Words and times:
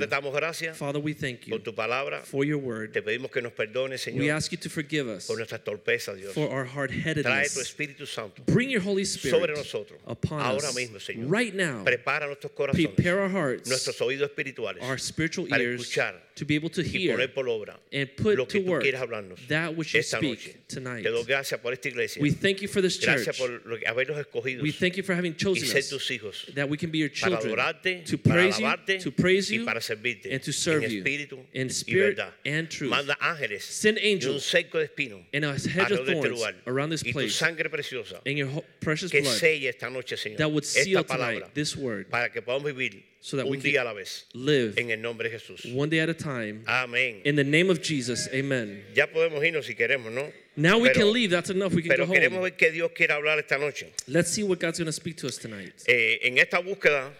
Padre, 0.00 0.08
damos 0.08 0.34
gracias 0.34 0.76
Father, 0.76 1.00
we 1.00 1.14
thank 1.14 1.46
you 1.46 1.50
por 1.50 1.60
tu 1.60 1.72
palabra. 1.74 2.20
for 2.24 2.44
your 2.44 2.58
word. 2.58 2.92
Te 2.92 3.00
pedimos 3.02 3.30
que 3.30 3.40
nos 3.42 3.52
perdones, 3.52 4.06
We 4.14 4.30
ask 4.30 4.50
you 4.52 4.58
to 4.58 4.68
forgive 4.70 5.08
us 5.08 5.26
por 5.26 5.36
nuestras 5.36 5.62
torpezas, 5.64 6.16
Dios. 6.16 6.32
for 6.34 6.48
our 6.48 6.64
hard 6.64 6.90
Trae 6.90 7.48
tu. 7.48 7.60
Espíritu 7.60 8.06
Santo 8.06 8.42
Bring 8.46 8.70
your 8.70 8.80
Holy 8.82 9.04
sobre 9.04 9.30
Spirit 9.52 9.56
nosotros. 9.56 10.00
upon 10.06 10.40
Ahora 10.40 10.68
us 10.68 10.74
mismo, 10.76 10.98
Señor. 11.00 11.30
right 11.30 11.54
now. 11.54 11.84
Prepara 11.84 12.26
nuestros 12.26 12.52
corazones, 12.52 12.94
Prepare 12.94 13.20
our 13.20 13.28
hearts, 13.30 13.68
nuestros 13.68 14.00
oídos 14.00 14.30
espirituales 14.30 14.82
our 14.82 14.98
spiritual 14.98 15.46
para 15.48 15.62
ears 15.62 15.80
escuchar 15.82 16.14
to 16.34 16.44
be 16.44 16.54
able 16.54 16.68
to 16.68 16.82
y 16.82 16.84
hear 16.88 17.14
poner 17.16 17.32
por 17.32 17.48
obra 17.48 17.78
and 17.92 18.10
put 18.16 18.36
lo 18.36 18.44
to 18.44 18.58
que 18.58 18.60
tú 18.60 18.66
work 18.68 18.82
quieres 18.82 19.00
hablarnos 19.00 19.38
that 19.48 19.74
which 19.74 19.94
you 19.94 20.00
esta 20.00 20.20
noche. 20.20 20.50
speak 20.50 20.68
tonight. 20.68 21.02
Te 21.02 21.08
doy 21.10 21.24
gracias 21.24 21.58
por 21.60 21.72
esta 21.72 21.88
iglesia. 21.88 22.20
We 22.22 22.30
thank 22.30 22.60
you 22.60 22.68
for 22.68 22.82
this 22.82 22.98
Gracias 23.00 23.36
church. 23.36 23.38
por 23.38 23.62
lo 23.70 23.78
que- 23.78 23.86
habernos 23.86 24.18
escogido 24.18 24.62
We 24.62 24.72
thank 24.72 24.96
you 24.96 25.02
for 25.02 25.14
having 25.14 25.32
y 25.32 25.36
chosen 25.36 25.66
ser 25.66 25.78
us 25.78 25.88
tus 25.88 26.10
hijos 26.10 26.46
that 26.54 26.68
we 26.68 26.76
can 26.76 26.90
be 26.90 26.98
your 26.98 27.08
para 27.08 27.38
children 27.40 27.52
adorarte, 27.58 28.04
to 28.04 28.18
para 28.18 28.34
praise 28.34 28.58
you, 28.60 28.66
alabarte 28.66 28.98
to 29.02 29.10
praise 29.12 29.50
y 29.50 29.56
you, 29.58 29.64
para 29.64 29.80
servirte 29.86 30.32
and 30.32 30.42
to 30.42 30.52
serve 30.52 30.84
en 30.84 30.90
you 30.90 31.04
in 31.52 31.68
spirit 31.70 32.18
and 32.44 32.68
truth. 32.68 32.90
Manda 32.90 33.16
ángeles 33.20 33.64
Send 33.64 33.98
y 33.98 34.08
un 34.08 34.14
angels 34.14 34.42
cerco 34.44 34.78
de 34.78 34.84
espinos 34.86 35.22
and 35.32 35.44
a 35.44 35.52
hedge 35.54 35.92
of 35.92 36.00
este 36.00 36.12
thorns 36.12 36.30
lugar 36.30 36.54
around 36.66 36.90
this 36.90 37.02
y 37.02 37.12
tu 37.12 37.18
place 37.18 37.34
sangre 37.34 37.68
preciosa 37.70 38.20
and 38.26 38.36
your 38.38 38.48
precious 38.80 39.10
que 39.10 39.20
blood 39.22 39.36
selle 39.38 39.68
esta 39.68 39.88
noche, 39.88 40.16
Señor, 40.16 40.38
that 40.38 40.50
would 40.50 40.64
seal 40.64 41.00
esta 41.00 41.08
palabra 41.16 41.40
tonight 41.40 41.54
this 41.54 41.76
word 41.76 42.10
para 42.10 42.28
que 42.30 42.42
podamos 42.42 42.64
vivir 42.74 43.02
so 43.20 43.36
that 43.36 43.46
we 43.48 43.56
can 43.58 43.70
día 43.72 43.82
a 43.82 43.84
la 43.84 43.92
vez 43.92 44.24
live 44.34 44.74
en 44.78 44.90
el 44.90 44.98
nombre 44.98 45.28
de 45.28 45.36
Jesús. 45.38 45.64
one 45.74 45.88
day 45.88 46.00
at 46.00 46.08
a 46.08 46.14
time. 46.14 46.62
Amén. 46.66 47.22
In 47.24 47.34
the 47.36 47.44
name 47.44 47.70
of 47.70 47.82
Jesus, 47.82 48.28
amen. 48.32 48.84
Ya 48.94 49.06
podemos 49.06 49.42
irnos 49.42 49.64
si 49.66 49.74
queremos, 49.74 50.12
¿no? 50.12 50.30
Now 50.56 50.78
we 50.78 50.88
Pero- 50.88 51.00
can 51.00 51.12
leave. 51.12 51.30
That's 51.30 51.50
enough. 51.50 51.74
We 51.74 51.82
can 51.82 51.90
Pero 51.90 52.06
go 52.06 52.14
queremos 52.14 52.38
home. 52.38 52.50
ver 52.50 52.56
qué 52.56 52.70
Dios 52.70 52.92
quiere 52.94 53.12
hablar 53.12 53.38
esta 53.38 53.58
noche. 53.58 53.92
Let's 54.08 54.30
see 54.30 54.42
what 54.42 54.58
God's 54.58 54.78
going 54.78 54.86
to 54.86 54.92
speak 54.92 55.16
to 55.18 55.26
us 55.26 55.36
tonight. 55.38 55.74
Eh, 55.86 56.20
en 56.22 56.38
esta 56.38 56.60
búsqueda 56.60 57.12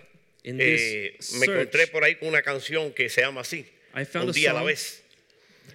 eh, 0.46 1.16
me 1.38 1.46
encontré 1.46 1.86
por 1.88 2.04
ahí 2.04 2.14
con 2.16 2.28
una 2.28 2.42
canción 2.42 2.92
que 2.92 3.08
se 3.08 3.20
llama 3.20 3.40
así, 3.42 3.66
I 3.94 4.04
found 4.04 4.24
un 4.28 4.30
a 4.30 4.32
día 4.32 4.50
a 4.52 4.54
la 4.54 4.62
vez. 4.62 5.02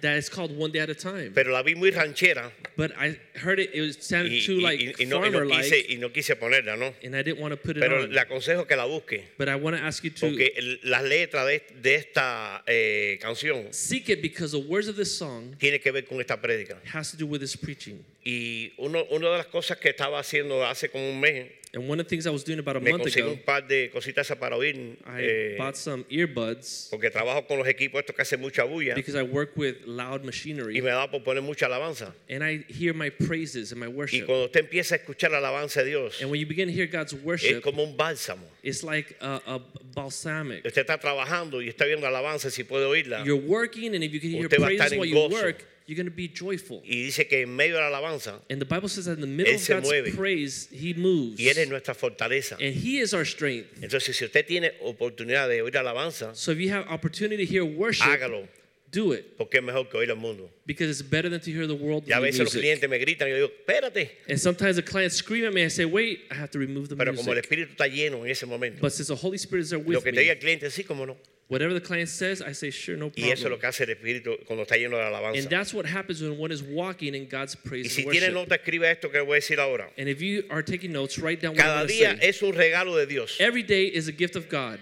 that 0.00 0.16
is 0.16 0.28
called 0.28 0.50
One 0.56 0.72
Day 0.72 0.80
at 0.80 0.90
a 0.90 0.94
Time. 0.96 1.30
Pero 1.32 1.52
la 1.52 1.62
vi 1.62 1.76
muy 1.76 1.90
ranchera 1.92 2.50
But 2.76 2.90
I 2.98 3.16
heard 3.34 3.60
it, 3.60 3.70
it 3.74 3.82
was 3.82 3.98
sounded 4.00 4.32
y, 4.32 4.44
too 4.44 4.58
like 4.60 4.80
y- 4.80 4.94
y 4.98 5.04
no, 5.04 5.20
farmer 5.20 5.46
quise, 5.46 5.70
like, 5.76 5.92
y 5.92 5.96
no 5.98 6.08
quise 6.10 6.34
ponerla, 6.34 6.76
¿no? 6.76 6.92
and 7.04 7.14
I 7.14 7.22
didn't 7.22 7.38
want 7.40 7.52
to 7.52 7.56
put 7.56 7.76
it 7.76 7.80
Pero 7.80 8.02
on. 8.04 8.10
le 8.12 8.20
aconsejo 8.20 8.66
que 8.66 8.74
la 8.74 8.86
busque. 8.86 9.22
But 9.38 9.48
I 9.48 9.54
want 9.56 9.76
to 9.76 9.82
ask 9.84 10.02
you 10.02 10.10
to 10.10 10.20
Porque 10.28 10.78
las 10.82 11.04
letras 11.04 11.46
de, 11.46 11.62
de 11.82 11.94
esta 11.94 12.64
eh, 12.66 13.18
canción 13.20 13.68
seek 13.72 14.08
it 14.08 14.22
because 14.22 14.50
the 14.52 14.58
words 14.66 14.88
of 14.88 14.96
this 14.96 15.14
song 15.16 15.54
tiene 15.58 15.78
que 15.78 15.92
ver 15.92 16.04
con 16.06 16.18
esta 16.20 16.36
prédica. 16.40 16.78
has 16.92 17.10
to 17.12 17.16
do 17.16 17.26
with 17.26 17.40
this 17.40 17.54
preaching. 17.56 18.02
Y 18.24 18.72
uno, 18.78 19.04
una 19.10 19.30
de 19.30 19.36
las 19.36 19.46
cosas 19.46 19.76
que 19.78 19.90
estaba 19.90 20.18
haciendo 20.18 20.64
hace 20.66 20.88
como 20.88 21.08
un 21.10 21.20
mes, 21.20 21.46
And 21.74 21.88
one 21.88 21.98
of 21.98 22.04
the 22.06 22.10
things 22.10 22.26
I 22.26 22.30
was 22.30 22.44
doing 22.44 22.58
about 22.58 22.76
a 22.76 22.80
me 22.80 22.90
month 22.90 23.04
conseguí 23.04 23.22
ago, 23.22 23.30
un 23.32 23.38
par 23.46 23.62
de 23.66 23.88
cositas 23.90 24.28
para 24.38 24.56
oír. 24.56 24.98
I 25.06 25.22
eh, 25.22 25.54
bought 25.56 25.74
some 25.76 26.04
earbuds 26.10 26.88
porque 26.90 27.10
trabajo 27.10 27.46
con 27.48 27.56
los 27.58 27.66
equipos 27.66 28.00
estos 28.00 28.14
que 28.14 28.20
hacen 28.22 28.40
mucha 28.42 28.64
bulla 28.64 28.94
because 28.94 29.14
I 29.16 29.22
work 29.22 29.56
with 29.56 29.76
loud 29.86 30.20
y 30.22 30.26
machinery 30.26 30.74
me 30.82 30.90
da 30.90 31.06
por 31.10 31.20
poner 31.20 31.42
mucha 31.42 31.64
alabanza. 31.66 32.12
and 32.28 32.44
I 32.44 32.58
hear 32.68 32.92
my 32.92 33.08
praises 33.08 33.72
and 33.72 33.80
my 33.80 33.86
Y 33.86 33.92
worship. 33.92 34.26
cuando 34.26 34.44
usted 34.46 34.60
empieza 34.68 34.96
a 34.96 34.98
escuchar 34.98 35.30
la 35.30 35.38
alabanza 35.38 35.82
de 35.82 35.88
Dios, 35.90 36.20
And 36.20 36.30
when 36.30 36.40
you 36.40 36.46
begin 36.46 36.68
to 36.68 36.74
hear 36.74 36.86
God's 36.86 37.14
es 37.14 37.22
worship, 37.24 37.62
como 37.62 37.82
un 37.84 37.96
bálsamo. 37.96 38.44
it's 38.62 38.82
like 38.84 39.16
a, 39.22 39.40
a 39.46 39.60
balsamic. 39.94 40.66
Usted 40.66 40.82
está 40.86 40.98
trabajando 41.00 41.62
y 41.62 41.68
está 41.68 41.86
viendo 41.86 42.06
alabanza, 42.06 42.50
si 42.50 42.64
puede 42.64 42.84
oírla. 42.84 43.24
You're 43.24 43.40
working, 43.40 43.94
and 43.94 44.04
if 44.04 44.12
you 44.12 44.20
can 44.20 44.28
hear 44.30 44.44
Usted 44.44 44.60
va 44.60 44.66
a 44.66 44.70
estar 44.72 44.88
praises 44.88 44.92
en 44.92 44.98
while 45.00 45.08
you 45.08 45.14
gozo. 45.14 45.42
work, 45.42 45.64
you're 45.86 45.96
going 45.96 46.06
to 46.10 46.14
be 46.16 46.28
joyful. 46.28 46.80
Y 46.84 47.04
dice 47.04 47.26
que 47.26 47.42
en 47.42 47.54
medio 47.54 47.74
de 47.76 47.80
la 47.82 47.88
alabanza, 47.88 48.40
And 48.50 48.60
the 48.60 48.64
Bible 48.66 48.88
says 48.88 49.04
that 49.06 49.14
in 49.14 49.20
the 49.20 49.26
middle 49.26 49.52
Él 49.52 49.56
of 49.56 49.62
se 49.62 49.74
God's 49.74 49.86
mueve. 49.88 50.14
praise, 50.16 50.68
He 50.70 50.94
moves. 50.94 51.38
y 51.40 51.48
Él 51.48 51.58
es 51.58 51.68
nuestra 51.68 51.94
fortaleza. 51.94 52.56
And 52.60 52.74
He 52.74 52.98
is 53.00 53.12
our 53.14 53.24
strength. 53.24 53.68
Entonces, 53.82 54.16
si 54.16 54.24
usted 54.24 54.46
tiene 54.46 54.72
oportunidad 54.80 55.48
de 55.48 55.62
oír 55.62 55.76
alabanza, 55.76 56.34
So 56.34 56.52
if 56.52 56.58
you 56.58 56.70
have 56.70 56.86
opportunity 56.88 57.44
to 57.46 57.52
hear 57.52 57.64
worship, 57.64 58.04
hágalo, 58.04 58.48
do 58.90 59.12
it 59.14 59.38
porque 59.38 59.54
es 59.56 59.62
mejor 59.62 59.88
que 59.88 59.96
oír 59.98 60.10
al 60.10 60.16
mundo. 60.16 60.50
because 60.66 60.90
it's 60.90 61.00
better 61.02 61.30
than 61.30 61.40
to 61.40 61.50
hear 61.50 61.66
the 61.66 61.74
world 61.74 62.04
Y 62.06 62.12
a 62.12 62.20
veces 62.20 62.40
los 62.40 62.48
music. 62.54 62.60
clientes 62.60 62.90
me 62.90 62.98
gritan 62.98 63.26
y 63.26 63.30
yo 63.30 63.36
digo, 63.36 63.48
espérate. 63.66 64.10
And 64.28 64.38
sometimes 64.38 64.76
the 64.76 64.82
clients 64.82 65.16
scream 65.16 65.46
at 65.46 65.52
me. 65.54 65.64
I 65.64 65.68
say, 65.70 65.86
"Wait, 65.86 66.20
I 66.30 66.34
have 66.34 66.50
to 66.50 66.58
remove 66.58 66.88
the 66.90 66.96
Pero 66.96 67.14
como 67.14 67.32
el 67.32 67.36
music." 67.36 67.44
Espíritu 67.50 67.70
está 67.72 67.86
lleno 67.88 68.24
en 68.26 68.30
ese 68.30 68.44
momento, 68.44 68.80
But 68.82 68.92
since 68.92 69.08
the 69.08 69.16
Holy 69.16 69.38
Spirit 69.38 69.62
is 69.62 69.70
there 69.70 69.80
lo 69.82 69.88
with 69.88 70.04
que 70.04 70.12
te 70.12 70.20
diga 70.20 70.26
me, 70.26 70.32
el 70.32 70.38
cliente, 70.40 70.70
sí, 70.70 70.84
como 70.84 71.06
no. 71.06 71.16
Whatever 71.48 71.74
the 71.74 71.80
client 71.80 72.08
says, 72.08 72.40
I 72.40 72.52
say, 72.52 72.70
"Sure, 72.70 72.96
no 72.96 73.10
problem. 73.10 73.26
Y 73.28 73.30
eso 73.32 73.44
es 73.46 73.50
lo 73.50 73.58
que 73.58 73.66
hace 73.66 73.84
el 73.84 73.90
Espíritu 73.90 74.38
cuando 74.46 74.64
está 74.64 74.76
lleno 74.76 74.96
de 74.96 75.02
And 75.04 75.14
alabanza. 75.14 75.48
that's 75.50 75.74
what 75.74 75.84
happens 75.86 76.20
when 76.22 76.38
one 76.38 76.50
is 76.52 76.62
walking 76.62 77.14
in 77.14 77.28
God's 77.28 77.54
Y 77.56 77.68
praise 77.68 77.92
si 77.92 78.02
and 78.02 78.10
tiene 78.12 78.26
worship. 78.32 78.34
nota, 78.34 78.54
escribe 78.56 78.90
esto 78.90 79.10
que 79.10 79.20
voy 79.20 79.36
a 79.36 79.40
decir 79.40 79.58
ahora. 79.58 79.90
And 79.98 80.08
if 80.08 80.20
you 80.22 80.44
are 80.50 80.62
taking 80.62 80.92
notes, 80.92 81.18
write 81.18 81.40
down 81.42 81.52
what 81.54 81.60
Cada 81.62 81.80
I'm 81.82 81.86
going 81.86 81.98
día 81.98 82.18
say. 82.20 82.28
es 82.28 82.42
un 82.42 82.52
regalo 82.52 82.96
de 82.96 83.06
Dios. 83.06 83.36
Every 83.40 83.62
day 83.62 83.84
is 83.86 84.08
a 84.08 84.12
gift 84.12 84.36
of 84.36 84.48
God. 84.48 84.78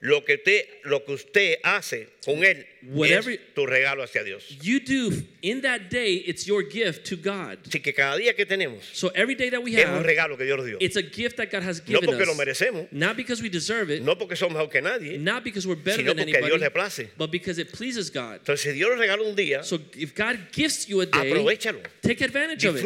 Lo 0.00 0.20
que 0.24 0.36
usted, 0.36 0.64
lo 0.84 1.00
que 1.04 1.12
usted 1.14 1.56
hace 1.64 2.06
con 2.24 2.44
él 2.44 2.64
Whatever- 2.88 3.30
es 3.32 3.40
tu 3.54 3.66
regalo 3.66 4.02
hacia 4.02 4.24
Dios. 4.24 4.44
You 4.62 4.80
do 4.80 5.22
in 5.42 5.60
that 5.62 5.90
day, 5.90 6.24
it's 6.26 6.46
your 6.46 6.62
gift 6.62 7.06
to 7.08 7.16
God. 7.16 7.58
Así 7.66 7.82
que 7.82 7.92
cada 7.92 8.16
día 8.16 8.34
que 8.34 8.46
tenemos 8.46 8.82
So 8.92 9.08
every 9.14 9.34
day 9.34 9.50
that 9.50 9.62
we 9.62 9.74
es 9.76 9.84
un 9.86 9.94
have, 9.96 10.06
regalo 10.06 10.36
que 10.36 10.44
Dios 10.44 10.64
dio. 10.64 10.78
it's 10.80 10.96
a 10.96 11.02
gift 11.02 11.36
that 11.36 11.50
God 11.50 11.62
has 11.62 11.80
No 11.86 12.00
given 12.00 12.06
porque 12.16 12.26
lo 12.26 12.34
merecemos, 12.34 12.88
Not 12.92 13.16
because 13.16 13.42
we 13.42 13.48
deserve 13.48 13.90
it, 13.90 14.02
no 14.02 14.16
porque 14.16 14.36
somos 14.36 14.54
mejor 14.54 14.68
que 14.70 14.80
nadie, 14.80 15.18
not 15.18 15.44
because 15.44 15.66
we're 15.66 15.74
better 15.76 15.98
sino 16.02 16.14
than 16.14 16.24
porque 16.26 16.36
a 16.36 16.40
Dios 16.40 16.52
anybody, 16.60 16.64
le 16.64 16.70
place. 16.70 17.08
but 17.16 17.30
because 17.30 17.58
it 17.58 17.72
pleases 17.72 18.10
God. 18.10 18.40
Entonces, 18.40 18.60
si 18.60 18.72
Dios 18.72 18.98
regala 18.98 19.22
un 19.22 19.34
día, 19.36 19.62
So 19.64 19.78
if 19.96 20.14
God 20.14 20.38
gifts 20.52 20.88
you 20.88 21.00
a 21.02 21.06
day, 21.06 21.30
aprovechalo, 21.30 21.80
take 22.02 22.20
advantage 22.22 22.64
of 22.64 22.76
it. 22.76 22.84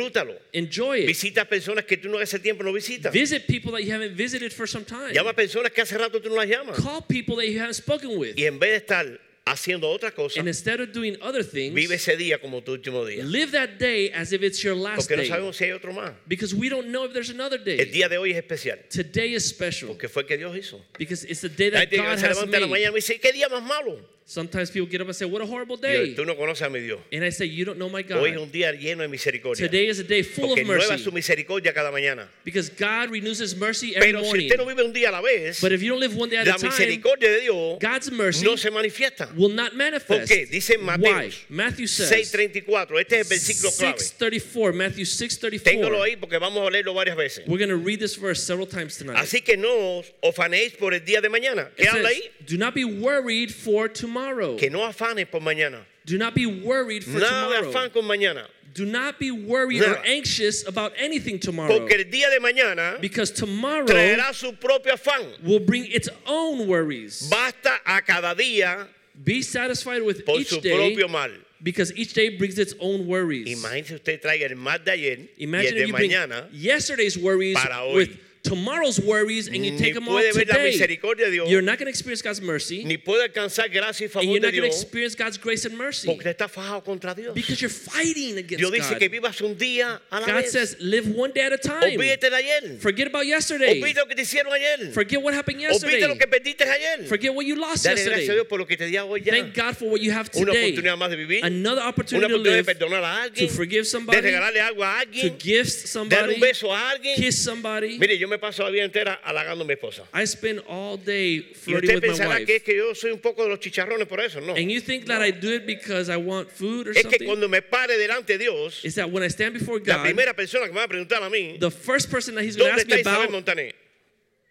Enjoy 0.52 0.98
it. 0.98 1.06
Visita 1.06 1.44
personas 1.48 1.84
que 1.86 1.96
tú 1.96 2.08
no 2.10 2.18
hace 2.18 2.38
tiempo 2.38 2.62
no 2.64 2.72
visitas. 2.72 3.12
Visit 3.12 3.46
people 3.46 3.72
that 3.72 3.82
you 3.84 3.92
haven't 3.92 4.16
visited 4.16 4.52
for 4.52 4.66
some 4.66 4.84
time. 4.84 5.12
Llama 5.14 5.30
a 5.30 5.34
personas 5.34 5.72
que 5.72 5.82
hace 5.82 5.96
rato 5.96 6.20
tú 6.20 6.28
no 6.28 6.34
las 6.36 6.48
llamas. 6.48 6.76
Call 6.76 7.02
people 7.02 7.36
that 7.36 7.46
you 7.48 7.58
haven't 7.58 7.74
spoken 7.74 8.18
with. 8.18 8.36
Y 8.36 8.44
en 8.46 8.58
vez 8.58 8.70
de 8.70 8.76
estar 8.76 9.20
haciendo 9.44 9.88
otra 9.88 10.12
cosa, 10.14 10.38
And 10.38 10.48
instead 10.48 10.80
of 10.80 10.92
doing 10.92 11.16
other 11.20 11.42
things, 11.42 11.74
vive 11.74 11.94
ese 11.94 12.16
día 12.16 12.40
como 12.40 12.62
tu 12.62 12.72
último 12.72 13.04
día. 13.04 13.24
live 13.24 13.50
that 13.52 13.78
day 13.78 14.10
as 14.12 14.32
if 14.32 14.42
it's 14.42 14.62
your 14.62 14.76
last 14.76 15.08
Porque 15.08 15.16
no 15.16 15.22
day. 15.22 15.28
sabemos 15.30 15.56
si 15.56 15.64
hay 15.64 15.72
otro 15.72 15.92
más. 15.92 16.12
Because 16.28 16.54
we 16.54 16.68
don't 16.68 16.88
know 16.88 17.04
if 17.04 17.12
there's 17.12 17.30
another 17.30 17.58
El 17.58 17.64
day. 17.64 17.84
día 17.90 18.08
de 18.08 18.18
hoy 18.18 18.30
es 18.32 18.36
especial. 18.36 18.78
Today 18.88 19.34
is 19.34 19.44
special 19.48 19.88
Porque 19.88 20.08
fue 20.08 20.22
el 20.22 20.28
que 20.28 20.36
Dios 20.38 20.56
hizo. 20.56 20.80
because 20.98 21.24
it's 21.24 21.40
the 21.40 21.48
day 21.48 21.70
that 21.70 21.90
God 21.90 22.18
has 22.18 22.22
en 22.22 22.50
la 22.50 22.60
made. 22.60 22.66
mañana 22.68 22.92
y 22.92 22.94
dice, 23.00 23.18
¿qué 23.20 23.32
día 23.32 23.48
más 23.48 23.62
malo? 23.62 23.98
Sometimes 24.24 24.70
people 24.70 24.86
get 24.88 25.00
up 25.00 25.08
and 25.08 25.16
say, 25.16 25.26
What 25.26 25.42
a 25.42 25.46
horrible 25.46 25.76
day. 25.76 26.14
tú 26.14 26.24
no 26.24 26.34
conoces 26.36 26.62
a 26.64 26.70
mi 26.70 26.80
Dios. 26.80 27.00
And 27.12 27.24
I 27.24 27.30
say, 27.30 27.44
You 27.46 27.64
don't 27.64 27.76
know 27.78 27.88
my 27.90 28.02
Hoy 28.08 28.30
es 28.30 28.36
God. 28.36 28.42
un 28.44 28.50
día 28.52 28.72
lleno 28.72 28.98
de 29.02 29.08
misericordia. 29.08 29.66
Today 29.68 29.88
is 29.88 29.98
a 29.98 30.04
day 30.04 30.22
full 30.22 30.46
Porque 30.48 30.62
of 30.62 30.68
nueva 30.68 30.82
su 30.96 31.10
mercy 31.10 31.10
misericordia 31.10 31.74
cada 31.74 31.90
mañana. 31.90 32.28
because 32.44 32.70
God 32.70 33.10
renews 33.10 33.40
His 33.40 33.54
mercy 33.56 33.94
every 33.96 34.12
Pero 34.12 34.20
si 34.22 34.26
morning. 34.28 34.46
usted 34.46 34.58
no 34.58 34.64
vive 34.66 34.84
un 34.84 34.92
día 34.92 35.08
a 35.08 35.12
la 35.12 35.20
vez, 35.22 35.60
But 35.60 35.72
if 35.72 35.82
you 35.82 35.90
don't 35.90 36.00
live 36.00 36.14
one 36.16 36.30
day 36.30 36.36
at 36.36 36.46
a 36.46 36.52
time, 36.52 36.70
misericordia 36.70 37.30
de 37.30 37.40
Dios 37.40 37.78
God's 37.80 38.10
mercy 38.12 38.44
no 38.46 38.54
se 38.56 38.70
manifiesta. 38.70 39.28
will 39.36 39.50
not 39.50 39.70
¿Por 39.72 39.78
manifest. 39.78 40.30
qué? 40.32 40.46
Dice 40.48 40.76
Why? 40.78 41.30
Matthew 41.50 41.88
says, 41.88 42.32
6.34. 42.32 43.00
Este 43.00 43.18
es 43.20 43.30
el 43.30 43.36
versículo 43.36 43.70
clave. 43.76 43.98
634, 43.98 44.72
Matthew 44.72 45.04
Téngalo 45.04 45.98
634. 45.98 46.02
ahí 46.02 46.16
porque 46.16 46.38
vamos 46.38 46.66
a 46.66 46.70
leerlo 46.70 46.94
varias 46.94 47.16
veces. 47.16 47.44
We're 47.48 47.58
going 47.58 47.68
to 47.70 47.76
read 47.76 47.98
this 47.98 48.16
verse 48.16 48.42
several 48.42 48.66
times 48.68 48.96
tonight. 48.96 49.16
Así 49.18 49.42
que 49.44 49.56
no 49.56 49.98
os 49.98 50.12
afanéis 50.22 50.74
por 50.78 50.94
el 50.94 51.00
día 51.04 51.20
de 51.20 51.28
mañana. 51.28 51.70
¿Qué 51.76 51.88
habla 51.88 52.08
ahí? 52.08 52.22
Do 52.46 52.56
not 52.56 52.72
be 52.74 52.84
worried 52.84 53.50
for 53.50 53.88
tomorrow. 53.88 54.11
Que 54.58 54.70
no 54.70 54.80
afanes 54.86 55.30
por 55.30 55.40
mañana. 55.40 55.84
Do 56.04 56.18
not 56.18 56.34
be 56.34 56.46
worried 56.46 57.04
for 57.04 57.18
Nada 57.20 57.48
de 57.48 57.56
tomorrow. 57.56 57.72
afán 57.72 57.92
con 57.92 58.04
mañana. 58.04 58.46
Do 58.74 58.86
not 58.86 59.18
be 59.18 59.30
worried 59.30 59.82
or 59.82 59.98
anxious 60.04 60.66
about 60.66 60.92
anything 60.96 61.38
tomorrow. 61.38 61.78
Porque 61.78 61.92
el 61.92 62.04
día 62.10 62.30
de 62.30 62.40
mañana 62.40 62.98
Because 63.00 63.30
tomorrow 63.30 63.84
traerá 63.86 64.32
su 64.34 64.52
propio 64.52 64.94
afán. 64.94 65.42
will 65.44 65.60
bring 65.60 65.84
its 65.92 66.08
own 66.26 66.66
worries. 66.66 67.28
Basta 67.28 67.78
a 67.84 68.00
cada 68.00 68.34
día 68.34 68.88
Be 69.22 69.42
satisfied 69.42 70.02
with 70.02 70.24
por 70.24 70.38
each 70.40 70.48
su 70.48 70.60
day 70.60 70.74
propio 70.74 71.06
mal. 71.08 71.30
because 71.62 71.92
each 71.94 72.14
day 72.14 72.30
brings 72.30 72.58
its 72.58 72.74
own 72.80 73.06
worries. 73.06 73.46
Imagínese 73.46 73.92
usted 73.96 74.22
traiga 74.22 74.48
el 74.50 74.56
mal 74.56 74.78
de 74.82 74.90
ayer 74.92 75.18
y 75.36 75.44
el 75.44 75.48
Imagine 75.48 75.74
de 75.74 75.86
you 75.86 75.92
bring 75.92 76.10
yesterday's 76.52 77.18
worries 77.18 77.58
para 77.58 77.84
hoy. 77.84 77.94
with 77.94 78.18
tomorrow's 78.42 78.98
worries 79.00 79.46
and 79.48 79.64
you 79.64 79.78
take 79.78 79.94
them 79.94 80.08
all 80.08 80.14
puede 80.16 80.32
ver 80.34 80.44
la 80.46 80.54
today. 80.54 81.30
Dios. 81.30 81.48
You're 81.48 81.62
not 81.62 81.78
going 81.78 81.86
to 81.86 81.90
experience 81.90 82.22
God's 82.22 82.40
mercy, 82.40 82.84
Ni 82.84 82.96
puede 82.98 83.22
alcanzar 83.22 83.70
gracia 83.70 84.06
y 84.06 84.20
and 84.20 84.30
you're 84.30 84.40
not 84.40 84.50
going 84.52 84.62
to 84.62 84.66
experience 84.66 85.14
God's 85.14 85.38
grace 85.38 85.64
and 85.64 85.76
mercy 85.76 86.08
porque 86.08 86.24
está 86.30 86.48
fajado 86.48 86.82
contra 86.84 87.14
Dios. 87.14 87.34
because 87.34 87.60
you're 87.60 87.70
fighting 87.70 88.38
against 88.38 88.58
Dios 88.58 88.70
dice 88.72 88.90
God. 88.90 88.98
que 88.98 89.08
vivas 89.08 89.40
un 89.42 89.56
día 89.56 90.00
a 90.10 90.20
la 90.20 90.26
God 90.26 90.42
vez. 90.42 90.52
says, 90.52 90.76
live 90.80 91.06
one 91.14 91.32
day 91.32 91.42
at 91.42 91.52
a 91.52 91.58
time. 91.58 91.96
Olvídate 91.96 92.30
de 92.30 92.36
ayer. 92.36 92.78
Forget 92.80 93.06
about 93.08 93.24
yesterday. 93.26 93.80
Olvídate 93.80 94.00
lo 94.00 94.06
que 94.06 94.16
te 94.16 94.22
hicieron 94.22 94.52
ayer. 94.52 94.92
Forget 94.92 95.22
what 95.22 95.34
happened 95.34 95.58
Olvídate 95.60 95.72
yesterday. 95.72 96.08
lo 96.08 96.16
que 96.18 96.26
perdiste 96.26 96.62
ayer. 96.64 97.06
Forget 97.06 97.34
what 97.34 97.46
you 97.46 97.54
lost 97.56 97.84
Dale 97.84 97.94
gracias 97.94 98.06
a 98.06 98.10
yesterday. 98.10 98.34
Dios 98.34 98.46
por 98.48 98.58
lo 98.58 98.66
que 98.66 98.76
te 98.76 98.86
dio 98.86 99.06
hoy 99.06 99.20
ya. 99.22 99.32
Thank 99.32 99.54
God 99.54 99.76
for 99.76 99.88
what 99.90 100.00
you 100.00 100.10
have 100.12 100.28
Una 100.34 100.46
today. 100.52 100.72
oportunidad 100.72 100.96
más 100.98 101.10
de 101.10 101.16
vivir. 101.16 101.44
Another 101.44 101.80
Una 101.82 101.88
opportunity 101.90 102.26
to 102.28 102.34
oportunidad 102.34 102.50
de 102.52 102.56
live, 102.62 102.64
perdonar 102.74 103.04
a 103.04 103.14
to 103.14 103.22
alguien. 103.22 103.48
forgive 103.50 103.82
De 103.82 103.84
somebody, 103.84 104.20
regalarle 104.20 104.60
algo 104.60 104.82
a 104.84 104.92
to 104.94 104.98
alguien. 105.06 105.38
gift 105.38 105.84
Darle 105.84 105.86
somebody, 105.86 106.34
un 106.34 106.40
beso 106.40 106.74
a 106.74 106.90
alguien. 106.90 107.16
kiss 107.16 107.38
somebody. 107.38 107.98
Mire, 107.98 108.18
yo 108.18 108.31
me 108.32 108.38
paso 108.38 108.62
la 108.64 108.70
vida 108.70 108.84
entera 108.84 109.20
halagando 109.24 109.62
a 109.64 109.66
mi 109.66 109.74
esposa. 109.74 110.04
I 110.12 110.24
spend 110.26 110.60
all 110.66 110.96
day 110.96 111.36
Y 111.50 111.54
flirting 111.54 111.90
usted 111.90 111.94
with 111.94 112.02
my 112.02 112.08
pensará 112.08 112.34
wife. 112.38 112.46
que 112.46 112.56
es 112.56 112.62
que 112.62 112.76
yo 112.76 112.94
soy 112.94 113.12
un 113.12 113.20
poco 113.20 113.44
de 113.44 113.50
los 113.50 113.60
chicharrones 113.60 114.06
por 114.08 114.20
eso. 114.20 114.40
No. 114.40 114.54
And 114.54 114.70
you 114.70 114.80
think 114.80 115.06
that 115.06 115.22
I 115.22 115.30
do 115.30 115.52
it 115.54 115.66
because 115.66 116.08
I 116.08 116.16
want 116.16 116.50
food 116.50 116.88
or 116.88 116.90
Es 116.90 116.96
que 117.04 117.10
something? 117.12 117.26
cuando 117.26 117.48
me 117.48 117.60
pare 117.62 117.96
delante 117.98 118.38
de 118.38 118.38
Dios, 118.38 118.84
Is 118.84 118.94
that 118.96 119.10
when 119.10 119.22
I 119.22 119.28
stand 119.28 119.54
before 119.54 119.78
la 119.78 119.96
God, 119.98 120.02
primera 120.04 120.34
persona 120.34 120.66
que 120.66 120.72
me 120.72 120.78
va 120.80 120.84
a 120.84 120.88
preguntar 120.88 121.22
a 121.22 121.30
mí, 121.30 121.58
the 121.60 121.70
first 121.70 122.10
person 122.10 122.34
that 122.34 122.44
he's 122.44 122.56
going 122.56 122.70
to 122.76 122.84
¿dónde 122.84 122.92
ask 122.92 123.06
me 123.06 123.12
about 123.12 123.30
Montaner? 123.30 123.72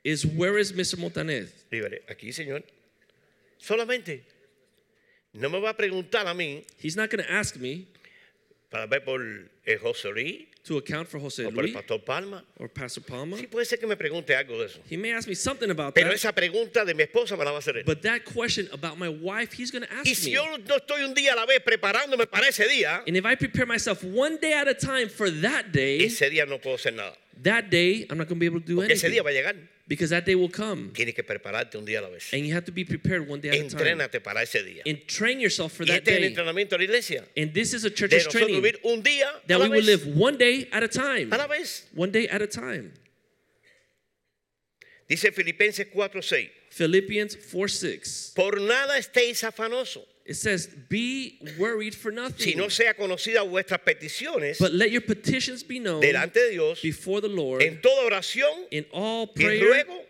is 0.04 0.25
where 0.25 0.57
is 0.57 0.72
Mr. 0.74 0.98
Montanez? 0.98 1.51
Dígale, 1.72 2.01
aquí, 2.10 2.31
señor. 2.33 2.63
Solamente. 3.60 4.24
No 5.33 5.50
me 5.50 5.60
va 5.60 5.69
a 5.69 5.78
preguntar 5.78 6.28
a 6.28 6.33
mí 6.33 6.63
He's 6.81 6.98
not 6.98 7.10
going 7.10 7.24
to 7.24 7.31
ask 7.31 7.56
me 7.56 7.86
para 8.69 8.86
ver 8.88 9.01
por 9.06 9.22
el 9.22 9.78
José 9.80 10.12
Luis 10.13 10.48
to 10.63 10.78
account 10.78 11.08
for 11.08 11.19
Jose 11.19 11.44
o 11.46 11.50
por 11.50 11.63
el 11.66 11.72
Luis 11.72 11.74
Pastor 11.75 12.00
Palma. 12.04 12.44
or 12.58 12.69
Pastor 12.69 13.02
Palma. 13.04 13.36
Sí, 13.38 13.48
puede 13.48 13.66
ser 13.66 13.80
que 13.80 13.88
me 13.88 13.96
pregunte 13.98 14.36
algo 14.36 14.60
de 14.60 14.66
eso. 14.68 14.80
He 14.90 14.96
may 14.98 15.12
ask 15.12 15.28
me 15.28 15.34
something 15.36 15.69
about 15.72 15.94
Pero 15.96 16.10
that, 16.10 16.16
esa 16.16 16.31
pregunta 16.34 16.86
de 16.86 16.94
mi 16.94 17.04
esposa 17.04 17.36
me 17.36 17.44
la 17.44 17.52
va 17.52 17.58
a 17.58 17.60
hacer 17.62 17.78
él. 17.78 17.84
but 17.86 18.02
that 18.04 18.24
question 18.25 18.68
about 18.72 18.98
my 18.98 19.10
wife, 19.10 19.54
he's 19.54 19.72
going 19.72 19.84
to 19.84 19.90
Y 19.92 20.12
ask 20.12 20.22
si 20.22 20.30
me. 20.30 20.36
yo 20.36 20.46
no 20.58 20.75
estoy 20.78 21.04
un 21.04 21.13
día 21.16 21.34
a 21.34 21.36
la 21.36 21.46
vez 21.46 21.62
preparándome 21.63 22.28
para 22.28 22.48
ese 22.48 22.68
día, 22.68 23.04
And 23.08 23.18
if 23.18 23.25
I 23.25 23.36
prepare 23.36 23.66
myself 23.66 24.04
one 24.04 24.38
day 24.40 24.54
at 24.54 24.68
a 24.68 24.74
time 24.75 25.10
for 25.10 25.30
that 25.42 25.72
day, 25.72 26.04
ese 26.06 26.30
día 26.30 26.46
no 26.48 26.60
puedo 26.60 26.75
hacer 26.75 26.94
nada. 26.94 27.16
That 27.44 27.70
day 27.70 28.06
I'm 28.10 28.18
not 28.18 28.28
going 28.28 28.40
to 28.40 28.40
be 28.40 28.46
able 28.46 28.60
to 28.62 28.66
do 28.66 28.76
Porque 28.76 28.92
ese 28.94 29.04
anything 29.04 29.20
día 29.20 29.24
va 29.24 29.30
a 29.30 29.34
llegar. 29.34 29.56
because 29.88 30.10
that 30.12 30.26
day 30.26 30.36
will 30.36 30.50
come. 30.50 30.92
Tienes 30.94 31.14
que 31.14 31.24
prepararte 31.24 31.76
un 31.78 31.86
día 31.86 32.00
a 32.00 32.04
la 32.04 32.10
vez. 32.10 32.32
And 32.34 32.46
you 32.46 32.54
have 32.54 32.64
to 32.66 32.72
be 32.72 32.86
prepared 32.86 33.28
one 33.28 33.42
day 33.42 33.50
at 33.50 33.56
a 33.56 33.70
time. 33.70 33.80
Entrénate 33.80 34.24
para 34.24 34.42
ese 34.42 34.64
día. 34.64 34.82
And 34.86 35.06
train 35.08 35.40
yourself 35.40 35.74
for 35.74 35.84
Y 35.84 35.88
that 35.88 36.08
este 36.08 36.10
es 36.10 36.16
el 36.16 36.22
day. 36.22 36.28
entrenamiento 36.34 36.70
de 36.72 36.78
la 36.78 36.84
iglesia. 36.86 37.26
And 37.36 37.54
this 37.54 37.74
is 37.74 37.84
a 37.84 37.90
church's 37.90 38.26
training 38.28 38.62
vivir 38.62 38.80
un 38.86 39.02
día 39.04 39.28
a 39.28 39.48
that 39.48 39.60
la 39.60 39.66
we 39.66 39.70
will 39.70 39.84
live 39.84 40.06
one 40.16 40.38
day 40.38 40.68
at 40.72 40.84
a 40.84 40.88
time. 40.88 41.32
A 41.34 41.38
la 41.38 41.48
vez. 41.48 41.88
One 41.94 42.12
day 42.12 42.28
at 42.28 42.42
a 42.42 42.48
time. 42.48 42.94
Dice 45.10 45.32
Filipenses 45.34 45.88
4:6. 45.94 46.50
Philippians 46.70 47.36
4 47.36 47.68
6. 47.68 48.32
Por 48.34 48.62
nada 48.62 48.98
estéis 48.98 49.44
afanosos, 49.44 50.06
It 50.25 50.35
says, 50.35 50.68
Be 50.68 51.39
worried 51.57 51.95
for 51.95 52.12
si 52.12 52.15
nothing, 52.15 52.57
no 52.57 52.69
sea 52.69 52.94
conocida 52.97 53.47
vuestras 53.47 53.81
peticiones 53.81 54.59
but 54.59 54.71
let 54.71 54.91
your 54.91 55.01
petitions 55.01 55.63
be 55.63 55.79
known 55.79 56.01
delante 56.01 56.33
de 56.33 56.51
Dios 56.51 56.81
before 56.81 57.21
the 57.21 57.27
Lord 57.27 57.62
en 57.62 57.81
toda 57.81 58.09
oración 58.09 58.68
in 58.71 58.85
all 58.91 59.27
y 59.35 59.44
prayer 59.44 59.63
ruego 59.65 60.06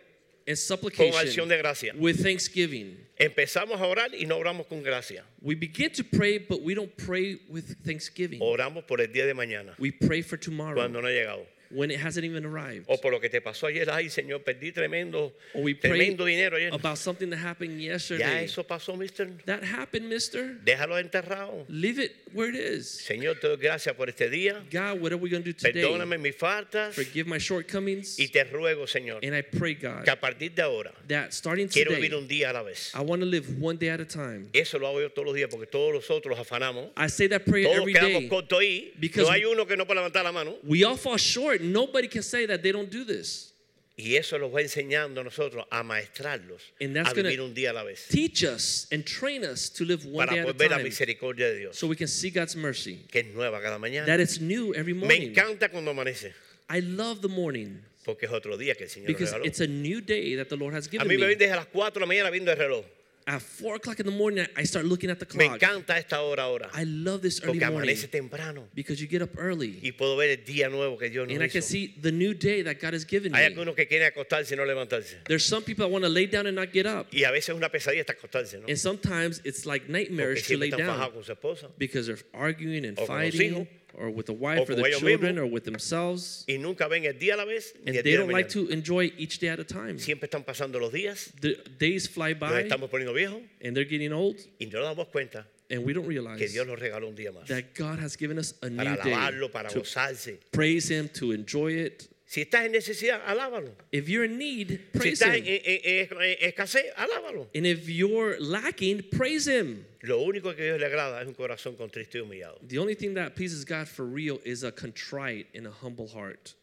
and 0.46 0.56
con 0.56 0.56
acción 0.56 0.56
supplication 0.56 1.48
de 1.48 1.58
gracia. 1.58 1.92
with 1.96 2.22
thanksgiving. 2.22 2.96
Empezamos 3.18 3.80
a 3.80 3.86
orar 3.86 4.10
y 4.14 4.26
no 4.26 4.38
oramos 4.38 4.68
con 4.68 4.82
gracia. 4.82 5.22
We 5.40 5.54
begin 5.54 5.90
to 5.92 6.04
pray, 6.04 6.38
but 6.38 6.62
we 6.62 6.74
don't 6.74 6.96
pray 6.96 7.38
with 7.48 7.76
thanksgiving. 7.84 8.40
Oramos 8.40 8.86
por 8.86 9.00
el 9.00 9.08
día 9.08 9.26
de 9.26 9.34
mañana, 9.34 9.74
We 9.78 9.92
pray 9.92 10.22
for 10.22 10.36
tomorrow 10.36 10.74
cuando 10.74 11.00
no 11.00 11.08
ha 11.08 11.12
llegado. 11.12 11.46
When 11.74 11.90
it 11.90 11.98
hasn't 12.00 12.24
even 12.24 12.44
arrived. 12.44 12.84
O 12.88 12.98
por 12.98 13.10
lo 13.12 13.20
que 13.20 13.28
te 13.28 13.40
pasó 13.40 13.66
ayer, 13.66 13.88
ay 13.90 14.08
Señor, 14.10 14.42
perdí 14.44 14.72
tremendo, 14.72 15.32
tremendo 15.80 16.24
dinero 16.24 16.56
ayer. 16.56 16.70
about 16.72 16.98
something 16.98 17.30
that 17.30 17.38
happened 17.38 17.80
Ya 17.80 17.92
yesterday. 17.94 18.44
eso 18.44 18.62
pasó, 18.64 18.96
mister. 18.96 19.30
That 19.46 19.62
happened, 19.64 20.08
mister. 20.08 20.56
Déjalo 20.64 20.98
enterrado. 20.98 21.64
Leave 21.68 21.98
it 21.98 22.12
where 22.32 22.48
it 22.48 22.54
is. 22.56 22.86
Señor, 22.88 23.40
te 23.40 23.48
doy 23.48 23.56
gracias 23.56 23.94
por 23.96 24.08
este 24.08 24.28
día. 24.30 24.62
God, 24.70 25.00
what 25.00 25.12
are 25.12 25.16
we 25.18 25.30
going 25.30 25.42
to 25.42 25.52
do 25.52 25.56
today? 25.56 25.82
Perdóname 25.82 26.18
mis 26.20 26.34
faltas 26.36 26.94
Forgive 26.94 27.26
my 27.26 27.38
shortcomings. 27.38 28.18
y 28.18 28.28
te 28.28 28.44
ruego, 28.44 28.86
Señor, 28.86 29.20
And 29.24 29.34
I 29.34 29.42
pray, 29.42 29.74
God, 29.74 30.04
que 30.04 30.10
a 30.10 30.20
partir 30.20 30.52
de 30.54 30.62
ahora 30.62 30.92
that 31.08 31.32
starting 31.32 31.68
quiero 31.68 31.90
today, 31.92 32.02
vivir 32.02 32.14
un 32.18 32.28
día 32.28 32.50
a 32.50 32.52
la 32.52 32.62
vez. 32.62 32.92
I 32.94 33.00
want 33.00 33.20
to 33.22 33.26
live 33.26 33.46
one 33.60 33.76
day 33.78 33.88
at 33.88 34.00
a 34.00 34.04
time. 34.04 34.48
Eso 34.52 34.78
lo 34.78 34.88
hago 34.88 35.00
yo 35.00 35.08
todos 35.10 35.26
los 35.26 35.34
días 35.34 35.48
porque 35.50 35.66
todos 35.66 35.92
nosotros 35.94 36.38
afanamos. 36.38 36.90
I 36.96 37.08
say 37.08 37.28
that 37.28 37.44
prayer 37.44 37.66
Todos 37.68 37.80
every 37.82 37.94
quedamos 37.94 38.20
day. 38.22 38.28
cortos 38.28 38.58
ahí. 38.58 38.92
Because- 39.00 39.26
No 39.26 39.30
hay 39.32 39.44
uno 39.44 39.64
que 39.66 39.76
no 39.76 39.86
pueda 39.86 40.00
levantar 40.00 40.24
la 40.24 40.32
mano. 40.32 40.56
We 40.64 40.84
all 40.84 40.96
fall 40.98 41.16
short. 41.18 41.60
Nobody 41.62 42.08
can 42.08 42.22
say 42.22 42.46
that 42.46 42.62
they 42.62 42.72
don't 42.72 42.90
do 42.90 43.04
this. 43.04 43.50
Y 43.94 44.16
eso 44.16 44.38
los 44.38 44.50
va 44.52 44.62
enseñando 44.62 45.20
a 45.20 45.24
nosotros 45.24 45.66
a 45.70 45.82
maestrarlos 45.82 46.62
And 46.80 46.96
that's 46.96 47.10
a 47.12 47.14
gonna 47.14 47.28
vivir 47.28 47.42
un 47.42 47.52
día 47.54 47.70
a 47.70 47.72
la 47.74 47.84
vez. 47.84 48.06
Teach 48.08 48.42
us 48.42 48.86
and 48.90 49.04
train 49.04 49.44
us 49.44 49.68
to 49.70 49.84
live 49.84 50.04
one 50.06 50.26
Para 50.26 50.30
day 50.36 50.38
at 50.40 50.48
a 50.48 50.52
poder 50.54 50.58
ver 50.58 50.70
la 50.70 50.76
time 50.78 50.88
misericordia 50.88 51.48
de 51.50 51.58
Dios, 51.58 51.78
so 51.78 51.86
we 51.86 51.94
can 51.94 52.08
see 52.08 52.30
God's 52.30 52.56
mercy. 52.56 53.04
que 53.10 53.20
es 53.20 53.26
nueva 53.34 53.60
cada 53.60 53.78
mañana. 53.78 54.06
That 54.06 54.18
it's 54.18 54.40
new 54.40 54.74
every 54.74 54.94
Me 54.94 55.00
morning. 55.00 55.30
encanta 55.34 55.68
cuando 55.70 55.90
amanece, 55.90 56.32
I 56.70 56.80
love 56.80 57.20
the 57.20 57.28
morning 57.28 57.80
porque 58.04 58.24
es 58.26 58.32
otro 58.32 58.56
día 58.56 58.74
que 58.74 58.84
el 58.84 58.90
Señor 58.90 59.10
nos 59.10 59.18
because 59.18 59.32
regaló. 59.34 59.44
it's 59.46 59.60
a 59.60 59.66
new 59.66 60.00
day 60.00 60.36
that 60.36 60.48
the 60.48 60.56
Lord 60.56 60.74
has 60.74 60.86
A 60.86 60.90
given 60.90 61.06
mí 61.06 61.18
me 61.18 61.26
me. 61.26 61.34
desde 61.36 61.54
las 61.54 61.66
4 61.66 61.92
de 61.94 62.00
la 62.00 62.06
mañana 62.06 62.30
viendo 62.30 62.50
el 62.50 62.56
reloj. 62.56 62.84
At 63.24 63.40
4 63.40 63.76
o'clock 63.76 64.00
in 64.00 64.06
the 64.06 64.10
morning, 64.12 64.44
I 64.56 64.64
start 64.64 64.84
looking 64.84 65.08
at 65.08 65.20
the 65.20 65.26
Me 65.38 65.46
clock. 65.46 65.60
encanta 65.62 65.96
esta 65.96 66.20
hora 66.22 66.42
ahora, 66.42 66.68
I 66.74 66.82
love 66.84 67.22
this 67.22 67.40
early 67.44 67.60
porque 67.60 67.70
morning 67.70 67.90
amanece 67.94 68.08
temprano 68.10 68.64
because 68.74 69.00
you 69.00 69.06
get 69.08 69.22
up 69.22 69.30
early 69.38 69.78
y 69.80 69.92
puedo 69.92 70.16
ver 70.16 70.30
el 70.30 70.44
día 70.44 70.68
nuevo 70.68 70.98
que 70.98 71.08
Dios 71.08 71.28
nos 71.28 71.34
and 71.36 71.44
I 71.44 71.48
can 71.48 71.60
hizo. 71.62 71.68
see 71.68 71.94
the 72.02 72.10
new 72.10 72.34
day 72.34 72.62
that 72.62 72.80
God 72.80 72.94
has 72.94 73.04
given 73.04 73.32
Hay 73.32 73.42
me. 73.42 73.46
algunos 73.54 73.76
que 73.76 73.86
quieren 73.86 74.08
acostarse 74.12 74.54
y 74.54 74.56
no 74.56 74.64
levantarse. 74.64 75.22
There's 75.28 75.44
some 75.44 75.62
people 75.62 75.84
that 75.86 75.92
want 75.92 76.04
to 76.04 76.08
lay 76.10 76.26
down 76.26 76.48
and 76.48 76.56
not 76.56 76.72
get 76.72 76.84
up. 76.86 77.06
Y 77.12 77.22
a 77.22 77.30
veces 77.30 77.50
es 77.50 77.54
una 77.54 77.68
pesadilla 77.68 78.00
hasta 78.00 78.14
acostarse, 78.14 78.58
¿no? 78.58 78.66
And 78.66 78.76
sometimes 78.76 79.40
it's 79.44 79.66
like 79.66 79.86
Porque 79.86 79.92
nightmarish 80.10 80.40
to 80.42 80.46
siempre 80.48 80.68
lay 80.68 80.70
están 80.70 80.86
fajados 80.88 80.98
down 80.98 81.12
con 81.12 81.22
su 81.24 81.32
esposa. 81.32 81.68
because 81.78 82.06
they're 82.08 82.18
arguing 82.34 82.84
and 82.86 82.98
O 82.98 83.06
con 83.06 83.20
los 83.22 83.30
fighting 83.30 83.52
hijos, 83.54 83.68
or 83.94 84.10
with 84.10 84.26
the 84.26 84.32
wife 84.32 84.68
or 84.68 84.74
the 84.74 84.82
children 84.98 85.36
mismos. 85.36 85.38
or 85.40 85.46
with 85.46 85.64
themselves. 85.64 86.44
Y 86.48 86.56
nunca 86.58 86.88
ven 86.88 87.04
el 87.04 87.14
día 87.14 87.34
a 87.34 87.36
la 87.36 87.44
vez 87.44 87.74
And 87.86 87.94
they 87.96 88.16
don't 88.16 88.30
like 88.30 88.48
mañana. 88.48 88.52
to 88.68 88.68
enjoy 88.72 89.12
each 89.18 89.38
day 89.38 89.48
at 89.48 89.60
a 89.60 89.64
time. 89.64 89.98
Siempre 89.98 90.28
están 90.28 90.44
pasando 90.44 90.80
los 90.80 90.92
días, 90.92 91.32
The 91.40 91.56
days 91.78 92.06
fly 92.06 92.34
by 92.34 92.64
estamos 92.64 92.88
poniendo 92.90 93.12
viejos 93.14 93.42
and 93.62 93.76
they're 93.76 93.84
getting 93.88 94.12
old 94.12 94.36
y 94.60 94.66
no 94.66 94.80
nos 94.80 94.96
damos 94.96 95.08
cuenta 95.10 95.44
and 95.70 95.84
we 95.84 95.92
don't 95.92 96.04
que 96.04 96.10
realize 96.10 96.52
Dios 96.52 96.66
nos 96.66 96.78
regaló 96.78 97.08
un 97.08 97.14
día 97.16 97.32
más. 97.32 97.46
that 97.48 97.74
God 97.74 97.98
has 97.98 98.16
given 98.16 98.38
us 98.38 98.54
a 98.62 98.68
new 98.68 98.76
day 98.84 99.12
alabarlo, 99.12 99.50
para 99.50 99.68
to 99.70 99.80
gozarse. 99.80 100.38
praise 100.52 100.90
Him, 100.90 101.08
to 101.10 101.32
enjoy 101.32 101.72
it. 101.72 102.08
Si 102.26 102.40
estás 102.46 102.64
en 102.64 102.72
necesidad, 102.72 103.20
alábalo. 103.26 103.72
If 103.92 104.08
you're 104.08 104.24
in 104.24 104.38
need, 104.38 104.68
Si 104.70 104.78
praise 104.98 105.20
estás 105.22 105.36
en, 105.36 105.44
Him. 105.44 105.60
en- 105.66 105.80
en- 105.84 106.22
en 106.22 106.36
escasez, 106.48 106.86
alábalo. 106.96 107.46
And 107.54 107.66
if 107.66 107.90
you're 107.90 108.38
lacking, 108.40 109.02
praise 109.10 109.46
Him. 109.46 109.84
Lo 110.02 110.20
único 110.20 110.54
que 110.56 110.62
a 110.62 110.64
Dios 110.64 110.80
le 110.80 110.86
agrada 110.86 111.20
es 111.22 111.28
un 111.28 111.34
corazón 111.34 111.76
contristo 111.76 112.18
y 112.18 112.20
humillado. 112.22 112.58
The 112.66 112.78
only 112.78 112.94
thing 112.96 113.14
that 113.14 113.36
pleases 113.36 113.64
God 113.64 113.86
for 113.86 114.04
real 114.04 114.40
is 114.44 114.64
a 114.64 114.72
contrite 114.72 115.46
and 115.54 115.66
a 115.66 115.70
humble 115.70 116.08
heart. 116.08 116.54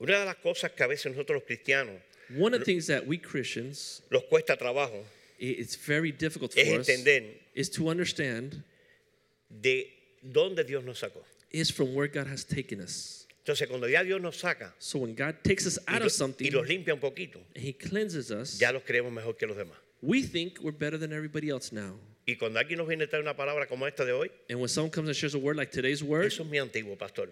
Una 0.00 0.18
de 0.18 0.24
las 0.24 0.36
cosas 0.42 0.72
que 0.76 0.84
a 0.84 0.88
veces 0.88 1.06
nosotros 1.12 1.36
los 1.40 1.44
cristianos 1.44 2.00
One 2.36 2.52
of 2.54 2.60
the 2.60 2.64
things 2.64 2.86
that 2.88 3.06
we 3.06 3.16
Christians, 3.18 4.02
los 4.10 4.24
cuesta 4.24 4.56
trabajo 4.56 5.04
it's 5.38 5.76
very 5.76 6.10
difficult 6.10 6.56
es 6.56 6.68
for 6.68 6.80
us, 6.80 6.88
entender 6.88 7.28
is 7.54 7.68
to 7.70 7.88
understand 7.88 8.62
de 9.50 9.86
dónde 10.24 10.66
Dios 10.66 10.82
nos 10.84 11.00
sacó. 11.00 11.22
is 11.52 11.70
from 11.70 11.94
where 11.94 12.08
God 12.08 12.26
has 12.26 12.44
taken 12.44 12.80
us. 12.80 13.26
Entonces, 13.46 13.68
cuando 13.68 13.86
ya 13.86 14.02
Dios 14.02 14.20
nos 14.20 14.40
saca 14.40 14.72
So 14.78 15.00
when 15.00 15.14
God 15.14 15.36
takes 15.44 15.66
us 15.66 15.78
y, 15.86 15.94
out 15.94 16.00
lo- 16.00 16.06
of 16.06 16.12
something 16.12 16.46
y 16.46 16.50
los 16.50 16.66
limpia 16.66 16.94
un 16.94 17.00
poquito, 17.00 17.38
and 17.54 17.62
He 17.62 17.72
cleanses 17.72 18.30
us, 18.32 18.58
ya 18.58 18.70
los 18.72 18.82
creemos 18.82 19.12
mejor 19.12 19.34
que 19.34 19.46
los 19.46 19.56
demás. 19.56 19.76
We 20.04 20.22
think 20.22 20.58
we're 20.60 20.72
better 20.76 20.98
than 20.98 21.12
everybody 21.12 21.50
else 21.50 21.72
now. 21.72 21.94
Y 22.26 22.36
cuando 22.36 22.58
alguien 22.58 22.78
nos 22.78 22.88
viene 22.88 23.04
a 23.04 23.06
traer 23.06 23.22
una 23.22 23.34
palabra 23.36 23.66
como 23.68 23.86
esta 23.86 24.04
de 24.04 24.12
hoy, 24.12 24.30
And 24.48 24.58
when 24.58 24.68
someone 24.68 24.90
comes 24.90 25.08
and 25.08 25.16
shares 25.16 25.34
a 25.34 25.38
word 25.38 25.56
like 25.56 25.70
today's 25.70 26.02
word, 26.02 26.26
eso 26.26 26.42
es 26.42 26.48
mi 26.48 26.58
antiguo 26.58 26.96
pastor. 26.98 27.28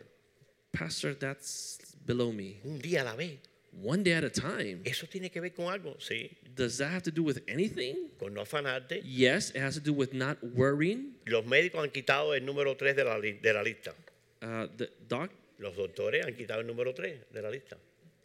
Pastor, 0.72 1.14
that's 1.14 1.78
below 2.06 2.32
me. 2.32 2.56
Un 2.64 2.78
día 2.78 3.00
a 3.02 3.04
la 3.04 3.14
vez. 3.16 3.38
One 3.82 4.02
day 4.02 4.12
at 4.12 4.24
a 4.24 4.28
time. 4.30 4.82
Eso 4.84 5.06
tiene 5.06 5.30
que 5.30 5.40
ver 5.40 5.54
con 5.54 5.72
algo, 5.72 5.96
sí. 5.98 6.30
Does 6.54 6.76
that 6.78 6.90
have 6.92 7.02
to 7.04 7.10
do 7.10 7.22
with 7.22 7.42
anything? 7.48 8.10
Con 8.18 8.34
no 8.34 8.42
afanarte. 8.42 9.00
Yes, 9.02 9.50
it 9.50 9.60
has 9.62 9.74
to 9.74 9.80
do 9.80 9.94
with 9.94 10.12
not 10.12 10.36
worrying. 10.42 11.14
Los 11.26 11.44
médicos 11.46 11.82
han 11.82 11.90
quitado 11.90 12.34
el 12.34 12.44
número 12.44 12.76
3 12.76 12.94
de 12.94 13.04
la, 13.04 13.18
de 13.18 13.52
la 13.54 13.62
lista. 13.62 13.94
Uh, 14.42 14.66
the 14.76 14.90
doc, 15.08 15.30
Los 15.58 15.74
doctores 15.76 16.26
han 16.26 16.34
quitado 16.34 16.60
el 16.60 16.66
número 16.66 16.92
3 16.94 17.32
de 17.32 17.40
la 17.42 17.48
lista. 17.50 17.78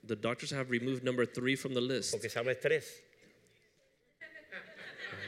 the 0.06 0.16
doctors 0.16 0.52
have 0.52 0.70
removed 0.70 1.04
number 1.04 1.26
three 1.26 1.56
from 1.56 1.74
the 1.74 1.82
list. 1.82 2.12
Porque 2.12 2.30
se 2.30 2.40
llama 2.40 2.52
estrés. 2.52 3.02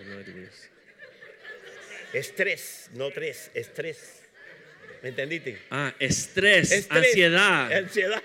No. 0.10 0.24
Estrés, 2.14 2.90
no 2.96 3.12
tres, 3.12 3.52
estrés. 3.54 3.98
¿Me 5.04 5.10
entendiste? 5.10 5.58
Ah, 5.70 5.94
estrés, 6.00 6.72
Estrés, 6.72 6.88
ansiedad. 6.90 7.72
Ansiedad. 7.72 8.22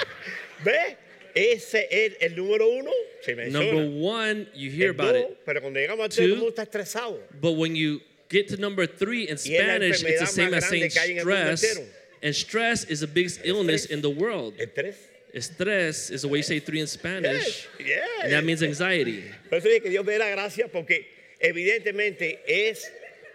¿Ve? 0.64 0.96
Ese 1.34 1.86
es 1.90 2.14
el 2.20 2.34
número 2.36 2.68
uno. 2.68 2.90
Se 3.22 3.34
menciona. 3.34 3.72
Number 3.72 4.00
one, 4.02 4.48
you 4.54 4.70
hear 4.70 4.90
El 4.90 4.94
about 4.94 5.14
dos, 5.14 5.30
it. 5.32 5.38
Pero 5.44 5.60
cuando 5.60 5.78
llegamos 5.80 6.04
al 6.04 6.08
tres, 6.10 6.34
todo 6.34 6.48
está 6.48 6.62
estresado. 6.62 7.20
But 7.40 7.52
when 7.56 7.74
you 7.76 8.00
get 8.30 8.48
to 8.48 8.56
number 8.56 8.86
three 8.86 9.28
in 9.28 9.36
Spanish, 9.36 10.02
it's 10.02 10.20
the 10.20 10.26
same 10.26 10.54
as 10.54 10.66
saying 10.68 10.88
stress. 10.90 11.78
And 12.22 12.34
stress 12.34 12.84
is 12.84 13.00
the 13.00 13.06
biggest 13.06 13.40
illness 13.44 13.86
in 13.86 14.00
the 14.00 14.08
world. 14.08 14.56
Estrés. 14.56 14.94
Estrés 15.34 16.10
is 16.10 16.22
the 16.22 16.28
way 16.28 16.38
you 16.38 16.42
say 16.42 16.58
three 16.60 16.80
in 16.80 16.86
Spanish, 16.86 17.68
Yes, 17.78 17.86
yes. 17.86 18.08
and 18.22 18.32
that 18.32 18.42
means 18.44 18.62
anxiety. 18.62 19.24
Por 19.50 19.58
eso 19.58 19.68
dije 19.68 19.82
que 19.82 19.90
Dios 19.90 20.06
me 20.06 20.12
dé 20.14 20.18
la 20.18 20.30
gracia 20.30 20.68
porque 20.68 21.04
evidentemente 21.40 22.40
es, 22.46 22.92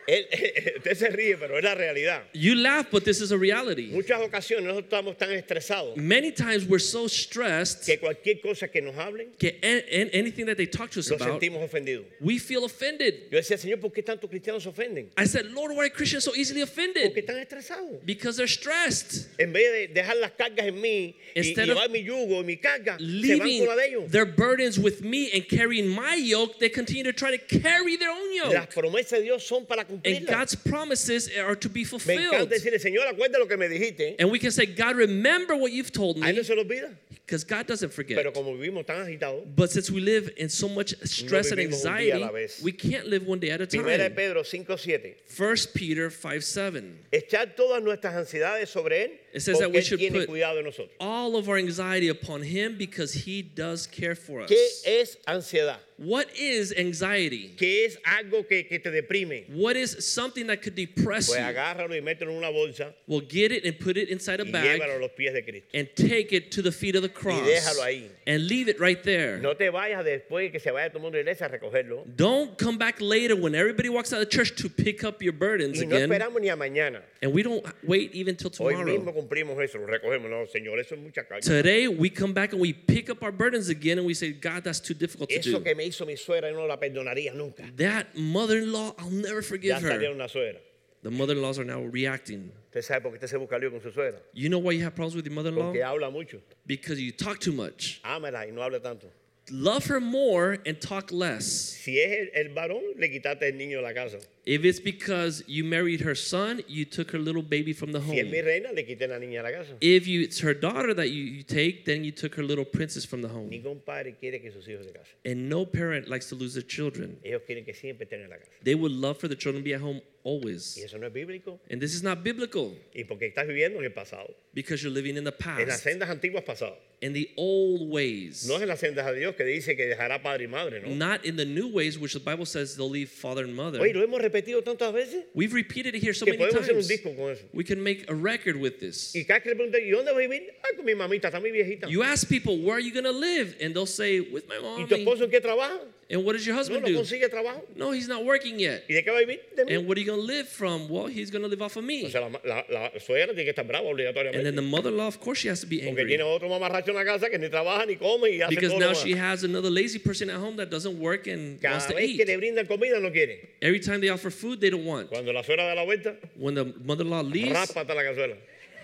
usted 0.78 0.96
se 0.98 1.10
ríe, 1.10 1.38
pero 1.38 1.58
es 1.58 1.64
la 1.64 1.76
realidad. 1.76 2.24
You 2.34 2.56
laugh, 2.56 2.88
but 2.92 3.04
this 3.06 3.22
is 3.22 3.32
a 3.32 3.38
reality. 3.38 3.92
Muchas 3.92 4.20
ocasiones 4.22 4.66
nosotros 4.66 4.86
estamos 4.90 5.18
tan 5.18 5.32
estresados 5.32 5.96
Many 5.98 6.32
times 6.32 6.66
we're 6.66 6.80
so 6.80 7.08
stressed 7.08 7.86
que 7.86 7.98
cualquier 8.00 8.42
cosa 8.42 8.68
que 8.68 8.82
nos 8.82 8.96
hablen 8.96 9.28
que 9.38 9.60
an- 9.64 9.84
an- 9.92 10.10
anything 10.14 10.46
that 10.46 10.58
they 10.58 10.66
talk 10.66 10.90
to 10.92 11.00
us 11.00 11.12
about, 11.12 11.40
sentimos 11.40 11.62
ofendidos. 11.64 12.06
we 12.20 12.38
feel 12.38 12.66
offended. 12.66 13.30
Yo 13.32 13.38
decía, 13.38 13.58
Señor, 13.58 13.80
¿por 13.80 13.92
qué 13.92 14.04
tantos 14.04 14.30
cristianos 14.30 14.66
ofenden? 14.66 15.10
I 15.18 15.26
said, 15.26 15.46
Lord, 15.52 15.72
why 15.76 15.86
are 15.86 15.90
Christians 15.90 16.24
so 16.24 16.36
easily 16.36 16.62
Porque 16.62 16.72
offended? 16.82 17.16
están 17.16 17.38
estresados. 17.40 18.06
Because 18.06 18.38
they're 18.38 18.48
stressed. 18.48 19.28
En 19.40 19.54
vez 19.54 19.72
de 19.72 19.88
dejar 20.02 20.18
las 20.18 20.32
cargas 20.32 20.66
en 20.68 20.82
mí 20.82 21.16
y, 21.36 21.40
y 21.42 21.48
Instead 21.50 21.70
of 21.70 21.78
llevar 21.78 21.90
mi 21.90 22.04
yugo 22.04 22.42
y 22.42 22.44
mi 22.44 22.58
carga, 22.58 22.98
se 22.98 23.04
van 23.06 23.22
Leaving 23.22 23.66
con 23.66 23.76
la 23.76 23.76
de 23.82 23.88
ellos. 23.90 24.12
their 24.12 24.26
burdens 24.26 24.78
with 24.80 25.02
me 25.02 25.32
and 25.32 25.48
carrying 25.48 25.88
my 25.88 26.16
yoke, 26.16 26.58
they 26.60 26.70
continue 26.70 27.04
to 27.04 27.14
try 27.14 27.32
to 27.36 27.38
carry 27.60 27.98
their 27.98 28.10
own 28.10 28.36
Las 28.54 28.54
yoke. 28.54 28.74
promesas 28.74 29.20
de 29.20 29.24
Dios 29.24 29.46
son 29.46 29.66
para 29.66 29.86
And 29.92 30.04
cumplirlas. 30.04 30.28
God's 30.28 30.56
promises 30.56 31.30
are 31.38 31.56
to 31.56 31.70
be 31.70 31.82
Me 31.82 31.86
fulfilled. 31.86 32.34
encanta 32.34 32.50
decirle, 32.50 32.80
Señor, 32.80 33.06
lo 33.40 33.46
que 33.48 33.58
me 33.58 33.68
dijiste. 33.68 34.16
And 34.20 34.32
we 34.32 34.40
can 34.40 34.52
say, 34.52 34.66
God, 34.66 34.96
remember 34.96 35.56
what 35.56 35.72
you've 35.72 35.92
told 35.92 36.18
A 36.18 36.22
él 36.22 36.32
me, 36.32 36.38
no 36.38 36.44
se 36.44 36.56
lo 36.56 36.64
olvida. 36.64 36.96
because 37.26 37.44
God 37.44 37.66
doesn't 37.68 37.94
forget. 37.94 38.18
Pero 38.18 38.32
como 38.34 38.54
vivimos 38.58 38.86
tan 38.86 39.06
agitados, 39.06 39.46
But 39.56 39.70
since 39.72 39.90
we 39.90 40.02
live 40.02 40.32
in 40.38 40.50
so 40.50 40.68
much 40.68 40.94
stress 41.06 41.52
and 41.52 41.60
vivimos 41.60 41.86
un 41.86 41.92
día 41.98 42.14
a 42.14 42.18
anxiety, 42.18 42.20
la 42.20 42.32
vez. 42.32 42.62
we 42.64 42.72
can't 42.72 43.08
live 43.08 43.26
one 43.26 43.40
day 43.40 43.52
at 43.52 43.62
a 43.62 43.68
Primera 43.68 43.98
de 43.98 44.10
time. 44.10 44.16
Pedro 44.16 44.42
5.7. 44.44 45.16
1 45.38 45.56
Peter 45.74 46.10
5 46.10 46.44
7. 46.44 47.00
Echar 47.12 47.56
todas 47.56 47.82
nuestras 47.82 48.16
ansiedades 48.16 48.70
sobre 48.70 49.04
Él 49.06 49.12
It 49.34 49.42
says 49.42 49.60
that 49.60 49.72
we 49.72 49.82
should 49.82 50.00
put- 50.12 50.28
cuidado 50.28 50.56
de 50.58 50.64
nosotros. 50.64 50.90
All 51.00 51.36
of 51.38 51.48
our 51.48 51.58
anxiety 51.58 52.10
upon 52.10 52.42
Him 52.44 52.78
because 52.78 53.14
He 53.14 53.42
does 53.42 53.88
care 53.88 54.16
for 54.16 54.42
us. 54.42 54.50
¿Qué 54.50 54.68
es 54.86 55.18
ansiedad? 55.28 55.78
What 55.98 56.28
is 56.36 56.74
anxiety? 56.76 57.54
¿Qué 57.58 57.86
es 57.86 57.96
algo 58.04 58.48
que, 58.48 58.64
que 58.68 58.80
te 58.80 58.90
deprime? 58.90 59.46
What 59.54 59.76
is 59.78 60.04
something 60.06 60.48
that 60.48 60.62
could 60.64 60.74
depress 60.76 61.28
Pues 61.28 61.38
you? 61.40 61.46
agárralo 61.46 61.92
y 61.96 62.02
mételo 62.02 62.32
en 62.32 62.38
una 62.38 62.50
bolsa 62.52 62.94
Well, 63.08 63.22
get 63.22 63.52
it 63.52 63.66
and 63.66 63.80
put 63.80 63.98
it 63.98 64.10
inside 64.10 64.40
a 64.42 64.46
y 64.46 64.52
bag 64.52 64.80
llévalo 64.80 64.96
a 64.96 65.00
los 65.00 65.12
pies 65.16 65.32
de 65.34 65.44
Cristo. 65.44 65.68
and 65.76 65.88
take 65.96 66.34
it 66.34 66.52
to 66.52 66.62
the 66.64 66.72
feet 66.72 66.96
of 66.96 67.04
the 67.04 67.10
cross 67.10 67.48
déjalo 67.48 67.84
ahí. 67.84 68.10
and 68.26 68.48
leave 68.48 68.68
it 68.68 68.80
right 68.80 69.04
there. 69.04 69.38
No 69.40 69.54
te 69.54 69.70
vayas 69.70 70.04
después 70.04 70.52
que 70.52 70.60
se 70.60 70.72
vaya 70.72 70.90
todo 70.90 70.98
el 70.98 71.04
mundo 71.04 71.18
a 71.20 71.22
iglesia 71.22 71.46
a 71.46 71.50
recogerlo. 71.50 72.04
Don't 72.18 72.58
come 72.58 72.78
back 72.80 73.00
later 73.00 73.36
when 73.36 73.54
everybody 73.54 73.88
walks 73.88 74.12
out 74.12 74.22
of 74.22 74.30
church 74.30 74.56
to 74.56 74.70
pick 74.70 75.04
up 75.04 75.22
your 75.22 75.34
burdens 75.34 75.78
Y 75.80 75.86
no 75.86 75.96
again. 75.96 76.10
esperamos 76.10 76.42
ni 76.42 76.50
a 76.50 76.56
mañana. 76.56 77.02
And 77.24 77.32
we 77.34 77.44
don't 77.44 77.64
wait 77.84 78.16
even 78.16 78.36
till 78.36 78.50
Hoy 78.58 78.74
mismo 78.74 78.86
tomorrow. 79.06 79.14
cumplimos 79.14 79.60
eso, 79.64 79.78
lo 79.78 79.86
recogemos. 79.86 80.28
No, 80.28 80.44
Señor, 80.48 80.80
eso 80.80 80.96
es 80.96 81.02
mucha 81.02 81.24
carga. 81.24 81.42
Today 81.42 81.88
we 81.88 82.10
come 82.10 82.34
back 82.34 82.52
and 82.54 82.60
we 82.60 82.74
pick 82.74 83.12
up 83.12 83.22
our 83.22 83.32
burdens 83.32 83.70
again 83.70 84.00
and 84.00 84.08
we 84.08 84.16
say, 84.16 84.32
God, 84.32 84.64
that's 84.64 84.80
too 84.80 84.96
difficult 84.96 85.30
to 85.30 85.36
Eso 85.38 85.60
do. 85.60 85.64
que 85.64 85.76
me 85.76 85.86
hizo 85.88 86.04
mi 86.08 86.16
suegra, 86.16 86.50
yo 86.50 86.56
no 86.58 86.66
la 86.66 86.78
perdonaría 86.78 87.36
nunca. 87.36 87.64
That 87.78 88.18
mother-in-law, 88.18 88.96
I'll 88.98 89.12
never 89.12 89.42
Ya 89.42 89.48
forgive 89.48 89.82
her. 89.84 90.12
una 90.12 90.28
suegra. 90.28 90.58
The 91.04 91.12
mother-in-laws 91.12 91.60
are 91.60 91.64
now 91.64 91.82
reacting. 91.82 92.52
Usted 92.70 92.82
sabe 92.82 93.02
por 93.04 93.12
qué 93.12 93.16
usted 93.24 93.28
se 93.28 93.38
busca 93.38 93.60
lío 93.60 93.70
con 93.70 93.82
su 93.82 93.92
suegra. 93.92 94.18
You 94.34 94.50
know 94.50 94.58
why 94.60 94.72
you 94.74 94.84
have 94.84 94.96
problems 94.96 95.16
with 95.16 95.26
your 95.26 95.36
mother-in-law? 95.36 95.74
Porque 95.74 95.84
habla 95.84 96.10
mucho. 96.10 96.40
Because 96.66 97.00
you 97.00 97.12
talk 97.12 97.40
too 97.40 97.52
much. 97.52 98.02
Ámela 98.04 98.48
y 98.48 98.52
no 98.52 98.62
hable 98.64 98.80
tanto. 98.80 99.08
Love 99.52 99.86
her 99.86 100.00
more 100.00 100.60
and 100.66 100.80
talk 100.80 101.12
less. 101.12 101.46
Si 101.46 102.00
es 102.00 102.30
el, 102.34 102.48
el 102.48 102.54
varón, 102.54 102.82
le 102.98 103.10
quitaste 103.10 103.44
el 103.48 103.58
niño 103.58 103.78
de 103.78 103.82
la 103.84 103.94
casa. 103.94 104.18
If 104.46 104.66
it's 104.66 104.80
because 104.80 105.44
you 105.48 105.64
married 105.64 106.02
her 106.02 106.16
son, 106.16 106.64
you 106.68 106.84
took 106.86 107.12
her 107.12 107.20
little 107.20 107.44
baby 107.44 107.74
from 107.74 107.92
the 107.92 108.00
Si 108.02 108.18
es 108.20 108.24
home. 108.26 108.32
mi 108.32 108.42
reina, 108.42 108.70
le 108.74 108.84
quité 108.84 109.08
la 109.08 109.20
niña 109.20 109.44
de 109.44 109.44
la 109.44 109.52
casa. 109.52 109.74
If 109.82 110.08
you, 110.08 110.22
it's 110.22 110.40
her 110.40 110.56
daughter 110.56 110.96
that 110.96 111.10
you, 111.12 111.24
you 111.24 111.44
take, 111.44 111.86
then 111.86 112.04
you 112.04 112.12
took 112.12 112.34
her 112.36 112.44
little 112.44 112.66
princess 112.66 113.06
from 113.06 113.22
the 113.22 113.28
home. 113.28 113.50
Ningún 113.52 113.86
padre 113.86 114.16
quiere 114.20 114.40
que 114.42 114.52
sus 114.52 114.66
hijos 114.68 114.86
de 114.88 114.94
casa. 114.94 115.10
And 115.26 115.48
no 115.48 115.66
parent 115.66 116.08
likes 116.08 116.28
to 116.30 116.36
lose 116.36 116.54
their 116.56 116.64
children. 116.64 117.18
Ellos 117.24 117.44
quieren 117.48 117.64
que 117.66 117.74
siempre 117.76 118.06
estén 118.08 118.24
en 118.24 118.30
la 118.30 118.38
casa. 118.38 118.50
They 118.64 118.74
would 118.76 118.92
love 118.92 119.20
for 119.20 119.28
the 119.28 119.36
children 119.36 119.64
to 119.64 119.66
be 119.66 119.74
at 119.76 119.82
home 119.82 120.02
always. 120.24 120.76
Y 120.78 120.84
eso 120.86 120.98
no 120.98 121.06
es 121.08 121.14
bíblico. 121.14 121.60
And 121.70 121.80
this 121.80 121.94
is 121.94 122.02
not 122.04 122.24
biblical 122.24 122.76
Y 122.96 123.04
porque 123.04 123.28
estás 123.32 123.48
viviendo 123.48 123.78
en 123.80 123.86
el 123.86 123.92
pasado. 123.92 124.34
because 124.54 124.84
you're 124.84 124.94
living 124.94 125.18
in 125.18 125.24
the 125.24 125.32
En 125.48 125.68
las 125.68 125.82
past, 125.82 125.84
sendas 125.84 126.10
antiguas 126.10 126.44
pasado. 126.44 126.76
in 127.02 127.14
the 127.14 127.32
old 127.38 127.90
ways, 127.90 128.46
No 128.48 128.56
es 128.58 128.62
en 128.62 128.68
las 128.68 128.80
sendas 128.80 129.06
de 129.08 129.18
Dios 129.20 129.36
que 129.36 129.44
dice 129.44 129.76
que 129.76 129.88
dejará 129.88 130.22
padre 130.22 130.44
y 130.44 130.48
madre, 130.48 130.82
¿no? 130.82 130.90
not 130.94 131.26
in 131.26 131.36
the 131.38 131.46
new 131.46 131.68
ways, 131.68 131.98
which 131.98 132.14
the 132.14 132.20
Bible 132.20 132.46
says 132.46 132.76
they'll 132.76 132.90
leave 132.90 133.10
father 133.10 133.44
and 133.44 133.56
mother. 133.56 133.80
Oye, 133.82 133.94
lo 133.94 134.02
hemos 134.04 134.22
repetido 134.32 134.64
tantas 134.64 134.94
veces 134.94 135.26
We've 135.34 135.54
repeated 135.54 135.96
it 135.96 136.04
here 136.04 136.14
so 136.14 136.26
que 136.26 136.34
many 136.34 136.46
podemos 136.46 136.62
hacer 136.64 136.76
un 136.76 136.82
times. 136.82 136.88
disco 136.88 137.14
con 137.16 137.32
eso. 137.32 137.44
We 137.54 137.64
can 137.64 137.82
make 137.82 138.06
a 138.10 138.14
record 138.14 138.56
with 138.56 138.80
this. 138.80 139.14
Y 139.16 139.26
cada 139.26 139.42
que 139.42 139.50
le 139.50 139.56
preguntan, 139.56 139.82
¿y 139.84 139.90
dónde 139.92 140.12
vas 140.12 140.16
a 140.24 140.28
vivir? 140.28 140.54
Ah, 140.64 140.76
con 140.76 140.86
mi 140.86 140.96
mamita, 140.96 141.28
está 141.28 141.40
muy 141.40 141.52
viejita. 141.52 141.88
You 141.90 142.04
ask 142.04 142.28
people, 142.28 142.58
where 142.60 142.76
are 142.78 142.82
you 142.82 142.92
going 142.94 143.04
to 143.06 143.12
live? 143.12 143.56
And 143.62 143.74
they'll 143.76 143.86
say, 143.86 144.20
with 144.20 144.48
my 144.48 144.56
¿Y 144.56 144.86
tu 144.88 144.96
mom. 144.98 145.00
esposo 145.02 145.24
en 145.26 145.32
qué 145.32 145.42
trabaja? 145.42 145.80
And 146.12 146.26
what 146.26 146.34
does 146.34 146.46
your 146.46 146.56
husband 146.56 146.82
no 146.84 146.88
do? 146.90 146.98
consigue 146.98 147.30
trabajo. 147.30 147.62
No, 147.76 147.92
he's 147.92 148.08
not 148.10 148.26
working 148.26 148.60
yet. 148.60 148.84
¿Y 148.90 148.96
de 148.96 149.02
qué 149.04 149.12
va 149.12 149.20
a 149.20 149.26
vivir? 149.26 149.40
De 149.56 149.64
mí. 149.66 149.76
And 149.78 149.88
what 149.88 149.98
are 149.98 150.02
you 150.02 150.06
going 150.08 150.20
to 150.20 150.26
live 150.26 150.48
from? 150.48 150.90
Well, 150.90 151.08
he's 151.08 151.32
going 151.32 151.42
to 151.44 151.48
live 151.48 151.62
off 151.62 151.78
of 151.78 151.84
O 151.84 151.88
me. 151.88 152.10
sea, 152.10 152.20
la, 152.20 152.28
la, 152.44 152.64
la 152.70 152.90
suegra 153.00 153.34
tiene 153.34 153.46
que 153.46 153.54
estar 153.54 153.66
brava 153.66 153.88
And 153.90 154.46
then 154.46 154.56
the 154.56 154.62
mother-in-law, 154.62 155.08
of 155.08 155.20
course, 155.22 155.38
she 155.40 155.48
has 155.48 155.62
to 155.62 155.66
be 155.68 155.78
Porque 155.80 155.90
angry. 156.00 156.08
tiene 156.18 156.22
otro 156.24 156.50
mamarracho 156.50 156.90
en 156.90 156.96
la 156.96 157.06
casa 157.06 157.30
que 157.30 157.38
ni 157.38 157.48
trabaja 157.48 157.86
ni 157.88 157.96
come 157.96 158.30
y 158.30 158.42
hace 158.42 158.50
Because 158.50 158.74
todo 158.74 158.80
now 158.80 158.94
she 158.94 159.14
has 159.16 159.44
another 159.44 159.70
lazy 159.70 160.00
person 160.00 160.30
at 160.30 160.36
home 160.36 160.58
that 160.58 160.70
doesn't 160.70 161.00
work 161.00 161.28
and 161.28 161.62
wants 161.64 161.86
to 161.86 161.94
vez 161.94 162.16
que 162.18 162.24
eat. 162.24 162.28
le 162.28 162.38
brindan 162.38 162.68
comida 162.68 163.00
no 163.00 163.10
quiere. 163.10 163.38
Every 163.62 163.80
time 163.80 164.02
they 164.02 164.10
offer 164.10 164.30
food, 164.30 164.60
they 164.60 164.70
don't 164.70 164.86
want. 164.86 165.10
Cuando 165.10 165.32
la 165.32 165.42
suegra 165.44 165.68
da 165.68 165.74
la 165.76 165.86
vuelta, 165.86 166.16
When 166.36 166.56
the 166.56 166.66
mother-in-law 166.84 167.22
leaves, 167.22 167.74
la 167.76 167.84
cazuela. 167.84 168.36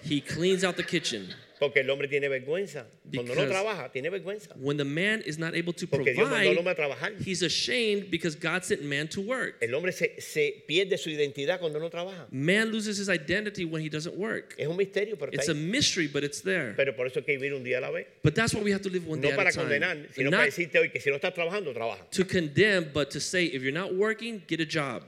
he 0.03 0.21
cleans 0.21 0.63
out 0.63 0.77
the 0.77 0.83
kitchen. 0.83 1.27
Porque 1.59 1.79
el 1.79 1.89
hombre 1.89 2.07
tiene 2.07 2.29
vergüenza. 2.29 2.85
Cuando 3.11 3.33
no 3.33 3.47
trabaja, 3.47 3.91
tiene 3.91 4.09
vergüenza. 4.11 4.55
When 4.57 4.77
the 4.77 4.85
man 4.85 5.23
is 5.25 5.39
not 5.39 5.55
able 5.55 5.73
to 5.73 5.87
Porque 5.87 6.13
Dios 6.13 6.29
mandó 6.29 6.51
al 6.51 6.57
hombre 6.57 6.71
a 6.73 6.75
trabajar. 6.75 7.13
he's 7.19 7.41
ashamed 7.41 8.11
because 8.11 8.35
God 8.35 8.63
sent 8.63 8.83
man 8.83 9.07
to 9.07 9.21
work. 9.21 9.55
El 9.61 9.73
hombre 9.73 9.91
se, 9.91 10.19
se 10.21 10.63
pierde 10.67 10.99
su 10.99 11.09
identidad 11.09 11.59
cuando 11.59 11.79
no 11.79 11.89
trabaja. 11.89 12.27
Man 12.31 12.71
loses 12.71 12.99
his 12.99 13.09
identity 13.09 13.65
when 13.65 13.81
he 13.81 13.89
doesn't 13.89 14.15
work. 14.15 14.53
Es 14.57 14.67
un 14.67 14.77
misterio, 14.77 15.17
pero 15.17 15.31
está 15.31 15.41
It's 15.41 15.49
a 15.49 15.55
mystery, 15.55 16.07
but 16.07 16.23
it's 16.23 16.41
there. 16.41 16.73
Pero 16.75 16.95
por 16.95 17.07
eso 17.07 17.19
hay 17.21 17.25
que 17.25 17.37
vivir 17.37 17.53
un 17.55 17.63
día 17.63 17.79
a 17.79 17.81
la 17.81 17.89
vez. 17.89 18.05
But 18.23 18.35
that's 18.35 18.53
why 18.53 18.61
we 18.61 18.71
have 18.71 18.83
to 18.83 18.89
live 18.89 19.07
one 19.07 19.19
No 19.19 19.29
day 19.29 19.35
para 19.35 19.49
at 19.49 19.55
a 19.55 19.59
condenar, 19.59 19.93
time. 19.95 20.07
sino 20.13 20.29
para 20.29 20.43
Not 20.43 20.53
decirte 20.53 20.77
hoy 20.77 20.89
que 20.91 20.99
si 21.01 21.09
no 21.09 21.15
estás 21.15 21.33
trabajando, 21.33 21.73
trabaja. 21.73 22.07
to 22.11 22.23
condemn, 22.23 22.91
but 22.93 23.09
to 23.09 23.19
say, 23.19 23.45
if 23.45 23.63
you're 23.63 23.71
not 23.71 23.95
working, 23.95 24.43
get 24.47 24.59
a 24.61 24.65
job. 24.65 25.03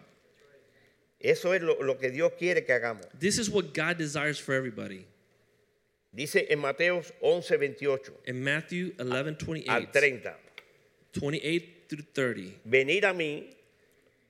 Eso 1.22 1.52
es 1.52 1.62
lo, 1.62 1.76
lo 1.84 1.96
que 2.00 2.10
Dios 2.10 2.32
quiere 2.40 2.64
que 2.66 2.74
hagamos. 2.74 3.06
This 3.20 3.38
is 3.38 3.50
what 3.50 3.74
God 3.74 3.98
desires 3.98 4.40
for 4.40 4.54
everybody. 4.56 5.06
Dice 6.12 6.48
en 6.50 6.60
Mateo 6.60 7.02
11, 7.22 7.58
28 7.58 8.14
In 8.28 8.44
Matthew 8.44 8.94
11, 9.00 9.12
al 9.12 9.24
28, 9.24 9.92
30. 9.92 10.38
28 11.22 11.66
through 11.88 12.06
30. 12.14 12.60
Venid 12.66 13.04
a 13.06 13.14
mí 13.14 13.50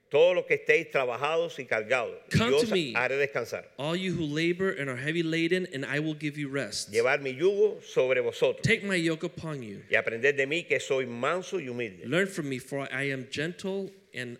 todos 0.09 0.35
los 0.35 0.45
que 0.45 0.55
estéis 0.55 0.89
trabajados 0.91 1.57
y 1.59 1.65
cargados. 1.65 2.17
y 2.33 2.37
Come 2.37 2.51
yo 2.51 2.61
to 2.63 2.67
me. 2.73 2.93
haré 2.95 3.15
descansar. 3.17 3.63
All 3.77 3.95
you 3.95 4.13
who 4.13 4.25
labor 4.25 4.71
and 4.71 4.89
are 4.89 4.97
heavy 4.97 5.23
laden, 5.23 5.67
and 5.73 5.85
I 5.85 5.99
will 5.99 6.15
give 6.15 6.37
you 6.37 6.49
rest. 6.49 6.91
Llevar 6.91 7.21
mi 7.21 7.33
yugo 7.33 7.79
sobre 7.81 8.19
vosotros 8.21 8.61
Take 8.63 8.83
my 8.83 8.95
yoke 8.95 9.23
upon 9.23 9.61
you. 9.63 9.81
y 9.89 9.95
aprended 9.95 10.35
de 10.35 10.47
mí 10.47 10.67
que 10.67 10.79
soy 10.79 11.05
manso 11.05 11.59
y 11.59 11.67
humilde. 11.69 12.05
Learn 12.07 12.27
from 12.27 12.49
me, 12.49 12.59
for 12.59 12.87
I 12.91 13.11
am 13.11 13.27
gentle 13.31 13.89
and 14.13 14.37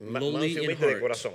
lowly 0.00 0.32
manso 0.32 0.38
y 0.40 0.46
in 0.46 0.56
humilde 0.64 0.80
de 0.86 0.86
heart. 0.94 1.02
corazón. 1.02 1.34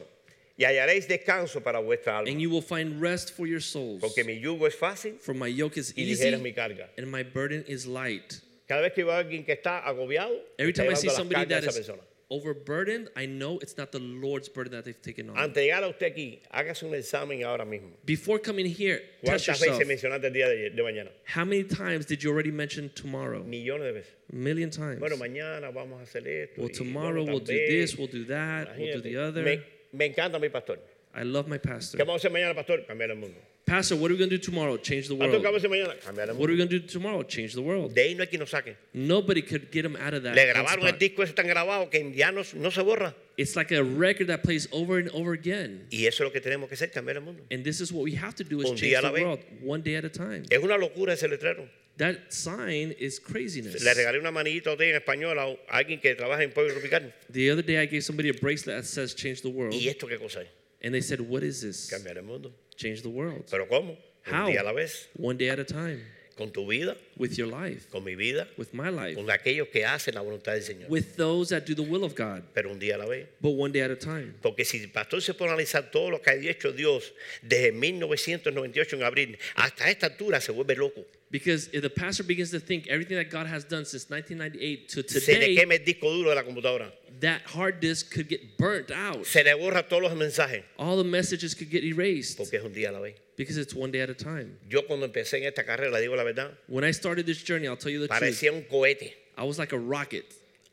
Y 0.58 0.64
hallaréis 0.66 1.08
descanso 1.08 1.62
para 1.64 1.80
vuestra 1.80 2.18
alma. 2.18 2.30
and 2.32 2.42
you 2.42 2.50
will 2.50 2.62
find 2.64 3.00
rest 3.00 3.32
for 3.36 3.46
your 3.48 3.62
souls. 3.62 4.02
Porque 4.02 4.24
mi 4.26 4.40
yugo 4.40 4.66
es 4.68 4.76
fácil 4.76 5.20
For 5.20 5.34
my 5.36 5.48
yoke 5.48 5.78
is 5.78 5.94
y 5.96 6.04
ligera 6.06 6.38
es 6.38 6.42
mi 6.42 6.50
easy, 6.50 6.56
carga. 6.56 6.90
and 6.98 7.12
my 7.12 7.22
burden 7.24 7.64
is 7.68 7.86
light. 7.86 8.42
Cada 8.68 8.82
vez 8.82 8.94
que 8.94 9.04
veo 9.06 9.14
a 9.14 9.20
alguien 9.24 9.46
que 9.46 9.54
está 9.54 9.80
agobiado, 9.86 10.36
Every 10.58 10.74
time 10.74 10.90
I 10.90 10.96
see 10.96 11.10
somebody 11.10 11.46
that 11.46 11.64
is 11.64 11.76
persona. 11.78 12.00
overburdened, 12.30 13.10
I 13.16 13.26
know 13.26 13.60
it's 13.60 13.78
not 13.78 13.92
the 13.94 14.00
Lord's 14.00 14.50
burden 14.50 14.74
that 14.74 14.84
they've 14.84 15.02
taken 15.02 15.30
on. 15.30 15.38
Antes 15.38 15.54
de 15.56 15.62
llegar 15.68 15.84
a 15.84 15.88
usted 15.90 16.08
aquí, 16.12 16.40
hágase 16.52 16.84
un 16.86 16.94
examen 16.96 17.44
ahora 17.46 17.64
mismo. 17.64 17.92
Before 18.06 18.40
coming 18.40 18.66
here, 18.66 18.98
test 19.24 19.46
¿Cuántas 19.46 19.48
yourself. 19.48 19.78
veces 19.80 19.88
mencionaste 19.88 20.26
el 20.28 20.34
día 20.34 20.50
de, 20.50 20.70
de 20.72 20.84
mañana? 20.84 21.12
How 21.34 21.46
many 21.46 21.64
times 21.64 22.06
did 22.08 22.22
you 22.24 22.30
already 22.32 22.52
mention 22.52 22.90
tomorrow? 22.96 23.44
Millones 23.44 23.84
de 23.86 23.94
veces. 23.94 24.12
A 24.34 24.36
million 24.36 24.70
times. 24.70 25.00
Bueno, 25.00 25.16
mañana 25.18 25.72
vamos 25.72 26.02
a 26.02 26.04
hacer 26.04 26.28
esto. 26.28 26.62
Well, 26.62 26.70
y, 26.72 26.74
tomorrow 26.74 27.24
bueno, 27.24 27.32
we'll 27.38 27.46
do 27.46 27.54
this, 27.54 27.96
we'll 27.98 28.08
do 28.08 28.26
that, 28.26 28.76
we'll 28.78 29.00
do 29.00 29.00
Imagínate. 29.00 29.04
the 29.04 29.18
other. 29.18 29.44
Me, 29.44 29.64
me 29.98 30.06
encanta 30.06 30.40
mi 30.40 30.50
pastor. 30.50 30.80
I 31.16 31.24
love 31.24 31.48
my 31.48 31.58
¿Qué 31.58 31.68
pastor. 31.70 32.00
vamos 32.00 32.16
a 32.16 32.28
hacer 32.28 32.32
mañana, 32.32 32.54
pastor? 32.54 32.86
Cambiar 32.86 33.10
el 33.10 33.18
mundo. 33.18 33.38
Pastor, 33.66 33.98
what 33.98 34.10
are 34.10 34.14
we 34.14 34.18
going 34.18 34.30
to 34.30 34.38
do 34.38 34.42
tomorrow? 34.42 34.78
Change 34.78 35.08
the 35.10 35.16
Pastor, 35.16 35.40
¿qué 35.40 35.44
world. 35.44 35.44
vamos 35.44 35.64
a 35.64 35.68
hacer 35.68 35.70
mañana? 35.70 36.00
Cambiar 36.00 36.30
el 36.30 36.36
What 36.36 36.50
are 36.50 36.54
we 36.54 36.58
going 36.58 36.70
to 36.70 36.80
do 36.80 36.88
tomorrow? 36.88 37.24
Change 37.24 37.54
the 37.54 37.62
world. 37.62 37.94
De 37.94 38.02
ahí 38.02 38.16
no 38.16 38.22
hay 38.24 38.28
quien 38.28 38.40
nos 38.40 38.52
saque. 38.52 38.76
Nobody 38.94 39.42
could 39.42 39.72
get 39.72 39.84
him 39.84 39.96
out 39.96 40.14
of 40.14 40.24
that. 40.24 40.36
Le 40.36 40.46
grabaron 40.46 40.84
el 40.84 40.90
spot. 40.90 41.00
disco 41.00 41.24
ese 41.24 41.34
tan 41.34 41.48
grabado 41.48 41.90
que 41.90 42.14
ya 42.14 42.32
no, 42.32 42.44
no 42.56 42.72
se 42.72 42.82
borra. 42.82 43.14
It's 43.38 43.56
like 43.56 43.72
a 43.72 43.84
record 43.84 44.28
that 44.28 44.42
plays 44.44 44.68
over 44.72 44.98
and 44.98 45.10
over 45.10 45.34
again. 45.34 45.86
Y 45.92 46.06
eso 46.08 46.24
es 46.24 46.28
lo 46.28 46.32
que 46.32 46.42
tenemos 46.42 46.68
que 46.70 46.76
hacer, 46.76 46.92
cambiar 46.92 47.18
el 47.18 47.22
mundo. 47.22 47.44
And 47.52 47.64
this 47.64 47.80
is 47.82 47.92
what 47.94 48.04
we 48.04 48.16
have 48.16 48.34
to 48.36 48.44
do 48.44 48.62
is 48.62 48.70
Un 48.72 48.76
change 48.76 48.94
día 48.94 49.00
a 49.00 49.02
the 49.04 49.12
vez. 49.12 49.24
world 49.24 49.40
one 49.62 49.82
day 49.84 49.96
at 49.96 50.06
a 50.06 50.10
time. 50.10 50.44
Es 50.50 50.62
una 50.64 50.76
locura 50.78 51.14
ese 51.14 51.28
letrero. 51.28 51.68
That 51.98 52.32
sign 52.34 52.96
is 53.00 53.20
craziness. 53.20 53.84
Le 53.84 53.94
regalé 53.94 54.20
una 54.20 54.32
manillita 54.32 54.68
a 54.70 54.74
usted 54.74 54.90
en 54.90 55.02
español 55.02 55.38
a 55.40 55.56
alguien 55.72 56.00
que 56.02 56.16
trabaja 56.16 56.44
en 56.44 56.52
Pueblo 56.52 56.74
Tropical. 56.74 57.14
The 57.32 57.52
other 57.52 57.64
day 57.64 57.78
I 57.80 57.86
gave 57.86 58.04
somebody 58.04 58.30
a 58.30 58.34
bracelet 58.34 58.76
that 58.78 58.86
says 58.86 59.14
change 59.16 59.42
the 59.42 59.50
world. 59.50 59.74
¿Y 59.74 59.88
esto 59.88 60.08
qué 60.08 60.18
cosa 60.20 60.42
es? 60.42 60.48
And 60.84 60.94
they 60.94 61.02
said, 61.02 61.20
What 61.22 61.44
is 61.44 61.62
this? 61.62 61.90
Cambiar 61.92 62.18
el 62.18 62.24
mundo. 62.24 62.52
Change 62.76 63.02
the 63.02 63.10
world. 63.10 63.46
¿Pero 63.50 63.66
cómo? 63.68 63.98
Un 64.28 64.34
How? 64.34 64.48
día 64.48 64.62
a 64.62 64.64
la 64.64 64.74
vez. 64.74 65.08
One 65.16 65.38
day 65.38 65.50
at 65.50 65.60
a 65.60 65.64
time. 65.64 66.02
Con 66.38 66.52
tu 66.52 66.66
vida, 66.68 66.96
with 67.18 67.32
your 67.36 67.48
life, 67.48 67.88
con 67.90 68.04
mi 68.04 68.16
vida, 68.16 68.48
with 68.58 68.68
my 68.74 68.90
life, 68.90 69.16
con 69.16 69.30
aquellos 69.32 69.68
que 69.70 69.84
hacen 69.86 70.14
la 70.16 70.22
voluntad 70.22 70.54
del 70.54 70.62
Señor. 70.64 70.88
with 70.90 71.16
those 71.18 71.50
that 71.50 71.66
do 71.66 71.74
the 71.74 71.82
will 71.82 72.04
of 72.04 72.14
God, 72.16 72.44
Pero 72.54 72.72
un 72.72 72.80
día 72.80 72.96
a 72.96 73.00
la 73.00 73.06
vez. 73.08 73.26
but 73.42 73.50
one 73.52 73.72
day 73.72 73.82
at 73.82 73.92
a 73.92 73.96
time. 73.98 74.34
Porque 74.42 74.64
si 74.64 74.78
el 74.78 74.90
pastor 74.92 75.22
se 75.22 75.34
pone 75.34 75.50
a 75.50 75.54
analizar 75.56 75.90
todo 75.92 76.12
lo 76.12 76.22
que 76.22 76.30
ha 76.30 76.36
hecho 76.36 76.72
Dios 76.72 77.12
desde 77.42 77.72
1998 77.72 78.96
en 78.98 79.04
abril 79.04 79.38
hasta 79.56 79.90
esta 79.90 80.06
altura, 80.08 80.40
se 80.40 80.52
vuelve 80.52 80.76
loco. 80.76 81.04
Because 81.30 81.70
if 81.74 81.82
the 81.82 81.90
pastor 81.90 82.24
begins 82.24 82.52
to 82.52 82.60
think 82.60 82.88
everything 82.88 83.16
that 83.18 83.30
God 83.30 83.48
has 83.48 83.66
done 83.68 83.84
since 83.86 84.08
1998 84.10 84.88
to 84.88 85.04
Se 85.20 85.34
le 85.34 85.40
today, 85.40 85.56
quema 85.56 85.74
el 85.76 85.84
disco 85.84 86.10
duro 86.10 86.30
de 86.30 86.36
la 86.36 86.44
computadora. 86.44 86.94
That 87.22 87.42
hard 87.44 87.80
disk 87.80 88.12
could 88.14 88.28
get 88.30 88.58
burnt 88.58 88.92
out. 88.92 89.26
Se 89.26 89.44
le 89.44 89.54
borra 89.56 89.88
todos 89.88 90.04
los 90.04 90.14
mensajes. 90.14 90.64
All 90.78 90.98
the 90.98 91.04
messages 91.04 91.54
could 91.56 91.70
get 91.70 91.84
erased 91.84 92.38
Porque 92.38 92.56
es 92.56 92.64
un 92.64 92.74
día 92.74 92.90
a 92.90 92.92
la 92.94 93.00
vez. 93.02 93.16
because 93.36 93.58
it's 93.58 93.74
one 93.74 93.92
day 93.92 94.00
at 94.02 94.10
a 94.10 94.14
time. 94.14 94.58
Yo 94.70 94.82
cuando 94.84 95.08
empecé 95.08 95.36
en 95.38 95.44
esta 95.46 95.64
carrera, 95.64 96.00
digo 96.00 96.16
la 96.16 96.24
verdad, 96.24 96.52
When 96.68 96.84
I 96.84 96.92
started 96.92 97.26
this 97.26 97.42
journey, 97.44 97.68
I'll 97.68 97.78
tell 97.78 97.92
you 97.92 98.00
the 98.00 98.08
truth, 98.08 98.20
parecía 98.22 98.52
un 98.54 98.64
cohete. 98.64 99.14
I 99.38 99.44
was 99.44 99.58
like 99.60 99.74
a 99.74 99.78
rocket. 99.78 100.26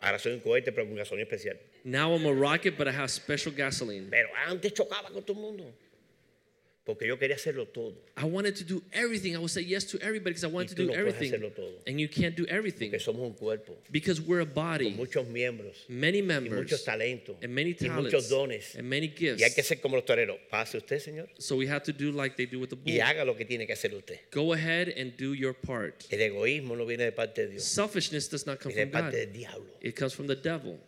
Ahora 0.02 0.18
soy 0.18 0.32
un 0.32 0.40
cohete, 0.40 0.72
pero 0.74 0.86
con 0.86 0.96
gasolina 0.96 1.22
especial. 1.26 1.56
Now 1.84 2.12
I'm 2.14 2.24
a 2.26 2.32
rocket, 2.32 2.76
but 2.78 2.88
I 2.88 2.92
have 2.92 3.10
special 3.10 3.52
gasoline. 3.52 4.08
Pero 4.10 4.28
antes 4.48 4.72
chocaba 4.72 5.12
con 5.12 5.22
todo 5.22 5.36
el 5.36 5.42
mundo. 5.42 5.64
Porque 6.84 7.06
yo 7.06 7.18
quería 7.18 7.36
hacerlo 7.36 7.66
todo. 7.66 7.94
I 8.14 8.24
wanted 8.26 8.54
to 8.56 8.64
do 8.64 8.82
everything. 8.92 9.34
I 9.34 9.38
would 9.38 9.50
say 9.50 9.62
yes 9.62 9.84
to 9.86 9.98
everybody 10.02 10.34
because 10.34 10.44
I 10.44 10.48
wanted 10.48 10.72
Y 10.72 10.74
to 10.74 10.82
do 10.82 10.86
no 10.88 10.92
puedes 10.92 10.98
everything. 11.14 11.32
hacerlo 11.32 11.50
todo. 11.56 11.78
And 11.86 11.98
you 11.98 12.08
can't 12.08 12.36
do 12.36 12.44
everything 12.46 12.90
somos 12.98 13.22
un 13.22 13.32
cuerpo 13.32 13.74
because 13.90 14.20
we're 14.20 14.40
a 14.42 14.44
con 14.44 14.54
body, 14.54 14.90
muchos 14.90 15.26
miembros 15.26 15.76
many 15.88 16.18
y 16.18 16.22
muchos 16.22 16.42
members, 16.50 16.84
talentos 16.84 17.36
and 17.42 17.54
many 17.54 17.70
y 17.80 17.88
muchos 17.88 18.28
talents, 18.28 18.28
dones. 18.28 18.74
and 18.76 18.86
many 18.88 19.08
gifts. 19.08 19.40
Y 19.40 19.44
hay 19.44 19.54
que 19.54 19.62
ser 19.62 19.80
como 19.80 19.96
los 19.96 20.04
toreros. 20.04 20.36
Pase 20.50 20.76
usted, 20.76 21.00
Señor, 21.00 21.28
So 21.38 21.56
we 21.56 21.66
have 21.68 21.82
to 21.84 21.92
do 21.94 22.12
like 22.12 22.36
they 22.36 22.44
do 22.46 22.58
with 22.60 22.68
the 22.68 22.76
bull. 22.76 22.92
y 22.92 23.00
haga 23.00 23.24
lo 23.24 23.34
que 23.34 23.46
tiene 23.46 23.66
que 23.66 23.72
hacer 23.72 23.94
usted. 23.94 24.20
Go 24.30 24.52
ahead 24.52 24.88
and 24.98 25.16
do 25.16 25.32
your 25.34 25.54
part. 25.54 26.04
El 26.10 26.20
egoísmo 26.20 26.76
no 26.76 26.84
viene 26.84 27.04
de 27.04 27.12
parte 27.12 27.46
de 27.46 27.52
Dios, 27.52 27.64
Selfishness 27.64 28.28
does 28.28 28.44
not 28.46 28.60
come 28.60 28.74
viene 28.74 28.90
de 28.90 28.92
from 28.92 29.00
God. 29.00 29.10
parte 29.10 29.16
del 29.26 29.32
diablo. 29.32 29.70
It 29.80 29.96
comes 29.96 30.12
from 30.12 30.26
the 30.26 30.36
devil. 30.36 30.78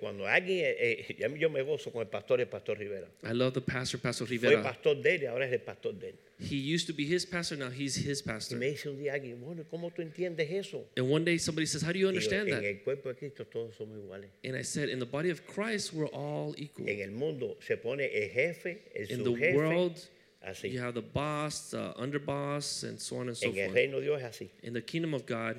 Cuando 0.00 0.26
alguien, 0.26 0.64
eh, 0.78 1.06
eh, 1.08 1.34
yo 1.38 1.50
me 1.50 1.62
gozo 1.62 1.90
con 1.92 2.02
el 2.02 2.08
pastor 2.08 2.40
el 2.40 2.48
pastor 2.48 2.78
Rivera. 2.78 3.08
I 3.22 3.32
love 3.32 3.52
the 3.54 3.60
pastor, 3.60 3.98
Pastor 4.00 4.26
Fue 4.26 4.36
Rivera. 4.36 4.62
pastor 4.62 5.00
de 5.00 5.14
él 5.16 5.22
y 5.22 5.26
ahora 5.26 5.46
es 5.46 5.52
el 5.52 5.60
pastor 5.60 5.94
de 5.98 6.10
él. 6.10 6.14
He 6.38 6.56
used 6.74 6.86
to 6.86 6.92
be 6.94 7.04
his 7.04 7.24
pastor, 7.24 7.56
now 7.56 7.70
he's 7.70 7.96
his 7.96 8.20
Y 8.20 8.24
pastor. 8.26 8.58
me 8.58 8.70
dice 8.70 8.88
un 8.90 8.98
día 8.98 9.14
alguien, 9.14 9.40
bueno, 9.40 9.64
¿cómo 9.70 9.90
tú 9.90 10.02
entiendes 10.02 10.50
eso? 10.50 10.86
And 10.96 11.10
one 11.10 11.24
day 11.24 11.38
somebody 11.38 11.66
says, 11.66 11.82
How 11.82 11.92
do 11.92 11.98
you 11.98 12.06
Digo, 12.08 12.16
understand 12.18 12.48
en 12.48 12.54
that? 12.56 12.64
el 12.64 12.82
cuerpo 12.82 13.08
de 13.08 13.14
Cristo 13.16 13.44
todos 13.46 13.74
somos 13.74 13.96
iguales. 13.98 14.28
And 14.44 14.54
I 14.56 14.62
said, 14.62 14.88
In 14.90 14.98
the 14.98 15.06
body 15.06 15.30
of 15.30 15.40
Christ, 15.46 15.92
we're 15.94 16.10
all 16.12 16.54
equal. 16.58 16.88
En 16.88 17.00
el 17.00 17.10
mundo 17.12 17.56
se 17.60 17.76
pone 17.76 18.04
el 18.04 18.30
jefe, 18.30 18.82
el 18.94 19.10
In 19.10 19.18
the 19.24 19.30
subjefe, 19.30 19.54
world, 19.56 19.98
así. 20.42 20.70
you 20.70 20.80
have 20.80 20.92
the 20.94 21.00
boss, 21.02 21.70
the 21.70 21.94
underboss, 21.98 22.84
and 22.84 23.00
so 23.00 23.16
on 23.16 23.28
and 23.28 23.36
so 23.36 23.46
En 23.48 23.56
el 23.56 23.64
forth. 23.66 23.74
reino 23.74 23.96
de 24.00 24.02
Dios 24.06 24.20
es 24.20 24.24
así. 24.26 24.50
In 24.62 24.74
the 24.74 24.82
kingdom 24.82 25.14
of 25.14 25.24
God, 25.26 25.56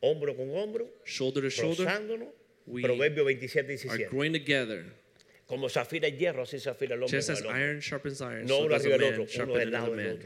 Hombro 0.00 0.36
con 0.36 0.48
hombro, 0.50 0.86
shoulder 1.04 1.40
to 1.42 1.48
shoulder, 1.50 1.84
rozándonos. 1.86 2.28
We 2.68 2.82
Proverbio 2.82 3.24
27, 3.24 3.88
are 3.90 4.08
growing 4.10 4.32
together. 4.32 4.84
Como 5.48 5.66
afila 5.68 6.04
el 6.06 6.18
hierro, 6.18 6.42
así 6.42 6.60
se 6.60 6.68
afila 6.70 6.94
el 6.94 7.02
hombre 7.02 7.08
Just 7.18 7.30
as 7.30 7.42
iron 7.42 7.80
sharpens 7.80 8.20
iron, 8.20 8.44
No 8.46 8.58
so 8.62 8.68
does 8.68 8.84
a 8.84 8.98
man 8.98 9.26
sharpen 9.26 9.68
another 9.68 9.96
man 9.96 10.18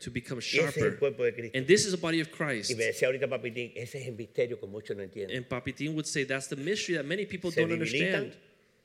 to 0.00 0.10
become 0.10 0.38
Y 0.38 0.40
ese 0.40 0.54
es 0.54 0.76
el 0.76 0.90
sharper. 0.92 1.50
And 1.54 1.66
this 1.66 1.84
is 1.84 1.92
the 1.92 1.98
body 1.98 2.20
of 2.20 2.30
Christ. 2.30 2.70
Y 2.70 2.74
me 2.76 2.84
decía 2.84 3.08
ahorita 3.08 3.28
Papitín, 3.28 3.72
ese 3.76 3.98
es 4.00 4.06
el 4.06 4.14
misterio 4.14 4.58
que 4.58 4.66
muchos 4.66 4.96
no 4.96 5.02
entienden. 5.02 5.36
And 5.36 5.46
Papitin 5.48 5.94
would 5.94 6.06
say 6.06 6.24
that's 6.24 6.48
the 6.48 6.56
mystery 6.56 6.96
that 6.96 7.04
many 7.04 7.26
people 7.26 7.50
Se 7.50 7.60
don't 7.60 7.72
understand. 7.72 8.32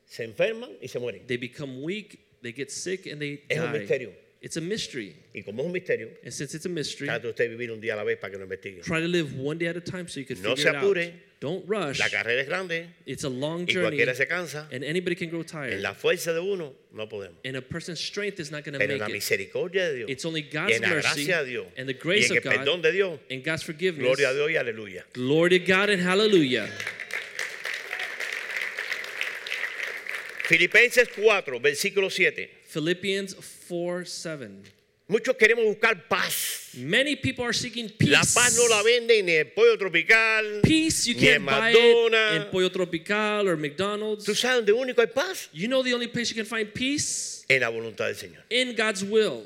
se 0.05 0.23
enferman 0.25 0.71
y 0.81 0.87
se 0.87 0.99
mueren. 0.99 1.25
They 1.27 1.37
become 1.37 1.81
weak, 1.81 2.19
they 2.41 2.51
get 2.51 2.71
sick, 2.71 3.05
and 3.07 3.21
they 3.21 3.41
Es 3.49 3.59
un 3.59 3.71
die. 3.71 3.79
misterio. 3.79 4.11
It's 4.41 4.55
a 4.57 4.61
mystery. 4.61 5.15
Y 5.35 5.41
como 5.43 5.61
es 5.61 5.65
un 5.67 5.71
misterio, 5.73 6.09
And 6.23 6.33
since 6.33 6.53
it's 6.55 6.65
a 6.65 6.69
mystery, 6.69 7.07
trate 7.07 7.25
usted 7.27 7.49
de 7.49 7.55
vivir 7.55 7.71
un 7.71 7.79
día 7.81 7.93
a 7.93 7.97
la 7.97 8.03
vez 8.03 8.17
para 8.19 8.31
que 8.31 8.37
lo 8.37 8.43
investigue. 8.45 8.81
try 8.83 8.99
to 9.01 9.07
live 9.07 9.33
one 9.37 9.57
day 9.57 9.67
at 9.67 9.75
a 9.77 9.81
time 9.81 10.07
so 10.07 10.19
you 10.19 10.25
can 10.25 10.41
No 10.41 10.55
figure 10.55 10.63
se 10.63 10.69
it 10.69 10.75
apure. 10.75 10.99
out. 10.99 11.13
Don't 11.41 11.63
rush. 11.69 11.99
La 11.99 12.09
carrera 12.09 12.41
es 12.41 12.47
grande 12.49 12.89
It's 13.05 13.23
a 13.23 13.29
long 13.29 13.61
y 13.61 13.71
journey, 13.73 13.91
cualquiera 13.97 14.13
se 14.13 14.25
cansa. 14.27 14.67
and 14.73 14.83
anybody 14.83 15.15
can 15.15 15.29
grow 15.29 15.39
En 15.39 15.45
tired. 15.47 15.81
la 15.81 15.93
fuerza 15.93 16.33
de 16.33 16.41
uno 16.41 16.73
no 16.91 17.07
podemos. 17.07 17.37
And 17.45 17.55
a 17.55 17.61
person's 17.61 18.01
strength 18.01 18.41
is 18.41 18.51
not 18.51 18.65
going 18.65 18.73
to 18.73 18.79
Pero 18.79 18.91
en 18.93 18.99
make 18.99 18.99
la 18.99 19.07
it. 19.07 19.13
misericordia 19.13 19.87
de 19.89 19.95
Dios, 19.99 20.09
It's 20.09 20.25
only 20.25 20.41
y 20.41 20.49
God's 20.51 20.75
en 20.75 20.81
la 20.81 20.89
mercy 20.89 21.01
gracia 21.25 21.43
de 21.43 21.49
Dios, 21.49 21.67
and 21.77 21.87
the 21.87 21.93
y 21.93 21.99
grace 21.99 22.25
en 22.25 22.31
el 22.33 22.37
of 22.39 22.43
God 22.43 22.53
perdón 22.53 22.81
de 22.81 22.91
Dios, 22.91 23.19
and 23.31 23.43
God's 23.45 23.63
forgiveness. 23.63 24.05
gloria 24.05 24.29
a 24.29 24.33
Dios 24.33 24.49
y 24.51 24.55
aleluya. 24.57 25.05
Glory 25.13 25.59
to 25.59 25.65
God 25.65 25.89
and 25.91 26.01
hallelujah. 26.01 26.67
Filipenses 30.45 31.07
4, 31.15 31.59
versículo 31.61 32.09
7. 32.11 32.49
Philippians 32.67 33.35
4 33.67 34.03
7. 34.05 34.63
Muchos 35.09 35.35
queremos 35.37 35.65
buscar 35.65 36.07
paz. 36.07 36.69
Many 36.75 37.15
people 37.15 37.43
are 37.43 37.51
seeking 37.51 37.89
peace. 37.89 38.11
La 38.11 38.19
paz 38.19 38.55
no 38.55 38.67
la 38.67 38.83
venden 38.83 39.25
ni 39.25 39.37
en 39.37 39.51
pollo 39.55 39.75
tropical, 39.75 40.61
Peace, 40.61 41.07
you 41.07 41.15
ni 41.15 41.29
en 41.29 41.33
it 41.33 41.35
in 41.37 41.45
McDonald's. 41.45 42.51
Pollo 42.51 42.69
Tropical 42.69 43.47
or 43.47 43.57
McDonald's. 43.57 44.23
¿Tú 44.23 44.35
sabes 44.35 44.63
dónde 44.63 44.71
único 44.71 44.99
hay 44.99 45.07
paz? 45.07 45.49
You 45.51 45.67
know 45.67 45.81
the 45.81 45.95
only 45.95 46.05
place 46.05 46.29
you 46.29 46.35
can 46.35 46.45
find 46.45 46.71
peace? 46.71 47.43
En 47.49 47.61
la 47.61 47.69
voluntad 47.69 48.05
del 48.05 48.15
Señor. 48.15 48.43
In 48.51 48.75
God's 48.75 49.03
will. 49.03 49.45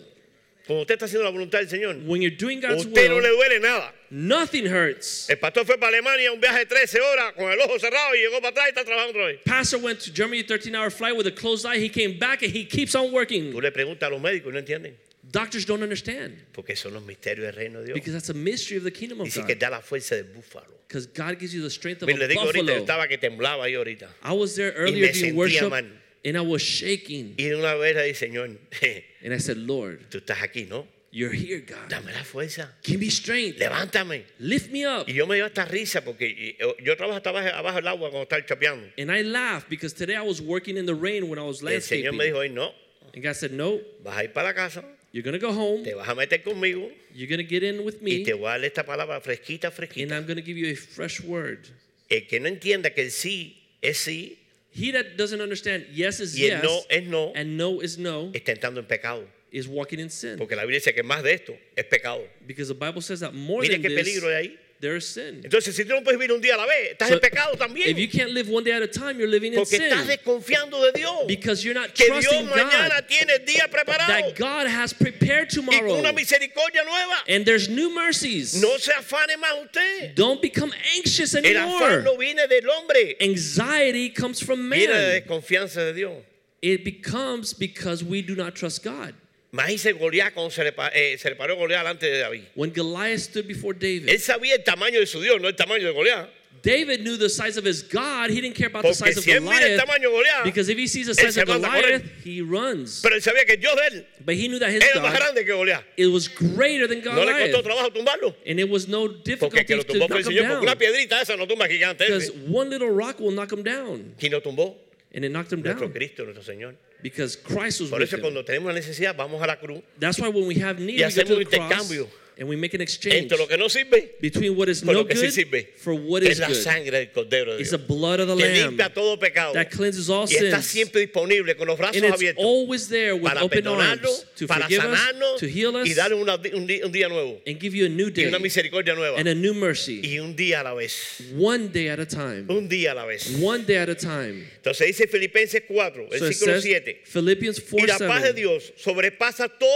Cuando 0.68 0.82
usted 0.82 0.96
está 0.96 1.06
haciendo 1.06 1.24
la 1.24 1.30
voluntad 1.30 1.60
del 1.60 1.70
Señor, 1.70 1.96
When 2.06 2.22
you're 2.22 2.36
doing 2.36 2.60
God's 2.60 2.86
usted 2.86 3.08
no 3.10 3.16
will, 3.16 3.24
le 3.24 3.30
duele 3.30 3.62
nada. 3.62 3.94
nothing 4.10 4.66
hurts. 4.66 5.30
El 5.30 5.38
pastor 5.38 5.66
fue 5.66 5.78
para 5.78 5.96
Alemania 5.98 6.30
un 6.34 6.42
viaje 6.42 6.60
de 6.60 6.66
13 6.66 7.00
horas 7.00 7.34
con 7.38 7.50
el 7.50 7.60
ojo 7.62 7.80
cerrado 7.80 8.14
y 8.16 8.20
llegó 8.20 8.42
para 8.42 8.50
atrás 8.50 8.66
y 8.68 8.70
está 8.70 8.84
trabajando 8.84 9.12
otra 9.18 9.28
vez. 9.28 9.40
Pastor 9.46 9.80
went 9.80 10.00
to 10.02 10.12
Germany, 10.14 10.44
13 10.44 10.76
hour 10.76 10.90
flight 10.92 11.16
with 11.16 11.26
a 11.28 11.32
closed 11.32 11.66
eye. 11.66 11.80
He 11.80 11.88
came 11.90 12.20
back 12.20 12.44
and 12.44 12.52
he 12.54 12.66
keeps 12.66 12.96
on 12.96 13.08
Tú 13.08 13.14
working. 13.14 13.54
le 13.62 13.72
preguntas 13.72 14.08
a 14.08 14.10
los 14.10 14.22
médicos 14.22 14.50
y 14.50 14.54
no 14.54 14.60
entienden. 14.60 14.98
Doctors 15.32 15.66
don't 15.66 15.82
understand 15.82 16.34
Porque 16.52 16.76
son 16.76 16.94
los 16.94 17.04
misterios 17.04 17.46
del 17.46 17.54
reino 17.56 17.80
de 17.80 17.86
Dios. 17.88 17.96
because 17.96 18.14
that's 18.14 18.30
a 18.30 18.34
mystery 18.34 18.78
of 18.78 18.84
the 18.84 18.92
kingdom 18.92 19.22
of 19.22 19.26
Dice 19.26 19.42
que 19.46 19.56
God. 19.56 19.60
da 19.60 19.70
la 19.70 19.82
fuerza 19.82 20.16
del 20.16 20.26
búfalo. 20.26 20.68
Because 20.88 21.08
God 21.08 21.40
gives 21.40 21.54
you 21.54 21.62
the 21.62 21.70
strength 21.70 22.04
of 22.04 22.10
le 22.10 22.14
a 22.16 22.28
digo 22.28 22.42
ahorita, 22.42 22.58
yo 22.58 22.64
buffalo. 22.64 22.86
estaba 22.86 23.08
que 23.08 23.18
temblaba 23.18 23.64
ahí 23.66 23.74
ahorita. 23.76 24.10
I 24.22 24.34
was 24.34 24.56
there 24.56 24.74
earlier 24.76 25.08
me 25.08 25.12
doing 25.20 25.36
worship 25.36 25.70
mal. 25.70 25.86
and 26.26 26.38
I 26.38 26.42
was 26.42 26.62
shaking. 26.62 27.36
Y 27.38 27.52
una 27.52 27.76
vez 27.76 27.96
le 27.96 28.04
dije, 28.04 28.16
Señor, 28.30 28.58
And 29.24 29.34
I 29.34 29.38
said, 29.40 29.58
Lord, 29.58 30.10
tú 30.10 30.20
estás 30.20 30.42
aquí, 30.42 30.66
¿no? 30.68 30.88
you're 31.16 31.32
here, 31.32 31.60
God. 31.62 31.90
Dame 31.90 32.12
la 32.12 32.24
fuerza. 32.24 32.70
Give 32.84 33.00
me 33.00 33.10
strength. 33.10 33.60
Levántame. 33.60 34.24
Lift 34.40 34.72
me 34.72 34.84
up. 34.86 35.08
Y 35.08 35.14
yo 35.14 35.26
me 35.28 35.36
dio 35.36 35.46
esta 35.46 35.64
risa 35.66 36.04
porque 36.04 36.56
yo, 36.60 36.76
yo 36.84 36.96
trabajo 36.98 37.18
hasta 37.18 37.30
abajo, 37.30 37.50
abajo 37.56 37.76
del 37.78 37.88
agua 37.88 38.10
cuando 38.12 38.24
está 38.28 38.44
chapeando. 38.46 38.88
And 38.98 39.12
I 39.12 39.22
laughed 39.22 39.70
because 39.70 39.94
today 39.94 40.16
I 40.16 40.22
was 40.24 40.42
working 40.42 40.76
in 40.76 40.86
the 40.88 40.96
rain 40.96 41.30
when 41.30 41.38
I 41.40 41.44
was 41.44 41.62
Y 41.64 41.68
el 41.74 41.82
Señor 41.82 42.14
landscaping. 42.14 42.18
me 42.18 42.26
dijo, 42.26 42.38
hoy 42.40 42.50
no, 42.50 42.74
And 43.14 43.24
God 43.24 43.36
said, 43.36 43.52
No, 43.52 43.80
vas 44.04 44.18
a 44.18 44.24
ir 44.24 44.34
para 44.34 44.48
la 44.50 44.54
casa, 44.56 44.84
you're 45.14 45.24
going 45.24 45.40
to 45.40 45.40
go 45.40 45.54
home. 45.54 45.84
te 45.84 45.94
vas 45.94 46.10
a 46.10 46.16
meter 46.16 46.40
conmigo 46.44 46.92
You're 47.14 47.30
going 47.30 47.38
to 47.38 47.44
get 47.48 47.64
in 47.64 47.86
with 47.86 48.02
y 48.02 48.04
me. 48.04 48.24
te 48.26 48.34
voy 48.34 48.48
a 48.50 48.58
dar 48.60 48.66
esta 48.66 48.84
palabra 48.84 49.22
fresquita, 49.22 49.68
And 49.68 49.74
fresquita. 49.76 50.12
I'm 50.16 50.26
going 50.26 50.36
to 50.38 50.42
give 50.42 50.58
you 50.58 50.68
a 50.72 50.76
fresh 50.76 51.22
word. 51.22 51.70
El 52.10 52.22
que 52.28 52.40
no 52.40 52.50
entienda 52.50 52.94
que 52.94 53.04
el 53.04 53.12
sí 53.12 53.56
es 53.82 54.00
sí 54.00 54.38
He 54.76 54.92
that 54.92 55.16
doesn't 55.18 55.40
understand 55.40 55.86
yes 55.94 56.20
is 56.20 56.36
y 56.36 56.46
el 56.46 56.60
yes 56.60 56.64
no 56.64 56.80
es 56.90 57.04
no, 57.08 57.32
and 57.36 57.56
no 57.58 57.80
is 57.82 57.98
no 58.00 58.32
está 58.34 58.54
entrando 58.54 58.80
en 58.80 58.86
pecado. 58.88 59.24
is 59.52 59.68
walking 59.68 60.00
in 60.00 60.10
sin. 60.10 60.38
Porque 60.40 60.56
la 60.56 60.64
Biblia 60.64 60.80
dice 60.80 60.94
que 60.96 61.04
más 61.04 61.22
de 61.22 61.32
esto 61.34 61.56
es 61.76 61.86
pecado. 61.86 62.28
Because 62.48 62.68
the 62.70 62.74
Bible 62.74 63.02
says 63.02 63.20
that 63.20 63.36
more 63.36 63.62
Mire 63.62 63.74
than 63.78 63.84
qué 63.84 63.90
this, 63.90 64.04
peligro 64.04 64.30
hay 64.30 64.48
ahí. 64.48 64.58
There 64.84 64.98
is 64.98 65.08
sin. 65.08 65.42
Entonces, 65.44 65.74
si 65.76 65.86
tú 65.86 65.94
no 65.94 66.04
puedes 66.04 66.20
vivir 66.20 66.34
un 66.36 66.42
día 66.42 66.56
a 66.56 66.58
la 66.58 66.66
vez, 66.66 66.92
estás 66.92 67.08
So, 67.08 67.14
en 67.16 67.20
pecado 67.22 67.54
If 67.74 67.98
you 67.98 68.10
can't 68.10 68.32
live 68.32 68.50
one 68.50 68.66
day 68.66 68.74
at 68.74 68.82
a 68.84 68.88
time, 68.88 69.18
you're 69.18 69.30
living 69.30 69.54
in 69.54 69.60
Porque 69.60 69.78
estás 69.78 70.00
sin. 70.06 70.08
desconfiando 70.08 70.82
de 70.84 70.92
Dios. 70.92 71.24
Because 71.26 71.64
you're 71.64 71.74
not 71.74 71.96
Que 71.96 72.06
Dios 72.06 72.26
trusting 72.26 72.48
mañana 72.50 73.00
God. 73.00 73.08
tiene 73.08 73.32
el 73.40 73.46
día 73.46 73.68
preparado 73.72 74.08
That 74.08 74.36
God 74.38 74.68
has 74.68 74.94
prepared 74.94 75.48
y 75.52 75.56
con 75.56 75.66
tomorrow. 75.66 75.96
una 76.00 76.12
misericordia 76.12 76.84
nueva. 76.84 77.16
And 77.30 77.46
there's 77.46 77.70
new 77.70 77.90
mercies. 77.96 78.62
No 78.62 78.78
se 78.78 78.92
afane 78.92 79.38
más 79.38 79.64
usted. 79.66 80.16
Don't 80.16 80.42
become 80.42 80.74
anxious 80.98 81.34
El 81.34 81.44
afán 81.44 81.56
anymore. 81.56 82.02
no 82.04 82.18
viene 82.18 82.46
del 82.48 82.70
hombre, 82.70 83.16
Anxiety 83.22 84.10
comes 84.10 84.42
from 84.42 84.70
viene 84.70 84.88
de 84.88 84.94
man. 84.94 85.22
desconfianza 85.22 85.76
de 85.86 85.94
Dios. 85.94 86.24
It 86.62 86.84
becomes 86.84 87.54
because 87.54 88.04
we 88.04 88.22
do 88.22 88.36
not 88.36 88.54
trust 88.56 88.84
God. 88.84 89.14
Goliat 89.54 90.34
cuando 90.34 90.50
se 90.52 90.64
le, 90.64 90.72
pa- 90.72 90.92
eh, 90.94 91.18
se 91.18 91.30
le 91.30 91.36
paró 91.36 91.56
Goliat 91.56 91.80
delante 91.84 92.08
de 92.10 92.20
David. 92.20 92.44
When 92.56 92.72
Goliath 92.74 93.20
stood 93.22 93.48
before 93.48 93.74
David, 93.78 94.10
Él 94.10 94.20
sabía 94.20 94.56
el 94.56 94.64
tamaño 94.64 95.00
de 95.00 95.06
su 95.06 95.22
Dios, 95.22 95.40
no 95.40 95.48
el 95.48 95.56
tamaño 95.56 95.84
de 95.86 95.92
Goliat. 95.94 96.30
David 96.64 97.02
knew 97.02 97.18
the 97.18 97.30
size 97.30 97.58
of 97.58 97.66
his 97.66 97.84
God. 97.84 98.30
He 98.30 98.40
didn't 98.40 98.56
care 98.56 98.68
about 98.68 98.84
the 98.84 98.90
Porque 98.94 99.12
size 99.14 99.18
of 99.18 99.24
si 99.26 99.32
el 99.32 99.42
Goliath. 99.42 99.78
tamaño 99.80 100.02
de 100.04 100.08
Goliat, 100.10 100.44
Because 100.46 100.70
if 100.70 100.78
he 100.78 100.88
sees 100.88 101.08
the 101.08 101.14
size 101.14 101.36
of. 101.38 101.46
Goliath, 101.46 102.04
he 102.24 102.42
runs. 102.42 103.02
Pero 103.02 103.16
él 103.16 103.22
sabía 103.22 103.46
que 103.46 103.56
el 103.56 103.60
Dios 103.60 103.76
de 103.76 103.98
él 103.98 104.06
But 104.26 104.36
he 104.36 104.48
knew 104.48 104.60
that 104.60 104.70
his 104.72 104.82
God, 104.94 105.04
Goliat. 105.46 105.84
it 105.98 106.08
was 106.08 106.28
greater 106.30 106.88
than 106.88 107.04
No 107.04 107.12
le 107.26 107.34
costó 107.34 107.62
Goliath. 107.62 107.66
trabajo 107.66 107.90
tumbarlo. 107.94 108.36
And 108.48 108.60
it 108.62 108.70
was 108.70 108.88
no 108.88 109.08
difficulty 109.10 109.66
to 109.66 109.76
knock 109.76 110.10
him 110.12 110.24
Señor. 110.24 110.48
Porque 110.48 110.62
una 110.62 110.76
down. 110.76 110.78
piedrita 110.78 111.22
esa 111.22 111.36
no 111.36 111.46
tumba 111.46 111.68
gigante. 111.68 112.00
Because 112.06 112.32
one 112.48 112.70
little 112.70 112.90
rock 112.92 113.20
will 113.20 113.32
knock 113.32 113.52
him 113.52 113.62
down. 113.64 114.16
¿Quién 114.18 114.32
lo 114.32 114.40
tumbó? 114.42 114.78
And 115.14 115.24
it 115.24 115.32
knocked 115.32 115.54
him 115.54 115.62
Nuestro 115.62 115.88
down. 115.88 115.94
Cristo, 115.94 116.24
nuestro 116.26 116.44
Señor. 116.44 116.76
Because 117.04 117.36
Christ 117.38 117.82
was 117.82 117.90
Por 117.92 118.00
with 118.00 118.08
eso 118.08 118.18
him. 118.18 118.22
cuando 118.22 118.44
tenemos 118.44 118.66
una 118.66 118.74
necesidad, 118.74 119.16
vamos 119.16 119.42
a 119.42 119.46
la 119.48 119.58
cruz 119.60 119.82
That's 120.00 120.18
why 120.20 120.30
when 120.30 120.48
we 120.48 120.56
have 120.56 120.80
need, 120.80 121.00
y 121.00 121.04
we 121.06 121.10
go 121.10 121.10
to 121.10 121.22
hacemos 121.22 121.32
un 121.32 121.38
the 121.38 121.46
cross 121.46 121.72
intercambio. 121.72 122.08
And 122.38 122.50
we 122.50 122.56
make 122.56 122.74
an 122.74 122.82
exchange 122.82 123.16
entre 123.16 123.38
lo 123.38 123.48
que 123.48 123.58
no 123.58 123.70
sirve 123.70 124.16
between 124.20 124.56
what 124.58 124.68
is 124.68 124.80
con 124.82 124.94
no 124.94 125.02
lo 125.02 125.06
que 125.06 125.16
sí 125.16 125.26
good 125.28 125.32
sirve. 125.34 125.68
for 125.78 125.94
what 125.94 126.24
es 126.24 126.32
is 126.32 126.40
la 126.40 126.48
good. 126.48 126.56
sangre 126.56 126.92
del 126.98 127.12
Cordero 127.12 127.54
de 127.56 127.62
It's 127.62 127.70
Dios. 127.70 127.82
the 127.82 127.88
blood 127.88 128.20
of 128.22 128.28
the 128.28 128.36
que 128.38 128.50
Lamb 128.50 128.70
limpia 128.78 128.92
todo 128.92 129.18
pecado. 129.20 129.54
that 129.54 129.70
cleanses 129.70 130.10
all 130.10 130.26
y 130.28 130.34
está 130.36 130.58
sins. 130.62 130.66
siempre 130.66 131.02
disponible 131.02 131.56
con 131.56 131.68
los 131.68 131.78
brazos 131.78 131.98
And 131.98 132.06
it's 132.06 132.16
abiertos 132.16 132.44
always 132.44 132.88
there 132.90 133.14
with 133.14 133.24
para 133.24 133.44
open 133.44 133.64
perdonarnos, 133.64 134.04
arms 134.10 134.26
to 134.36 134.48
para 134.48 134.62
forgive 134.64 134.80
us, 134.84 135.00
sanarnos 135.00 135.40
to 135.40 135.46
heal 135.48 135.76
us, 135.76 135.88
y 135.88 135.94
darle 135.94 136.16
una- 136.16 136.36
un, 136.36 136.66
día, 136.68 136.86
un 136.86 136.92
día 136.92 137.08
nuevo 137.08 137.40
and 137.46 137.60
give 137.62 137.76
you 137.76 137.86
a 137.86 137.90
new 137.90 138.08
y 138.08 138.12
day 138.12 138.26
una 138.26 138.40
misericordia 138.40 138.96
nueva 138.96 139.20
and 139.20 139.28
a 139.28 139.36
new 139.36 139.54
mercy. 139.54 140.02
y 140.04 140.18
un 140.18 140.36
día 140.36 140.62
a 140.62 140.64
la 140.64 140.74
vez. 140.74 141.22
One 141.38 141.68
day 141.72 141.90
at 141.90 142.00
a 142.00 142.06
time. 142.08 142.46
Un 142.50 142.68
día 142.68 142.94
a 142.94 142.96
la 142.96 143.06
vez. 143.06 143.30
One 143.42 143.64
day 143.64 143.76
at 143.78 143.90
a 143.90 143.96
time. 143.96 144.48
Entonces 144.58 144.88
dice 144.88 145.08
Filipenses 145.08 145.62
4, 145.68 146.08
So 146.10 146.16
it 146.16 146.22
versículo 146.22 146.54
says, 146.54 146.64
7. 146.64 147.02
Philippians 147.06 147.60
Y 147.60 147.86
4 147.86 147.88
la 147.88 148.08
paz 148.08 148.24
de 148.24 148.30
7. 148.30 148.34
Dios 148.42 148.74
sobrepasa 148.78 149.48
todo 149.50 149.70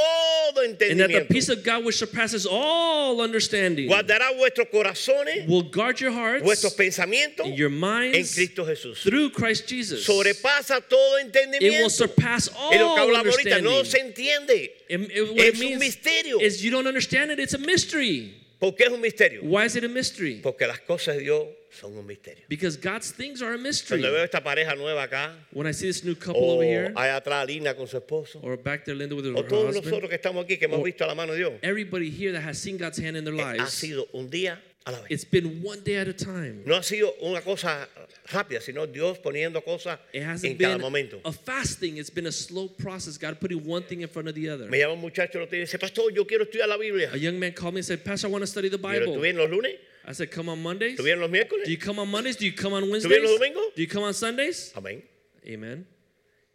And 0.63 0.71
that 0.71 0.79
the 0.79 0.95
entendimiento. 0.95 1.27
peace 1.29 1.49
of 1.49 1.63
God, 1.63 1.85
which 1.85 1.97
surpasses 1.97 2.46
all 2.49 3.21
understanding, 3.21 3.87
Guardará 3.87 4.31
vuestros 4.37 4.67
corazones, 4.71 5.47
will 5.47 5.63
guard 5.63 5.99
your 5.99 6.11
vuestros 6.11 6.73
hearts 6.73 6.75
pensamientos 6.75 7.45
and 7.45 7.55
your 7.57 7.69
en 7.69 7.79
minds 7.79 8.33
Cristo 8.35 8.65
Jesús. 8.65 9.03
through 9.03 9.29
Christ 9.31 9.67
Jesus. 9.67 10.05
Sobrepasa 10.05 10.81
todo 10.87 11.17
It 11.19 11.25
will 11.25 11.43
entendimiento. 11.43 11.89
surpass 11.91 12.49
Y 12.49 12.77
lo 12.77 12.95
que 12.95 13.01
all 13.01 13.09
hablamos 13.09 13.35
ahorita 13.37 13.61
no 13.61 13.77
understanding. 13.79 13.85
se 13.85 13.99
entiende. 13.99 14.71
It- 14.89 15.11
it- 15.11 15.39
Es 15.39 15.53
un 15.53 15.59
means 15.59 15.79
misterio. 15.81 16.41
is 16.41 16.61
you 16.61 16.71
don't 16.71 16.87
understand 16.87 17.31
it. 17.31 17.39
It's 17.39 17.53
a 17.53 17.57
mystery. 17.59 18.33
¿Por 18.59 18.71
qué 18.75 18.85
es 18.85 18.89
un 18.91 19.01
misterio? 19.01 19.41
Why 19.43 19.65
is 19.65 19.75
it 19.75 19.83
a 19.83 19.87
mystery? 19.89 20.39
Porque 20.41 20.65
las 20.65 20.79
cosas 20.79 21.17
de 21.17 21.23
Dios 21.23 21.45
son 21.69 21.97
un 21.97 22.05
misterio. 22.05 22.43
Because 22.47 22.77
God's 22.77 23.11
things 23.11 23.41
are 23.41 23.53
a 23.53 23.57
mystery. 23.57 23.99
Cuando 24.01 24.13
veo 24.15 24.23
esta 24.23 24.41
pareja 24.43 24.75
nueva 24.75 25.03
acá, 25.03 25.33
When 25.51 25.67
I 25.67 25.71
see 25.71 25.87
this 25.87 26.03
new 26.03 26.15
couple 26.15 26.41
o 26.41 26.53
over 26.55 26.63
here, 26.65 26.93
allá 26.95 27.17
atrás 27.17 27.45
Lina 27.47 27.73
con 27.75 27.87
su 27.87 27.97
esposo, 27.97 28.39
or 28.43 28.57
back 28.57 28.85
there 28.85 28.95
Linda 28.95 29.15
with 29.15 29.25
her 29.25 29.33
o 29.35 29.43
todos 29.43 29.75
husband, 29.75 29.85
nosotros 29.85 30.09
que 30.09 30.15
estamos 30.15 30.43
aquí 30.45 30.57
que 30.57 30.65
hemos 30.67 30.83
visto 30.83 31.05
la 31.05 31.15
mano 31.15 31.33
de 31.33 31.39
Dios, 31.39 31.53
everybody 31.61 32.09
here 32.09 32.31
that 32.31 32.41
has 32.43 32.57
seen 32.57 32.77
God's 32.77 32.97
hand 32.97 33.17
in 33.17 33.23
their 33.23 33.33
ha 33.35 33.53
lives, 33.53 33.73
sido 33.73 34.07
un 34.13 34.29
día 34.29 34.57
a 34.85 34.91
la 34.91 34.99
vez. 35.01 35.07
it's 35.11 35.25
been 35.25 35.61
one 35.61 35.81
day 35.83 35.95
at 35.97 36.07
a 36.07 36.13
time. 36.13 36.63
No 36.65 36.75
ha 36.75 36.83
sido 36.83 37.13
una 37.21 37.41
cosa 37.41 37.87
rápida, 38.31 38.61
sino 38.61 38.85
Dios 38.87 39.17
poniendo 39.19 39.61
cosas 39.63 39.99
It 40.13 40.23
en 40.43 40.57
cada 40.57 40.77
momento. 40.77 41.19
a 41.25 41.31
fasting. 41.31 41.97
It's 41.97 42.09
been 42.09 42.27
a 42.27 42.31
slow 42.31 42.67
process. 42.69 43.17
God 43.17 43.39
putting 43.39 43.65
one 43.65 43.83
thing 43.83 44.01
in 44.01 44.07
front 44.07 44.27
of 44.27 44.35
the 44.35 44.49
other. 44.49 44.67
Me 44.69 44.79
llama 44.79 44.93
un 44.93 45.01
muchacho 45.01 45.37
el 45.39 45.43
otro 45.43 45.51
día 45.57 45.63
y 45.63 45.65
dice, 45.65 45.77
Pastor, 45.79 46.11
yo 46.13 46.25
quiero 46.25 46.45
estudiar 46.45 46.67
la 46.67 46.77
Biblia. 46.77 47.09
A 47.13 47.17
young 47.17 47.37
man 47.39 47.51
called 47.53 47.73
me 47.73 47.79
and 47.79 47.85
said, 47.85 48.03
Pastor, 48.03 48.27
I 48.27 48.31
want 48.31 48.43
to 48.43 48.47
study 48.47 48.69
the 48.69 48.77
Bible. 48.77 49.13
estuve 49.13 49.33
los 49.33 49.49
lunes, 49.49 49.75
I 50.07 50.13
said, 50.13 50.31
Come 50.31 50.47
on 50.49 50.63
Mondays. 50.63 50.97
los 50.97 51.29
miércoles. 51.29 51.65
Do 51.65 51.71
you 51.71 51.77
come 51.77 51.99
on 51.99 52.09
Mondays? 52.09 52.37
Do 52.37 52.45
you 52.45 52.53
come 52.53 52.73
on 52.73 52.89
Wednesdays? 52.89 53.21
los 53.21 53.37
domingos? 53.37 53.73
Do 53.75 53.81
you 53.81 53.87
come 53.89 54.03
on 54.03 54.13
Sundays? 54.13 54.71
Amén. 54.75 55.01
Amen. 55.45 55.85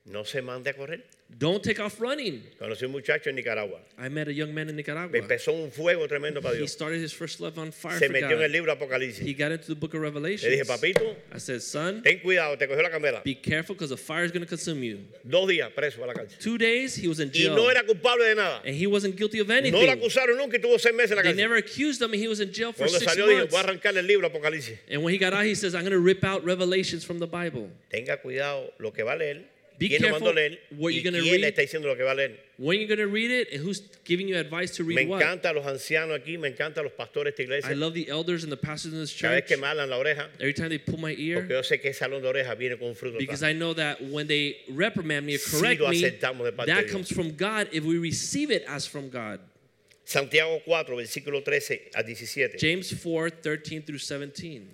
No 0.05 0.25
se 0.25 0.43
mande 0.43 0.69
a 0.71 0.75
correr. 0.75 1.05
Don't 1.39 1.63
take 1.63 1.79
off 1.81 1.99
running. 2.01 2.43
Conocí 2.59 2.85
un 2.85 2.91
muchacho 2.93 3.31
en 3.31 3.37
Nicaragua. 3.37 3.79
I 3.97 4.09
met 4.11 4.27
a 4.29 4.33
young 4.35 4.53
man 4.53 4.69
in 4.69 4.75
Nicaragua. 4.77 5.17
Empezó 5.17 5.53
un 5.53 5.71
fuego 5.71 6.07
tremendo 6.09 6.43
para 6.43 6.55
He 6.55 6.59
Dios. 6.59 6.73
started 6.73 7.01
his 7.01 7.13
first 7.13 7.41
love 7.41 7.57
on 7.57 7.71
fire 7.73 7.99
Se 7.99 8.09
metió 8.09 8.33
en 8.33 8.43
el 8.43 8.51
libro 8.51 8.71
Apocalipsis. 8.73 9.21
He 9.25 9.33
got 9.33 9.53
into 9.53 9.69
the 9.69 9.75
book 9.77 9.95
of 9.95 10.01
Le 10.01 10.07
Revelation. 10.11 10.51
dije, 10.51 10.67
papito, 10.67 11.15
I 11.33 11.39
said, 11.39 11.63
Son, 11.63 12.03
ten 12.03 12.19
cuidado, 12.19 12.59
te 12.59 12.67
cogió 12.67 12.83
la 12.83 12.91
candela. 12.91 13.23
be 13.25 13.35
careful 13.37 13.75
because 13.77 13.89
the 13.91 13.97
fire 13.97 14.25
is 14.25 14.33
going 14.33 14.43
to 14.43 14.47
consume 14.49 14.83
you. 14.83 14.99
Dos 15.27 15.49
días 15.49 15.71
preso 15.73 16.03
a 16.03 16.07
la 16.09 16.13
cárcel. 16.15 16.37
Two 16.39 16.59
days, 16.59 16.97
he 16.97 17.07
was 17.09 17.21
in 17.21 17.29
Y 17.29 17.45
jail. 17.45 17.55
no 17.55 17.69
era 17.71 17.83
culpable 17.87 18.25
de 18.25 18.35
nada. 18.35 18.61
And 18.67 18.75
he 18.75 18.87
wasn't 18.89 19.17
guilty 19.17 19.39
of 19.39 19.47
No 19.49 19.55
lo 19.55 19.59
anything. 19.61 19.89
acusaron 19.89 20.37
nunca 20.37 20.57
y 20.59 20.61
tuvo 20.61 20.79
seis 20.79 20.95
meses 20.95 21.13
en 21.13 21.17
la 21.19 21.23
They 21.23 21.31
cárcel. 21.31 21.37
never 21.37 21.57
accused 21.57 22.03
him, 22.03 22.13
and 22.13 22.21
he 22.21 22.29
was 22.29 22.41
in 22.41 22.53
jail 22.53 22.73
for 22.73 22.87
Cuando 22.89 22.99
six 22.99 23.11
salió 23.11 23.27
dijo, 23.29 23.49
voy 23.49 23.61
a 23.61 23.63
arrancar 23.63 23.97
el 23.97 24.05
libro 24.05 24.29
Apocalipsis. 24.29 24.79
And 24.91 25.03
when 25.03 25.15
he 25.15 25.19
got 25.19 25.33
out, 25.33 25.45
he 25.47 25.55
says, 25.55 25.75
I'm 25.77 25.83
going 25.83 25.93
to 25.93 25.99
rip 26.01 26.25
out 26.25 26.45
revelations 26.45 27.05
from 27.05 27.21
the 27.21 27.27
Bible. 27.29 27.71
Tenga 27.91 28.19
cuidado 28.21 28.71
lo 28.79 28.91
que 28.91 29.03
va 29.05 29.13
a 29.13 29.17
leer. 29.17 29.45
Be 29.83 29.89
¿Quién 29.89 30.03
lo 30.03 30.09
a 30.09 30.11
careful 30.13 30.35
leer? 30.35 30.59
what 30.79 30.91
¿Y 30.91 30.95
you're 31.01 31.11
gonna 31.11 31.23
quién 31.23 31.41
le 31.41 31.47
read. 31.49 31.49
está 31.55 31.63
diciendo 31.63 31.89
lo 31.89 31.97
que 31.97 32.05
va 32.05 32.13
a 32.13 32.15
leer? 32.15 32.39
When 32.59 32.79
you're 32.79 32.87
going 32.87 33.01
to 33.01 33.13
read 33.13 33.31
it, 33.33 33.49
and 33.53 33.61
who's 33.67 33.83
giving 34.05 34.29
you 34.29 34.37
advice 34.39 34.77
to 34.77 34.85
Me 34.85 34.95
read 34.95 35.09
what? 35.09 35.21
encantan 35.23 35.55
los 35.57 35.67
ancianos 35.67 36.17
aquí, 36.17 36.39
me 36.39 36.49
encantan 36.49 36.85
los 36.85 36.93
pastores 36.93 37.35
de 37.35 37.43
esta 37.43 37.43
I 37.43 37.45
iglesia. 37.47 37.75
love 37.77 37.93
the 37.95 38.09
elders 38.09 38.45
and 38.45 38.53
the 38.53 38.57
pastors 38.57 38.93
in 38.93 39.01
this 39.01 39.13
Cada 39.13 39.35
vez 39.35 39.41
church. 39.43 39.49
que 39.49 39.57
me 39.57 39.67
hablan 39.67 39.91
la 39.91 39.97
oreja, 39.99 40.29
Every 40.39 40.55
time 40.55 40.69
they 40.69 40.79
pull 40.79 40.99
my 40.99 41.13
porque 41.13 41.25
ear, 41.25 41.47
yo 41.49 41.63
sé 41.63 41.81
que 41.81 41.93
salón 41.93 42.23
de 42.23 42.29
orejas 42.29 42.57
viene 42.57 42.77
con 42.79 42.89
un 42.89 42.95
fruto. 42.95 43.19
because 43.19 43.43
atrás. 43.43 43.51
I 43.51 43.59
know 43.59 43.75
that 43.75 44.01
when 44.01 44.29
they 44.29 44.59
reprimand 44.71 45.27
me 45.27 45.35
or 45.35 45.39
Sí 45.39 45.59
correct 45.59 45.81
lo 45.81 45.89
me, 45.91 45.97
aceptamos 46.01 46.45
de 46.45 46.53
parte 46.53 46.71
de 46.71 46.75
that 46.77 46.83
Dios. 46.83 46.93
comes 46.93 47.09
from 47.13 47.33
God 47.37 47.69
if 47.73 47.83
we 47.85 47.99
receive 47.99 48.53
it 48.53 48.65
as 48.69 48.87
from 48.87 49.09
God. 49.11 49.41
Santiago 50.05 50.61
4, 50.65 50.95
versículo 50.97 51.43
13 51.45 51.91
a 51.97 52.03
17. 52.05 52.59
James 52.59 52.93
4 53.03 53.31
13 53.31 53.83
through 53.83 53.99
17. 53.99 54.69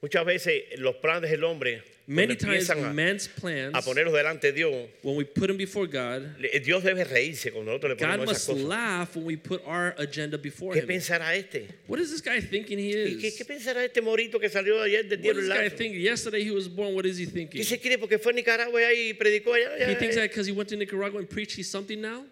Muchas 0.00 0.24
veces 0.24 0.62
los 0.78 0.94
planes 0.96 1.28
del 1.28 1.42
hombre, 1.42 1.82
Many 2.06 2.36
cuando 2.36 2.54
times, 2.54 2.70
a, 2.70 2.76
men's 2.92 3.26
plans, 3.28 3.74
a 3.74 3.82
ponerlos 3.82 4.14
delante 4.14 4.46
de 4.46 4.52
Dios, 4.52 4.88
when 5.02 5.16
we 5.16 5.24
put 5.24 5.48
them 5.48 5.56
before 5.56 5.86
God, 5.88 6.36
Dios 6.64 6.84
debe 6.84 7.04
reírse 7.04 7.50
cuando 7.50 7.72
nosotros 7.72 7.90
le 7.90 7.96
God 7.96 8.06
ponemos 8.06 8.30
esas 8.30 8.48
must 8.48 8.48
cosas. 8.48 8.62
laugh 8.64 9.16
when 9.16 9.24
we 9.26 9.36
put 9.36 9.60
our 9.66 9.94
agenda 9.98 10.38
before 10.38 10.72
¿Qué 10.72 10.82
Him. 10.82 10.86
pensará 10.86 11.34
este? 11.34 11.68
What 11.88 11.98
is 11.98 12.10
this 12.12 12.22
guy 12.22 12.40
thinking 12.40 12.78
he 12.78 12.92
¿Y 12.92 13.16
¿Qué, 13.18 13.26
is? 13.26 13.36
qué 13.36 13.44
pensará 13.44 13.84
este 13.84 14.00
morito 14.00 14.38
que 14.38 14.48
salió 14.48 14.80
ayer 14.80 15.02
del 15.02 15.18
What 15.18 15.22
diablo 15.22 15.40
does 15.42 15.48
this 15.50 15.70
guy 15.72 15.76
think? 15.76 15.96
Yesterday 15.96 16.44
he 16.44 16.52
was 16.52 16.68
born. 16.68 16.94
What 16.94 17.04
is 17.04 17.18
he 17.18 17.26
thinking? 17.26 17.60
¿Qué 17.60 17.64
se 17.64 17.78
cree 17.78 17.98
porque 17.98 18.18
fue 18.18 18.30
a 18.30 18.36
Nicaragua 18.36 18.80
y 18.94 19.14
predicó 19.14 19.52
allá? 19.52 19.76
He 19.90 19.96
thinks 19.96 20.16
eh? 20.16 20.20
that 20.20 20.30
because 20.30 20.46
he 20.46 20.52
went 20.52 20.68
to 20.68 20.76
Nicaragua 20.76 21.18
and 21.18 21.28
preached, 21.28 21.56
he's 21.56 21.68
something 21.68 22.00
now? 22.00 22.24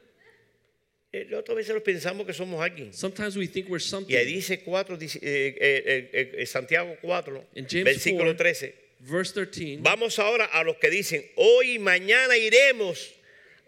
Eh, 1.16 1.35
Otras 1.35 1.57
veces 1.57 1.81
pensamos 1.83 2.26
que 2.26 2.35
somos 2.35 2.61
alguien. 2.61 2.92
Sometimes 2.92 3.37
we 3.37 3.46
think 3.46 3.68
we're 3.70 3.81
Y 3.81 3.85
ahí 3.85 3.88
something. 3.88 4.26
dice 4.26 4.61
4, 4.62 4.96
dice, 4.98 5.18
eh, 5.22 5.57
eh, 5.59 6.11
eh, 6.12 6.33
eh, 6.38 6.46
Santiago 6.46 6.96
4, 7.00 7.44
In 7.55 7.66
James 7.66 7.85
versículo 7.85 8.35
4, 8.35 8.37
13. 8.37 8.74
Verse 9.00 9.33
13. 9.33 9.79
Vamos 9.81 10.18
ahora 10.18 10.44
a 10.46 10.62
los 10.62 10.76
que 10.76 10.90
dicen, 10.90 11.24
hoy 11.37 11.74
y 11.74 11.79
mañana 11.79 12.37
iremos 12.37 13.14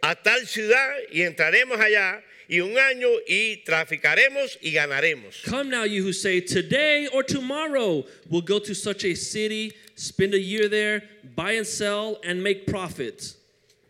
a 0.02 0.14
tal 0.14 0.46
ciudad 0.46 0.90
y 1.10 1.22
entraremos 1.22 1.78
allá 1.80 2.22
y 2.48 2.60
un 2.60 2.78
año 2.78 3.08
y 3.26 3.58
traficaremos 3.64 4.58
y 4.60 4.72
ganaremos. 4.72 5.42
Come 5.48 5.70
now, 5.70 5.84
you 5.84 6.02
who 6.02 6.12
say, 6.12 6.40
Today 6.40 7.08
or 7.12 7.22
tomorrow 7.24 8.04
we'll 8.30 8.42
go 8.44 8.58
to 8.58 8.74
such 8.74 9.04
a 9.04 9.14
city, 9.14 9.72
spend 9.96 10.34
a 10.34 10.38
year 10.40 10.68
there, 10.68 11.02
buy 11.34 11.52
and 11.52 11.66
sell, 11.66 12.18
and 12.24 12.42
make 12.42 12.66
profit. 12.66 13.34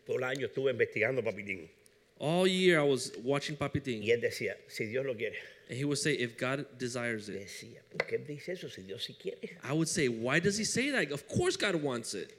Todo 0.06 0.16
el 0.18 0.24
año 0.24 0.46
estuve 0.46 0.70
investigando 0.72 1.22
Papitín 1.22 1.68
All 2.20 2.46
year 2.46 2.80
I 2.80 2.82
was 2.82 3.12
watching 3.22 3.56
Papitín, 3.56 4.02
y 4.02 4.10
él 4.10 4.20
decía, 4.20 4.56
si 4.66 4.86
Dios 4.86 5.06
lo 5.06 5.14
quiere. 5.14 5.36
and 5.68 5.76
he 5.78 5.84
would 5.84 5.98
say, 5.98 6.14
If 6.14 6.36
God 6.36 6.66
desires 6.78 7.28
it. 7.28 7.38
Decía, 7.40 7.78
¿por 7.90 8.06
qué 8.06 8.18
dice 8.26 8.50
eso 8.50 8.68
si 8.68 8.82
Dios 8.82 9.06
sí 9.06 9.14
quiere? 9.18 9.56
I 9.62 9.72
would 9.72 9.88
say, 9.88 10.08
Why 10.08 10.40
does 10.40 10.56
he 10.58 10.64
say 10.64 10.90
that? 10.90 11.12
Of 11.12 11.28
course 11.28 11.56
God 11.56 11.76
wants 11.76 12.14
it. 12.14 12.32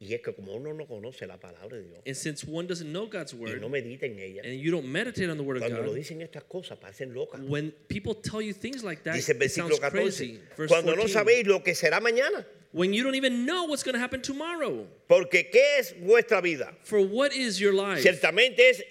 Y 0.00 0.12
es 0.12 0.20
que 0.22 0.32
como 0.32 0.52
uno 0.54 0.72
no 0.72 0.86
conoce 0.86 1.26
la 1.26 1.36
palabra 1.36 1.78
de 1.78 1.84
Dios 1.84 2.02
And 2.04 2.16
since 2.16 2.44
one 2.44 2.66
doesn't 2.66 2.90
know 2.92 3.06
God's 3.06 3.32
y 3.32 3.38
word, 3.38 3.60
no 3.60 3.68
medita 3.68 4.02
en 4.02 4.18
ella, 4.18 4.42
and 4.44 4.58
you 4.60 4.70
don't 4.70 4.86
meditate 4.86 5.30
on 5.30 5.36
the 5.36 5.42
word 5.42 5.56
of 5.58 5.62
cuando 5.62 5.82
lo 5.82 5.88
God, 5.92 5.96
dicen 5.96 6.20
estas 6.20 6.42
cosas 6.44 6.78
parecen 6.78 7.14
locas. 7.14 7.40
when 7.48 7.70
people 7.88 8.14
tell 8.14 8.42
you 8.42 8.52
things 8.52 8.82
like 8.82 9.02
that, 9.04 9.14
Dice 9.14 9.30
el 9.30 9.40
it 9.40 9.50
sounds 9.50 9.78
versículo 9.78 9.90
crazy. 9.90 10.40
Verse 10.56 10.68
cuando 10.68 10.94
no 10.94 11.02
14. 11.04 11.12
sabéis 11.14 11.46
lo 11.46 11.60
que 11.60 11.74
será 11.74 12.00
mañana. 12.00 12.44
When 12.72 12.92
you 12.92 13.04
don't 13.04 13.14
even 13.14 13.46
know 13.46 13.64
what's 13.64 13.84
going 13.84 13.94
to 13.94 14.00
happen 14.00 14.20
tomorrow. 14.20 14.86
Porque 15.08 15.48
¿qué 15.52 15.78
es 15.78 15.94
vuestra 16.02 16.42
vida? 16.42 16.74
For 16.82 17.00
what 17.00 17.32
is 17.32 17.60
your 17.60 17.72
life? 17.72 18.02
Ciertamente 18.02 18.58
es 18.58 18.82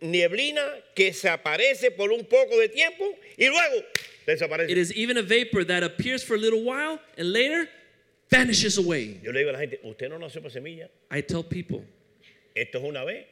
nieblina 0.00 0.62
que 0.94 1.12
se 1.12 1.28
aparece 1.28 1.90
por 1.90 2.12
un 2.12 2.24
poco 2.24 2.58
de 2.58 2.68
tiempo 2.68 3.04
y 3.36 3.46
luego 3.48 3.84
desaparece. 4.26 4.70
It 4.70 4.78
is 4.78 4.92
even 4.96 5.16
a 5.16 5.22
vapor 5.22 5.64
that 5.64 5.82
appears 5.82 6.22
for 6.22 6.34
a 6.34 6.38
little 6.38 6.62
while 6.64 7.00
and 7.16 7.32
later 7.32 7.68
vanishes 8.30 8.78
away. 8.78 9.18
Yo 9.22 9.32
le 9.32 9.40
digo 9.40 9.50
a 9.50 9.52
la 9.52 9.58
gente, 9.58 9.80
usted 9.82 10.08
no 10.08 10.18
nació 10.18 10.42
por 10.42 10.50
semilla, 10.50 10.88
I 11.10 11.22
tell 11.22 11.42
people, 11.42 11.84
esto 12.54 12.78
es 12.78 12.84
una 12.84 13.04
vez 13.04 13.26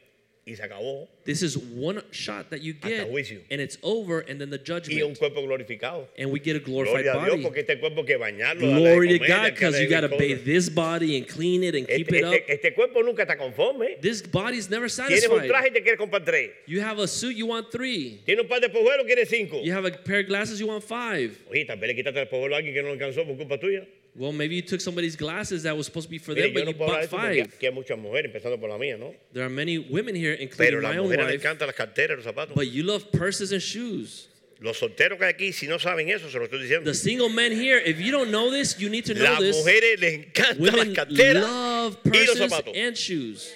y 0.48 0.54
se 0.54 0.62
acabó. 0.62 1.09
this 1.24 1.42
is 1.42 1.59
one 1.59 2.00
shot 2.12 2.50
that 2.50 2.61
you 2.62 2.72
get 2.72 3.11
juicio. 3.11 3.40
and 3.50 3.61
it's 3.61 3.78
over 3.82 4.20
and 4.20 4.40
then 4.40 4.48
the 4.48 4.56
Y 4.56 4.61
un 4.61 4.64
judgment. 4.80 5.18
cuerpo 5.18 5.42
glorificado. 5.44 6.06
And 6.16 6.30
we 6.30 6.38
get 6.38 6.54
a 6.54 6.61
glorified 6.61 7.02
Gloria 7.02 7.11
a 7.20 7.24
Dios, 7.24 7.30
body. 7.35 7.42
porque 7.42 7.59
este 7.66 7.80
cuerpo 7.80 8.02
hay 8.02 8.06
que 8.06 8.16
bañarlo. 8.16 8.61
darle 8.61 8.74
de 8.85 8.90
Glory 8.92 9.09
to 9.09 9.18
comer, 9.18 9.28
God 9.28 9.35
darle 9.42 9.50
because 9.50 9.80
you 9.80 9.87
de 9.88 9.90
got 9.90 10.00
to 10.02 10.09
bathe 10.16 10.44
this 10.44 10.68
body 10.68 11.16
and 11.18 11.26
clean 11.26 11.64
it 11.64 11.74
and 11.74 11.88
keep 11.88 12.06
Este, 12.06 12.14
it 12.18 12.24
up. 12.24 12.32
este- 12.35 12.52
este 12.52 12.74
cuerpo 12.76 13.02
nunca 13.02 13.24
está 13.24 13.37
conforme. 13.37 13.96
This 14.00 14.22
body's 14.22 14.70
never 14.70 14.87
Tienes 14.87 15.24
un 15.24 15.40
satisfied. 15.40 15.48
traje 15.50 15.66
y 15.66 15.72
te 15.72 15.80
quieres 15.82 15.98
comprar 15.98 16.24
tres. 16.24 16.50
You 16.66 16.80
have 16.80 17.00
a 17.00 17.09
suit, 17.09 17.35
you 17.35 17.46
want 17.46 17.72
three. 17.72 18.20
Tienes 18.24 18.42
un 18.42 18.48
par 18.48 18.61
de 18.61 18.68
pojuelos, 18.68 19.04
quieres 19.04 19.28
cinco. 19.28 19.61
You 19.64 19.72
have 19.72 19.85
a 19.85 19.90
pair 19.90 20.20
of 20.20 20.26
glasses, 20.28 20.61
you 20.61 20.68
want 20.68 20.85
five. 20.85 21.37
Oye, 21.50 21.64
tal 21.66 21.76
vez 21.78 21.88
le 21.88 21.94
quitaste 22.00 22.20
el 22.20 22.28
pojuelo 22.28 22.54
a 22.54 22.59
alguien 22.59 22.72
que 22.72 22.82
no 22.82 22.90
alcanzó 22.92 23.26
por 23.26 23.37
culpa 23.37 23.59
tuya. 23.59 23.85
Well, 24.18 24.33
maybe 24.33 24.55
you 24.57 24.62
took 24.62 24.81
somebody's 24.81 25.14
glasses 25.14 25.64
that 25.64 25.76
was 25.76 25.87
supposed 25.87 26.07
to 26.07 26.11
be 26.11 26.18
for 26.18 26.33
Mire, 26.33 26.44
them, 26.44 26.52
yo 26.52 26.55
but 26.55 26.64
no 26.64 26.70
you 26.70 26.76
puedo 26.76 26.88
hablar 26.88 26.88
bought 26.88 27.00
de 27.00 27.05
eso 27.05 27.16
porque 27.16 27.44
five. 27.44 27.55
aquí 27.59 27.66
hay 27.66 27.72
muchas 27.72 27.98
mujeres, 27.98 28.24
empezando 28.33 28.59
por 28.59 28.68
la 28.70 28.79
mía, 28.79 28.96
¿no? 28.98 29.14
There 29.33 29.44
are 29.44 29.50
many 29.50 29.79
women 29.79 30.14
here, 30.14 30.37
Pero 30.37 30.42
including 30.42 30.79
a 30.79 30.81
my 30.92 30.98
own 30.98 31.05
mujeres 31.09 31.26
les 31.26 31.33
wife, 31.33 31.42
encantan 31.44 31.66
las 31.66 31.76
carteras, 31.76 32.16
los 32.16 32.24
zapatos. 32.24 32.55
but 32.55 32.68
you 32.68 32.83
love 32.83 33.11
purses 33.12 33.52
and 33.52 33.61
shoes. 33.61 34.29
Los 34.59 34.79
solteros 34.79 35.18
que 35.18 35.26
hay 35.26 35.33
aquí, 35.35 35.52
si 35.52 35.66
no 35.66 35.76
saben 35.76 36.09
eso, 36.09 36.31
se 36.31 36.38
lo 36.38 36.46
estoy 36.46 36.62
diciendo. 36.62 36.85
The 36.85 36.94
single 36.94 37.29
men 37.29 37.52
here, 37.52 37.76
if 37.79 38.00
you 38.00 38.11
don't 38.11 38.31
know 38.31 38.50
this, 38.50 38.79
you 38.81 38.88
need 38.88 39.05
to 39.05 39.12
know 39.12 39.24
Las 39.35 39.40
this. 39.40 39.57
mujeres 39.59 40.00
les 40.00 40.14
encantan 40.14 40.61
las 40.64 40.72
Women 40.74 40.94
carteras 40.94 41.42
love 41.42 41.98
y 42.07 42.09
los 42.09 42.26
purses 42.26 42.38
zapatos. 42.50 42.74
and 42.74 42.96
shoes. 42.96 43.52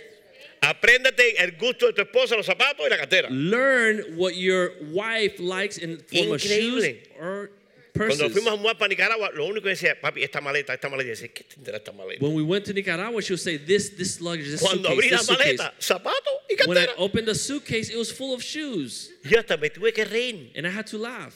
Apréndate 0.63 1.37
el 1.39 1.53
gusto 1.53 1.87
de 1.87 1.95
tu 1.95 2.03
esposa, 2.03 2.37
los 2.37 2.45
zapatos 2.47 2.85
y 2.85 2.91
la 2.91 2.99
cartera. 2.99 3.31
Learn 3.31 4.17
what 4.19 4.37
your 4.37 4.73
wife 4.93 5.41
likes 5.41 5.79
in 5.79 5.97
form 6.01 6.33
of 6.33 6.41
shoes 6.43 6.85
Increíble. 6.85 6.99
or 7.19 7.51
Cuando 7.93 8.31
fuimos 8.31 8.59
a 8.71 8.79
para 8.79 8.89
Nicaragua, 8.89 9.31
lo 9.35 9.47
único 9.47 9.63
que 9.65 9.71
decía, 9.71 10.01
papi, 10.01 10.23
esta 10.23 10.41
maleta, 10.41 10.73
esta 10.75 10.89
maleta, 10.89 11.07
y 11.09 11.11
decía, 11.11 11.29
¿qué 11.33 11.45
tendrá 11.45 11.77
esta 11.79 11.93
maleta? 11.93 12.25
When 12.25 12.35
we 12.35 12.43
went 12.43 12.65
to 12.67 12.73
Nicaragua, 12.73 13.21
she 13.23 13.33
would 13.33 13.41
say, 13.41 13.59
"This, 13.59 13.97
this 13.97 14.21
luggage, 14.21 14.51
this 14.51 14.61
Cuando 14.61 14.89
abrí 14.89 15.09
suitcase, 15.09 15.11
la 15.11 15.19
this 15.19 15.27
suitcase." 15.27 15.57
maleta, 15.59 15.75
zapatos 15.81 16.35
y 16.49 16.55
When 16.67 16.79
I 16.79 16.87
cartera. 16.87 16.95
opened 16.99 17.27
the 17.29 17.35
suitcase, 17.35 17.91
it 17.91 17.97
was 17.97 18.13
full 18.13 18.35
of 18.35 18.43
shoes, 18.43 19.11
Yo 19.25 19.39
hasta 19.39 19.57
me 19.57 19.71
tuve 19.71 19.93
que 19.93 20.05
reír. 20.05 20.51
and 20.55 20.67
I 20.67 20.71
had 20.71 20.87
to 20.87 20.99
laugh. 20.99 21.35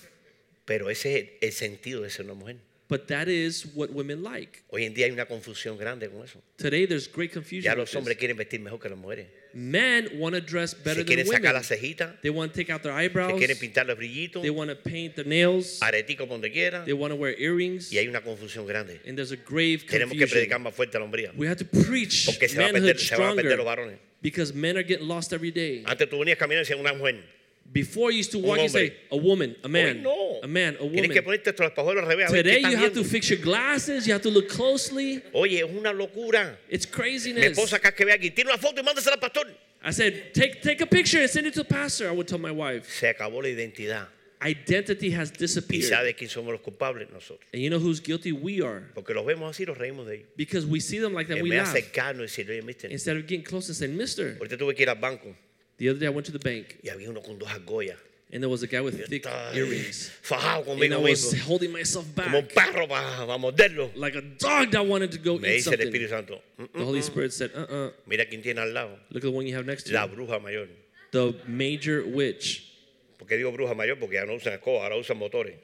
Pero 0.65 0.89
ese 0.89 1.39
es 1.41 1.43
el 1.43 1.53
sentido 1.53 2.03
de 2.03 2.11
ser 2.11 2.25
una 2.25 2.35
mujer. 2.35 2.57
But 2.89 3.07
that 3.09 3.29
is 3.29 3.67
what 3.75 3.91
women 3.91 4.23
like. 4.23 4.63
Hoy 4.71 4.85
en 4.85 4.95
día 4.95 5.07
hay 5.07 5.11
una 5.13 5.27
confusión 5.27 5.77
grande 5.79 6.09
con 6.11 6.23
eso. 6.25 6.41
Today, 6.59 6.87
there's 6.87 7.09
great 7.11 7.33
confusion. 7.33 7.63
Ya 7.65 7.75
los 7.75 7.91
this. 7.91 7.97
hombres 7.97 8.17
quieren 8.19 8.37
vestir 8.37 8.61
mejor 8.61 8.79
que 8.79 8.89
las 8.89 8.99
mujeres. 8.99 9.27
Men 9.57 10.09
want 10.19 10.35
to 10.35 10.41
dress 10.41 10.75
better 10.75 11.05
Se 11.07 11.17
than 11.17 11.27
sacar 11.27 11.41
women. 11.41 11.53
las 11.55 11.69
cejitas, 11.69 12.21
They 12.23 12.31
want 12.31 12.53
to 12.53 12.59
take 12.59 12.73
out 12.73 12.83
their 12.83 12.93
se 12.93 13.05
eyebrows. 13.05 13.39
quieren 13.39 13.57
pintar 13.57 13.87
los 13.87 13.97
brillitos, 13.97 14.43
They 14.43 14.51
want 14.51 14.69
to 14.71 14.77
paint 14.77 15.15
their 15.15 15.27
nails. 15.27 15.81
areticos 15.81 16.27
por 16.27 16.39
donde 16.41 16.51
quiera. 16.51 16.85
They 16.85 16.93
want 16.93 17.13
to 17.13 17.17
wear 17.17 17.35
earrings. 17.41 17.93
Y 17.93 17.99
hay 17.99 18.09
una 18.09 18.21
confusión 18.21 18.67
grande. 18.67 19.01
And 19.07 19.17
there's 19.17 19.31
a 19.33 19.37
grave 19.37 19.79
Tenemos 19.87 20.13
que 20.13 20.19
confusion. 20.21 20.29
predicar 20.31 20.61
más 20.61 20.75
fuerte 20.75 20.99
la 20.99 21.05
hombría. 21.05 21.33
We 21.37 21.47
have 21.47 21.57
to 21.59 21.65
preach 21.65 22.27
Porque 22.27 22.49
se, 22.49 22.59
va 22.59 22.65
a 22.67 22.73
manhood 22.73 22.89
perder, 22.89 22.99
se 22.99 23.17
van 23.17 23.23
a 23.31 23.35
perder 23.37 23.57
los 23.59 23.65
stronger 23.65 23.65
varones. 23.65 23.99
because 24.23 24.53
men 24.55 24.77
are 24.77 24.83
getting 24.85 25.07
lost 25.07 25.33
every 25.33 25.53
day. 25.53 25.85
Antes 25.87 26.09
tú 26.09 26.19
venías 26.19 26.37
caminando 26.39 26.63
y 26.63 26.65
decías 26.69 26.81
una 26.81 26.93
mujer. 26.93 27.17
Before 27.73 28.13
you 28.13 28.19
used 28.19 28.31
to 28.33 28.39
walk, 28.39 28.61
you 28.61 28.69
say 28.69 28.95
a 29.11 29.17
woman, 29.17 29.57
a 29.65 29.69
man, 29.69 30.03
no. 30.03 30.39
a 30.43 30.47
man, 30.47 30.77
a 30.77 30.85
Tienes 30.85 31.11
que 31.11 31.21
woman. 31.23 31.25
ponerte 31.25 31.49
al 31.49 32.07
revés. 32.07 32.29
A 32.29 32.33
ver 32.33 32.45
qué 32.45 32.55
Today 32.55 32.61
you 32.71 32.77
have 32.77 32.95
to 32.95 33.03
fix 33.03 33.29
your 33.31 33.41
glasses. 33.41 34.07
You 34.07 34.13
have 34.13 34.23
to 34.23 34.31
look 34.31 34.49
closely. 34.49 35.21
Oye, 35.35 35.59
es 35.61 35.65
una 35.69 35.93
locura. 35.93 36.57
It's 36.69 36.87
Mi 36.87 36.93
craziness. 36.93 37.59
esposa 37.59 37.77
acá 37.81 37.93
que 37.95 38.05
ve 38.05 38.13
aquí, 38.13 38.33
una 38.43 38.59
foto 38.59 38.81
y 38.81 38.85
mándasela 38.85 39.15
al 39.15 39.21
pastor. 39.21 39.47
I 39.83 39.91
said, 39.91 40.33
take 40.33 40.63
take 40.63 40.81
a 40.83 40.87
picture 40.87 41.21
and 41.21 41.29
send 41.29 41.47
it 41.49 41.55
to 41.55 41.63
the 41.65 41.69
pastor. 41.69 42.09
I 42.09 42.13
would 42.13 42.29
tell 42.29 42.39
my 42.39 42.53
wife. 42.53 42.89
Se 42.89 43.13
acabó 43.13 43.43
la 43.43 43.49
identidad. 43.49 44.07
Identity 44.41 45.11
has 45.11 45.31
¿Y 45.33 45.39
disappeared. 45.39 45.89
sabe 45.89 46.15
quién 46.15 46.29
somos 46.29 46.53
los 46.53 46.61
culpables? 46.61 47.09
Nosotros. 47.11 47.49
And 47.53 47.63
you 47.63 47.71
know 47.71 47.79
who's 47.79 47.99
guilty? 48.01 48.31
We 48.31 48.61
are. 48.63 48.83
Porque 48.95 49.15
los 49.15 49.25
vemos 49.27 49.51
así, 49.51 49.67
los 49.67 49.77
reímos 49.79 50.07
de 50.07 50.17
ellos. 50.17 50.27
Because 50.37 50.65
we 50.67 50.81
see 50.81 50.99
them 51.01 51.13
like 51.15 51.29
that, 51.29 51.39
En 51.39 51.43
we 51.45 51.51
vez 51.51 51.65
laugh. 51.65 51.75
acercarnos 51.75 52.21
y 52.39 52.43
decir, 52.45 52.51
oye, 52.51 52.63
mister, 52.63 52.91
Instead 52.93 53.17
of 53.17 53.23
getting 53.27 53.43
close 53.43 53.69
and 53.69 53.77
saying, 53.77 53.97
Mister. 53.97 54.37
ahorita 54.39 54.57
tuve 54.59 54.75
que 54.77 54.83
ir 54.83 54.91
al 54.91 54.97
banco 54.97 55.35
The 55.79 55.89
other 55.89 55.99
day 55.99 56.07
I 56.07 56.11
went 56.11 56.27
to 56.27 56.33
the 56.33 56.39
bank 56.39 56.79
y 56.83 56.89
había 56.91 57.09
uno 57.11 57.21
con 57.21 57.39
dos 57.39 57.49
argollas. 57.49 57.97
and 58.33 58.43
there 58.43 58.49
was 58.49 58.63
a 58.65 58.67
guy 58.67 58.81
with 58.81 59.07
thick 59.09 59.27
earrings. 59.55 60.11
Fajado 60.23 60.67
And 60.83 60.93
I 60.95 60.97
was 60.97 61.33
mismo. 61.35 61.41
holding 61.47 61.71
myself 61.73 62.05
Como 62.17 62.39
un 62.39 62.49
back 62.55 62.73
perro 62.73 62.87
para 62.89 63.39
morderlo. 63.39 63.91
like 63.95 64.17
a 64.17 64.23
dog 64.23 64.71
that 64.73 64.85
wanted 64.87 65.13
to 65.13 65.19
go 65.19 65.39
Me 65.39 65.49
eat 65.51 65.57
dice 65.65 65.69
el. 65.69 65.79
Espíritu 65.79 66.09
Santo, 66.09 66.41
"Mm, 66.59 66.67
The 66.73 66.85
Holy 66.85 67.03
Spirit 67.03 67.33
said, 67.33 67.51
uh 67.55 67.61
uh 67.73 67.91
mira 68.07 68.25
quién 68.27 68.43
tiene 68.43 68.59
al 68.61 68.73
lado. 68.73 68.99
Look 69.11 69.23
at 69.25 69.31
the 69.31 69.31
one 69.31 69.47
you 69.47 69.55
have 69.55 69.67
next 69.67 69.85
to 69.85 69.93
La 69.93 70.07
you. 70.07 70.17
bruja 70.17 70.41
mayor. 70.43 70.67
The 71.13 71.35
major 71.47 72.05
witch. 72.07 72.65
¿Por 73.19 73.29
qué 73.29 73.37
digo 73.37 73.53
bruja 73.53 73.75
mayor? 73.77 73.97
Porque 74.01 74.15
ya 74.15 74.25
no 74.25 74.35
usan 74.35 74.55
escoba, 74.55 74.83
ahora 74.85 74.97
usan 74.97 75.17
motores. 75.17 75.55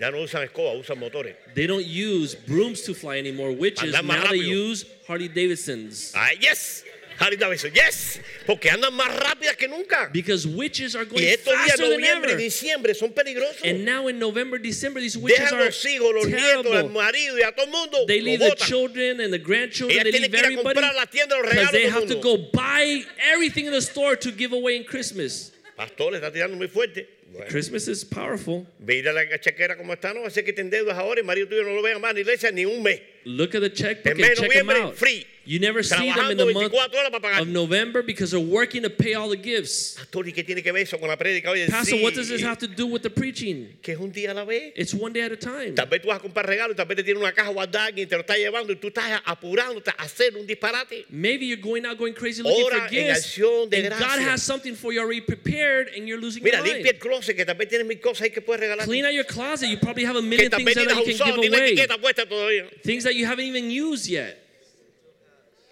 Ya 0.00 0.10
no 0.10 0.22
usan 0.22 0.42
escoba, 0.48 0.72
usan 0.80 0.98
motores. 0.98 1.34
They 1.54 1.66
don't 1.66 1.84
use 1.84 2.34
brooms 2.34 2.82
to 2.82 2.94
fly 2.94 3.18
anymore. 3.18 3.52
Witches, 3.52 3.94
Andan 3.94 4.06
más 4.06 4.16
now 4.24 4.30
they 4.30 4.38
rápido. 4.40 4.70
use 4.70 4.84
Harley 5.06 5.28
Davidsons. 5.28 6.12
¡Ay, 6.14 6.38
yes! 6.40 6.84
Harry 7.18 7.36
Davidson, 7.36 7.70
yes! 7.74 8.18
Porque 8.46 8.70
andan 8.70 8.94
más 8.94 9.14
rápidas 9.14 9.54
que 9.58 9.68
nunca. 9.68 10.08
Because 10.10 10.46
witches 10.46 10.96
are 10.96 11.04
going 11.04 11.22
Y 11.22 11.26
estos 11.28 11.52
días, 11.52 11.72
faster 11.76 11.90
than 11.90 12.00
noviembre 12.00 12.30
y 12.30 12.32
ever. 12.32 12.38
diciembre, 12.38 12.94
son 12.94 13.10
peligrosos. 13.12 13.62
And 13.62 13.84
now 13.84 14.08
in 14.08 14.18
November, 14.18 14.56
December, 14.58 15.00
these 15.02 15.18
witches 15.18 15.38
Dejan 15.50 15.58
are 15.58 15.64
los 15.66 15.84
hijos, 15.84 16.14
los 16.14 16.24
nietos, 16.28 16.62
terrible. 16.64 16.88
marido 16.88 17.36
y 17.38 17.42
a 17.42 17.52
todo 17.52 17.66
el 17.66 17.72
mundo. 17.72 18.06
They 18.06 18.20
lo 18.22 18.24
leave 18.24 18.38
the 18.40 18.50
botan. 18.52 18.66
children 18.66 19.20
and 19.20 19.30
the 19.34 19.38
grandchildren. 19.38 19.98
Ellas 20.00 20.04
They 20.04 20.12
tienen 20.12 20.22
leave 20.22 20.32
que 20.32 20.38
ir 20.38 20.44
a 20.44 20.46
everybody 20.46 20.74
comprar 20.80 20.90
a 20.92 20.96
la 20.96 21.04
tienda 21.04 21.36
los 21.36 21.42
because 21.42 21.56
regalos 21.58 21.72
they 21.72 21.90
have 21.90 22.06
to 22.08 22.14
mundo. 22.14 22.22
go 22.22 22.50
buy 22.54 23.02
everything 23.30 23.66
in 23.66 23.72
the 23.72 23.82
store 23.82 24.16
to 24.16 24.32
give 24.32 24.54
away 24.54 24.76
in 24.76 24.84
Christmas. 24.84 25.52
Pastor, 25.76 26.12
le 26.12 26.20
está 26.20 26.32
tirando 26.32 26.56
muy 26.56 26.68
fuerte. 26.68 27.06
Bueno, 27.32 27.46
Christmas 27.48 27.86
is 27.88 28.04
powerful. 28.04 28.66
mira 28.80 29.12
la 29.12 29.24
chequera 29.38 29.76
como 29.76 29.92
está, 29.92 30.12
no 30.12 30.22
va 30.22 30.26
a 30.26 30.30
ser 30.30 30.44
que 30.44 30.52
te 30.52 30.62
endeudas 30.62 30.98
ahora 30.98 31.20
y 31.20 31.24
marido 31.24 31.46
tuyo 31.48 31.62
no 31.62 31.74
lo 31.74 31.80
vea 31.82 31.98
más 31.98 32.10
en 32.10 32.16
la 32.16 32.20
iglesia 32.22 32.50
ni 32.50 32.64
un 32.64 32.82
mes. 32.82 33.00
Look 33.24 33.54
at 33.54 33.60
the 33.60 33.70
checkbook 33.70 34.18
En 34.18 34.24
and 34.24 34.34
check 34.36 34.52
them 34.52 34.70
out. 34.70 34.94
free. 34.96 35.26
You 35.46 35.58
never 35.58 35.82
see 35.82 36.12
them 36.12 36.30
in 36.30 36.36
the 36.36 36.44
month 36.52 36.70
24 36.70 36.80
horas 36.92 37.10
para 37.10 37.20
pagar. 37.20 37.40
of 37.40 37.48
November 37.48 38.02
because 38.02 38.30
they're 38.30 38.38
working 38.38 38.82
to 38.82 38.90
pay 38.90 39.14
all 39.14 39.28
the 39.28 39.36
gifts. 39.36 39.94
Pastor, 39.96 40.24
¿y 40.26 40.32
qué 40.32 40.44
tiene 40.44 40.62
que 40.62 40.70
ver 40.70 40.82
eso 40.82 40.98
con 40.98 41.08
la 41.08 41.16
prédica 41.16 41.50
hoy? 41.50 41.66
Pastor, 41.66 41.96
Sí, 41.96 42.02
what 42.02 42.14
does 42.14 42.28
this 42.28 42.42
have 42.42 42.58
to 42.58 42.68
do 42.68 42.86
with 42.86 43.02
the 43.02 43.10
preaching? 43.10 43.68
Que 43.82 43.94
es 43.94 43.98
un 44.00 44.12
día 44.12 44.30
a 44.30 44.34
la 44.34 44.44
vez. 44.44 44.72
It's 44.76 44.92
one 44.94 45.12
day 45.12 45.22
at 45.22 45.32
a 45.32 45.36
time. 45.36 45.74
Tal 45.74 45.86
vez 45.86 46.02
tú 46.02 46.08
vas 46.08 46.18
a 46.18 46.20
comprar 46.22 46.46
regalos, 46.46 46.76
tal 46.76 46.86
vez 46.86 46.96
te 46.98 47.02
tiene 47.02 47.18
una 47.18 47.32
caja 47.32 47.50
guardada 47.50 47.90
y 47.96 48.06
te 48.06 48.14
lo 48.16 48.20
está 48.22 48.36
llevando 48.36 48.70
y 48.72 48.76
tú 48.76 48.88
estás 48.88 49.20
apurándote 49.24 49.90
a 49.96 50.02
hacer 50.04 50.36
un 50.36 50.46
disparate. 50.46 51.06
Maybe 51.08 51.46
you're 51.46 51.56
going 51.60 51.86
out 51.86 51.96
going 51.98 52.12
crazy 52.14 52.42
looking 52.42 52.64
Ora 52.66 52.80
for 52.82 52.88
gifts. 52.90 53.26
acción 53.26 53.70
de 53.70 53.86
And 53.86 53.98
God 53.98 54.20
has 54.20 54.42
something 54.42 54.74
for 54.76 54.92
you 54.92 55.00
already 55.00 55.22
prepared 55.22 55.88
and 55.96 56.06
you're 56.06 56.20
losing 56.20 56.44
Mira, 56.44 56.58
your 56.58 56.66
limpia 56.66 56.92
el 56.92 56.92
mind. 56.92 57.00
closet 57.00 57.34
que 57.36 57.44
tal 57.46 57.56
vez 57.56 57.68
tienes 57.68 57.86
mil 57.86 57.98
cosas 57.98 58.22
ahí 58.28 58.30
que 58.32 58.42
puedes 58.42 58.60
regalar. 58.60 58.84
Clean 58.84 59.04
out 59.06 59.14
your 59.14 59.24
closet. 59.24 59.68
You 59.68 59.78
probably 59.78 60.04
have 60.04 60.16
a 60.16 60.22
million 60.22 60.50
things 60.50 60.64
vez 60.64 60.74
there 60.74 60.84
ni 60.86 60.92
las 60.92 60.98
that 60.98 61.06
you 61.06 61.16
can 61.24 61.40
give 61.40 62.30
away. 62.30 62.68
Things 62.84 63.04
that 63.04 63.14
you 63.14 63.24
haven't 63.26 63.46
even 63.46 63.70
used 63.70 64.06
yet. 64.06 64.36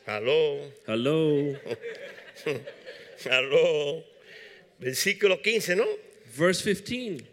Aló, 0.08 0.72
Hello. 0.86 1.54
aló. 3.30 4.02
Versículo 4.80 5.42
15, 5.42 5.76
¿no? 5.76 5.84
Verse 6.34 6.74
15. 6.74 7.26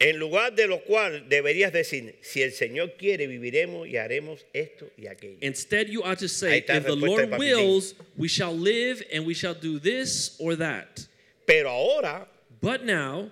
En 0.00 0.18
lugar 0.18 0.52
de 0.52 0.66
lo 0.66 0.82
cual 0.82 1.28
deberías 1.28 1.72
decir, 1.72 2.16
si 2.22 2.42
el 2.42 2.50
Señor 2.50 2.96
quiere, 2.98 3.28
viviremos 3.28 3.86
y 3.86 3.96
haremos 3.96 4.44
esto 4.52 4.90
y 4.98 5.06
aquello. 5.06 5.38
Instead, 5.42 5.86
you 5.86 6.02
ought 6.02 6.18
to 6.18 6.28
say, 6.28 6.58
if 6.58 6.84
the 6.84 6.96
Lord 6.96 7.38
wills, 7.38 7.94
we 8.16 8.26
shall 8.26 8.52
live 8.52 9.00
and 9.12 9.24
we 9.24 9.32
shall 9.32 9.54
do 9.54 9.78
this 9.78 10.34
or 10.40 10.56
that. 10.56 11.06
Pero 11.46 11.70
ahora, 11.70 12.26
But 12.60 12.84
now, 12.84 13.30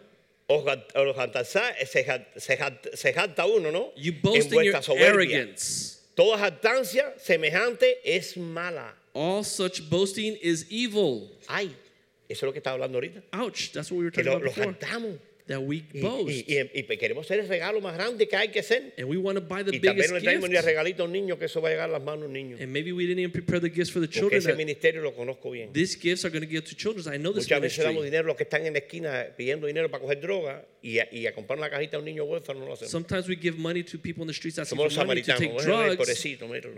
se 0.49 0.63
jacta 3.13 3.47
uno, 3.47 3.73
¿no? 3.73 3.93
you 3.97 4.13
boast 4.13 4.53
en 4.53 4.61
in 4.61 4.65
your 4.67 4.77
arrogance. 5.01 6.02
Toda 6.15 6.37
jactancia 6.39 7.15
semejante 7.19 7.99
es 8.05 8.37
mala. 8.37 8.95
All 9.15 9.45
such 9.45 9.89
boasting 9.89 10.37
is 10.43 10.67
evil. 10.71 11.31
Ay, 11.49 11.75
eso 12.29 12.41
es 12.41 12.43
lo 12.43 12.53
que 12.53 12.59
estaba 12.61 12.75
hablando 12.75 12.99
ahorita. 12.99 13.23
Ouch, 13.33 13.73
that's 13.73 13.91
what 13.91 13.99
we 13.99 14.05
were 14.05 14.11
Que 14.11 14.23
talking 14.23 14.45
lo, 14.45 14.51
about 14.51 14.57
lo 14.57 14.73
jactamos. 14.73 15.19
That 15.53 15.61
we 15.63 15.83
boast. 16.01 16.29
y- 16.31 16.45
y- 16.49 16.71
y 16.75 16.97
queremos 16.97 17.27
ser 17.27 17.41
el 17.41 17.49
regalo 17.49 17.81
más 17.81 17.95
grande 17.95 18.27
que 18.27 18.37
hay 18.37 18.49
que 18.49 18.61
hacer. 18.61 18.95
And 18.97 19.07
we 19.09 19.17
want 19.19 19.39
to 19.39 19.45
buy 19.45 19.63
the 19.63 19.77
Y 19.77 19.81
también 19.81 19.97
biggest 19.97 20.11
no 20.11 20.17
le 20.17 20.23
traemos 20.23 20.49
ni 20.49 20.57
gift. 20.57 20.67
regalito 20.67 21.03
a 21.03 21.07
un 21.07 21.13
niño 21.13 21.39
que 21.39 21.45
eso 21.45 21.61
va 21.61 21.69
a 21.69 21.73
llegar 21.73 21.89
a 21.91 21.93
las 21.93 22.03
manos 22.03 22.21
de 22.23 22.27
un 22.29 22.33
niño. 22.33 22.57
And 22.61 22.73
maybe 22.73 22.93
we 22.93 23.05
didn't 23.05 23.19
even 23.21 23.33
prepare 23.33 23.61
the 23.61 23.69
gifts 23.69 23.91
for 23.91 24.01
the 24.01 24.07
Porque 24.09 24.19
children. 24.21 24.39
ese 24.39 24.49
that 24.51 24.57
ministerio 24.57 25.03
lo 25.03 25.15
conozco 25.15 25.51
bien. 25.51 25.73
These 25.73 25.99
gifts 26.01 26.25
are 26.25 26.31
going 26.31 26.43
to 26.47 26.51
give 26.51 26.63
to 26.69 26.75
children. 26.75 27.07
I 27.15 27.19
know 27.19 27.33
this 27.33 27.45
Muchas 27.45 27.61
veces 27.61 27.85
damos 27.85 28.03
dinero 28.05 28.25
a 28.25 28.29
los 28.29 28.37
que 28.37 28.45
están 28.45 28.65
en 28.67 28.73
la 28.73 28.79
esquina 28.79 29.29
pidiendo 29.37 29.67
dinero 29.67 29.91
para 29.91 30.03
coger 30.03 30.21
droga 30.21 30.65
y 30.83 30.99
a, 30.99 31.09
y 31.13 31.27
a 31.27 31.35
comprar 31.35 31.59
una 31.59 31.69
cajita 31.71 31.97
a 31.97 32.01
un 32.01 32.07
niño 32.07 32.25
huérfano 32.25 32.61
no 32.61 32.67
lo 32.67 32.73
hacemos. 32.73 32.91
Sometimes 32.91 33.29
we 33.29 33.37
give 33.37 33.59
money 33.59 33.83
to 33.85 33.99
people 33.99 34.23
in 34.23 34.29
the 34.29 34.35
streets 34.35 34.59
asking 34.59 34.79
Somos 34.79 34.95
for 34.95 35.07
money 35.07 35.23
to 35.23 35.35
take 35.37 35.53
drugs, 35.63 35.99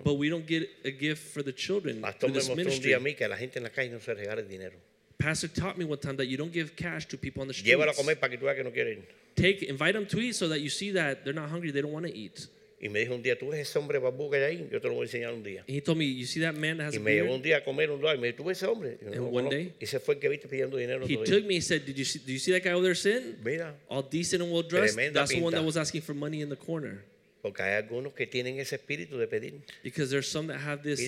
but 0.04 0.14
we 0.18 0.28
don't 0.28 0.46
get 0.46 0.68
a 0.84 0.90
gift 0.90 1.22
for 1.32 1.42
the 1.44 1.52
children 1.54 2.00
Pastor 2.00 2.28
me 2.28 2.34
mostró 2.34 2.54
un 2.54 2.80
día 2.82 2.96
a 2.96 3.00
mí 3.00 3.14
que 3.14 3.24
a 3.24 3.28
la 3.28 3.36
gente 3.36 3.58
en 3.58 3.62
la 3.64 3.70
calle 3.70 3.90
no 3.90 4.00
se 4.00 4.12
regala 4.14 4.40
el 4.40 4.48
dinero. 4.48 4.76
Pastor 5.18 5.48
taught 5.48 5.78
me 5.78 5.84
one 5.84 5.98
time 5.98 6.16
that 6.16 6.26
you 6.26 6.36
don't 6.36 6.52
give 6.52 6.74
cash 6.76 7.06
to 7.06 7.16
people 7.16 7.42
on 7.42 7.48
the 7.48 7.54
Llévalo 7.54 7.90
a 7.90 7.94
comer 7.94 8.16
para 8.16 8.30
que 8.30 8.38
tú 8.38 8.44
veas 8.46 8.56
que 8.56 8.64
no 8.64 8.70
quiere 8.70 8.92
ir. 8.92 9.02
Take, 9.36 9.62
invite 9.68 9.94
them 9.94 10.06
to 10.06 10.18
eat 10.20 10.34
so 10.34 10.48
that 10.48 10.60
you 10.60 10.68
see 10.68 10.90
that 10.92 11.24
they're 11.24 11.32
not 11.34 11.48
hungry, 11.50 11.70
they 11.70 11.80
don't 11.82 11.92
want 11.92 12.06
to 12.06 12.14
eat. 12.14 12.46
Y 12.80 12.88
me 12.88 13.00
dijo 13.00 13.14
un 13.14 13.22
día, 13.22 13.38
tú 13.38 13.48
ves 13.48 13.60
ese 13.60 13.78
hombre 13.78 13.98
que 13.98 14.36
hay 14.36 14.56
ahí, 14.56 14.68
yo 14.70 14.78
te 14.78 14.88
lo 14.88 14.94
voy 14.94 15.04
a 15.04 15.08
enseñar 15.08 15.32
un 15.32 15.42
día. 15.42 15.60
And 15.66 15.70
he 15.74 15.80
told 15.80 15.96
me, 15.96 16.04
you 16.04 16.26
see 16.26 16.40
that 16.40 16.54
man 16.54 16.76
that 16.76 16.88
has 16.88 16.94
Y 16.94 16.98
a 16.98 17.00
me 17.00 17.14
llevó 17.14 17.34
un 17.34 17.40
día 17.40 17.56
a 17.58 17.64
comer 17.64 17.90
un 17.90 17.98
día 18.00 18.14
y 18.14 18.18
me 18.18 18.26
dijo, 18.28 18.36
tú 18.42 18.44
ves 18.44 18.58
ese 18.58 18.66
hombre. 18.66 18.98
Y, 19.00 19.04
yo, 19.06 19.10
And 19.12 19.16
"No 19.16 19.24
one 19.28 19.48
conozco". 19.48 19.50
day, 19.50 19.72
y 19.80 19.84
ese 19.84 20.00
fue 20.00 20.14
el 20.16 20.20
que 20.20 20.28
viste 20.28 20.48
pidiendo 20.48 20.76
dinero. 20.76 21.06
He 21.06 21.16
took 21.24 21.44
me, 21.46 21.54
he 21.56 21.62
said, 21.62 21.86
Did 21.86 21.96
you 21.96 22.04
see, 22.04 22.18
do 22.18 22.30
you 22.32 22.38
see 22.38 22.52
that 22.52 22.62
guy 22.62 22.72
over 22.72 22.82
there 22.82 22.94
sitting? 22.94 23.36
Mira, 23.42 23.72
All 23.88 24.02
decent 24.02 24.42
and 24.42 24.52
well 24.52 24.62
dressed? 24.62 24.98
Tremenda 24.98 25.14
That's 25.14 25.30
the 25.30 25.36
one 25.40 25.52
pinta. 25.52 25.60
that 25.62 25.64
was 25.64 25.78
asking 25.78 26.02
for 26.02 26.12
money 26.12 26.42
in 26.42 26.50
the 26.50 26.56
corner. 26.56 27.02
Porque 27.44 27.62
hay 27.62 27.74
algunos 27.74 28.14
que 28.14 28.26
tienen 28.26 28.58
ese 28.58 28.76
espíritu 28.76 29.18
de 29.18 29.26
pedir. 29.26 29.60
Because 29.82 30.10
there's 30.10 30.26
some 30.26 30.48
that 30.48 30.60
have 30.62 30.82
this 30.82 30.98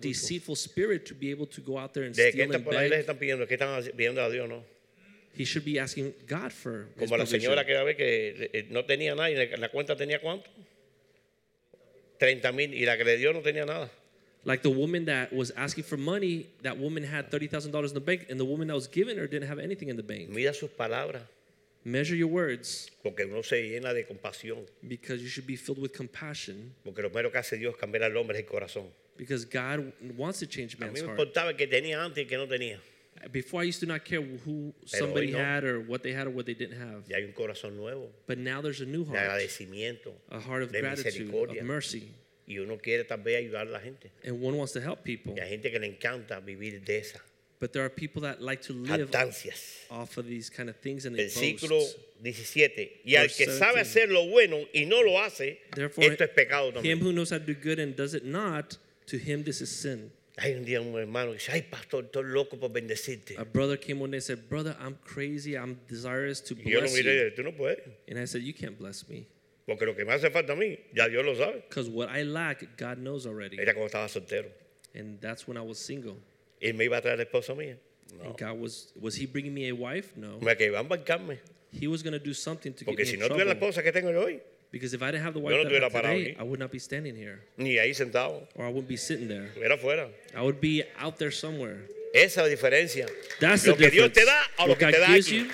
deceitful 0.00 0.56
spirit 0.56 1.04
to 1.04 1.14
be 1.14 1.30
able 1.30 1.46
to 1.46 1.60
go 1.60 1.78
out 1.78 1.92
there 1.92 2.06
and 2.06 2.14
De 2.14 2.30
steal 2.30 2.46
están 2.46 2.54
and 2.54 2.64
por 2.64 2.72
beg. 2.72 2.92
están 2.94 3.18
pidiendo, 3.18 3.46
que 3.46 3.56
están 3.56 3.84
pidiendo 3.94 4.22
a 4.22 4.30
Dios, 4.30 4.48
¿no? 4.48 4.64
He 5.36 5.44
should 5.44 5.66
be 5.66 5.78
asking 5.78 6.14
God 6.26 6.50
for 6.50 6.86
his 6.98 7.10
Como 7.10 7.18
la 7.18 7.24
provision. 7.26 7.40
señora 7.42 7.66
que 7.66 7.76
a 7.76 7.82
ver 7.84 7.96
que 7.96 8.48
eh, 8.54 8.66
no 8.70 8.86
tenía 8.86 9.14
nada 9.14 9.30
y 9.30 9.34
la 9.34 9.68
cuenta 9.68 9.94
tenía 9.94 10.18
cuánto? 10.18 10.48
30 12.18 12.52
mil 12.52 12.72
y 12.72 12.86
la 12.86 12.96
que 12.96 13.04
le 13.04 13.18
dio 13.18 13.34
no 13.34 13.42
tenía 13.42 13.66
nada. 13.66 13.90
Like 14.46 14.62
the 14.62 14.70
woman 14.70 15.04
that 15.04 15.30
was 15.30 15.52
asking 15.56 15.84
for 15.84 15.98
money, 15.98 16.46
that 16.62 16.78
woman 16.78 17.04
had 17.04 17.30
$30,000 17.30 17.88
in 17.88 17.92
the 17.94 18.00
bank, 18.00 18.26
and 18.30 18.40
the 18.40 18.46
woman 18.46 18.66
that 18.68 18.74
was 18.74 18.88
giving 18.88 19.18
her 19.18 19.26
didn't 19.26 19.48
have 19.48 19.58
anything 19.58 19.90
in 19.90 19.96
the 19.96 20.02
bank. 20.02 20.30
Mira 20.30 20.54
sus 20.54 20.70
palabras, 20.70 21.22
Measure 21.84 22.14
your 22.16 22.28
words 22.28 22.90
porque 23.02 23.24
uno 23.24 23.42
se 23.42 23.56
llena 23.62 23.92
de 23.92 24.04
compasión. 24.04 24.66
because 24.86 25.20
you 25.22 25.28
should 25.28 25.46
be 25.46 25.56
filled 25.56 25.78
with 25.80 25.92
compassion 25.92 26.74
Porque 26.84 27.02
lo 27.02 27.08
primero 27.10 27.30
que 27.32 27.38
hace 27.38 27.56
Dios 27.58 27.74
es 27.74 27.80
cambiar 27.80 28.04
al 28.04 28.16
hombre 28.16 28.38
es 28.38 28.44
el 28.44 28.48
corazón. 28.48 28.86
because 29.16 29.44
God 29.44 29.92
wants 30.16 30.38
to 30.38 30.46
change 30.46 30.76
A 30.76 30.80
man's 30.80 31.00
mí 31.00 31.02
me 31.06 31.10
importaba 31.12 31.56
que 31.56 31.66
tenía 31.66 32.02
antes 32.02 32.24
y 32.24 32.28
que 32.28 32.36
no 32.36 32.46
tenía. 32.46 32.78
Before 33.30 33.62
I 33.62 33.64
used 33.68 33.80
to 33.80 33.86
not 33.86 34.04
care 34.04 34.20
who 34.20 34.72
Pero 34.90 35.06
somebody 35.06 35.30
no. 35.32 35.38
had 35.38 35.64
or 35.64 35.80
what 35.80 36.02
they 36.02 36.12
had 36.12 36.26
or 36.26 36.30
what 36.30 36.46
they 36.46 36.54
didn't 36.54 36.78
have. 36.80 37.04
Ya 37.08 37.16
hay 37.18 37.24
un 37.24 37.32
corazón 37.32 37.76
nuevo, 37.76 38.10
But 38.26 38.38
now 38.38 38.60
there's 38.62 38.80
a 38.80 38.86
new 38.86 39.04
de 39.04 39.10
heart, 39.10 39.30
agradecimiento, 39.30 40.12
a 40.30 40.40
heart 40.40 40.62
of 40.62 40.72
de 40.72 40.80
gratitude, 40.80 41.32
of 41.50 41.62
mercy. 41.62 42.14
Y 42.46 42.58
uno 42.58 42.78
quiere 42.78 43.04
tal 43.04 43.18
vez 43.22 43.38
ayudar 43.38 43.68
a 43.68 43.70
la 43.70 43.78
gente. 43.80 44.10
And 44.24 44.40
one 44.40 44.56
wants 44.56 44.72
to 44.72 44.80
help 44.80 45.04
people. 45.04 45.34
Y 45.36 45.40
hay 45.40 45.50
gente 45.50 45.70
que 45.70 45.78
le 45.78 45.86
encanta 45.86 46.40
vivir 46.40 46.80
de 46.84 46.98
esa. 46.98 47.20
But 47.62 47.72
there 47.72 47.84
are 47.84 47.88
people 47.88 48.22
that 48.22 48.42
like 48.42 48.60
to 48.62 48.72
live 48.72 49.12
jactancias. 49.12 49.86
off 49.88 50.16
of 50.16 50.26
these 50.26 50.50
kind 50.50 50.68
of 50.68 50.74
things 50.78 51.06
and 51.06 51.14
they 51.16 51.26
Versículo 51.26 51.78
boast. 51.78 51.96
17. 52.20 52.88
Y 53.04 53.14
al 53.14 53.28
que 53.28 53.46
sabe 53.46 53.76
17. 53.76 53.80
hacer 53.80 54.08
lo 54.08 54.26
bueno 54.30 54.66
y 54.74 54.84
no 54.84 55.00
lo 55.00 55.16
hace, 55.22 55.58
Therefore, 55.72 56.08
esto 56.08 56.24
es 56.24 56.30
pecado 56.30 56.70
him 56.70 56.74
también. 56.74 57.00
who 57.00 57.12
knows 57.12 57.30
how 57.30 57.38
to 57.38 57.44
do 57.44 57.54
good 57.54 57.78
and 57.78 57.94
does 57.94 58.14
it 58.14 58.24
not, 58.24 58.76
to 59.06 59.16
him 59.16 59.44
this 59.44 59.60
is 59.60 59.70
sin. 59.70 60.10
Hay 60.38 60.54
un 60.54 60.64
día 60.64 60.80
un 60.80 60.92
hermano 60.98 61.30
que 61.30 61.38
dice, 61.38 61.52
ay 61.52 61.62
pastor, 61.70 62.02
estoy 62.02 62.24
loco 62.24 62.56
por 62.56 62.70
bendecirte. 62.70 63.38
A 63.38 63.44
brother 63.44 63.76
came 63.76 64.00
one 64.00 64.10
day 64.10 64.16
and 64.16 64.24
said, 64.24 64.48
Brother, 64.48 64.74
I'm 64.80 64.98
crazy. 65.04 65.56
I'm 65.56 65.78
desirous 65.88 66.40
to 66.40 66.56
Y 66.56 66.62
yo 66.68 66.80
lo 66.80 66.86
bless 66.88 66.94
miré 66.94 67.04
y 67.04 67.12
you. 67.14 67.30
dije, 67.30 67.36
tú 67.36 67.44
no 67.44 67.52
puedes. 67.52 67.78
And 68.08 68.18
I 68.18 68.24
said, 68.24 68.42
You 68.42 68.54
can't 68.54 68.76
bless 68.76 69.08
me. 69.08 69.26
Porque 69.68 69.82
lo 69.86 69.94
que 69.94 70.04
me 70.04 70.12
hace 70.12 70.30
falta 70.30 70.54
a 70.54 70.56
mí, 70.56 70.76
ya 70.92 71.06
Dios 71.06 71.24
lo 71.24 71.34
sabe. 71.36 71.62
Because 71.68 71.88
what 71.88 72.08
I 72.08 72.22
lack, 72.24 72.76
God 72.76 72.98
knows 72.98 73.24
already. 73.24 73.60
Era 73.60 73.72
cuando 73.72 73.88
estaba 73.88 74.08
soltero. 74.08 74.46
And 74.94 75.20
that's 75.20 75.46
when 75.46 75.56
I 75.56 75.62
was 75.62 75.78
single. 75.78 76.16
Y 76.62 76.72
me 76.72 76.84
iba 76.84 76.96
a 76.96 77.00
traer 77.02 77.18
la 77.18 77.24
esposa 77.24 77.54
mía. 77.54 77.76
And 78.24 78.36
God 78.38 78.60
was, 78.60 78.92
was 79.00 79.16
he 79.16 79.26
bringing 79.26 79.52
me 79.54 79.68
a 79.68 79.74
wife? 79.74 80.16
No. 80.16 80.38
Me 80.40 80.54
que 80.54 80.66
iba 80.66 80.78
a 80.78 80.82
embarcarme. 80.82 81.38
He 81.72 81.88
was 81.88 82.02
going 82.02 82.12
to 82.12 82.18
do 82.18 82.32
something 82.34 82.72
to 82.74 82.84
Porque 82.84 82.98
get 82.98 83.06
si 83.08 83.12
me 83.16 83.20
no 83.20 83.26
in 83.26 83.32
tuviera 83.32 83.46
la 83.48 83.54
trouble. 83.54 83.68
esposa 83.70 83.82
que 83.82 83.90
tengo 83.92 84.12
yo 84.12 84.22
hoy, 84.24 84.40
Because 84.70 84.94
if 84.94 85.02
I 85.02 85.10
didn't 85.10 85.24
have 85.24 85.34
the 85.34 85.40
wife 85.40 85.56
no 85.56 85.64
that 85.64 85.72
I 85.72 85.84
have 85.84 85.92
parado 85.92 86.16
today, 86.18 86.34
aquí. 86.34 86.40
I 86.40 86.42
would 86.44 86.58
not 86.60 86.70
be 86.70 86.78
standing 86.78 87.16
here. 87.16 87.40
ni 87.56 87.76
ahí 87.78 87.94
sentado, 87.94 88.46
Or 88.54 88.64
I 88.64 88.68
wouldn't 88.68 88.88
be 88.88 88.96
sitting 88.96 89.28
there. 89.28 89.48
estuviera 89.54 89.74
afuera. 89.74 90.08
I 90.36 90.42
would 90.42 90.60
be 90.60 90.84
out 90.98 91.16
there 91.18 91.30
somewhere. 91.32 91.88
Esa 92.14 92.42
es 92.42 92.46
la 92.46 92.48
diferencia. 92.48 93.06
That's 93.40 93.66
lo 93.66 93.74
the 93.74 93.84
que 93.84 93.90
Dios 93.90 94.12
difference. 94.12 94.20
te 94.20 94.24
da 94.26 94.42
o 94.58 94.66
lo 94.66 94.72
What 94.74 94.78
que 94.78 94.84
God 94.86 94.92
te 94.92 94.98
da 95.00 95.06
gives 95.08 95.26
aquí. 95.28 95.38
you, 95.38 95.48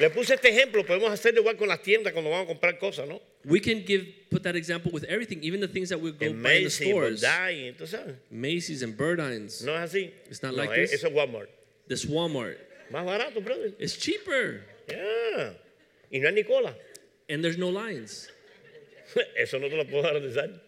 Le 0.00 0.10
puse 0.10 0.34
este 0.34 0.48
ejemplo, 0.48 0.84
podemos 0.84 1.10
hacerlo 1.12 1.40
igual 1.40 1.56
con 1.56 1.68
las 1.68 1.80
tiendas 1.82 2.12
cuando 2.12 2.30
vamos 2.30 2.44
a 2.44 2.48
comprar 2.48 2.78
cosas, 2.78 3.06
¿no? 3.08 3.20
We 3.44 3.60
can 3.60 3.82
give 3.84 4.06
put 4.30 4.42
that 4.44 4.56
example 4.56 4.90
with 4.92 5.04
everything, 5.04 5.42
even 5.42 5.60
the 5.60 5.68
things 5.68 5.88
that 5.90 6.00
we 6.00 6.10
go 6.12 6.26
En 6.26 6.42
buy 6.42 6.52
in 6.52 6.58
the 6.58 6.64
Macy's, 6.64 6.88
stores. 6.88 7.22
Tú 7.22 7.86
sabes. 7.86 8.14
Macy's 8.30 8.82
and 8.82 8.96
Burdines. 8.96 9.62
No 9.64 9.74
es 9.74 9.92
así. 9.92 10.10
It's 10.30 10.42
not 10.42 10.52
No, 10.54 10.62
like 10.62 10.70
es- 10.78 10.90
this. 10.90 11.00
Eso 11.04 11.08
es 11.08 11.14
Walmart. 11.14 11.48
This 11.88 12.06
Walmart. 12.06 12.58
Más 12.92 13.04
barato, 13.04 13.42
brother. 13.44 13.72
It's 13.78 13.96
cheaper. 13.96 14.62
Yeah. 14.88 15.52
Y 16.10 16.18
no 16.18 16.28
hay 16.28 16.34
ni 16.34 16.42
cola. 16.44 16.74
And 17.28 17.42
there's 17.42 17.58
no 17.58 17.68
lines. 17.70 18.28
Eso 19.38 19.58
no 19.58 19.68
te 19.68 19.76
lo 19.76 19.84
puedo 19.84 20.02
garantizar. 20.02 20.60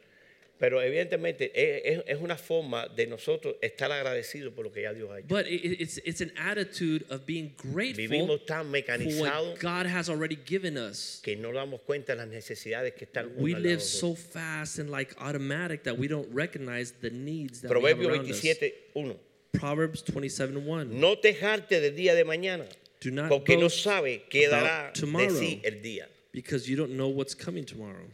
Pero 0.58 0.80
evidentemente 0.80 1.50
es, 1.54 2.02
es- 2.06 2.20
una 2.20 2.36
forma 2.36 2.86
de 2.88 3.06
nosotros 3.08 3.56
estar 3.60 3.90
agradecidos 3.90 4.52
por 4.54 4.64
lo 4.64 4.72
que 4.72 4.82
ya 4.82 4.92
Dios 4.92 5.10
ha 5.10 5.18
hecho. 5.18 5.26
But 5.28 5.46
it, 5.48 5.64
it- 5.64 5.80
it's 5.80 5.98
it's 6.04 6.20
an 6.20 6.32
attitude 6.38 7.04
of 7.10 7.26
being 7.26 7.52
grateful 7.56 7.96
Vivimos 8.08 8.46
tan 8.46 8.66
for 8.66 8.70
mecanizados 8.70 9.48
what 9.54 9.60
God 9.60 9.86
has 9.86 10.08
already 10.08 10.38
given 10.46 10.76
us. 10.78 11.20
que 11.24 11.34
no 11.36 11.52
damos 11.52 11.80
cuenta 11.82 12.12
de 12.14 12.18
las 12.18 12.28
necesidades 12.28 12.94
que 12.94 13.04
están 13.06 13.32
We 13.36 13.52
unas 13.52 13.56
al 13.56 13.62
lado 13.62 13.62
live 13.64 13.76
de 13.78 13.80
so 13.84 14.14
fast 14.14 14.78
and 14.78 14.90
like 14.90 15.12
automatic 15.18 15.82
that 15.82 15.98
we 15.98 16.06
don't 16.06 16.28
recognize 16.32 16.92
the 17.00 17.10
needs 17.10 17.60
that 17.60 17.70
we 17.70 17.74
Proverbio 17.80 18.08
have 18.10 18.18
around 18.20 18.30
us. 18.30 18.40
27, 18.40 18.72
1. 18.94 19.16
Proverbs 19.52 20.02
27:1. 20.04 20.88
No 20.92 21.16
te 21.16 21.34
jarte 21.34 21.80
del 21.80 21.94
día 21.96 22.14
de 22.14 22.24
mañana, 22.24 22.64
Do 23.00 23.10
not 23.10 23.28
porque 23.28 23.54
no 23.56 23.62
boast 23.62 23.82
sabe 23.84 24.22
qué 24.30 24.46
about 24.46 24.62
dará 24.64 24.92
de 24.94 25.00
tomorrow. 25.00 25.30
sí 25.38 25.60
el 25.64 25.82
día. 25.82 26.08
because 26.32 26.68
you 26.68 26.76
don't 26.76 26.92
know 26.94 27.08
what's 27.08 27.34
coming 27.34 27.64
tomorrow. 27.64 28.06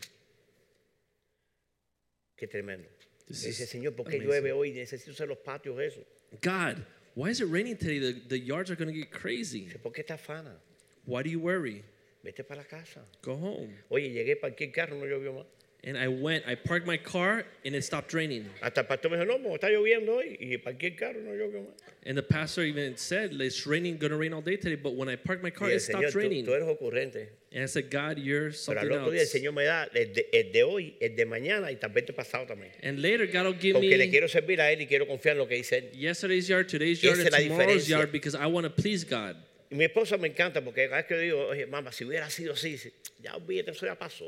Qué 2.40 2.46
tremendo. 2.46 2.88
Dice, 3.28 3.66
Señor, 3.66 3.94
¿por 3.94 4.06
qué 4.06 4.16
amazing. 4.16 4.26
llueve 4.26 4.52
hoy? 4.52 4.72
Necesito 4.72 5.10
hacer 5.10 5.28
los 5.28 5.38
patios 5.38 5.78
eso. 5.78 6.00
God, 6.40 6.82
why 7.14 7.28
is 7.28 7.42
it 7.42 7.48
raining 7.50 7.76
today? 7.76 7.98
The, 7.98 8.12
the 8.28 8.40
yards 8.40 8.70
are 8.70 8.76
going 8.76 8.90
to 8.90 8.98
get 8.98 9.10
crazy. 9.10 9.68
¿Por 9.82 9.92
qué 9.92 10.02
te 10.02 10.14
afana? 10.14 10.56
Why 11.04 11.22
do 11.22 11.28
you 11.28 11.38
worry? 11.38 11.84
Vete 12.24 12.42
para 12.42 12.62
la 12.62 12.66
casa. 12.66 13.04
Go 13.22 13.34
home. 13.34 13.76
Oye, 13.90 14.08
llegué 14.08 14.40
para 14.40 14.54
el 14.58 14.72
carro, 14.72 14.96
no 14.96 15.04
llovió 15.04 15.34
más. 15.34 15.46
And 15.82 15.96
I 15.96 16.08
went, 16.08 16.44
I 16.46 16.56
parked 16.56 16.86
my 16.86 16.98
car 16.98 17.42
and 17.64 17.74
it 17.74 17.82
stopped 17.84 18.12
raining. 18.12 18.44
Hasta 18.62 18.80
el 18.80 18.84
pastor 18.86 19.08
me 19.08 19.16
dijo, 19.16 19.26
no, 19.26 19.38
está 19.56 19.70
lloviendo 19.70 20.10
hoy. 20.16 20.36
Y 20.38 20.58
parqué 20.58 20.90
el 20.92 20.96
carro, 20.96 21.20
no 21.22 21.30
llovió 21.30 21.62
más. 21.64 21.72
And 22.04 22.18
the 22.18 22.22
pastor 22.22 22.64
even 22.64 22.98
said, 22.98 23.32
it's 23.40 23.66
raining, 23.66 23.96
gonna 23.96 24.16
rain 24.16 24.34
all 24.34 24.42
day 24.42 24.56
today. 24.58 24.74
But 24.76 24.94
when 24.94 25.08
I 25.08 25.16
parked 25.16 25.42
my 25.42 25.48
car, 25.50 25.68
Y 25.68 25.72
el 25.72 25.76
it 25.78 25.80
stopped 25.80 26.04
Señor, 26.04 26.12
tú, 26.12 26.18
raining. 26.18 26.44
tú 26.44 26.52
eres 26.52 26.68
ocurrente. 26.68 27.28
And 27.52 27.62
I 27.62 27.66
said, 27.66 27.90
God, 27.90 28.18
you're 28.18 28.50
Pero 28.50 28.52
something 28.52 28.78
al 28.92 28.92
otro 28.92 29.10
día 29.10 29.20
el 29.20 29.26
else. 29.26 29.32
Señor 29.32 29.54
me 29.54 29.64
da 29.64 29.84
el 29.94 30.12
de, 30.12 30.26
el 30.34 30.52
de 30.52 30.62
hoy, 30.64 30.96
el 31.00 31.16
de 31.16 31.24
mañana 31.24 31.70
y 31.72 31.76
también 31.76 32.04
el 32.08 32.14
pasado 32.14 32.46
también. 32.46 32.72
And 32.82 33.00
later, 33.00 33.26
God 33.26 33.46
will 33.46 33.52
give 33.54 33.72
Porque 33.74 33.96
le 33.96 34.04
me 34.04 34.10
quiero 34.10 34.28
servir 34.28 34.60
a 34.60 34.70
Él 34.70 34.82
y 34.82 34.86
quiero 34.86 35.06
confiar 35.06 35.32
en 35.32 35.38
lo 35.38 35.46
que 35.48 35.54
dice 35.56 35.78
Él. 35.78 35.90
yesterday's 35.94 36.46
yard, 36.46 36.68
today's 36.68 37.00
yard, 37.00 37.18
Esa 37.18 37.26
and 37.26 37.28
es 37.28 37.32
la 37.32 37.38
tomorrow's 37.48 37.86
diferencia. 37.86 37.88
yard 37.88 38.12
because 38.12 38.34
I 38.34 38.44
want 38.46 38.64
to 38.66 38.70
please 38.70 39.02
God. 39.02 39.36
Y 39.72 39.76
mi 39.76 39.84
esposa 39.84 40.16
me 40.16 40.26
encanta 40.26 40.60
porque 40.64 40.86
cada 40.88 40.96
vez 40.96 41.06
que 41.06 41.16
digo, 41.16 41.46
oye, 41.46 41.64
mamá, 41.64 41.92
si 41.92 42.04
hubiera 42.04 42.28
sido 42.28 42.54
así, 42.54 42.76
ya 43.22 43.36
olvídate, 43.36 43.70
eso 43.70 43.86
ya 43.86 43.94
pasó. 43.96 44.24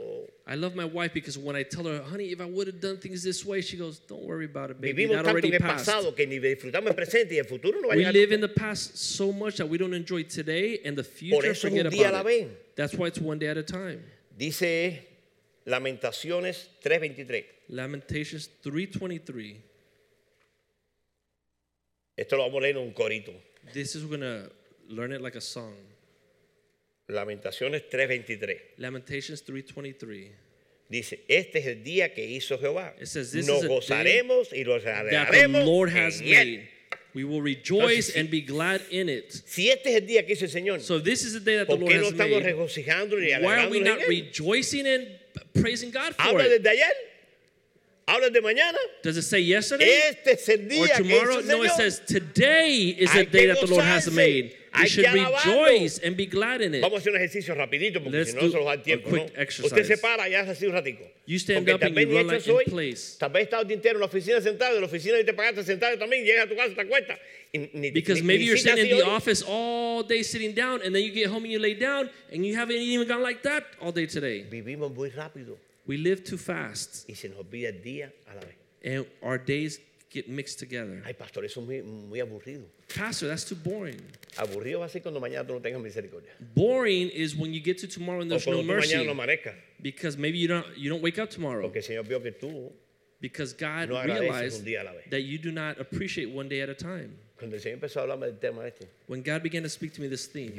I 0.46 0.54
love 0.54 0.76
my 0.76 0.84
wife 0.84 1.12
because 1.12 1.36
when 1.36 1.56
I 1.56 1.64
tell 1.64 1.84
her, 1.88 2.00
honey, 2.00 2.30
if 2.30 2.40
I 2.40 2.44
would 2.44 2.68
have 2.68 2.80
done 2.80 2.98
things 2.98 3.24
this 3.24 3.44
way, 3.44 3.60
she 3.60 3.76
goes, 3.76 3.98
don't 3.98 4.22
worry 4.22 4.44
about 4.44 4.70
it, 4.70 4.80
baby. 4.80 5.04
Vivimos 5.06 5.16
That 5.16 5.24
tanto 5.32 5.44
en 5.48 5.54
el 5.54 5.58
pasado 5.58 6.14
que 6.14 6.26
ni 6.28 6.38
disfrutamos 6.38 6.90
el 6.90 6.94
presente 6.94 7.32
y 7.34 7.38
el 7.38 7.46
futuro 7.46 7.80
no 7.80 7.88
va 7.88 7.94
a 7.94 7.96
We 7.96 8.02
llegar. 8.04 8.12
live 8.14 8.30
nunca. 8.30 8.34
in 8.36 8.40
the 8.42 8.48
past 8.60 8.96
so 8.96 9.32
much 9.32 9.56
that 9.56 9.66
we 9.68 9.78
don't 9.78 9.94
enjoy 9.94 10.22
today 10.22 10.80
and 10.84 10.96
the 10.96 11.02
Por 11.02 11.12
future 11.12 11.50
eso 11.50 11.66
es 11.66 11.72
forget 11.72 11.86
un 11.86 11.92
día 11.92 12.12
la 12.12 12.20
about 12.20 12.26
vez. 12.26 12.42
it. 12.46 12.76
That's 12.76 12.94
why 12.94 13.08
it's 13.08 13.18
one 13.18 13.40
day 13.40 13.48
at 13.48 13.56
a 13.58 13.64
time. 13.64 14.00
Dice 14.38 15.02
Lamentaciones 15.66 16.68
3:23. 16.84 17.44
Lamentations 17.70 18.48
3:23. 18.62 19.56
Esto 22.16 22.36
lo 22.36 22.44
vamos 22.44 22.58
a 22.58 22.62
leer 22.62 22.76
en 22.76 22.82
un 22.86 22.92
corito. 22.92 23.32
This 23.72 23.96
is 23.96 24.04
gonna 24.04 24.48
learn 24.88 25.12
it 25.12 25.20
like 25.20 25.36
a 25.36 25.40
song. 25.40 25.74
Lamentaciones 27.08 27.82
3:23. 27.90 28.74
Lamentations 28.78 29.42
3:23. 29.44 30.30
Dice, 30.88 31.20
este 31.28 31.58
es 31.58 31.66
el 31.66 31.82
día 31.82 32.12
que 32.14 32.24
hizo 32.26 32.58
Jehová. 32.58 32.94
It 33.00 33.06
says, 33.06 33.32
"This 33.32 33.46
Nos 33.46 33.58
is 33.58 33.64
a 33.64 33.68
day 33.68 33.74
gozaremos 34.20 34.52
y 34.52 34.62
nos 34.64 34.82
That 34.84 35.04
the 35.08 35.16
alegraremos 35.16 35.64
Lord 35.64 35.90
has 35.90 36.20
en 36.20 36.26
él. 36.26 36.56
made. 36.58 36.68
We 37.14 37.24
will 37.24 37.42
rejoice 37.42 38.08
Entonces, 38.10 38.16
and 38.16 38.30
be 38.30 38.40
glad 38.40 38.80
in 38.90 39.08
it. 39.10 39.30
Si 39.46 39.70
este 39.70 39.86
es 39.90 39.96
el 40.00 40.06
día 40.06 40.24
que 40.26 40.34
hizo 40.34 40.44
el 40.44 40.50
Señor, 40.50 40.80
So 40.80 40.98
this 40.98 41.24
is 41.24 41.34
the 41.34 41.40
day 41.40 41.56
that 41.58 41.66
the 41.66 41.76
¿por 41.76 41.80
Lord 41.80 41.92
no 41.92 42.06
has 42.06 42.12
made. 42.14 43.42
Why 43.42 43.64
are 43.64 43.68
we 43.68 43.80
not 43.80 44.00
rejoicing 44.08 44.86
and 44.86 45.18
praising 45.54 45.90
God 45.90 46.14
for 46.14 46.22
¿Habla 46.22 46.44
it? 46.46 46.62
desde 46.62 46.68
ayer? 46.70 46.92
¿Habla 48.06 48.30
de 48.30 48.40
mañana? 48.40 48.78
Does 49.02 49.16
it 49.16 49.22
say 49.22 49.40
yesterday 49.40 49.88
Este 50.08 50.32
es 50.32 50.48
el 50.48 50.60
or 50.60 50.68
día 50.68 50.96
que 50.96 51.04
hizo 51.04 51.20
tomorrow? 51.20 51.38
el 51.38 51.46
No, 51.46 51.62
it 51.62 51.72
says 51.72 52.00
today 52.06 52.96
is 52.98 53.12
the 53.12 53.24
day 53.24 53.46
that 53.46 53.60
the 53.60 53.66
Lord 53.66 53.84
has 53.84 54.10
made. 54.10 54.56
We 54.74 54.86
should 54.86 55.06
rejoice 55.06 55.98
and 55.98 56.16
be 56.16 56.26
glad 56.26 56.62
in 56.62 56.74
it. 56.74 56.82
Vamos 56.82 56.98
a 56.98 57.00
hacer 57.02 57.12
un 57.12 57.18
ejercicio 57.18 57.54
rapidito 57.54 58.02
porque 58.02 58.24
si 58.24 58.32
no 58.34 58.40
do 58.40 58.50
se 58.50 58.56
nos 58.56 58.64
da 58.64 58.72
a 58.72 58.82
tiempo. 58.82 59.10
quick 59.10 59.36
¿no? 59.36 59.42
exercise. 59.42 59.66
Usted 59.66 59.84
se 59.84 59.98
para 59.98 60.28
y 60.28 60.34
hace 60.34 60.50
así 60.50 60.66
un 60.66 60.72
ratico. 60.72 61.04
You 61.26 61.38
stand 61.38 61.66
porque 61.66 61.74
up 61.74 61.82
and 61.82 61.96
you 61.96 62.16
run 62.16 62.26
like 62.26 62.38
eso 62.38 62.58
in 62.58 62.70
place. 62.70 63.16
Tal 63.18 63.30
vez 63.30 63.44
estás 63.44 63.70
entero 63.70 63.96
en 63.96 64.00
la 64.00 64.06
oficina 64.06 64.40
sentado, 64.40 64.74
en 64.74 64.80
la 64.80 64.86
oficina 64.86 65.20
y 65.20 65.24
te 65.24 65.34
pagaste 65.34 65.62
sentado 65.62 65.98
también, 65.98 66.24
llegas 66.24 66.46
a 66.46 66.48
tu 66.48 66.56
casa, 66.56 66.74
te 66.74 66.80
acuestas. 66.80 67.18
Because 67.92 68.22
maybe 68.22 68.44
you're 68.44 68.56
sitting 68.56 68.86
in 68.86 68.96
the 68.96 69.06
office 69.06 69.42
all 69.46 70.02
day 70.02 70.22
sitting 70.22 70.54
down, 70.54 70.80
and 70.82 70.94
then 70.94 71.04
you 71.04 71.12
get 71.12 71.28
home 71.28 71.44
and 71.44 71.52
you 71.52 71.58
lay 71.58 71.74
down, 71.74 72.08
and 72.32 72.46
you 72.46 72.56
haven't 72.56 72.76
even 72.76 73.06
gone 73.06 73.22
like 73.22 73.42
that 73.42 73.64
all 73.78 73.92
day 73.92 74.06
today. 74.06 74.46
Vivimos 74.50 74.90
muy 74.94 75.10
rápido 75.10 75.58
We 75.86 75.96
live 75.96 76.22
too 76.24 76.38
fast, 76.38 77.08
y 77.08 77.14
se 77.14 77.28
nos 77.28 77.38
olvida 77.38 77.68
el 77.70 77.82
día 77.82 78.12
a 78.30 78.34
la 78.34 78.40
vez. 78.40 78.54
and 78.84 79.06
our 79.22 79.38
days 79.38 79.80
get 80.10 80.28
mixed 80.28 80.58
together. 80.58 81.02
Ay, 81.04 81.12
pastor, 81.14 81.44
eso 81.44 81.60
es 81.60 81.66
muy, 81.66 81.82
muy 81.82 82.20
aburrido. 82.20 82.64
Pastor, 82.94 83.28
that's 83.28 83.44
too 83.44 83.54
boring. 83.56 84.00
Aburrido 84.36 84.80
va 84.80 84.86
a 84.86 84.88
ser 84.88 85.00
cuando 85.02 85.20
mañana 85.20 85.44
tú 85.46 85.54
no 85.54 85.60
tengas 85.60 85.80
misericordia. 85.82 86.30
Boring 86.54 87.08
is 87.10 87.34
when 87.34 87.52
you 87.52 87.60
get 87.60 87.78
to 87.78 87.86
tomorrow 87.88 88.20
and 88.20 88.30
O 88.30 88.36
there's 88.36 88.46
no 88.46 88.58
tú 88.58 88.62
mañana 88.64 88.76
mercy, 88.76 89.04
no 89.06 89.12
amanezcas. 89.14 89.54
because 89.80 90.16
maybe 90.18 90.38
you 90.38 90.46
don't 90.48 90.66
you 90.76 90.88
don't 90.90 91.02
wake 91.02 91.18
up 91.18 91.30
tomorrow 91.30 91.62
Porque 91.62 91.78
el 91.78 91.82
Señor 91.82 92.06
vio 92.06 92.20
que 92.20 92.30
tú, 92.32 92.70
because 93.20 93.52
God 93.54 93.88
No 93.88 94.02
realized 94.04 94.64
día 94.64 94.82
a 94.82 94.84
la 94.84 94.92
vez. 94.92 95.08
that 95.10 95.22
you 95.22 95.38
do 95.38 95.50
not 95.50 95.80
appreciate 95.80 96.26
one 96.30 96.48
day 96.48 96.60
at 96.60 96.68
a 96.68 96.74
time. 96.74 97.16
cuando 97.38 97.56
el 97.56 97.62
Señor 97.62 97.78
empezó 97.80 98.00
a 98.00 98.02
hablarme 98.02 98.26
del 98.26 98.38
tema 98.38 98.66
este, 98.66 98.86
When 99.08 99.22
God 99.22 99.42
began 99.42 99.62
to 99.62 99.68
speak 99.70 99.94
to 99.94 100.00
me 100.02 100.08
this 100.08 100.26
theme, 100.26 100.52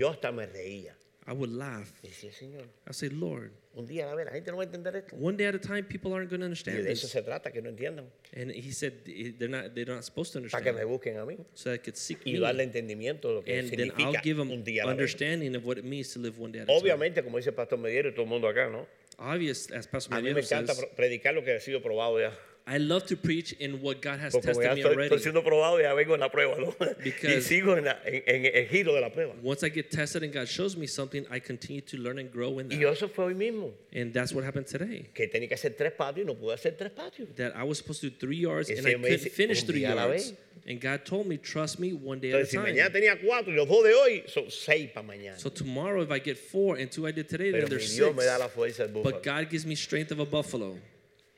yo 1.25 1.31
hasta 1.31 1.33
me 1.33 1.33
reía. 1.33 1.33
I 1.33 1.33
would 1.33 1.49
laugh. 1.51 1.91
Decía, 2.01 2.31
Señor, 2.33 2.63
I 2.89 2.93
say, 2.93 3.09
Lord, 3.09 3.51
un 3.75 3.87
día 3.87 4.11
a 4.11 4.15
la 4.15 4.23
la 4.23 4.31
gente 4.31 4.51
no 4.51 4.57
va 4.57 4.63
a 4.63 4.65
entender 4.65 4.95
esto. 4.95 5.15
one 5.15 5.35
day 5.37 5.45
at 5.47 5.55
a 5.55 5.59
time, 5.59 5.83
people 5.83 6.13
aren't 6.13 6.29
going 6.29 6.39
to 6.41 6.45
Y 6.45 6.49
understand 6.49 6.83
de 6.83 6.91
eso 6.91 7.03
this. 7.07 7.11
se 7.11 7.21
trata, 7.21 7.51
que 7.51 7.61
no 7.61 7.69
entiendan. 7.69 8.05
And 8.35 8.51
He 8.51 8.71
said 8.71 8.93
eh, 9.07 9.33
they're 9.37 9.47
not 9.49 9.73
they're 9.73 9.85
not 9.93 10.03
supposed 10.03 10.33
to 10.33 10.41
Para 10.49 10.63
que 10.63 10.71
me 10.73 10.81
understand, 10.81 10.89
busquen 10.89 11.17
a 11.17 11.25
mí. 11.25 11.37
so 11.53 11.71
I 11.73 11.77
could 11.79 11.95
seek 11.95 12.19
Y 12.25 12.33
me, 12.33 12.39
darle 12.39 12.63
entendimiento 12.63 13.29
de 13.29 13.33
lo 13.35 13.41
que 13.43 13.57
and 13.59 13.69
then 13.71 13.91
I'll 13.91 13.95
significa 14.13 14.21
give 14.23 14.37
them 14.37 14.51
un 14.51 14.63
día 14.63 14.83
a 14.83 14.85
la 14.87 14.93
vez. 14.93 14.99
understanding 14.99 15.55
of 15.55 15.65
what 15.65 15.77
it 15.77 15.85
means 15.85 16.13
to 16.13 16.19
live 16.19 16.37
one 16.39 16.51
day 16.51 16.59
at 16.59 16.63
a 16.63 16.67
time. 16.67 16.77
Obviamente, 16.79 17.23
como 17.23 17.37
dice 17.37 17.49
el 17.49 17.55
pastor 17.55 17.79
Mediero 17.79 18.09
y 18.09 18.11
todo 18.13 18.23
el 18.23 18.29
mundo 18.29 18.47
acá, 18.47 18.69
¿no? 18.69 18.85
Obvious, 19.17 19.71
as 19.71 19.87
Pastor 19.87 20.15
A 20.15 20.17
mí 20.17 20.23
me 20.23 20.33
Mediero 20.33 20.47
encanta 20.47 20.73
says, 20.73 20.85
pro- 20.85 20.95
predicar 20.95 21.33
lo 21.35 21.43
que 21.43 21.51
ha 21.53 21.59
sido 21.59 21.81
probado 21.81 22.19
ya. 22.19 22.31
I 22.65 22.77
love 22.77 23.05
to 23.07 23.17
preach 23.17 23.51
in 23.59 23.81
what 23.81 24.01
God 24.01 24.19
has 24.21 24.31
Porque 24.31 24.45
tested 24.47 24.63
ya 24.63 24.73
me 24.73 24.79
estoy, 24.81 24.93
already. 24.93 25.09
estoy 25.15 25.19
siendo 25.19 25.43
probado, 25.43 25.79
y 25.79 25.83
ya 25.83 25.93
vengo 25.93 26.13
en 26.13 26.21
la 26.21 26.29
prueba, 26.29 26.55
¿no? 26.57 26.73
y 26.79 27.11
Because- 27.11 27.41
sigo 27.45 27.77
en, 27.77 27.83
la- 27.83 27.99
en- 28.05 28.23
en 28.25 28.45
el 28.55 28.67
giro 28.69 28.93
de 28.95 29.01
la 29.01 29.09
prueba. 29.11 29.33
Once 29.43 29.63
I 29.63 29.69
get 29.69 29.91
tested 29.91 30.23
and 30.23 30.31
God 30.33 30.47
shows 30.47 30.77
me 30.77 30.87
something, 30.87 31.25
I 31.29 31.39
continue 31.41 31.81
to 31.81 31.97
learn 31.97 32.19
and 32.19 32.31
grow 32.31 32.59
in 32.59 32.69
that. 32.69 32.77
Y 32.79 32.85
eso 32.85 33.09
fue 33.09 33.25
hoy 33.25 33.33
mismo. 33.33 33.73
And 33.91 34.13
that's 34.13 34.31
what 34.33 34.45
happened 34.45 34.67
today. 34.67 35.09
Que 35.13 35.27
tenía 35.27 35.49
que 35.49 35.55
hacer 35.55 35.75
tres 35.75 35.91
patios 35.91 36.25
y 36.25 36.25
no 36.25 36.35
pude 36.35 36.53
hacer 36.53 36.77
tres 36.77 36.91
patios. 36.91 37.27
That 37.35 37.53
I 37.53 37.63
was 37.63 37.79
supposed 37.79 37.99
to 37.99 38.09
do 38.09 38.15
three 38.17 38.37
yards 38.37 38.69
Y 38.69 38.75
and 38.77 38.87
I 38.87 38.91
Señor 38.93 38.99
me 39.01 39.09
couldn't 39.09 39.23
dice, 39.23 39.33
finish 39.33 39.61
"Un 39.63 39.67
three 39.67 39.79
día 39.81 39.91
a 39.91 39.95
la 39.95 40.05
yards. 40.07 40.29
vez." 40.31 40.37
And 40.65 40.79
God 40.79 41.03
told 41.03 41.27
me, 41.27 41.35
trust 41.35 41.77
me, 41.79 41.91
one 41.91 42.21
day 42.21 42.29
at 42.31 42.35
a 42.35 42.39
Entonces, 42.43 42.51
si 42.51 42.57
mañana 42.57 42.89
time. 42.89 43.01
tenía 43.01 43.19
cuatro 43.21 43.51
y 43.51 43.57
los 43.57 43.67
dos 43.67 43.83
de 43.83 43.93
hoy, 43.93 44.23
son 44.27 44.49
seis 44.49 44.89
para 44.93 45.05
mañana. 45.05 45.37
So 45.37 45.49
tomorrow, 45.49 46.01
if 46.01 46.09
I 46.11 46.19
get 46.19 46.37
four 46.37 46.77
and 46.77 46.89
two 46.89 47.05
I 47.05 47.11
did 47.11 47.27
today, 47.27 47.51
Pero 47.51 47.67
then 47.67 47.75
mi 47.77 47.83
there's 47.83 47.93
Dios 47.93 48.15
me 48.15 48.23
da 48.23 48.37
six. 48.37 48.39
la 48.39 48.47
fuerza 48.47 48.77
del 48.87 48.93
búfalo. 48.93 49.03
But 49.03 49.21
God 49.23 49.49
gives 49.49 49.65
me 49.65 49.75
strength 49.75 50.11
of 50.11 50.19
a 50.19 50.25
buffalo. 50.25 50.77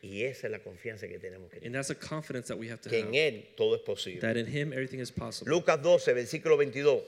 Y 0.06 0.24
esa 0.24 0.46
es 0.48 0.52
la 0.52 0.60
confianza 0.60 1.08
que 1.08 1.18
tenemos 1.18 1.50
que 1.50 1.60
tener. 1.60 1.66
And 1.68 1.76
that's 1.76 1.90
a 1.90 1.96
confidence 1.96 2.48
that 2.50 2.58
we 2.58 2.68
have 2.70 2.80
to 2.82 2.90
Que 2.90 3.00
en 3.00 3.08
have. 3.08 3.16
Él 3.16 3.44
todo 3.58 3.76
es 3.76 3.82
posible. 3.82 4.22
That 4.22 4.38
in 4.38 4.46
Him 4.46 4.72
everything 4.72 5.00
is 5.00 5.12
possible. 5.12 5.50
Lucas 5.52 5.82
12, 5.82 6.14
versículo 6.14 6.58
22. 6.58 7.02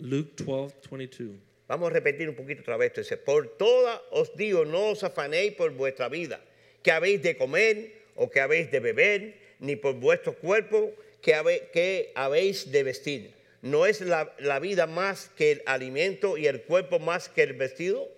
Luke 0.00 0.32
12, 0.44 0.74
22. 0.90 1.30
Vamos 1.68 1.90
a 1.90 1.92
repetir 1.94 2.28
un 2.28 2.34
poquito 2.34 2.60
otra 2.62 2.76
vez. 2.76 2.92
Dice, 2.94 3.16
por 3.16 3.56
todas 3.56 4.00
os 4.10 4.34
digo, 4.36 4.64
no 4.64 4.90
os 4.90 5.02
afanéis 5.02 5.54
por 5.54 5.70
vuestra 5.72 6.08
vida, 6.08 6.40
que 6.82 6.90
habéis 6.90 7.22
de 7.22 7.36
comer 7.36 7.92
o 8.16 8.28
que 8.28 8.40
habéis 8.40 8.70
de 8.70 8.80
beber, 8.80 9.34
ni 9.60 9.76
por 9.76 9.94
vuestro 9.94 10.34
cuerpo, 10.34 10.92
que, 11.22 11.34
habe- 11.34 11.70
que 11.72 12.12
habéis 12.14 12.70
de 12.70 12.82
vestir. 12.82 13.32
¿No 13.62 13.86
es 13.86 14.00
la, 14.00 14.34
la 14.40 14.58
vida 14.58 14.86
más 14.86 15.30
que 15.36 15.52
el 15.52 15.62
alimento 15.66 16.36
y 16.36 16.46
el 16.48 16.62
cuerpo 16.62 16.98
más 16.98 17.28
que 17.28 17.44
el 17.44 17.52
vestido? 17.54 18.08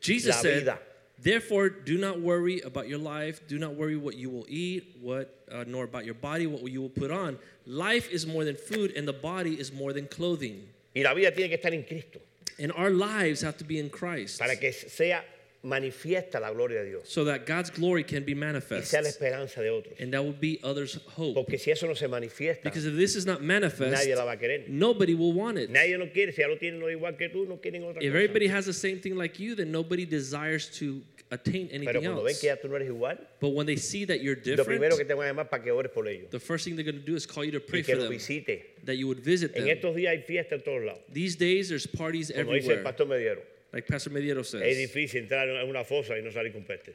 Jesus 0.00 0.28
La 0.28 0.34
said, 0.42 0.58
vida. 0.62 0.82
Therefore, 1.22 1.68
do 1.68 1.98
not 1.98 2.20
worry 2.20 2.60
about 2.60 2.88
your 2.88 2.98
life. 2.98 3.46
Do 3.46 3.58
not 3.58 3.74
worry 3.74 3.96
what 3.96 4.16
you 4.16 4.30
will 4.30 4.46
eat, 4.48 4.96
what 5.00 5.44
uh, 5.52 5.64
nor 5.66 5.84
about 5.84 6.04
your 6.04 6.14
body, 6.14 6.46
what 6.46 6.70
you 6.70 6.80
will 6.80 6.88
put 6.88 7.10
on. 7.10 7.38
Life 7.66 8.10
is 8.10 8.26
more 8.26 8.44
than 8.44 8.56
food, 8.56 8.92
and 8.96 9.06
the 9.06 9.12
body 9.12 9.58
is 9.60 9.72
more 9.72 9.92
than 9.92 10.06
clothing. 10.06 10.66
Y 10.94 11.02
la 11.02 11.14
vida 11.14 11.30
tiene 11.30 11.48
que 11.48 11.58
estar 11.58 11.72
en 11.72 11.84
Cristo 11.84 12.20
And 12.58 12.72
our 12.72 12.90
lives 12.90 13.42
have 13.42 13.56
to 13.58 13.64
be 13.64 13.78
in 13.78 13.90
Christ, 13.90 14.38
para 14.38 14.56
que 14.56 14.72
sea 14.72 15.22
manifiesta 15.62 16.40
la 16.40 16.50
gloria 16.50 16.82
de 16.82 16.88
Dios 16.90 17.02
so 17.08 17.24
that 17.26 17.44
God's 17.44 17.68
glory 17.70 18.02
can 18.02 18.24
be 18.24 18.32
y 18.32 18.34
manifest, 18.34 18.90
sea 18.90 19.02
la 19.02 19.08
esperanza 19.08 19.60
de 19.60 19.68
otros. 19.68 19.94
and 20.00 20.12
that 20.12 20.24
will 20.24 20.32
be 20.32 20.58
others' 20.64 20.98
hope. 21.16 21.34
Porque 21.34 21.58
si 21.58 21.70
eso 21.70 21.86
no 21.86 21.92
se 21.94 22.06
manifiesta, 22.06 22.62
Because 22.64 22.86
if 22.86 22.96
this 22.96 23.14
is 23.14 23.26
not 23.26 23.42
manifest, 23.42 23.92
nadie 23.92 24.16
la 24.16 24.24
va 24.24 24.32
a 24.32 24.36
querer. 24.36 24.64
nobody 24.68 25.14
will 25.14 25.32
want 25.34 25.58
it. 25.58 25.70
Nadie 25.70 25.98
lo 25.98 26.06
quiere. 26.06 26.32
Si 26.32 26.40
ya 26.40 26.48
lo 26.48 26.56
tienen 26.56 26.80
lo 26.80 26.86
igual 26.88 27.16
que 27.18 27.28
tú, 27.28 27.46
no 27.46 27.56
quieren 27.58 27.82
otra 27.82 27.96
If 28.02 28.10
cosa. 28.12 28.16
everybody 28.16 28.46
has 28.48 28.64
the 28.66 28.72
same 28.72 28.98
thing 29.00 29.16
like 29.16 29.38
you, 29.38 29.54
then 29.54 29.70
nobody 29.70 30.06
desires 30.06 30.68
to 30.78 31.02
attain 31.30 31.68
Pero 31.68 31.76
anything 31.82 32.02
cuando 32.02 32.22
ven 32.24 32.30
else. 32.32 32.40
que 32.40 32.46
ya 32.48 32.56
tú 32.56 32.68
no 32.68 32.76
eres 32.76 32.88
igual, 32.88 33.18
But 33.40 33.50
when 33.50 33.66
they 33.66 33.76
see 33.76 34.04
that 34.06 34.20
you're 34.20 34.34
lo 34.36 34.64
primero 34.64 34.96
que 34.96 35.04
different, 35.04 35.08
te 35.08 35.14
van 35.14 35.26
a 35.26 35.30
llamar 35.32 35.48
para 35.50 35.62
que 35.62 35.70
ores 35.70 35.92
por 35.92 36.06
ellos 36.08 36.28
the 36.30 36.40
first 36.40 36.64
thing 36.64 36.74
they're 36.76 36.84
going 36.84 36.98
to 37.00 37.06
do 37.06 37.14
is 37.16 37.26
call 37.26 37.44
you 37.44 37.52
to 37.52 37.60
pray 37.60 37.80
y 37.80 37.82
que 37.84 37.94
for 37.94 38.00
los 38.02 38.08
them, 38.08 38.18
visite. 38.18 38.84
that 38.84 38.96
you 38.96 39.06
would 39.06 39.20
visit 39.20 39.52
En 39.54 39.64
them. 39.64 39.76
estos 39.76 39.94
días 39.94 40.10
hay 40.10 40.22
fiesta 40.22 40.54
en 40.56 40.62
todos 40.62 40.82
lados. 40.84 41.00
These 41.12 41.36
days, 41.36 41.68
there's 41.68 41.86
parties 41.86 42.30
Como 42.30 42.52
dice 42.52 42.66
el 42.66 42.78
everywhere. 42.78 42.82
pastor 42.82 43.06
Mediero, 43.06 43.42
Like 43.72 43.86
Pastor 43.86 44.10
Mediero 44.10 44.40
es 44.40 44.48
says, 44.48 44.76
difícil 44.76 45.22
entrar 45.28 45.48
en 45.48 45.68
una 45.68 45.84
fosa 45.84 46.18
y 46.18 46.22
no 46.22 46.30
salir 46.30 46.52
con 46.52 46.64
peste. 46.64 46.94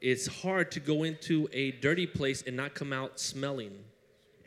it's 0.00 0.26
hard 0.26 0.70
to 0.70 0.80
go 0.80 1.04
into 1.04 1.48
a 1.52 1.72
dirty 1.82 2.06
place 2.06 2.42
and 2.46 2.56
not 2.56 2.74
come 2.74 2.92
out 2.94 3.18
smelling. 3.20 3.72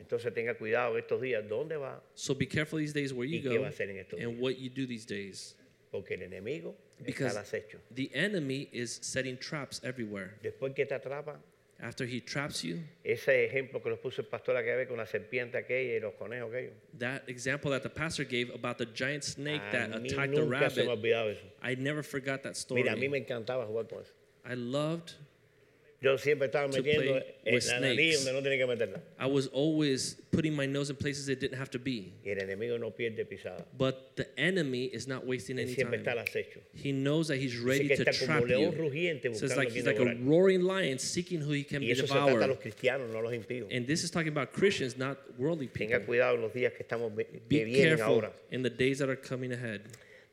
Entonces 0.00 0.34
tenga 0.34 0.54
cuidado 0.54 0.96
estos 0.98 1.20
días, 1.20 1.44
¿dónde 1.48 1.78
va? 1.78 2.00
So 2.16 2.34
be 2.34 2.46
careful 2.46 2.80
these 2.80 2.92
days 2.92 3.12
where 3.14 3.24
you 3.28 3.40
qué 3.40 3.50
va 3.50 3.58
go 3.58 3.64
a 3.66 3.68
hacer 3.68 3.88
en 3.90 3.98
estos 3.98 4.18
and 4.20 4.32
días? 4.32 4.40
what 4.40 4.58
you 4.58 4.68
do 4.68 4.84
these 4.86 5.04
days. 5.06 5.54
Porque 5.90 6.14
el 6.14 6.22
enemigo 6.22 6.76
está 6.98 7.04
Because 7.04 7.36
al 7.36 7.42
acecho. 7.44 7.78
the 7.94 8.10
enemy 8.14 8.68
is 8.72 8.90
setting 9.02 9.36
traps 9.38 9.80
everywhere. 9.82 10.34
Después 10.42 10.74
que 10.74 10.86
te 10.86 10.94
atrapa, 10.94 11.40
After 11.82 12.04
he 12.06 12.20
traps 12.20 12.62
you, 12.62 12.80
ese 13.02 13.46
ejemplo 13.46 13.82
que 13.82 13.88
nos 13.88 13.98
puso 14.00 14.20
el 14.20 14.26
pastor 14.28 14.54
aquella 14.54 14.76
vez 14.76 14.86
con 14.86 14.98
la 14.98 15.06
serpiente 15.06 15.56
aquella 15.56 15.96
y 15.96 16.00
los 16.00 16.12
conejos 16.14 16.50
aquellos. 16.52 16.74
that 16.98 17.22
example 17.26 17.70
that 17.70 17.82
the 17.82 17.88
pastor 17.88 18.22
gave 18.24 18.50
about 18.54 18.76
the 18.76 18.84
giant 18.94 19.24
snake 19.24 19.62
A 19.70 19.72
that 19.72 19.90
mí 20.02 20.12
attacked 20.12 20.34
the 20.34 20.40
nunca 20.42 20.68
se 20.70 20.82
me 20.84 20.86
ha 20.86 20.90
rabbit, 20.90 21.02
olvidado 21.02 21.30
eso. 21.30 21.46
I 21.62 21.74
never 21.76 22.02
forgot 22.02 22.42
that 22.42 22.54
story. 22.56 22.82
Mira, 22.82 22.92
a 22.92 22.96
mí 22.96 23.08
me 23.10 23.16
encantaba 23.18 23.64
jugar 23.66 23.88
con 23.88 24.02
eso. 24.02 24.12
I 24.44 24.54
loved, 24.54 25.14
Yo 26.02 26.16
siempre 26.16 26.46
estaba 26.46 26.66
To 26.70 26.78
metiendo 26.78 27.02
play 27.12 27.24
en 27.44 27.54
with 27.54 27.66
la 27.66 27.80
nariz 27.80 28.24
donde 28.24 28.32
no 28.32 28.42
tenía 28.42 28.56
que 28.58 28.66
meterla. 28.66 29.02
I 29.18 29.26
was 29.26 29.48
always 29.48 30.16
putting 30.32 30.54
my 30.56 30.64
nose 30.66 30.88
in 30.88 30.96
places 30.96 31.28
it 31.28 31.40
didn't 31.40 31.58
have 31.58 31.70
to 31.72 31.78
be. 31.78 32.14
Y 32.24 32.30
el 32.30 32.38
enemigo 32.38 32.78
no 32.80 32.90
pierde 32.90 33.26
pisada. 33.26 33.66
But 33.76 34.16
the 34.16 34.26
enemy 34.38 34.86
is 34.86 35.06
not 35.06 35.26
wasting 35.26 35.58
any 35.58 35.74
siempre 35.74 35.98
time. 35.98 36.06
está 36.06 36.12
al 36.12 36.24
acecho. 36.24 36.60
He 36.74 36.92
knows 36.92 37.28
that 37.28 37.36
he's 37.36 37.58
ready 37.58 37.88
to 37.88 38.04
trap 38.04 38.44
you. 38.48 38.72
Says 39.34 39.58
like 39.58 39.70
he's 39.72 39.84
like 39.84 39.98
a 39.98 40.14
roaring 40.22 40.62
lion 40.62 40.98
seeking 40.98 41.38
who 41.42 41.52
he 41.52 41.64
can 41.64 41.82
Y 41.82 41.88
be 41.88 41.92
eso 41.92 42.06
se 42.06 42.14
trata 42.14 42.44
a 42.44 42.46
los 42.46 42.56
cristianos, 42.58 43.10
no 43.12 43.20
los 43.20 43.34
impíos. 43.34 43.66
And 43.70 43.86
this 43.86 44.02
is 44.02 44.10
talking 44.10 44.28
about 44.32 44.52
Christians, 44.54 44.96
not 44.96 45.18
worldly 45.38 45.66
Tenga 45.68 45.98
people. 46.00 46.06
cuidado 46.16 46.36
en 46.36 46.40
los 46.40 46.52
días 46.54 46.72
que 46.72 46.82
estamos 46.82 47.14
que 47.14 47.42
Be 47.46 47.64
vienen 47.66 47.98
careful 47.98 48.04
ahora. 48.14 48.32
in 48.50 48.62
the 48.62 48.70
days 48.70 49.00
that 49.00 49.10
are 49.10 49.16
coming 49.16 49.52
ahead. 49.52 49.82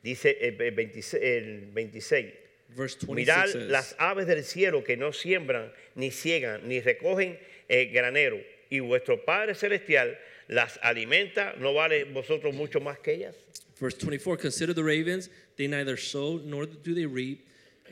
Dice 0.02 0.34
el 0.40 0.52
26, 0.56 1.12
el 1.22 1.60
26. 1.74 2.32
Verse 2.68 2.96
26 2.96 3.26
Mirad 3.26 3.48
says, 3.48 3.70
las 3.70 3.94
aves 3.98 4.26
del 4.26 4.44
cielo 4.44 4.82
que 4.84 4.96
no 4.96 5.12
siembran, 5.12 5.70
ni 5.94 6.10
ciegan, 6.10 6.62
ni 6.64 6.80
recogen 6.80 7.38
eh, 7.68 7.86
granero, 7.86 8.38
y 8.70 8.80
vuestro 8.80 9.24
Padre 9.24 9.54
Celestial 9.54 10.16
las 10.48 10.78
alimenta, 10.82 11.54
¿no 11.58 11.72
vale 11.74 12.04
vosotros 12.04 12.54
mucho 12.54 12.80
más 12.80 12.98
que 12.98 13.14
ellas? 13.14 13.34
Verse 13.80 13.96
24 13.96 14.36
Consider 14.36 14.74
the 14.74 14.82
ravens, 14.82 15.30
they 15.56 15.66
neither 15.66 15.96
sow 15.96 16.40
nor 16.44 16.66
do 16.66 16.94
they 16.94 17.06
reap. 17.06 17.46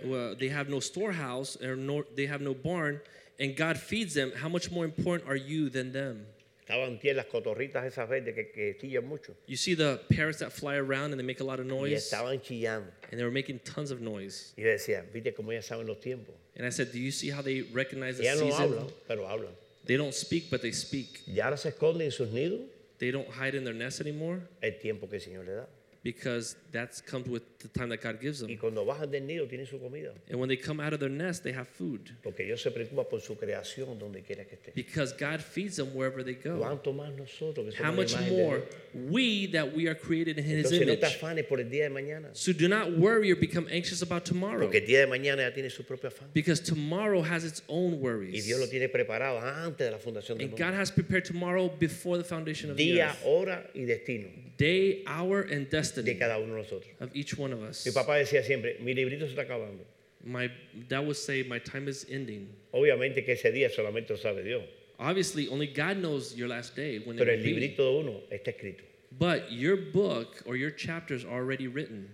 Well, 0.04 0.34
they 0.36 0.48
have 0.48 0.68
no 0.68 0.80
storehouse, 0.80 1.56
or 1.62 1.76
nor 1.76 2.04
they 2.14 2.26
have 2.26 2.42
no 2.42 2.52
barn, 2.52 3.00
and 3.40 3.56
God 3.56 3.78
feeds 3.78 4.12
them. 4.12 4.32
How 4.32 4.48
much 4.48 4.70
more 4.70 4.84
important 4.84 5.28
are 5.28 5.36
you 5.36 5.70
than 5.70 5.92
them? 5.92 6.26
Estaban 6.68 6.98
las 7.14 7.26
cotorritas 7.26 7.84
esas 7.86 8.08
verdes 8.08 8.34
que, 8.34 8.50
que 8.50 8.76
chillan 8.76 9.06
mucho. 9.06 9.36
You 9.46 9.56
see 9.56 9.76
the 9.76 10.00
parrots 10.10 10.38
that 10.40 10.50
fly 10.50 10.74
around 10.74 11.12
and 11.12 11.20
they 11.20 11.22
make 11.24 11.38
a 11.40 11.44
lot 11.44 11.60
of 11.60 11.66
Y 11.66 11.68
noise, 11.68 12.10
estaban 12.10 12.40
chillando. 12.42 12.90
and 13.12 13.20
they 13.20 13.22
were 13.22 13.30
making 13.30 13.60
tons 13.60 13.92
of 13.92 14.00
noise. 14.00 14.52
Y 14.56 14.64
decía, 14.64 15.04
viste 15.12 15.32
cómo 15.32 15.52
ellas 15.52 15.66
saben 15.66 15.86
los 15.86 16.00
tiempos. 16.00 16.34
And 16.56 16.66
I 16.66 16.70
said, 16.70 16.90
Do 16.90 16.98
you 16.98 17.12
see 17.12 17.30
how 17.30 17.40
they 17.42 17.62
recognize 17.72 18.18
the 18.18 18.24
Ellas 18.24 18.40
no 18.40 18.46
season? 18.50 18.68
hablan, 18.72 18.92
pero 19.06 19.28
hablan. 19.28 19.52
They 19.84 19.96
don't 19.96 20.12
speak, 20.12 20.50
but 20.50 20.60
they 20.60 20.72
speak. 20.72 21.22
Y 21.28 21.38
ahora 21.38 21.56
se 21.56 21.68
esconden 21.70 22.02
en 22.06 22.10
sus 22.10 22.30
nidos 22.30 22.62
They 22.98 23.12
don't 23.12 23.28
hide 23.28 23.54
in 23.54 23.62
their 23.62 23.74
nest 23.74 24.00
anymore 24.00 24.40
el 24.60 24.72
tiempo 24.80 25.06
que 25.06 25.16
el 25.18 25.22
Señor 25.22 25.44
le 25.44 25.52
da. 25.52 25.68
Because 26.06 26.56
that's 26.70 27.00
comes 27.00 27.26
with 27.28 27.42
the 27.58 27.68
time 27.68 27.88
that 27.88 28.00
God 28.00 28.20
gives 28.20 28.40
Y 28.42 28.46
them. 28.46 28.58
cuando 28.58 28.84
bajan 28.84 29.10
del 29.10 29.22
nido 29.26 29.46
tienen 29.48 29.66
su 29.66 29.78
comida. 29.78 30.12
And 30.30 30.38
when 30.38 30.48
they 30.48 30.56
come 30.56 30.78
out 30.80 30.92
of 30.92 31.00
their 31.00 31.08
nest, 31.10 31.42
they 31.42 31.52
have 31.52 31.66
food 31.66 32.10
Porque 32.22 32.44
Dios 32.44 32.62
se 32.62 32.70
preocupa 32.70 33.08
por 33.08 33.20
su 33.20 33.34
creación 33.34 33.98
donde 33.98 34.22
quiera 34.22 34.44
que 34.44 34.56
esté. 34.56 34.72
because 34.74 35.12
God 35.12 35.40
feeds 35.40 35.76
them 35.76 35.88
wherever 35.96 36.22
they 36.22 36.34
go. 36.34 36.58
¿Cuánto 36.60 36.92
más 36.94 37.12
nosotros 37.16 37.74
que 37.74 37.82
How 37.84 37.92
much 37.92 38.12
la 38.12 38.20
imagen 38.20 38.36
de 38.36 38.42
more 38.44 38.62
we 39.10 39.46
that 39.48 39.74
we 39.74 39.88
are 39.88 39.96
created 39.96 40.38
in 40.38 40.44
His 40.44 40.66
Entonces 40.66 40.80
no 40.80 40.86
te 40.86 40.92
image. 41.00 41.16
afanes 41.16 41.44
por 41.48 41.58
el 41.60 41.68
día 41.68 41.84
de 41.84 41.90
mañana. 41.90 42.28
So 42.34 42.52
do 42.52 42.68
not 42.68 42.92
worry 42.96 43.32
or 43.32 43.36
become 43.36 43.66
anxious 43.70 44.00
about 44.02 44.24
tomorrow 44.24 44.60
Porque 44.66 44.78
el 44.78 44.86
día 44.86 45.00
de 45.00 45.06
mañana 45.08 45.38
ya 45.42 45.52
tiene 45.52 45.70
su 45.70 45.82
propio 45.82 46.08
afán. 46.10 46.28
because 46.32 46.60
tomorrow 46.60 47.20
has 47.22 47.42
its 47.44 47.62
own 47.68 47.94
Y 47.94 47.96
worries. 47.98 48.44
Dios 48.46 48.60
lo 48.60 48.68
tiene 48.68 48.88
preparado 48.88 49.40
antes 49.40 49.78
de 49.86 49.90
la 49.90 49.98
fundación 49.98 50.38
del 50.38 50.48
And. 50.50 50.56
God 50.58 50.74
has 50.74 50.92
prepared 50.92 51.24
tomorrow 51.24 51.68
before 51.80 52.16
the 52.16 52.24
foundation 52.24 52.70
of 52.70 52.76
the 52.76 52.84
Día, 52.94 53.08
earth. 53.10 53.22
hora 53.24 53.70
y 53.74 53.80
destino 53.86 54.28
Day, 54.58 55.02
hour, 55.06 55.42
and 55.42 55.68
de 56.04 56.16
cada 56.18 56.38
uno 56.38 56.54
de 56.54 56.62
nosotros. 56.62 56.90
of 57.00 57.10
each 57.14 57.36
one 57.38 57.52
of 57.52 57.62
us. 57.62 57.84
Mi 57.86 57.92
papá 57.92 58.16
decía 58.18 58.42
siempre, 58.44 58.76
mi 58.80 58.94
librito 58.94 59.26
se 59.26 59.34
está 59.34 59.42
acabando. 59.46 59.84
My 60.24 60.50
dad 60.88 61.04
would 61.04 61.16
say, 61.16 61.42
My 61.44 61.58
time 61.60 61.88
is 61.88 62.04
ending. 62.10 62.48
Obviamente 62.72 63.24
que 63.24 63.32
ese 63.34 63.52
día 63.52 63.70
solamente 63.70 64.10
lo 64.10 64.16
sabe 64.16 64.42
Dios. 64.42 64.64
Obviously, 64.98 65.46
only 65.48 65.66
God 65.66 65.98
knows 65.98 66.34
your 66.34 66.48
last 66.48 66.74
day 66.74 66.98
when 66.98 67.16
it 67.16 67.18
Pero 67.18 67.32
will 67.32 67.38
el 67.38 67.44
be. 67.44 67.52
librito 67.52 67.76
de 67.78 67.98
uno 68.00 68.20
está 68.32 68.48
escrito. 68.56 68.82
But 69.12 69.52
your 69.52 69.76
book 69.76 70.42
or 70.46 70.56
your 70.56 70.70
chapters 70.70 71.24
are 71.24 71.38
already 71.40 71.68
written. 71.68 72.08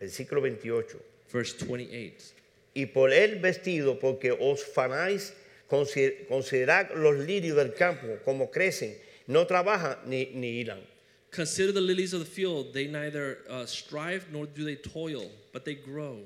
Versículo 0.00 0.42
28. 0.42 0.98
Verse 1.32 1.54
28. 1.54 2.32
Y 2.74 2.84
por 2.86 3.10
el 3.10 3.40
vestido, 3.40 3.98
porque 3.98 4.30
os 4.30 4.62
fanáis, 4.62 5.32
consider- 5.68 6.26
considerad 6.28 6.90
los 6.94 7.16
lirios 7.26 7.56
del 7.56 7.72
campo, 7.74 8.18
como 8.24 8.50
crecen, 8.50 8.94
no 9.26 9.46
trabajan 9.46 9.96
ni, 10.06 10.26
ni 10.34 10.60
hilan. 10.60 10.80
Consider 11.36 11.70
the 11.72 11.80
lilies 11.82 12.12
of 12.14 12.20
the 12.20 12.26
field. 12.26 12.72
They 12.72 12.86
neither 12.86 13.38
uh, 13.48 13.66
strive 13.66 14.26
nor 14.32 14.46
do 14.46 14.64
they 14.64 14.76
toil, 14.76 15.30
but 15.52 15.64
they 15.64 15.74
grow. 15.74 16.20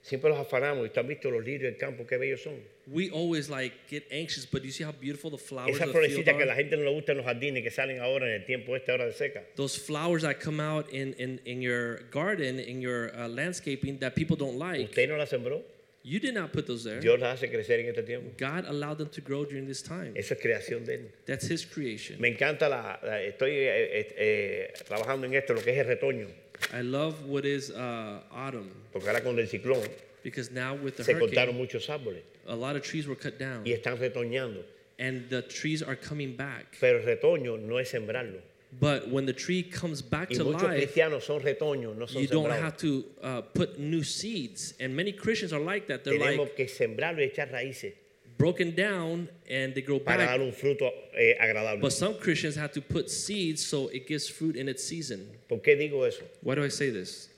Siempre 0.00 0.30
los 0.30 0.38
afanamos 0.38 0.86
y 0.86 0.90
tú 0.90 1.00
has 1.00 1.06
visto 1.06 1.28
los 1.28 1.44
lirios 1.44 1.70
del 1.72 1.76
campo, 1.78 2.04
qué 2.04 2.16
bellos 2.18 2.42
son. 2.42 2.54
We 2.90 3.10
always 3.10 3.50
like 3.50 3.72
get 3.90 4.04
anxious, 4.10 4.46
but 4.46 4.62
do 4.62 4.66
you 4.68 4.72
see 4.72 4.84
how 4.84 4.92
beautiful 4.92 5.28
the 5.28 5.36
flowers 5.36 5.76
Esas 5.76 5.88
of 5.88 5.92
the 5.92 6.08
field 6.08 6.24
florecitas 6.24 6.36
que 6.38 6.44
a 6.44 6.46
la 6.46 6.52
are? 6.52 6.56
gente 6.62 6.76
no 6.76 6.84
le 6.84 6.94
gusta 6.94 7.10
en 7.12 7.18
los 7.18 7.26
jardines 7.26 7.62
que 7.62 7.70
salen 7.70 8.00
ahora 8.00 8.24
en 8.26 8.40
el 8.40 8.46
tiempo 8.46 8.74
este 8.74 8.90
hora 8.90 9.04
de 9.04 9.12
seca. 9.12 9.42
Those 9.56 9.76
flowers 9.76 10.22
that 10.22 10.40
come 10.40 10.60
out 10.60 10.88
in, 10.90 11.12
in, 11.18 11.40
in 11.44 11.60
your 11.60 11.98
garden, 12.10 12.58
in 12.58 12.80
your 12.80 13.10
uh, 13.14 13.28
landscaping 13.28 13.98
that 13.98 14.14
people 14.14 14.36
don't 14.36 14.56
like. 14.56 14.88
Usted 14.88 15.08
no 15.10 15.16
las 15.16 15.28
sembró, 15.30 15.62
You 16.08 16.20
did 16.20 16.34
not 16.34 16.52
put 16.52 16.66
those 16.66 16.84
there. 16.84 17.00
Dios 17.00 17.20
las 17.20 17.34
hace 17.38 17.50
crecer 17.50 17.80
en 17.80 17.88
este 17.88 18.02
tiempo. 18.02 18.30
God 18.38 18.64
allowed 18.66 18.96
them 18.96 19.10
to 19.10 19.20
grow 19.20 19.44
during 19.44 19.66
this 19.66 19.82
time. 19.82 20.14
Eso 20.16 20.34
es 20.34 20.40
creación 20.40 20.86
de 20.86 20.94
Él. 20.94 21.10
That's 21.26 21.46
His 21.50 21.66
creation. 21.66 22.18
Me 22.18 22.28
encanta 22.34 22.68
la, 22.68 22.98
la- 23.02 23.20
estoy 23.20 23.50
eh, 23.50 24.00
eh, 24.00 24.14
eh, 24.16 24.72
trabajando 24.86 25.26
en 25.26 25.34
esto, 25.34 25.52
lo 25.52 25.60
que 25.60 25.70
es 25.70 25.78
el 25.78 25.86
retoño, 25.86 26.28
I 26.72 26.80
love 26.80 27.26
what 27.26 27.44
is 27.44 27.70
uh, 27.70 28.20
autumn 28.32 28.70
porque 28.92 29.06
ahora 29.08 29.22
con 29.22 29.38
el 29.38 29.46
ciclón 29.46 29.86
because 30.24 30.50
now 30.50 30.74
with 30.74 30.96
the 30.96 31.04
se 31.04 31.12
cortaron 31.12 31.54
hurricane, 31.54 31.58
muchos 31.58 31.88
árboles 31.88 32.22
a 32.46 32.56
lot 32.56 32.74
of 32.74 32.82
trees 32.82 33.06
were 33.06 33.14
cut 33.14 33.38
down 33.38 33.64
y 33.64 33.72
están 33.72 33.98
retoñando. 33.98 34.64
and 34.98 35.28
the 35.30 35.42
trees 35.42 35.82
are 35.82 35.94
coming 35.94 36.36
back. 36.36 36.76
Pero 36.80 36.98
el 36.98 37.04
retoño 37.04 37.58
no 37.60 37.78
es 37.78 37.90
sembrarlo. 37.90 38.40
But 38.80 39.08
when 39.08 39.24
the 39.24 39.32
tree 39.32 39.62
comes 39.62 40.02
back 40.02 40.28
Y 40.30 40.36
to 40.36 40.44
muchos 40.44 40.62
life, 40.62 40.92
cristianos 40.92 41.22
son 41.24 41.40
retoños, 41.40 41.96
no 41.96 42.06
son 42.06 42.20
you 42.20 42.28
don't 42.28 42.44
sembrados. 42.44 42.60
have 42.60 42.76
to 42.78 43.04
uh, 43.22 43.40
put 43.40 43.78
new 43.78 44.02
seeds. 44.02 44.74
And 44.78 44.94
many 44.94 45.12
Christians 45.12 45.52
are 45.52 45.60
like 45.60 45.86
that. 45.88 46.04
They're 46.04 46.18
Tenemos 46.18 46.38
like 46.38 46.56
que 46.56 46.66
sembrarlo 46.66 47.18
y 47.18 47.30
echar 47.34 47.50
raíces 47.50 47.94
broken 48.36 48.72
down 48.74 49.28
and 49.50 49.74
they 49.74 49.80
grow 49.82 49.98
para 49.98 50.18
dar 50.18 50.38
back. 50.38 50.46
un 50.46 50.52
fruto 50.52 50.90
eh, 51.16 51.34
agradable. 51.40 51.80
But 51.80 51.92
some 51.92 52.14
Christians 52.14 52.54
have 52.56 52.70
to 52.72 52.80
put 52.80 53.10
seeds 53.10 53.66
so 53.66 53.88
it 53.88 54.06
gives 54.06 54.28
fruit 54.28 54.54
in 54.54 54.68
its 54.68 54.84
season. 54.84 55.26
¿Por 55.48 55.58
qué 55.58 55.76
digo 55.76 56.06
eso? 56.06 56.22
Why 56.42 56.54
do 56.54 56.62
I 56.62 56.68
say 56.68 56.90
this? 56.90 57.30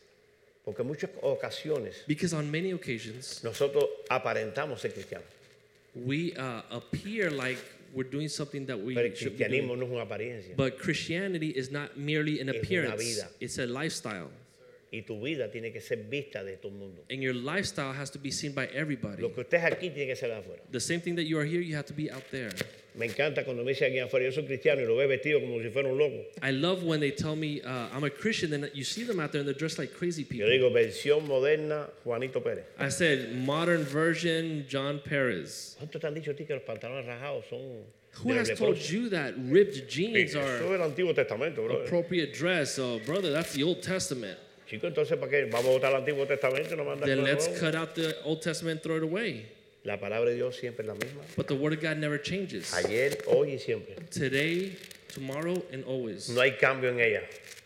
Porque 0.64 0.80
en 0.80 0.88
muchas 0.88 1.08
ocasiones 1.22 1.94
Because 2.06 2.34
on 2.34 2.50
many 2.50 2.72
occasions, 2.72 3.40
nosotros 3.42 3.84
aparentamos 4.10 4.78
ser 4.80 4.90
cristianos. 4.90 5.24
we 5.94 6.34
uh, 6.34 6.62
appear 6.70 7.30
like 7.30 7.58
we're 7.92 8.08
doing 8.08 8.28
something 8.28 8.66
that 8.66 8.78
we 8.78 8.94
Pero 8.94 9.06
el 9.08 9.14
should 9.14 9.36
be 9.36 9.44
cristianismo 9.44 9.68
doing. 9.74 9.80
no 9.80 9.86
es 9.86 9.92
una 9.92 10.02
apariencia. 10.04 10.56
But 10.56 10.78
Christianity 10.78 11.50
is 11.50 11.70
not 11.70 11.96
merely 11.96 12.40
an 12.40 12.48
Es 12.48 12.54
una 12.56 12.62
appearance, 12.62 13.02
vida. 13.02 13.28
it's 13.40 13.58
a 13.58 13.66
lifestyle. 13.66 14.30
Y 14.92 15.02
tu 15.02 15.20
vida 15.20 15.48
tiene 15.52 15.70
que 15.72 15.80
ser 15.80 15.98
vista 16.08 16.42
de 16.42 16.56
todo 16.56 16.72
el 16.72 16.78
mundo. 16.78 17.02
And 17.10 17.22
your 17.22 17.34
lifestyle 17.34 17.92
has 17.92 18.10
to 18.10 18.18
be 18.18 18.32
seen 18.32 18.52
by 18.52 18.66
everybody. 18.74 19.22
Lo 19.22 19.28
que 19.32 19.42
usted 19.42 19.58
es 19.58 19.64
aquí 19.64 19.90
tiene 19.90 20.08
que 20.08 20.16
ser 20.16 20.32
afuera. 20.32 20.60
The 20.72 20.80
same 20.80 21.00
thing 21.00 21.14
that 21.14 21.24
you 21.26 21.38
are 21.38 21.44
here, 21.44 21.60
you 21.60 21.76
have 21.76 21.86
to 21.86 21.92
be 21.92 22.10
out 22.10 22.24
there. 22.32 22.50
Me 22.96 23.06
encanta 23.06 23.44
cuando 23.44 23.62
me 23.62 23.72
dicen 23.72 23.92
afuera, 24.02 24.24
yo 24.24 24.32
soy 24.32 24.46
cristiano 24.46 24.80
y 24.82 24.86
lo 24.86 24.96
ve 24.96 25.06
vestido 25.06 25.40
como 25.40 25.62
si 25.62 25.68
fuera 25.70 25.88
un 25.88 25.96
loco. 25.96 26.24
I 26.42 26.50
love 26.50 26.82
when 26.82 26.98
they 26.98 27.12
tell 27.12 27.36
me 27.36 27.60
uh, 27.62 27.88
I'm 27.94 28.02
a 28.02 28.10
Christian, 28.10 28.52
and 28.52 28.68
you 28.74 28.82
see 28.82 29.04
them 29.04 29.20
out 29.20 29.30
there 29.30 29.40
and 29.40 29.48
they're 29.48 29.54
dressed 29.54 29.78
like 29.78 29.94
crazy 29.94 30.22
Yo 30.22 30.28
people. 30.28 30.48
digo 30.48 30.72
versión 30.72 31.24
moderna 31.24 31.88
Juanito 32.02 32.40
Pérez. 32.40 32.64
I 32.76 32.88
said 32.88 33.36
modern 33.36 33.84
version 33.84 34.66
John 34.68 35.00
Perez. 35.04 35.76
¿Cuántos 35.78 36.00
te 36.00 36.06
han 36.08 36.14
dicho 36.14 36.32
a 36.32 36.34
ti 36.34 36.44
que 36.44 36.54
los 36.54 36.64
pantalones 36.64 37.06
rajados 37.06 37.44
son 37.48 37.84
Who 38.24 38.32
has 38.32 38.50
told 38.58 38.76
you 38.76 39.08
that 39.10 39.34
ripped 39.38 39.88
jeans 39.88 40.34
are 40.34 40.56
es 40.56 40.62
el 40.62 40.82
Antiguo 40.82 41.14
Testamento, 41.14 41.64
bro. 41.64 41.84
appropriate 41.84 42.34
dress? 42.34 42.76
Oh, 42.76 42.98
brother, 43.06 43.30
that's 43.30 43.52
the 43.52 43.62
Old 43.62 43.82
Testament. 43.82 44.36
Chico, 44.70 44.86
entonces, 44.86 45.18
¿para 45.18 45.28
qué? 45.28 45.46
Vamos 45.46 45.66
a 45.66 45.70
votar 45.70 45.90
el 45.90 45.96
Antiguo 45.96 46.24
Testamento 46.26 46.74
y 46.74 46.76
no 46.76 46.84
mandar 46.84 47.08
Then 47.08 47.24
let's 47.24 47.48
cut 47.58 47.74
out 47.74 47.92
the 47.94 48.14
Old 48.22 48.40
Testament 48.40 48.74
and 48.76 48.82
throw 48.84 48.98
it 48.98 49.02
away. 49.02 49.46
La 49.82 49.98
palabra 49.98 50.30
de 50.30 50.36
Dios 50.36 50.56
siempre 50.56 50.84
es 50.84 50.86
la 50.86 50.94
misma. 50.94 51.22
But 51.36 51.48
the 51.48 51.56
Word 51.56 51.72
of 51.72 51.80
God 51.80 51.96
never 51.96 52.22
changes. 52.22 52.72
Ayer, 52.72 53.18
hoy 53.26 53.54
y 53.54 53.58
siempre. 53.58 53.96
Today, 54.12 54.76
tomorrow, 55.08 55.60
and 55.72 55.82
always. 55.86 56.28
No 56.28 56.40
hay 56.40 56.52
cambio 56.52 56.88
en 56.90 57.00
ella. 57.00 57.22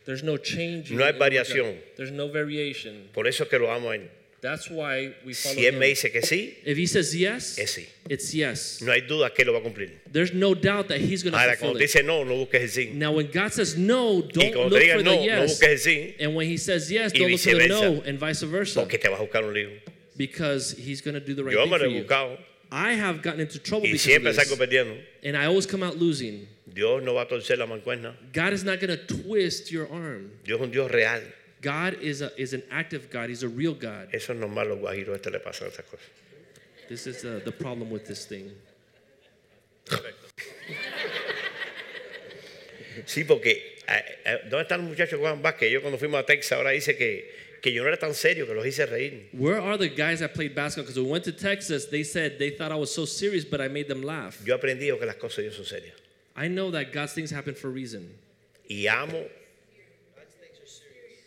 There's 0.06 0.22
no 0.22 0.38
change. 0.38 0.92
No 0.92 1.04
hay 1.04 1.12
variación. 1.12 1.76
There's 1.96 2.10
no 2.10 2.28
variation. 2.28 3.10
Por 3.12 3.26
eso 3.26 3.44
es 3.44 3.50
que 3.50 3.58
lo 3.58 3.70
amo 3.70 3.90
a 3.90 3.96
él. 3.96 4.08
That's 4.44 4.68
why 4.68 5.14
we 5.24 5.32
follow 5.32 5.54
Si 5.54 5.64
él 5.64 5.72
him. 5.72 5.78
me 5.78 5.86
dice 5.88 6.12
que 6.12 6.20
sí, 6.20 6.58
If 6.66 6.76
he 6.76 6.86
says 6.86 7.14
yes, 7.16 7.56
es 7.58 7.70
sí. 7.78 7.86
it's 8.10 8.34
yes. 8.34 8.82
No 8.82 8.92
hay 8.92 9.00
duda 9.00 9.32
que 9.32 9.42
él 9.42 9.46
lo 9.46 9.54
va 9.54 9.60
a 9.60 9.62
cumplir. 9.62 9.90
There's 10.12 10.34
no 10.34 10.54
doubt 10.54 10.88
that 10.88 11.00
he's 11.00 11.22
going 11.22 11.32
to 11.32 11.38
Ahora, 11.38 11.56
fulfill 11.56 11.68
cuando 11.72 11.78
te 11.78 11.84
it. 11.84 11.88
dice 11.88 12.02
no, 12.04 12.24
no 12.24 12.34
busques 12.44 12.60
el 12.60 12.68
sí. 12.68 12.92
Now, 12.92 13.12
when 13.12 13.30
God 13.32 13.54
says 13.54 13.74
no, 13.78 14.16
Y 14.18 14.28
don't 14.34 14.52
cuando 14.52 14.68
look 14.68 14.82
diga 14.82 14.96
for 14.98 15.02
no, 15.02 15.10
the 15.12 15.16
no 15.16 15.22
yes. 15.24 15.50
busques 15.50 15.86
el 15.86 15.92
sí, 15.92 16.14
And 16.20 16.34
when 16.36 16.46
he 16.46 16.58
says 16.58 16.90
yes, 16.92 17.12
Y 17.14 17.18
don't 17.20 17.30
look 17.30 17.40
for 17.40 17.50
the 17.54 17.58
viceversa. 17.58 17.80
no, 17.96 18.02
and 18.06 18.18
vice 18.18 18.42
versa. 18.42 18.80
porque 18.80 18.98
te 19.00 19.08
vas 19.08 19.18
a 19.18 19.22
buscar 19.24 19.44
un 19.44 19.54
lío. 19.54 19.70
Because 20.18 20.72
he's 20.78 21.00
going 21.00 21.14
to 21.14 21.20
do 21.20 21.34
the 21.34 21.42
right 21.42 21.54
Yo 21.54 21.62
thing 21.62 21.70
me 21.70 21.78
lo 21.78 21.84
for 21.84 21.88
he 21.88 21.96
you. 21.96 22.04
buscado 22.04 22.38
I 22.70 22.92
have 22.92 23.22
gotten 23.22 23.40
into 23.40 23.58
trouble 23.58 23.86
y 23.86 23.92
because 23.92 24.02
siempre 24.02 24.30
of 24.30 24.36
salgo 24.36 24.58
this. 24.58 24.58
perdiendo. 24.58 24.98
And 25.22 25.36
I 25.38 25.46
always 25.46 25.64
come 25.64 25.82
out 25.82 25.96
losing. 25.96 26.46
Dios 26.70 27.02
no 27.02 27.14
va 27.14 27.22
a 27.22 27.26
torcer 27.26 27.56
la 27.56 27.66
mancuerna. 27.66 28.14
God 28.32 28.52
is 28.52 28.62
not 28.62 28.78
going 28.80 28.90
to 28.90 28.98
twist 29.06 29.70
your 29.72 29.88
arm. 29.90 30.32
Dios 30.44 30.58
es 30.60 30.64
un 30.64 30.70
Dios 30.70 30.90
real. 30.90 31.22
God 31.64 31.94
is, 32.02 32.20
a, 32.20 32.30
is 32.38 32.52
an 32.52 32.62
active 32.70 33.08
God. 33.10 33.30
He's 33.30 33.42
a 33.42 33.48
real 33.48 33.72
God. 33.72 34.08
Eso 34.12 34.34
los 34.34 34.50
guajiros 34.50 35.16
este 35.16 35.30
le 35.30 35.38
pasan 35.40 35.68
esas 35.68 35.86
cosas. 35.86 36.10
This 36.88 37.06
is 37.06 37.24
uh, 37.24 37.40
the 37.42 37.52
problem 37.52 37.90
with 37.90 38.06
this 38.06 38.26
thing. 38.26 38.50
Sí, 43.06 43.24
porque 43.24 43.80
eh, 43.88 44.02
eh, 44.24 44.38
¿dónde 44.50 44.62
están 44.62 44.80
los 44.80 44.90
muchachos 44.90 45.10
que 45.10 45.18
juegan 45.18 45.42
básquet? 45.42 45.70
Yo 45.70 45.80
cuando 45.80 45.98
fuimos 45.98 46.20
a 46.20 46.26
Texas 46.26 46.52
ahora 46.52 46.70
dice 46.70 46.96
que, 46.96 47.30
que 47.62 47.72
yo 47.72 47.82
no 47.82 47.88
era 47.88 47.96
tan 47.98 48.14
serio, 48.14 48.46
que 48.46 48.54
los 48.54 48.64
hice 48.66 48.86
reír. 48.86 49.30
Where 49.32 49.58
are 49.58 49.78
the 49.78 49.88
guys 49.88 50.20
that 50.20 50.34
played 50.34 50.54
basketball? 50.54 50.84
Because 50.84 51.00
we 51.00 51.10
went 51.10 51.24
to 51.24 51.32
Texas, 51.32 51.86
they 51.86 52.04
said 52.04 52.38
they 52.38 52.50
thought 52.50 52.72
I 52.72 52.76
was 52.76 52.94
so 52.94 53.04
serious, 53.06 53.44
but 53.44 53.60
I 53.60 53.68
made 53.68 53.88
them 53.88 54.02
laugh. 54.02 54.40
Yo 54.44 54.54
he 54.54 54.60
aprendido 54.60 54.98
que 54.98 55.06
las 55.06 55.16
cosas 55.16 55.36
de 55.36 55.42
Dios 55.44 55.56
son 55.56 55.64
serias. 55.64 55.94
I 56.36 56.48
know 56.48 56.70
that 56.72 56.92
God's 56.92 57.14
things 57.14 57.30
happen 57.30 57.54
for 57.54 57.68
a 57.68 57.72
reason. 57.72 58.10
Y 58.68 58.86
amo 58.86 59.24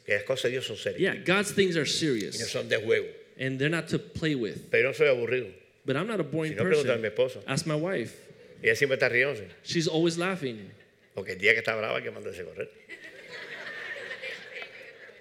que 0.08 0.14
las 0.16 0.24
cosas 0.24 0.44
de 0.46 0.50
Dios 0.52 0.66
son 0.66 0.78
serias. 0.78 1.00
Yeah, 1.00 1.16
God's 1.24 1.54
things 1.54 1.76
are 1.76 1.84
Y 1.86 1.92
no 1.92 1.92
serious, 1.92 2.36
son 2.50 2.68
de 2.70 2.78
juego. 2.78 3.06
and 3.40 3.60
they're 3.60 3.70
not 3.70 3.88
to 3.90 4.00
play 4.00 4.34
with. 4.34 4.56
Pero 4.72 4.88
no 4.90 4.94
soy 4.94 5.08
aburrido. 5.10 5.48
But 5.86 5.96
I'm 5.98 6.08
not 6.08 6.20
a 6.20 6.24
boring 6.24 6.54
Si 6.54 6.58
no, 6.58 6.64
pregúntale 6.64 6.94
a 6.96 6.98
mi 6.98 7.10
person. 7.12 7.42
esposa. 7.42 7.44
Ask 7.46 7.66
my 7.68 7.76
wife. 7.76 8.16
Ella 8.64 8.76
siempre 8.76 8.96
está 8.98 9.10
riéndose. 9.10 9.44
She's 9.64 9.88
always 9.88 10.18
laughing. 10.18 10.72
Porque 11.14 11.34
el 11.34 11.38
día 11.40 11.52
que 11.54 11.60
está 11.60 11.76
brava 11.76 11.98
hay 11.98 12.04
que 12.04 12.10
mandarse 12.12 12.42
a 12.42 12.46
correr. 12.46 12.70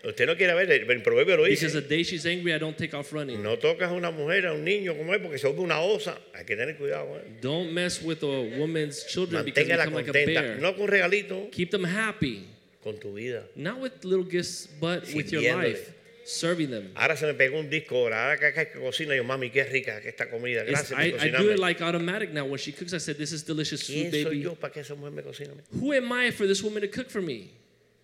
Usted 0.05 0.27
no 0.27 0.37
quiere 0.37 0.55
ver, 0.55 0.71
el, 0.71 1.03
proverbio 1.03 1.37
lo 1.37 1.43
Because 1.43 1.67
dice. 1.67 1.81
the 1.81 1.89
day 1.89 2.05
she's 2.05 2.25
angry, 2.27 2.53
I 2.55 2.59
don't 2.59 2.77
take 2.77 2.95
off 2.95 3.13
running. 3.13 3.43
No 3.43 3.57
tocas 3.59 3.89
a 3.89 3.93
una 3.93 4.13
mujer, 4.13 4.47
a 4.47 4.53
un 4.53 4.63
niño 4.65 4.97
como 4.97 5.13
es, 5.13 5.21
porque 5.21 5.37
se 5.37 5.49
vuelve 5.49 5.63
una 5.63 5.81
osa. 5.81 6.17
Hay 6.33 6.45
que 6.45 6.55
tener 6.55 6.77
cuidado. 6.77 7.17
¿eh? 7.19 7.23
Don't 7.41 7.73
mess 7.73 8.01
with 8.03 8.23
a 8.23 8.27
woman's 8.57 9.05
children 9.07 9.45
because 9.45 9.67
they 9.67 9.75
Manténgala 9.77 9.85
become 9.87 9.95
like 9.95 10.09
a 10.09 10.13
contenta. 10.13 10.43
bear. 10.43 10.59
No 10.61 10.77
con 10.77 10.87
regalito, 10.87 11.51
Keep 11.51 11.73
them 11.73 11.85
happy. 11.85 12.47
Con 12.87 12.99
tu 13.01 13.13
vida. 13.13 13.43
Not 13.57 13.81
with 13.81 14.05
little 14.05 14.25
gifts, 14.25 14.69
but 14.81 15.03
with 15.15 15.31
your 15.33 15.43
Sirviéndole. 15.43 15.63
life. 15.75 15.93
Serving 16.25 16.71
them. 16.71 16.91
Ahora 16.97 17.17
se 17.17 17.25
me 17.27 17.35
pegó 17.35 17.59
un 17.61 17.69
disco 17.71 17.95
ahora. 17.97 18.25
Ahora 18.25 18.39
que, 18.39 18.53
que, 18.53 18.71
que 18.73 18.81
cocina, 18.81 19.15
yo, 19.15 19.23
mami, 19.25 19.51
qué 19.51 19.63
rica 19.65 20.01
que 20.01 20.09
esta 20.09 20.29
comida. 20.29 20.63
It's- 20.65 20.71
Gracias 20.91 20.91
I, 20.99 21.11
por 21.13 21.21
I 21.27 21.31
do 21.31 21.37
cocinarme. 21.39 21.53
it 21.55 21.59
like 21.61 21.83
automatic 21.83 22.33
now. 22.33 22.45
When 22.47 22.59
she 22.59 22.73
cooks, 22.73 22.93
I 22.95 22.99
said, 22.99 23.17
This 23.17 23.33
is 23.33 23.45
delicious 23.45 23.83
food, 23.87 24.11
¿Quién 24.11 24.11
soy 24.13 24.25
baby. 24.25 24.41
yo 24.43 24.55
para 24.57 24.73
que 24.73 24.81
esa 24.83 24.95
mujer 24.97 25.13
me 25.13 25.23
cocine? 25.23 25.51
a 25.51 25.55
mí? 25.55 25.61
Who 25.81 25.93
am 25.93 26.11
I 26.13 26.31
for 26.33 26.47
this 26.49 26.63
woman 26.63 26.81
to 26.83 26.89
cook 26.89 27.11
for 27.11 27.23
me? 27.23 27.51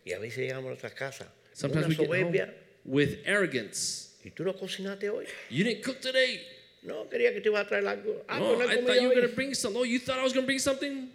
Y 0.05 0.13
a 0.13 0.19
veces 0.21 0.39
llegamos 0.39 0.67
a 0.67 0.69
nuestras 0.69 0.95
casas. 0.95 1.27
con 1.29 1.37
Sometimes 1.55 1.87
Una 1.87 1.89
we 1.89 1.95
get 1.97 2.09
home 2.25 2.33
soberbia. 2.33 2.55
with 2.85 3.19
arrogance. 3.27 4.11
¿Y 4.25 4.31
tú 4.31 4.45
no 4.45 4.53
cocinaste 4.55 5.09
hoy? 5.11 5.27
You 5.51 5.65
didn't 5.65 5.83
cook 5.83 6.01
today. 6.01 6.41
No, 6.85 7.09
quería 7.09 7.33
que 7.33 7.41
te 7.41 7.49
iba 7.49 7.61
a 7.61 7.67
traer 7.67 7.87
algo. 7.89 8.25
Ah, 8.29 8.39
no 8.39 8.53
he 8.61 8.65
I 8.65 8.67
thought 8.69 8.85
comido 8.87 8.95
you 9.03 9.09
were 9.09 9.15
hoy. 9.15 9.15
going 9.17 9.29
to 9.31 9.35
bring 9.35 9.55
something. 9.55 9.81
Oh, 9.81 9.85
you 9.85 9.99
thought 9.99 10.19
I 10.19 10.23
was 10.23 10.33
going 10.33 10.45
to 10.45 10.47
bring 10.47 10.59
something? 10.61 11.11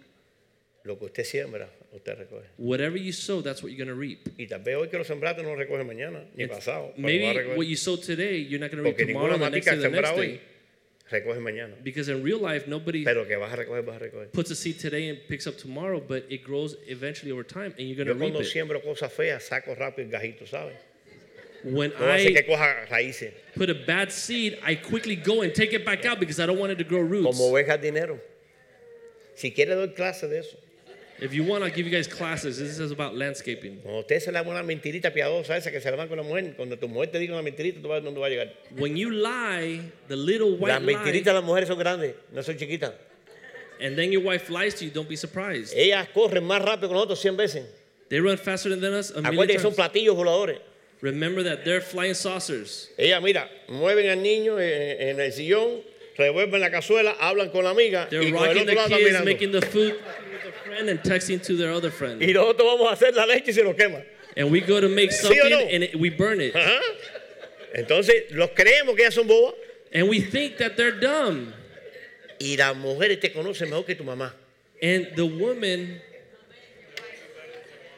Lo 0.84 0.96
que 0.98 1.06
usted 1.06 1.24
siembra, 1.24 1.68
usted 1.94 2.18
recoge. 2.18 2.44
Whatever 2.56 2.96
you 2.96 3.12
sow, 3.12 3.40
that's 3.40 3.62
what 3.62 3.72
you're 3.72 3.78
going 3.84 3.88
to 3.88 3.94
reap. 3.94 4.28
Y 4.38 4.46
tal 4.46 4.60
vez 4.60 4.76
hoy 4.76 4.88
que 4.88 4.98
lo 4.98 5.04
sembraste 5.04 5.42
no 5.42 5.50
lo 5.50 5.56
recoge 5.56 5.84
mañana, 5.84 6.24
ni 6.34 6.44
It's- 6.44 6.56
pasado. 6.58 6.92
pero 6.94 7.02
va 7.02 7.30
a 7.30 7.34
maybe 7.34 7.56
what 7.56 7.66
you 7.66 7.76
sow 7.76 7.96
today, 7.96 8.38
you're 8.38 8.58
not 8.60 8.70
going 8.70 8.82
to 8.82 8.90
reap 8.90 8.98
tomorrow, 8.98 9.38
the 9.38 9.50
next 9.50 9.66
day, 9.66 9.76
the 9.76 9.88
next 9.88 10.14
day. 10.16 10.40
recoge 11.10 11.40
mañana. 11.40 11.82
Because 11.82 12.08
in 12.10 12.22
real 12.22 12.38
life, 12.38 12.66
nobody 12.68 13.02
Pero 13.04 13.24
que 13.26 13.36
vas 13.38 13.52
a 13.52 13.56
recoger, 13.56 13.82
vas 13.84 13.96
a 13.96 14.04
recoger. 14.04 14.32
puts 14.32 14.50
a 14.50 14.54
seed 14.54 14.78
today 14.78 15.08
and 15.08 15.18
picks 15.28 15.46
up 15.46 15.56
tomorrow, 15.56 16.00
but 16.00 16.24
it 16.28 16.44
grows 16.44 16.76
eventually 16.86 17.32
over 17.32 17.42
time, 17.42 17.72
and 17.78 17.88
you're 17.88 17.96
going 17.96 18.06
to 18.08 18.12
reap 18.14 18.32
cuando 18.34 18.40
it. 18.40 18.46
siembro 18.52 18.82
cosas 18.82 19.10
feas, 19.12 19.42
saco 19.44 19.74
rápido 19.74 20.04
el 20.04 20.10
gajito, 20.10 20.46
¿sabes? 20.46 20.76
When 21.64 21.90
No 21.98 22.06
hace 22.06 22.32
que 22.32 22.38
I 22.40 23.32
put 23.56 23.68
a 23.68 23.74
bad 23.74 24.12
seed, 24.12 24.58
I 24.62 24.76
quickly 24.76 25.16
go 25.16 25.42
and 25.42 25.52
take 25.52 25.72
it 25.72 25.84
back 25.84 26.04
out 26.04 26.20
because 26.20 26.38
I 26.38 26.46
don't 26.46 26.58
want 26.58 26.70
it 26.70 26.78
to 26.78 26.84
grow 26.84 27.00
roots. 27.00 27.24
Como 27.26 27.50
ovejas 27.50 27.80
dinero. 27.80 28.20
Si 29.34 29.50
quiere 29.50 29.74
doy 29.74 29.88
clase 29.88 30.28
de 30.28 30.38
eso. 30.38 30.56
If 31.20 31.34
you 31.34 31.42
want, 31.42 31.64
I'll 31.64 31.70
give 31.70 31.84
you 31.84 31.90
guys 31.90 32.06
classes. 32.06 32.58
This 32.58 32.78
is 32.78 32.92
about 32.92 33.16
landscaping. 33.16 33.80
Cuando 33.82 34.00
usted 34.00 34.20
se 34.20 34.30
le 34.30 34.40
da 34.40 34.48
una 34.48 34.62
mentirita 34.62 35.12
piadosa 35.12 35.56
esa 35.56 35.70
que 35.72 35.80
se 35.80 35.90
le 35.90 35.96
da 35.96 36.06
con 36.06 36.16
la 36.16 36.22
mujer, 36.22 36.54
cuando 36.56 36.76
tu 36.78 36.86
mujer 36.86 37.10
te 37.10 37.18
diga 37.18 37.32
una 37.34 37.42
mentirita, 37.42 37.80
tú 37.82 37.88
vas 37.88 37.98
a 37.98 38.00
ver 38.00 38.04
dónde 38.12 38.20
va 38.20 38.26
a 38.26 38.30
llegar. 38.30 38.52
When 38.76 38.96
you 38.96 39.10
lie, 39.10 39.80
the 40.06 40.14
little 40.16 40.52
white 40.56 40.74
Las 40.74 40.82
lie, 40.82 40.94
mentiritas 40.94 41.24
de 41.24 41.32
las 41.34 41.44
mujeres 41.44 41.66
son 41.68 41.78
grandes, 41.78 42.14
no 42.32 42.40
son 42.42 42.56
chiquitas. 42.56 42.92
and 43.80 43.96
then 43.96 44.10
your 44.12 44.22
wife 44.22 44.48
lies 44.50 44.74
to 44.74 44.84
you, 44.84 44.90
don't 44.90 45.08
be 45.08 45.16
surprised. 45.16 45.74
Ellas 45.76 46.06
corren 46.14 46.44
más 46.44 46.62
rápido 46.64 46.88
que 46.88 46.94
nosotros 46.94 47.18
100 47.20 47.36
veces. 47.36 47.64
They 48.08 48.20
run 48.20 48.36
faster 48.36 48.70
than 48.76 48.94
us 48.94 49.10
a 49.10 49.20
million 49.20 49.34
Acuérdate 49.34 49.52
que 49.54 49.58
son 49.60 49.74
times. 49.74 49.90
platillos 49.90 50.14
voladores. 50.16 50.58
Remember 51.00 51.42
that 51.44 51.64
they're 51.64 51.80
flying 51.80 52.14
saucers. 52.14 52.88
Ellas, 52.96 53.20
mira, 53.22 53.48
mueven 53.68 54.08
al 54.10 54.18
niño 54.22 54.58
en, 54.60 55.00
en 55.10 55.20
el 55.20 55.30
sillón, 55.32 55.82
revuelven 56.18 56.60
la 56.60 56.70
cazuela, 56.70 57.16
hablan 57.20 57.50
con 57.50 57.64
la 57.64 57.70
amiga 57.70 58.08
They're 58.10 58.22
y 58.28 58.32
con 58.32 58.44
el 58.44 58.50
otro 58.50 58.66
the 58.66 58.74
lado 58.74 58.96
kids, 58.96 59.10
mirando. 59.10 59.24
making 59.24 59.52
the 59.52 59.62
food 59.62 59.92
with 59.94 60.44
a 60.46 60.52
friend, 60.66 60.88
and 60.90 61.00
texting 61.00 61.40
to 61.46 61.56
their 61.56 61.70
other 61.72 61.90
friend. 61.90 62.20
Y 62.20 62.32
nosotros 62.32 62.66
vamos 62.66 62.90
a 62.90 62.92
hacer 62.94 63.14
la 63.14 63.24
leche 63.24 63.48
y 63.48 63.52
se 63.54 63.62
nos 63.62 63.74
quema. 63.74 64.02
And 64.36 64.50
we 64.50 64.60
go 64.60 64.80
to 64.80 64.88
make 64.88 65.10
¿Sí 65.10 65.22
something 65.22 65.50
no? 65.50 65.58
and 65.58 65.84
it, 65.84 65.94
we 65.98 66.10
burn 66.10 66.40
it. 66.40 66.54
Ajá. 66.54 66.80
Entonces, 67.74 68.30
los 68.32 68.50
creemos 68.50 68.96
que 68.96 69.02
ellas 69.04 69.14
son 69.14 69.26
bobas 69.28 69.54
And 69.92 70.08
we 70.08 70.20
think 70.20 70.58
that 70.58 70.76
they're 70.76 70.98
dumb. 70.98 71.52
y 72.40 72.56
las 72.56 72.76
mujeres 72.76 73.20
te 73.20 73.30
conocen 73.32 73.70
mejor 73.70 73.84
que 73.84 73.94
tu 73.94 74.04
mamá. 74.04 74.32
And 74.82 75.08
the 75.16 75.24
woman 75.24 76.00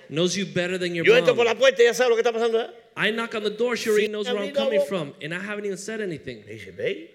knows 0.08 0.36
you 0.36 0.46
better 0.46 0.78
than 0.78 0.94
your 0.94 1.04
Yo 1.04 1.14
entro 1.16 1.34
por 1.34 1.44
la 1.44 1.54
puerta 1.54 1.82
y 1.82 1.86
ya 1.86 1.94
sabe 1.94 2.10
lo 2.10 2.16
que 2.16 2.22
está 2.22 2.32
pasando. 2.32 2.58
¿eh? 2.60 2.70
I 2.96 3.10
knock 3.10 3.34
on 3.34 3.42
the 3.44 3.50
door, 3.50 3.76
she 3.76 3.90
already 3.90 4.08
knows 4.08 4.26
where 4.26 4.38
I'm 4.42 4.52
coming 4.54 4.82
from. 4.86 5.14
And 5.22 5.34
I 5.34 5.40
haven't 5.40 5.64
even 5.64 5.78
said 5.78 6.00
anything. 6.00 6.42
Dice, 6.46 6.70
ve, 6.76 7.10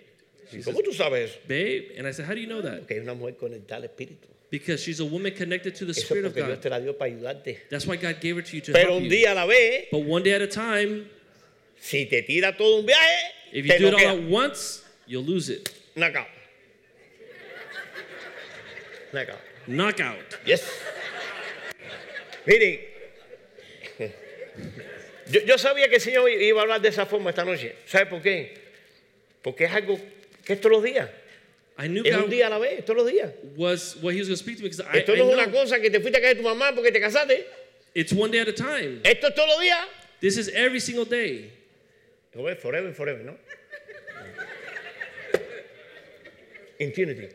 ¿y 0.52 0.62
¿cómo 0.64 0.82
tú 0.82 0.93
sabes? 0.93 1.38
Babe, 1.48 1.93
and 1.98 2.08
I 2.08 2.12
said, 2.12 2.26
How 2.26 2.34
do 2.36 2.39
you 2.41 2.48
know 2.48 2.62
that? 2.62 2.80
Porque 2.80 2.98
es 2.98 3.02
una 3.04 3.14
mujer 3.14 3.36
conectada 3.38 3.78
al 3.78 3.84
espíritu. 3.89 4.28
Because 4.52 4.84
she's 4.84 5.00
a 5.00 5.06
woman 5.06 5.34
connected 5.34 5.74
to 5.76 5.86
the 5.86 5.91
Eso 5.91 6.02
es 6.02 6.06
Spirit 6.06 6.26
of 6.26 6.34
porque 6.34 6.46
Dios 6.46 6.58
God. 6.58 6.62
te 6.62 6.70
la 6.70 6.80
dio 6.80 6.93
para 6.93 7.12
ayudarte. 7.12 7.58
That's 7.70 7.86
why 7.88 7.96
God 7.98 8.22
gave 8.22 8.36
her 8.38 8.43
to 8.43 8.56
you 8.56 8.62
to 8.62 8.72
Pero 8.72 8.89
help 8.93 8.98
un 8.98 9.04
you. 9.06 9.10
día 9.10 9.32
a 9.32 9.36
la 9.36 9.46
vez, 9.46 9.88
But 9.91 10.00
one 10.06 10.24
day 10.24 10.34
at 10.34 10.41
a 10.41 10.48
time, 10.48 11.10
si 11.80 12.06
te 12.06 12.22
tira 12.22 12.56
todo 12.56 12.80
un 12.80 12.86
viaje, 12.86 13.32
if 13.52 13.66
you 13.66 13.72
te 13.72 13.78
do 13.80 13.88
it 13.88 13.93
all 13.96 14.00
noquea. 14.00 14.24
at 14.26 14.30
once, 14.30 14.84
you'll 15.08 15.24
lose 15.26 15.50
it. 15.50 15.70
Knockout. 15.96 16.28
Knockout. 19.14 19.39
Knockout. 19.68 20.39
Yes. 20.46 20.64
Miren, 22.46 22.80
yo, 25.32 25.41
yo 25.41 25.58
sabía 25.58 25.88
que 25.89 25.96
el 25.96 26.02
Señor 26.02 26.30
iba 26.30 26.60
a 26.60 26.64
hablar 26.64 26.82
de 26.82 26.89
esa 26.89 27.06
forma 27.06 27.32
esta 27.32 27.43
noche. 27.43 27.76
¿Sabe 27.88 28.06
por 28.06 28.22
qué? 28.22 28.54
Porque 29.41 29.66
es 29.66 29.72
algo 29.72 30.00
que 30.46 30.54
es 30.54 30.62
todos 30.62 30.72
los 30.78 30.84
días. 30.84 31.10
I 31.78 31.88
knew 31.89 32.04
Es 32.06 32.16
un 32.16 32.30
día 32.30 32.48
a 32.48 32.50
la 32.52 32.58
vez, 32.60 32.86
todos 32.86 33.04
los 33.04 33.12
días. 33.12 33.32
was 33.58 33.98
what 34.02 34.14
He 34.14 34.20
was 34.20 34.30
going 34.30 34.38
to 34.38 34.43
speak 34.43 34.58
to 34.58 34.64
me 34.64 34.70
because 34.70 34.80
I, 34.80 35.00
Esto 35.00 35.14
I 35.14 35.18
no 35.18 35.28
es 35.30 35.34
una 35.34 35.46
know 35.48 35.62
cosa 35.64 35.80
que 35.82 35.89
te 35.89 36.00
fuiste 36.00 36.18
a 36.18 36.22
casa 36.22 36.36
de 36.36 36.41
tu 36.41 36.43
mamá 36.43 36.74
porque 36.74 36.91
te 36.93 37.00
casaste. 37.02 37.46
it's 37.93 38.14
one 38.14 38.32
day 38.32 38.39
at 38.39 38.48
a 38.48 38.54
time. 38.54 39.02
Esto 39.04 39.28
es 39.28 39.34
todos 39.36 39.50
los 39.50 39.60
días. 39.60 39.86
This 40.22 40.38
is 40.38 40.48
every 40.50 40.80
single 40.80 41.06
day. 41.06 41.52
Forever 42.34 42.88
and 42.88 42.96
forever, 42.96 43.24
¿no? 43.24 43.36
Infinity. 46.80 47.30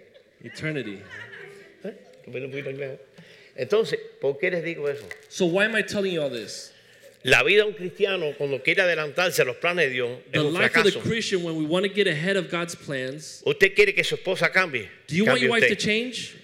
Eternity. 0.45 1.03
¿Eh? 1.85 1.95
Comprende 2.25 2.47
un 2.47 2.51
poquito 2.53 2.71
inglés, 2.71 2.91
¿eh? 2.93 2.99
Entonces, 3.57 3.99
¿por 4.21 4.39
qué 4.39 4.51
les 4.51 4.63
digo 4.65 4.89
eso? 4.89 5.05
So 5.29 5.47
why 5.47 5.65
am 5.65 5.75
I 5.77 5.83
telling 5.83 6.13
you 6.15 6.21
all 6.23 6.31
this? 6.31 6.73
La 7.23 7.43
vida 7.43 7.65
de 7.65 7.69
un 7.69 7.75
cristiano, 7.75 8.33
cuando 8.39 8.63
quiere 8.63 8.81
adelantarse 8.81 9.43
a 9.43 9.45
los 9.45 9.57
planes 9.57 9.87
de 9.89 9.91
Dios, 9.93 10.19
es 10.27 10.33
The 10.33 10.39
un 10.41 10.55
life 10.55 10.65
of 10.79 10.85
the 10.85 10.91
fracaso. 10.93 11.01
Christian, 11.03 11.43
when 11.45 11.55
we 11.57 11.67
want 11.67 11.85
to 11.87 11.93
get 11.93 12.07
ahead 12.09 12.37
of 12.37 12.51
God's 12.51 12.75
plans, 12.75 13.43
Usted 13.45 13.75
quiere 13.75 13.93
que 13.95 14.03
su 14.05 14.15
esposa 14.17 14.51
cambie. 14.51 14.89
do 15.07 15.15
you 15.17 15.25
want 15.27 15.39
cambie 15.39 15.43
your 15.43 15.51
wife 15.51 15.67
to 15.67 15.73
usted. 15.75 15.79
change? 15.79 16.37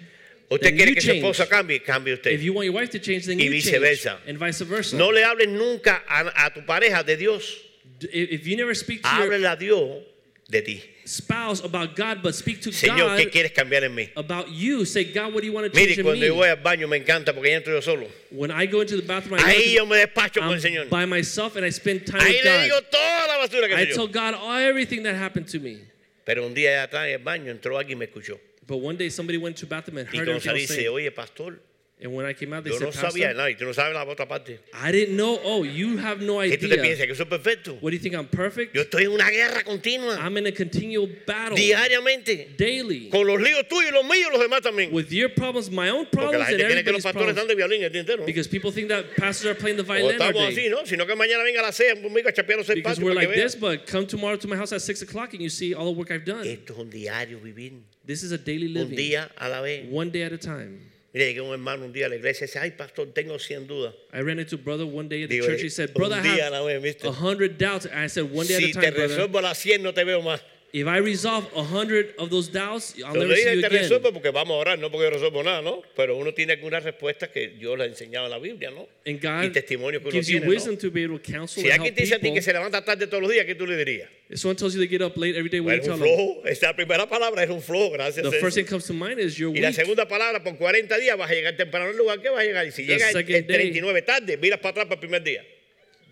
Usted 0.50 0.60
Then 0.68 0.76
quiere 0.76 0.88
you 0.90 0.94
que 0.94 1.00
su 1.00 1.08
change. 1.08 1.22
esposa 1.24 1.48
cambie, 1.48 1.80
cambie 1.82 2.12
usted. 2.12 2.32
If 2.32 2.42
you 2.42 2.52
want 2.52 2.66
your 2.66 2.74
wife 2.74 2.90
to 2.90 2.98
change, 3.00 3.24
then 3.26 3.38
Y 3.38 3.44
you 3.46 3.52
change, 3.60 3.64
viceversa. 3.80 4.18
and 4.28 4.38
vice 4.38 4.60
versa. 4.64 4.96
No 4.96 5.08
le 5.10 5.22
hables 5.24 5.48
nunca 5.48 6.02
a, 6.06 6.46
a 6.46 6.50
tu 6.52 6.60
pareja 6.66 7.02
de 7.04 7.16
Dios. 7.16 7.56
D- 7.98 8.08
If 8.12 8.46
you 8.46 8.56
never 8.56 8.74
speak 8.74 9.02
to 9.02 9.08
your 9.08 9.30
Háblele 9.32 9.50
a 9.50 9.56
Dios 9.56 10.02
de 10.48 10.62
ti. 10.62 10.82
spouse 11.04 11.60
about 11.64 11.94
God, 11.96 12.22
but 12.22 12.34
speak 12.34 12.60
to 12.62 12.70
Señor, 12.70 13.16
¿qué 13.16 13.24
God 13.24 13.32
quieres 13.32 13.52
cambiar 13.52 13.84
en 13.84 13.94
mí? 13.94 14.10
about 14.16 14.48
you, 14.50 14.84
say, 14.84 15.04
God, 15.04 15.32
what 15.34 15.40
do 15.40 15.46
you 15.46 15.52
want 15.52 15.66
to 15.72 15.76
change 15.76 15.96
Mire, 15.98 16.14
in 16.14 16.20
yo 16.20 16.34
me? 16.34 16.40
voy 16.40 16.48
al 16.48 16.56
baño 16.56 16.88
me 16.88 16.96
encanta 16.98 17.32
porque 17.34 17.48
ya 17.50 17.56
entro 17.56 17.72
yo 17.74 17.80
solo. 17.80 18.06
When 18.30 18.50
I 18.50 18.66
go 18.66 18.80
into 18.80 18.96
the 18.96 19.02
bathroom, 19.02 19.40
I 19.40 19.54
Ahí 19.54 19.74
yo 19.74 19.84
me 19.86 19.96
despacho 19.96 20.40
con 20.40 20.52
el 20.52 20.60
Señor. 20.60 20.88
by 20.88 21.04
myself 21.06 21.56
and 21.56 21.64
I 21.64 21.70
spend 21.70 22.06
time 22.06 22.20
Ahí 22.20 22.34
with 22.36 22.44
le 22.44 22.50
digo 22.64 22.80
God. 22.80 22.90
toda 22.90 23.26
la 23.28 23.38
basura 23.46 23.68
que 23.68 23.74
I 23.76 23.84
soy 23.86 23.94
tell 23.94 24.06
yo. 24.06 24.12
God 24.12 24.34
all, 24.34 24.56
everything 24.58 25.02
that 25.04 25.14
happened 25.16 25.48
to 25.48 25.58
me. 25.60 25.78
Pero 26.24 26.44
un 26.46 26.54
día 26.54 26.70
allá 26.70 26.82
atrás 26.90 27.06
en 27.08 27.12
el 27.14 27.18
baño 27.24 27.50
entró 27.52 27.76
alguien 27.78 27.98
y 27.98 28.00
me 28.00 28.06
escuchó. 28.06 28.38
But 28.66 28.78
one 28.78 28.96
day 28.96 29.10
somebody 29.10 29.38
went 29.38 29.56
to 29.58 29.66
the 29.66 29.70
bathroom 29.70 29.98
and 29.98 30.08
Y 30.12 30.18
heard 30.18 30.26
cuando 30.26 30.30
everything 30.38 30.50
I 30.50 30.52
salí 30.52 30.60
was 30.62 30.68
dice, 30.68 30.74
saying. 30.76 30.88
oye, 30.94 31.10
pastor, 31.12 31.60
And 31.98 32.12
when 32.14 32.26
I 32.26 32.34
came 32.34 32.52
out, 32.52 32.62
they 32.62 32.72
yo 32.72 32.78
said, 32.78 32.84
no 32.84 32.92
sabía 32.92 33.32
nada 33.34 33.48
y 33.50 33.54
tú 33.54 33.64
no 33.64 33.72
sabes 33.72 33.94
la 33.94 34.04
otra 34.04 34.28
parte. 34.28 34.58
I 34.74 34.92
didn't 34.92 35.16
know. 35.16 35.40
Oh, 35.42 35.64
you 35.64 35.96
have 35.96 36.20
no 36.20 36.40
¿Qué 36.40 36.58
tú 36.58 36.68
te 36.68 36.74
idea. 36.76 36.82
piensas? 36.82 37.06
¿Que 37.06 37.14
soy 37.14 37.24
perfecto? 37.24 37.78
What 37.80 37.90
do 37.92 37.96
you 37.96 38.02
think? 38.02 38.14
I'm 38.14 38.26
perfect? 38.28 38.74
Yo 38.74 38.82
estoy 38.82 39.04
en 39.04 39.12
una 39.12 39.30
guerra 39.30 39.62
continua, 39.64 40.14
I'm 40.18 40.36
in 40.36 40.46
a 40.46 40.52
continual 40.52 41.08
battle 41.26 41.56
diariamente, 41.56 42.54
daily 42.58 43.08
con 43.08 43.26
los 43.26 43.40
líos 43.40 43.66
tuyos 43.66 43.90
y 43.90 43.94
los 43.94 44.04
míos 44.04 44.26
y 44.28 44.30
los 44.30 44.40
demás 44.42 44.60
también. 44.60 44.92
with 44.92 45.08
your 45.10 45.30
problems, 45.30 45.70
my 45.70 45.88
own 45.88 46.04
Porque 46.04 46.36
la 46.36 46.44
problems, 46.44 46.48
and 46.50 46.58
gente 46.58 46.64
cree 46.74 46.84
que 46.84 46.92
los 46.92 47.02
everybody's 47.02 47.04
pastores 47.04 47.28
están 47.30 47.46
problems. 47.46 47.48
de 47.48 47.54
violín 47.54 47.82
el 47.84 47.90
día 47.92 48.00
entero. 48.02 48.18
¿no? 48.20 48.26
Because 48.26 48.46
people 48.46 48.70
think 48.70 48.88
that 48.88 49.04
pastors 49.16 49.46
are 49.46 49.54
playing 49.58 49.78
the 49.78 49.82
O 49.82 49.86
violin 49.86 50.20
all 50.20 50.28
estamos 50.28 50.48
así, 50.48 50.54
day. 50.56 50.68
¿no? 50.68 50.84
Sino 50.84 51.06
que 51.06 51.16
mañana 51.16 51.42
venga 51.44 51.60
a 51.60 51.62
la 51.62 51.72
cena 51.72 51.98
conmigo 52.02 52.28
a 52.28 52.32
chapear 52.32 52.58
los 52.58 52.66
Because 52.68 53.00
we're 53.00 53.14
para 53.14 53.26
que 53.26 53.32
like 53.32 53.42
this, 53.42 53.56
but 53.58 53.86
come 53.86 54.06
tomorrow 54.06 54.36
to 54.36 54.46
my 54.46 54.56
house 54.56 54.70
at 54.74 54.82
6 54.82 55.00
o'clock 55.00 55.32
and 55.32 55.40
you 55.40 55.48
see 55.48 55.72
all 55.74 55.86
the 55.86 55.98
work 55.98 56.10
I've 56.10 56.26
done. 56.26 56.46
Esto 56.46 56.74
es 56.74 56.78
un 56.78 56.90
diario 56.90 57.38
vivir, 57.38 57.72
This 58.04 58.22
is 58.22 58.32
a 58.32 58.38
daily 58.38 58.66
un 58.66 58.74
living, 58.74 58.98
día 58.98 59.30
a 59.38 59.48
la 59.48 59.62
vez. 59.62 59.86
one 59.90 60.10
day 60.10 60.22
at 60.24 60.32
a 60.34 60.36
time. 60.38 60.92
Mire, 61.16 61.28
llegué 61.28 61.40
un 61.40 61.50
hermano 61.50 61.86
un 61.86 61.94
día 61.94 62.04
a 62.04 62.08
la 62.10 62.16
iglesia 62.16 62.44
y 62.44 62.46
dice, 62.46 62.58
ay, 62.58 62.72
pastor, 62.72 63.06
tengo 63.14 63.38
100 63.38 63.66
dudas. 63.66 63.94
I 64.12 64.20
ran 64.20 64.38
into 64.38 64.56
a 64.56 64.58
brother 64.58 64.84
one 64.84 65.08
day 65.08 65.22
at 65.22 65.30
the 65.30 65.36
Digo, 65.38 65.46
church. 65.46 65.62
He 65.62 65.70
said, 65.70 65.94
Brother, 65.94 66.16
I 66.16 66.18
have 66.18 66.66
vez, 66.66 66.82
¿viste? 66.82 67.08
a 67.08 67.10
hundred 67.10 67.56
doubts. 67.56 67.86
And 67.86 68.00
I 68.00 68.06
said, 68.08 68.24
One 68.30 68.46
day 68.46 68.58
Si 68.58 68.64
at 68.64 68.64
a 68.64 68.66
te 68.66 68.72
time, 68.72 68.90
brother. 68.92 69.08
resuelvo 69.16 69.40
las 69.40 69.56
100 69.56 69.82
no 69.82 69.92
te 69.94 70.04
veo 70.04 70.20
más. 70.20 70.42
If 70.78 70.86
I 70.86 70.98
resolve 70.98 71.46
a 71.56 71.62
hundred 71.62 72.14
of 72.18 72.28
those 72.28 72.48
doubts, 72.52 72.94
I'll 72.98 73.14
never 73.14 73.34
see 73.34 73.44
you 73.54 73.60
te 73.62 73.66
again. 73.66 73.82
resuelvo 73.88 74.12
porque 74.12 74.30
vamos 74.30 74.56
a 74.56 74.58
orar, 74.60 74.78
no 74.78 74.90
porque 74.90 75.04
yo 75.06 75.10
resuelvo 75.10 75.42
nada, 75.42 75.62
¿no? 75.62 75.80
Pero 75.96 76.18
uno 76.18 76.34
tiene 76.34 76.52
algunas 76.52 76.82
respuestas 76.84 77.30
que 77.30 77.48
Dios 77.48 77.78
le 77.78 77.84
ha 77.84 77.86
enseñado 77.86 78.26
en 78.26 78.30
la 78.32 78.38
Biblia, 78.38 78.70
¿no? 78.70 78.86
And 79.06 79.16
y 79.16 79.26
God 79.26 79.52
testimonio 79.52 80.00
que 80.00 80.08
uno 80.08 80.12
gives 80.12 80.26
you 80.28 80.38
tiene, 80.40 80.48
wisdom 80.52 80.74
¿no? 80.74 80.78
to 80.80 80.90
be 80.90 81.04
able 81.04 81.18
to 81.18 81.22
counsel 81.32 81.62
Si 81.62 81.70
and 81.70 81.80
alguien 81.80 81.86
help 81.86 81.96
te 81.96 82.02
dice 82.02 82.14
a 82.16 82.18
ti 82.18 82.34
que 82.34 82.42
se 82.42 82.52
levanta 82.52 82.84
tarde 82.84 83.06
todos 83.06 83.22
los 83.22 83.32
días, 83.32 83.46
¿qué 83.46 83.54
tú 83.54 83.66
le 83.66 83.74
dirías? 83.76 84.10
If 84.28 84.38
someone 84.38 84.56
tells 84.56 84.74
you 84.74 84.80
they 84.80 84.88
get 84.88 85.00
up 85.00 85.16
late 85.16 85.34
every 85.34 85.48
day, 85.48 85.60
what 85.60 85.76
do 85.80 85.86
you 85.86 85.92
un 85.92 85.98
tell 85.98 86.06
them? 86.06 86.14
flojo. 86.14 86.46
Esa 86.46 86.74
primera 86.76 87.08
palabra 87.08 87.42
es 87.42 87.48
un 87.48 87.62
flojo, 87.62 87.92
gracias 87.92 88.22
The 88.28 88.36
a 88.36 88.40
first 88.40 88.56
Dios. 88.56 88.66
thing 88.66 88.66
comes 88.66 88.84
to 88.86 88.92
mind 88.92 89.18
is 89.18 89.38
you're 89.38 89.56
Y 89.56 89.60
la 89.62 89.68
weak. 89.68 89.76
segunda 89.76 90.06
palabra, 90.06 90.44
por 90.44 90.58
40 90.58 90.98
días 90.98 91.16
vas 91.16 91.30
a 91.30 91.34
llegar 91.34 91.56
temprano 91.56 91.88
al 91.88 91.96
lugar 91.96 92.20
que 92.20 92.28
vas 92.28 92.40
a 92.40 92.44
llegar. 92.44 92.66
Y 92.66 92.72
si 92.72 92.84
The 92.84 92.92
llega 92.92 93.06
el, 93.08 93.12
second 93.14 93.46
day- 93.46 93.70
39 93.70 94.02
tarde, 94.02 94.36
miras 94.36 94.58
para 94.60 94.72
atrás 94.72 94.84
para 94.86 94.94
el 94.96 95.00
primer 95.00 95.22
día. 95.22 95.42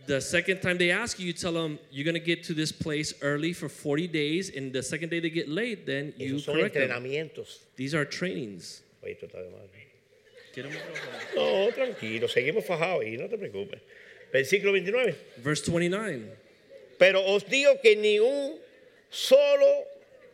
The 0.06 0.20
second 0.20 0.60
time 0.60 0.76
they 0.78 0.90
ask 0.90 1.18
you, 1.18 1.26
you 1.26 1.32
tell 1.32 1.52
them 1.52 1.78
you're 1.90 2.04
going 2.04 2.14
to 2.14 2.20
get 2.20 2.44
to 2.44 2.54
this 2.54 2.70
place 2.72 3.14
early 3.22 3.52
for 3.52 3.68
40 3.68 4.06
days. 4.08 4.50
And 4.54 4.72
the 4.72 4.82
second 4.82 5.08
day 5.10 5.20
they 5.20 5.30
get 5.30 5.48
late, 5.48 5.86
then 5.86 6.12
you 6.18 6.34
Esos 6.36 6.44
son 6.44 6.54
correct 6.56 6.74
them. 6.74 6.90
entrenamientos. 6.90 7.58
These 7.76 7.94
are 7.94 8.04
trainings. 8.04 8.82
Oye, 9.02 9.12
esto 9.12 9.26
está 9.26 9.42
de 9.42 9.50
madre. 9.50 9.70
Get 10.54 10.66
'em 10.66 10.72
microphone. 10.72 11.34
No, 11.34 11.70
tranquilo, 11.72 12.28
seguimos 12.28 12.64
fajados 12.64 13.02
ahí, 13.04 13.18
no 13.18 13.28
te 13.28 13.36
preocupes. 13.36 13.80
Versículo 14.32 14.72
29. 14.72 15.14
Verse 15.38 15.62
29. 15.62 16.22
Pero 16.98 17.20
os 17.24 17.42
digo 17.44 17.80
que 17.82 17.96
ni 17.96 18.18
un 18.20 18.58
solo 19.10 19.84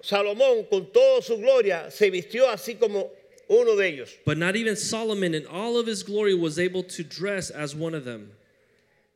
Salomón 0.02 0.64
con 0.68 0.86
toda 0.92 1.22
su 1.22 1.36
gloria 1.38 1.90
se 1.90 2.10
vistió 2.10 2.48
así 2.48 2.74
como 2.78 3.10
uno 3.48 3.76
de 3.76 3.88
ellos. 3.88 4.10
But 4.24 4.38
not 4.38 4.56
even 4.56 4.76
Solomon 4.76 5.34
in 5.34 5.46
all 5.46 5.76
of 5.78 5.86
his 5.86 6.02
glory 6.02 6.34
was 6.34 6.58
able 6.58 6.82
to 6.84 7.02
dress 7.02 7.50
as 7.50 7.74
one 7.74 7.94
of 7.94 8.04
them. 8.04 8.32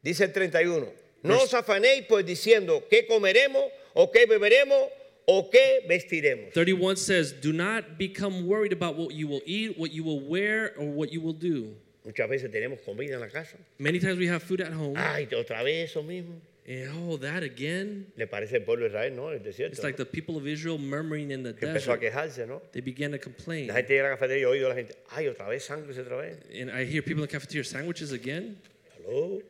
Dice 0.05 0.25
el 0.25 0.33
31. 0.33 0.93
No 1.23 1.43
os 1.43 1.55
afanéis 1.55 2.05
pues 2.07 2.27
diciendo 2.27 2.85
qué 2.91 3.07
comeremos 3.07 3.65
o 3.95 4.13
qué 4.13 4.27
beberemos 4.27 4.91
o 5.27 5.49
qué 5.51 5.83
vestiremos. 5.89 6.53
31 6.53 6.97
says, 6.97 7.33
Do 7.41 7.53
not 7.53 7.97
become 7.99 8.47
worried 8.47 8.73
about 8.73 8.97
what 8.97 9.15
you 9.15 9.27
will 9.27 9.43
eat, 9.47 9.79
what 9.79 9.91
you 9.91 10.05
will 10.05 10.21
wear, 10.21 10.75
or 10.79 10.87
what 10.87 11.11
you 11.11 11.23
will 11.23 11.33
do. 11.33 11.75
Muchas 12.05 12.29
veces 12.29 12.51
tenemos 12.51 12.81
comida 12.85 13.15
en 13.15 13.21
la 13.21 13.29
casa. 13.29 13.57
Many 13.79 13.99
times 13.99 14.19
we 14.19 14.27
have 14.27 14.43
food 14.43 14.61
at 14.61 14.73
home. 14.73 14.95
Ay, 14.99 15.27
otra 15.35 15.63
vez 15.63 15.91
eso 15.91 16.03
mismo. 16.03 16.39
And 16.67 16.91
oh, 17.11 17.17
that 17.19 17.43
again? 17.43 18.07
Le 18.17 18.27
parece 18.27 18.55
el 18.55 18.63
pueblo 18.63 18.85
de 18.85 18.89
Israel, 18.89 19.17
¿no? 19.17 19.31
El 19.31 19.41
desierto. 19.41 19.73
It's 19.73 19.83
like 19.83 19.97
the 19.97 20.05
people 20.05 20.37
of 20.37 20.47
Israel 20.47 20.79
murmuring 20.79 21.31
in 21.31 21.43
the 21.43 21.55
que 21.55 21.67
empezó 21.67 21.93
a 21.93 21.97
desert. 21.97 22.01
quejarse, 22.01 22.47
¿no? 22.47 22.61
They 22.73 22.83
began 22.83 23.13
to 23.13 23.19
complain. 23.19 23.69
La 23.69 23.75
gente 23.75 23.95
llega 23.95 24.09
a 24.09 24.11
la 24.11 24.17
cafetería 24.17 24.55
y 24.55 24.63
a 24.63 24.69
la 24.69 24.75
gente, 24.75 24.95
ay, 25.11 25.29
otra 25.29 25.49
vez 25.49 25.65
sándwich, 25.65 25.99
otra 25.99 26.17
vez. 26.19 26.39
And 26.55 26.71
I 26.71 26.85
hear 26.85 27.03
people 27.03 27.23
in 27.23 27.29
the 27.29 27.33
cafeteria 27.33 27.65
sandwiches 27.65 28.13
again. 28.13 28.59
Aló, 28.99 29.41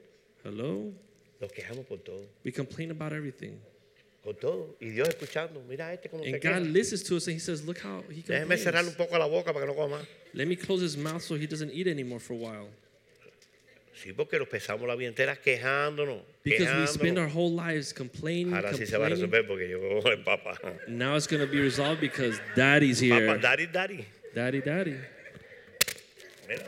Hello? 0.44 0.92
nos 1.40 1.52
quejamos 1.52 1.84
por 1.86 1.98
todo, 1.98 2.26
We 2.44 2.52
complain 2.52 2.90
about 2.90 3.12
everything. 3.12 3.58
todo. 4.40 4.76
Y 4.80 4.90
Dios 4.90 5.08
escuchando, 5.08 5.62
mira 5.68 5.92
este 5.92 6.08
como 6.08 6.22
se 6.24 6.30
And 6.30 6.40
queja. 6.40 6.58
God 6.58 6.66
listens 6.68 7.02
to 7.04 7.16
us 7.16 7.26
and 7.26 7.36
He 7.36 7.40
says, 7.40 7.62
Look 7.66 7.78
how 7.78 8.02
He 8.10 8.22
Déjeme 8.22 8.56
cerrarle 8.56 8.88
un 8.90 8.94
complains. 8.94 8.96
poco 8.96 9.18
la 9.18 9.26
boca 9.26 9.52
para 9.52 9.66
que 9.66 9.72
no 9.72 9.74
coma. 9.74 10.00
Let 10.32 10.46
me 10.46 10.56
close 10.56 10.82
his 10.82 10.96
mouth 10.96 11.22
so 11.22 11.34
he 11.36 11.46
doesn't 11.46 11.70
eat 11.72 11.86
anymore 11.86 12.20
for 12.20 12.34
a 12.34 12.36
while. 12.36 12.68
Sí, 13.94 14.12
porque 14.12 14.38
nos 14.38 14.48
pesamos 14.48 14.86
la 14.88 14.96
vida 14.96 15.08
entera 15.08 15.36
quejándonos, 15.36 16.22
Because 16.42 16.66
we 16.74 16.86
spend 16.86 17.18
our 17.18 17.26
quejándonos. 17.28 17.32
whole 17.34 17.50
lives 17.54 17.92
complaining, 17.92 18.52
Ahora 18.54 18.72
sí 18.74 18.86
se 18.86 18.96
va 18.96 19.06
a 19.06 19.10
complaining. 19.10 19.30
resolver 19.30 19.46
porque 19.46 19.68
llegó 19.68 20.10
el 20.10 20.24
papá. 20.24 20.58
Now 20.88 21.16
it's 21.16 21.26
going 21.28 21.40
to 21.44 21.50
be 21.50 21.60
resolved 21.60 22.00
because 22.00 22.40
daddy's 22.56 22.98
here. 23.00 23.26
Papá, 23.28 23.40
daddy, 23.40 23.66
daddy. 23.66 24.04
Daddy, 24.34 24.60
daddy. 24.62 24.96
Mira. 26.48 26.64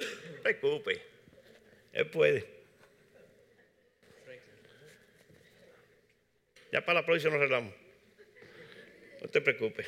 No 0.00 0.42
te 0.42 0.54
preocupes. 0.54 0.98
Él 1.92 2.06
puede. 2.10 2.46
Ya 6.72 6.84
para 6.84 7.00
la 7.00 7.06
próxima 7.06 7.32
nos 7.32 7.40
arreglamos. 7.40 7.74
No 9.22 9.28
te 9.28 9.40
preocupes. 9.40 9.86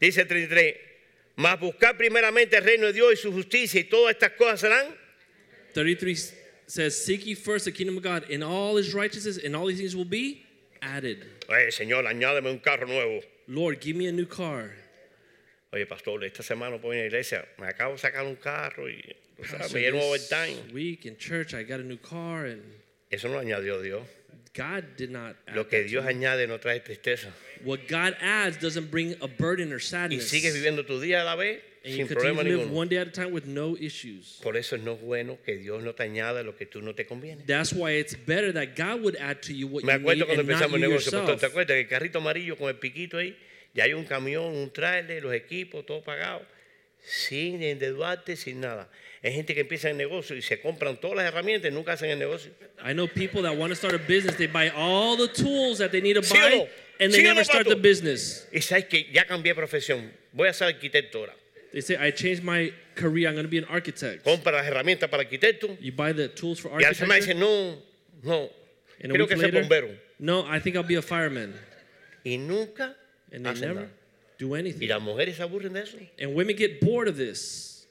Dice 0.00 0.22
el 0.22 0.28
33. 0.28 0.76
Mas 1.36 1.58
buscar 1.58 1.96
primeramente 1.96 2.56
el 2.56 2.64
reino 2.64 2.86
de 2.86 2.92
Dios 2.92 3.12
y 3.14 3.16
su 3.16 3.32
justicia 3.32 3.80
y 3.80 3.84
todas 3.84 4.14
estas 4.14 4.32
cosas 4.32 4.60
serán 4.60 4.94
33 5.72 6.42
says, 6.66 7.04
Seek 7.04 7.26
ye 7.26 7.34
first 7.34 7.64
the 7.64 7.72
kingdom 7.72 7.96
of 7.96 8.02
God, 8.02 8.30
and 8.30 8.42
all 8.42 8.76
his 8.76 8.94
righteousness, 8.94 9.38
and 9.38 9.54
all 9.54 9.66
these 9.66 9.78
things 9.78 9.94
will 9.94 10.04
be 10.04 10.42
added. 10.80 11.26
Oye, 11.48 11.70
Señor, 11.70 12.06
añádeme 12.06 12.50
un 12.50 12.58
carro 12.58 12.86
nuevo. 12.86 13.20
Lord, 13.48 13.80
give 13.80 13.96
me 13.96 14.06
a 14.06 14.12
new 14.12 14.26
car. 14.26 14.70
Oye, 15.72 15.84
pastor, 15.86 16.22
esta 16.24 16.42
semana 16.42 16.78
voy 16.78 16.98
a 16.98 17.00
la 17.00 17.06
iglesia. 17.06 17.44
Me 17.58 17.66
acabo 17.66 17.92
de 17.92 17.98
sacar 17.98 18.26
un 18.26 18.36
carro 18.36 18.88
y 18.88 19.02
me 19.74 19.80
lleno 19.80 19.98
this 19.98 20.04
overtime. 20.32 20.72
week 20.72 21.06
in 21.06 21.16
church, 21.16 21.54
I 21.54 21.62
got 21.62 21.80
a 21.80 21.84
new 21.84 21.98
car, 21.98 22.46
and 22.46 22.62
Eso 23.10 23.28
no 23.28 23.34
lo 23.34 23.40
añadió 23.40 23.80
Dios. 23.82 24.02
God 24.54 24.84
did 24.96 25.10
not 25.10 25.34
add 25.48 25.56
Lo 25.56 25.64
que 25.64 25.78
that 25.78 25.84
to 25.84 25.88
Dios 25.88 26.04
me. 26.04 26.12
añade 26.14 26.46
no 26.46 26.58
trae 26.58 26.80
tristeza. 26.84 27.28
What 27.64 27.88
God 27.88 28.16
adds 28.20 28.58
doesn't 28.58 28.90
bring 28.90 29.14
a 29.22 29.26
burden 29.28 29.72
or 29.72 29.76
Y 29.76 29.80
sadness. 29.80 30.28
sigues 30.28 30.54
viviendo 30.54 30.84
tu 30.86 31.00
día 31.00 31.22
a 31.22 31.24
la 31.24 31.36
vez 31.36 31.60
and 31.84 31.92
you 31.94 31.96
sin 31.98 32.06
continue 32.08 32.34
problema 32.34 32.42
to 32.42 32.48
live 32.48 32.58
ninguno. 32.68 32.74
one 32.76 32.88
day 32.88 32.96
at 32.98 33.08
a 33.08 33.10
time 33.10 33.32
with 33.32 33.46
no 33.46 33.76
issues. 33.78 34.38
Por 34.42 34.56
eso 34.58 34.76
no 34.76 34.92
es 34.94 35.00
bueno 35.00 35.38
que 35.44 35.56
Dios 35.56 35.82
no 35.82 35.92
te 35.94 36.02
añada 36.04 36.42
lo 36.44 36.54
que 36.54 36.66
tú 36.66 36.82
no 36.82 36.92
te 36.94 37.04
conviene. 37.06 37.44
That's 37.46 37.72
why 37.72 37.92
it's 37.92 38.14
better 38.14 38.52
that 38.52 38.76
God 38.76 39.00
would 39.02 39.16
add 39.16 39.40
to 39.44 39.54
you 39.54 39.68
what 39.68 39.84
Me 39.84 39.92
you 39.94 39.98
acuerdo 40.00 40.16
need 40.18 40.26
cuando 40.26 40.40
and 40.42 40.48
not 40.50 40.56
empezamos 40.62 40.74
el 40.74 40.80
you 40.80 40.88
negocio, 40.88 41.12
pastor, 41.12 41.20
yourself. 41.28 41.40
¿te 41.40 41.46
acuerdas 41.46 41.74
que 41.76 41.80
el 41.80 41.88
carrito 41.88 42.18
amarillo 42.18 42.56
con 42.58 42.68
el 42.68 42.76
piquito 42.76 43.16
ahí? 43.18 43.34
Ya 43.74 43.84
hay 43.84 43.94
un 43.94 44.04
camión, 44.04 44.44
un 44.54 44.70
trailer, 44.70 45.22
los 45.22 45.32
equipos, 45.32 45.86
todo 45.86 46.02
pagado, 46.04 46.44
sin 47.02 47.62
endeudarte, 47.62 48.36
sin 48.36 48.60
nada. 48.60 48.88
Hay 49.22 49.32
gente 49.32 49.54
que 49.54 49.60
empieza 49.60 49.88
el 49.90 49.96
negocio 49.96 50.34
y 50.36 50.42
se 50.42 50.60
compran 50.60 51.00
todas 51.00 51.16
las 51.16 51.26
herramientas 51.26 51.70
y 51.70 51.74
nunca 51.74 51.92
hacen 51.92 52.10
el 52.10 52.18
negocio. 52.18 52.50
I 52.84 52.92
know 52.92 53.06
people 53.06 53.42
that 53.42 53.56
want 53.56 53.70
to 53.70 53.76
start 53.76 53.94
a 53.94 53.98
business, 53.98 54.36
they 54.36 54.46
buy 54.48 54.68
all 54.74 55.16
the 55.16 55.28
tools 55.28 55.78
that 55.78 55.90
they 55.90 56.00
need 56.00 56.14
to 56.14 56.22
¿Sí 56.22 56.34
buy, 56.34 56.56
no? 56.58 56.66
and 57.00 57.12
they 57.12 57.20
¿Sí 57.20 57.22
never 57.22 57.36
no, 57.36 57.44
start 57.44 57.68
the 57.68 57.76
business. 57.76 58.48
Y 58.52 58.60
sabes 58.60 58.86
que 58.86 59.06
ya 59.12 59.24
cambié 59.24 59.54
profesión, 59.54 60.12
voy 60.32 60.48
a 60.48 60.52
ser 60.52 60.68
arquitecto 60.68 61.18
ahora. 61.18 61.34
They 61.72 61.80
say, 61.82 61.96
I 61.96 62.10
changed 62.10 62.42
my 62.44 62.72
career, 62.96 63.28
I'm 63.28 63.34
going 63.34 63.46
to 63.46 63.50
be 63.50 63.58
an 63.58 63.64
architect. 63.70 64.24
Compra 64.24 64.52
las 64.52 64.66
herramientas 64.66 65.08
para 65.08 65.22
arquitecto 65.22 65.78
You 65.80 65.92
buy 65.92 66.12
the 66.12 66.28
tools 66.28 66.60
for 66.60 66.72
y 66.80 66.84
al 66.84 66.94
semana 66.94 67.14
dice, 67.20 67.30
architecture, 67.30 67.78
no, 68.22 68.50
no, 69.02 69.14
creo 69.14 69.26
que 69.26 69.36
later, 69.36 69.62
bombero. 69.62 69.88
no, 70.18 70.44
I 70.46 70.58
think 70.60 70.76
I'll 70.76 70.82
be 70.86 70.96
a 70.96 71.02
fireman. 71.02 71.54
Y 72.24 72.36
nunca 72.38 72.96
And 73.32 73.46
they 73.46 73.54
never 73.54 73.74
nada. 73.74 73.88
Do 74.48 74.56
Y 74.56 74.60
anything. 74.60 74.88
las 74.88 75.00
mujeres 75.00 75.36
se 75.36 75.42
aburren 75.42 75.72
de 75.72 75.82
eso. 75.82 75.98
And 76.18 76.34
women 76.34 76.56
get 76.56 76.80
bored 76.80 77.08
of 77.08 77.16
this. 77.16 77.86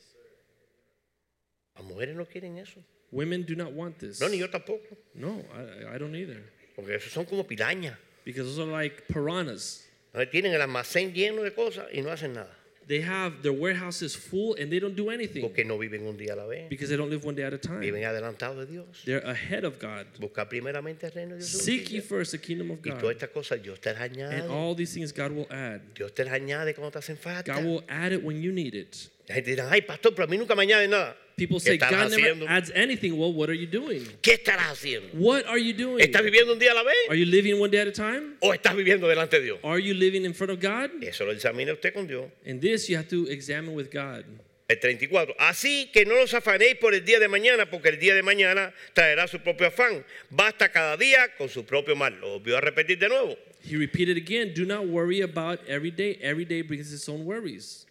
Las 1.75 1.83
mujeres 1.85 2.15
no 2.15 2.25
quieren 2.25 2.57
eso. 2.57 2.83
Women 3.11 3.45
do 3.45 3.55
not 3.55 3.73
want 3.73 3.97
this. 3.99 4.19
No, 4.21 4.29
ni 4.29 4.37
yo 4.37 4.49
tampoco. 4.49 4.97
No, 5.13 5.43
I, 5.53 5.95
I 5.95 5.97
don't 5.97 6.15
either. 6.15 6.43
Porque 6.75 6.95
esos 6.95 7.11
son 7.11 7.25
como 7.25 7.45
pirañas. 7.45 7.97
Because 8.23 8.45
those 8.47 8.59
are 8.59 8.71
like 8.71 9.03
piranhas. 9.07 9.85
Tienen 10.31 10.53
el 10.53 10.61
almacén 10.61 11.13
lleno 11.13 11.41
de 11.41 11.53
cosas 11.53 11.87
y 11.93 12.01
no 12.01 12.11
hacen 12.11 12.33
nada. 12.33 12.55
They 12.91 12.99
have 12.99 13.41
their 13.41 13.53
warehouses 13.53 14.17
full 14.17 14.57
and 14.59 14.69
they 14.69 14.77
don't 14.81 14.97
do 14.97 15.11
anything 15.11 15.41
Porque 15.41 15.63
no 15.63 15.77
viven 15.77 16.05
un 16.05 16.17
día 16.17 16.33
a 16.33 16.35
la 16.35 16.45
vez. 16.45 16.67
because 16.67 16.89
they 16.89 16.97
don't 16.97 17.09
live 17.09 17.23
one 17.23 17.35
day 17.35 17.43
at 17.45 17.53
a 17.53 17.57
time. 17.57 17.79
Viven 17.79 18.03
adelantados 18.03 18.57
de 18.57 18.65
Dios. 18.65 18.85
They're 19.05 19.25
ahead 19.25 19.63
of 19.63 19.79
God. 19.79 20.07
Busca 20.19 20.49
primeramente 20.49 21.05
el 21.05 21.13
reino 21.13 21.35
de 21.35 21.37
Dios. 21.37 21.63
Seek 21.63 21.89
ye 21.89 22.01
first 22.01 22.33
the 22.33 22.37
kingdom 22.37 22.69
of 22.69 22.79
Y 22.83 22.89
todas 22.89 23.01
God. 23.01 23.11
estas 23.11 23.29
cosas 23.29 23.63
Dios 23.63 23.79
te 23.79 23.93
las 23.93 24.01
And 24.01 24.51
all 24.51 24.75
these 24.75 24.93
things 24.93 25.13
God 25.13 25.31
will 25.31 25.47
add. 25.49 25.79
Dios 25.95 26.13
te 26.13 26.25
las 26.25 26.33
añade 26.33 26.75
cuando 26.75 26.91
te 26.91 26.99
hacen 26.99 27.15
falta. 27.17 27.53
God 27.53 27.63
will 27.63 27.83
add 27.87 28.11
it 28.11 28.21
when 28.21 28.41
you 28.41 28.51
need 28.51 28.75
it. 28.75 29.09
La 29.29 29.35
gente 29.35 29.51
dirá, 29.51 29.71
ay, 29.71 29.83
pastor, 29.83 30.13
pero 30.13 30.25
a 30.25 30.27
mí 30.27 30.37
nunca 30.37 30.53
me 30.53 30.63
añade 30.63 30.89
nada. 30.89 31.15
People 31.41 31.57
¿Qué 31.57 31.71
say 31.71 31.77
God 31.79 31.89
never 31.89 32.05
haciendo? 32.05 32.45
adds 32.47 32.71
anything. 32.75 33.17
Well, 33.17 33.33
what 33.33 33.49
are 33.49 33.57
you 33.57 33.65
doing? 33.65 34.05
¿Qué 34.21 34.33
estarás 34.33 34.73
haciendo? 34.73 35.09
What 35.13 35.47
are 35.47 35.57
you 35.57 35.73
doing? 35.73 35.99
¿Estás 35.99 36.21
viviendo 36.23 36.53
un 36.53 36.59
día 36.59 36.69
a 36.69 36.75
la 36.75 36.83
vez? 36.83 37.09
Are 37.09 37.17
you 37.17 37.25
living 37.25 37.59
one 37.59 37.71
day 37.71 37.79
at 37.79 37.87
a 37.87 37.91
time? 37.91 38.35
¿O 38.41 38.53
estás 38.53 38.75
viviendo 38.75 39.07
delante 39.07 39.39
de 39.39 39.45
Dios? 39.45 39.59
Are 39.63 39.81
you 39.81 39.95
living 39.95 40.23
in 40.23 40.35
front 40.35 40.51
of 40.51 40.59
God? 40.59 40.91
Eso 41.01 41.25
lo 41.25 41.31
examina 41.31 41.73
usted 41.73 41.95
con 41.95 42.05
Dios. 42.05 42.25
And 42.45 42.61
this 42.61 42.87
you 42.89 42.95
have 42.95 43.07
to 43.07 43.25
examine 43.27 43.73
with 43.73 43.89
God. 43.89 44.23
El 44.67 44.79
34. 44.79 45.35
Así 45.39 45.89
que 45.91 46.05
no 46.05 46.21
os 46.21 46.31
afanéis 46.35 46.75
por 46.75 46.93
el 46.93 47.03
día 47.03 47.19
de 47.19 47.27
mañana, 47.27 47.67
porque 47.71 47.89
el 47.89 47.97
día 47.97 48.13
de 48.13 48.21
mañana 48.21 48.71
traerá 48.93 49.27
su 49.27 49.39
propio 49.39 49.65
afán. 49.65 50.05
Basta 50.29 50.71
cada 50.71 50.95
día 50.95 51.35
con 51.39 51.49
su 51.49 51.65
propio 51.65 51.95
mal. 51.95 52.19
Lo 52.21 52.37
volvió 52.39 52.55
a 52.55 52.61
repetir 52.61 52.99
de 52.99 53.09
nuevo. 53.09 53.35
He 53.63 53.77
repeated 53.77 54.15
again, 54.15 54.53
do 54.53 54.63
not 54.63 54.85
worry 54.85 55.21
about 55.21 55.59
every 55.67 55.91
day. 55.91 56.19
Every 56.21 56.45
day 56.45 56.61
brings 56.61 56.93
its 56.93 57.09
own 57.09 57.25
worries. 57.25 57.87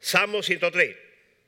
Salmo 0.00 0.40
103, 0.40 0.96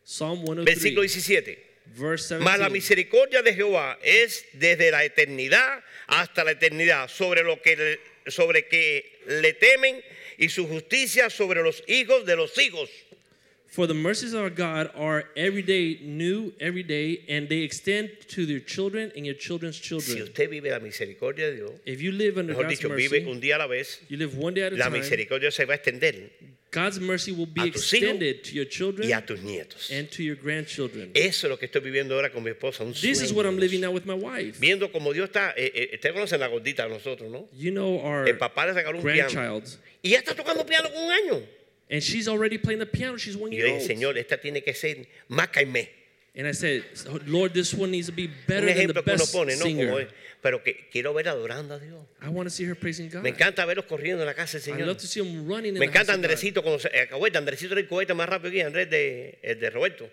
Psalm 0.08 0.42
versículo 0.64 1.02
103, 1.06 1.12
17. 1.12 1.58
verse 1.98 2.38
Mas 2.38 2.58
la 2.58 2.68
17. 2.68 2.72
misericordia 2.72 3.42
de 3.42 3.52
Jehová 3.52 3.98
es 4.02 4.46
desde 4.54 4.90
la 4.90 5.04
eternidad 5.04 5.84
hasta 6.06 6.44
la 6.44 6.52
eternidad 6.52 7.08
sobre 7.10 7.42
lo 7.42 7.60
que 7.60 7.76
le- 7.76 8.30
sobre 8.30 8.66
que 8.68 9.20
le 9.26 9.52
temen 9.52 10.02
y 10.38 10.48
su 10.48 10.66
justicia 10.66 11.28
sobre 11.28 11.62
los 11.62 11.82
hijos 11.88 12.24
de 12.24 12.36
los 12.36 12.56
hijos. 12.58 12.88
For 13.68 13.86
the 13.86 13.94
mercies 13.94 14.32
of 14.32 14.40
our 14.40 14.50
God 14.50 14.90
are 14.96 15.24
every 15.36 15.62
day 15.62 16.00
new, 16.02 16.52
every 16.58 16.82
day, 16.82 17.22
and 17.28 17.48
they 17.48 17.58
extend 17.58 18.10
to 18.28 18.46
their 18.46 18.60
children 18.60 19.12
and 19.14 19.26
your 19.26 19.36
children's 19.36 19.76
Si 19.76 19.82
children. 19.82 20.22
usted 20.22 20.48
vive 20.50 20.70
la 20.70 20.80
misericordia 20.80 21.50
de 21.50 21.56
Dios, 21.56 21.72
If 21.84 22.00
you 22.00 22.12
live 22.12 22.38
under 22.38 22.54
God's 22.54 22.78
dicho, 22.78 22.88
vive 22.88 23.12
mercy, 23.12 23.30
un 23.30 23.40
día 23.40 23.56
a 23.56 23.58
la 23.58 23.66
vez, 23.66 24.00
you 24.08 24.16
live 24.16 24.36
one 24.36 24.54
day 24.54 24.62
at 24.62 24.72
a 24.72 24.76
la 24.76 24.86
time, 24.86 24.98
misericordia 25.00 25.50
se 25.50 25.66
va 25.66 25.74
a 25.74 25.76
extender 25.76 26.30
God's 26.70 27.00
mercy 27.00 27.32
will 27.32 27.46
be 27.46 27.66
extended 27.66 28.42
to 28.44 28.52
your 28.54 28.66
children 28.66 29.08
y 29.08 29.12
a 29.12 29.24
tus 29.24 29.40
nietos. 29.40 29.90
and 29.90 30.10
to 30.10 30.22
your 30.22 30.36
grandchildren. 30.36 31.10
Eso 31.14 31.46
es 31.46 31.50
lo 31.50 31.58
que 31.58 31.66
estoy 31.66 31.80
viviendo 31.80 32.14
ahora 32.14 32.30
con 32.30 32.42
mi 32.42 32.50
esposa. 32.50 32.84
Un 32.84 32.92
This 32.92 33.22
is 33.22 33.32
what 33.32 33.46
I'm 33.46 33.58
living 33.58 33.80
now 33.80 33.90
with 33.90 34.04
my 34.04 34.14
wife. 34.14 34.58
Viendo 34.60 34.90
como 34.92 35.12
Dios 35.12 35.28
está, 35.30 35.54
eh, 35.56 35.98
eh, 36.02 36.12
conocen 36.12 36.40
la 36.40 36.48
gordita 36.48 36.84
de 36.84 36.90
nosotros, 36.90 37.30
¿no? 37.30 37.48
You 37.56 37.70
know 37.70 37.98
our 38.00 38.28
El 38.28 38.36
papá 38.36 38.66
le 38.66 38.72
regaló 38.74 38.98
un 38.98 39.04
piano. 39.04 39.30
grandchild, 39.30 39.78
Y 40.02 40.10
ya 40.10 40.18
está 40.18 40.34
tocando 40.34 40.64
piano 40.66 40.90
con 40.92 41.04
un 41.04 41.10
año. 41.10 41.57
And 41.90 42.02
she's 42.02 42.28
already 42.28 42.58
playing 42.58 42.80
the 42.80 42.86
piano. 42.86 43.16
She's 43.16 43.36
one 43.36 43.50
Y 43.52 43.56
yo 43.58 43.64
year 43.66 43.78
dije, 43.78 43.80
old. 43.80 43.90
Señor, 43.90 44.18
esta 44.18 44.36
tiene 44.38 44.62
que 44.62 44.74
ser 44.74 45.06
más 45.28 45.48
caimé. 45.48 45.88
And 46.36 46.46
I 46.46 46.52
said, 46.52 46.84
Lord, 47.26 47.52
this 47.52 47.74
one 47.74 47.90
needs 47.90 48.06
to 48.06 48.12
be 48.12 48.26
Un 48.26 48.34
better 48.46 48.66
than 48.66 48.74
the 48.76 48.92
ejemplo 48.92 49.02
que 49.04 49.12
uno 49.12 49.18
best 49.24 49.32
pone, 49.32 49.56
¿no? 49.56 49.64
Como 49.64 49.76
singer. 49.76 50.00
es. 50.02 50.08
Pero 50.40 50.62
que 50.62 50.88
quiero 50.92 51.12
ver 51.12 51.26
adorando 51.28 51.74
a 51.74 51.80
Dios. 51.80 51.98
I 52.22 52.28
want 52.28 52.46
to 52.48 52.50
see 52.54 52.64
her 52.64 52.76
praising 52.76 53.08
God. 53.10 53.22
Me 53.22 53.30
encanta 53.30 53.64
verlos 53.64 53.86
corriendo 53.86 54.22
en 54.22 54.26
la 54.26 54.34
casa 54.34 54.58
del 54.58 54.62
I 54.62 54.64
Señor. 54.72 54.86
love 54.86 54.98
to 54.98 55.06
see 55.08 55.20
him 55.20 55.48
running 55.48 55.74
in 55.74 55.80
Me 55.80 55.86
the 55.88 55.92
house 55.92 56.08
encanta 56.08 56.12
of 56.12 56.18
God. 56.18 56.24
Andresito, 56.24 56.62
cuando 56.62 56.78
se, 56.78 56.88
eh. 56.94 57.08
Andresito 57.34 57.72
era 57.72 57.80
el 57.80 57.88
cohete 57.88 58.14
más 58.14 58.28
rápido 58.28 58.52
que 58.52 58.62
Andrés 58.62 58.88
de, 58.88 59.38
el 59.42 59.58
de 59.58 59.70
Roberto. 59.70 60.08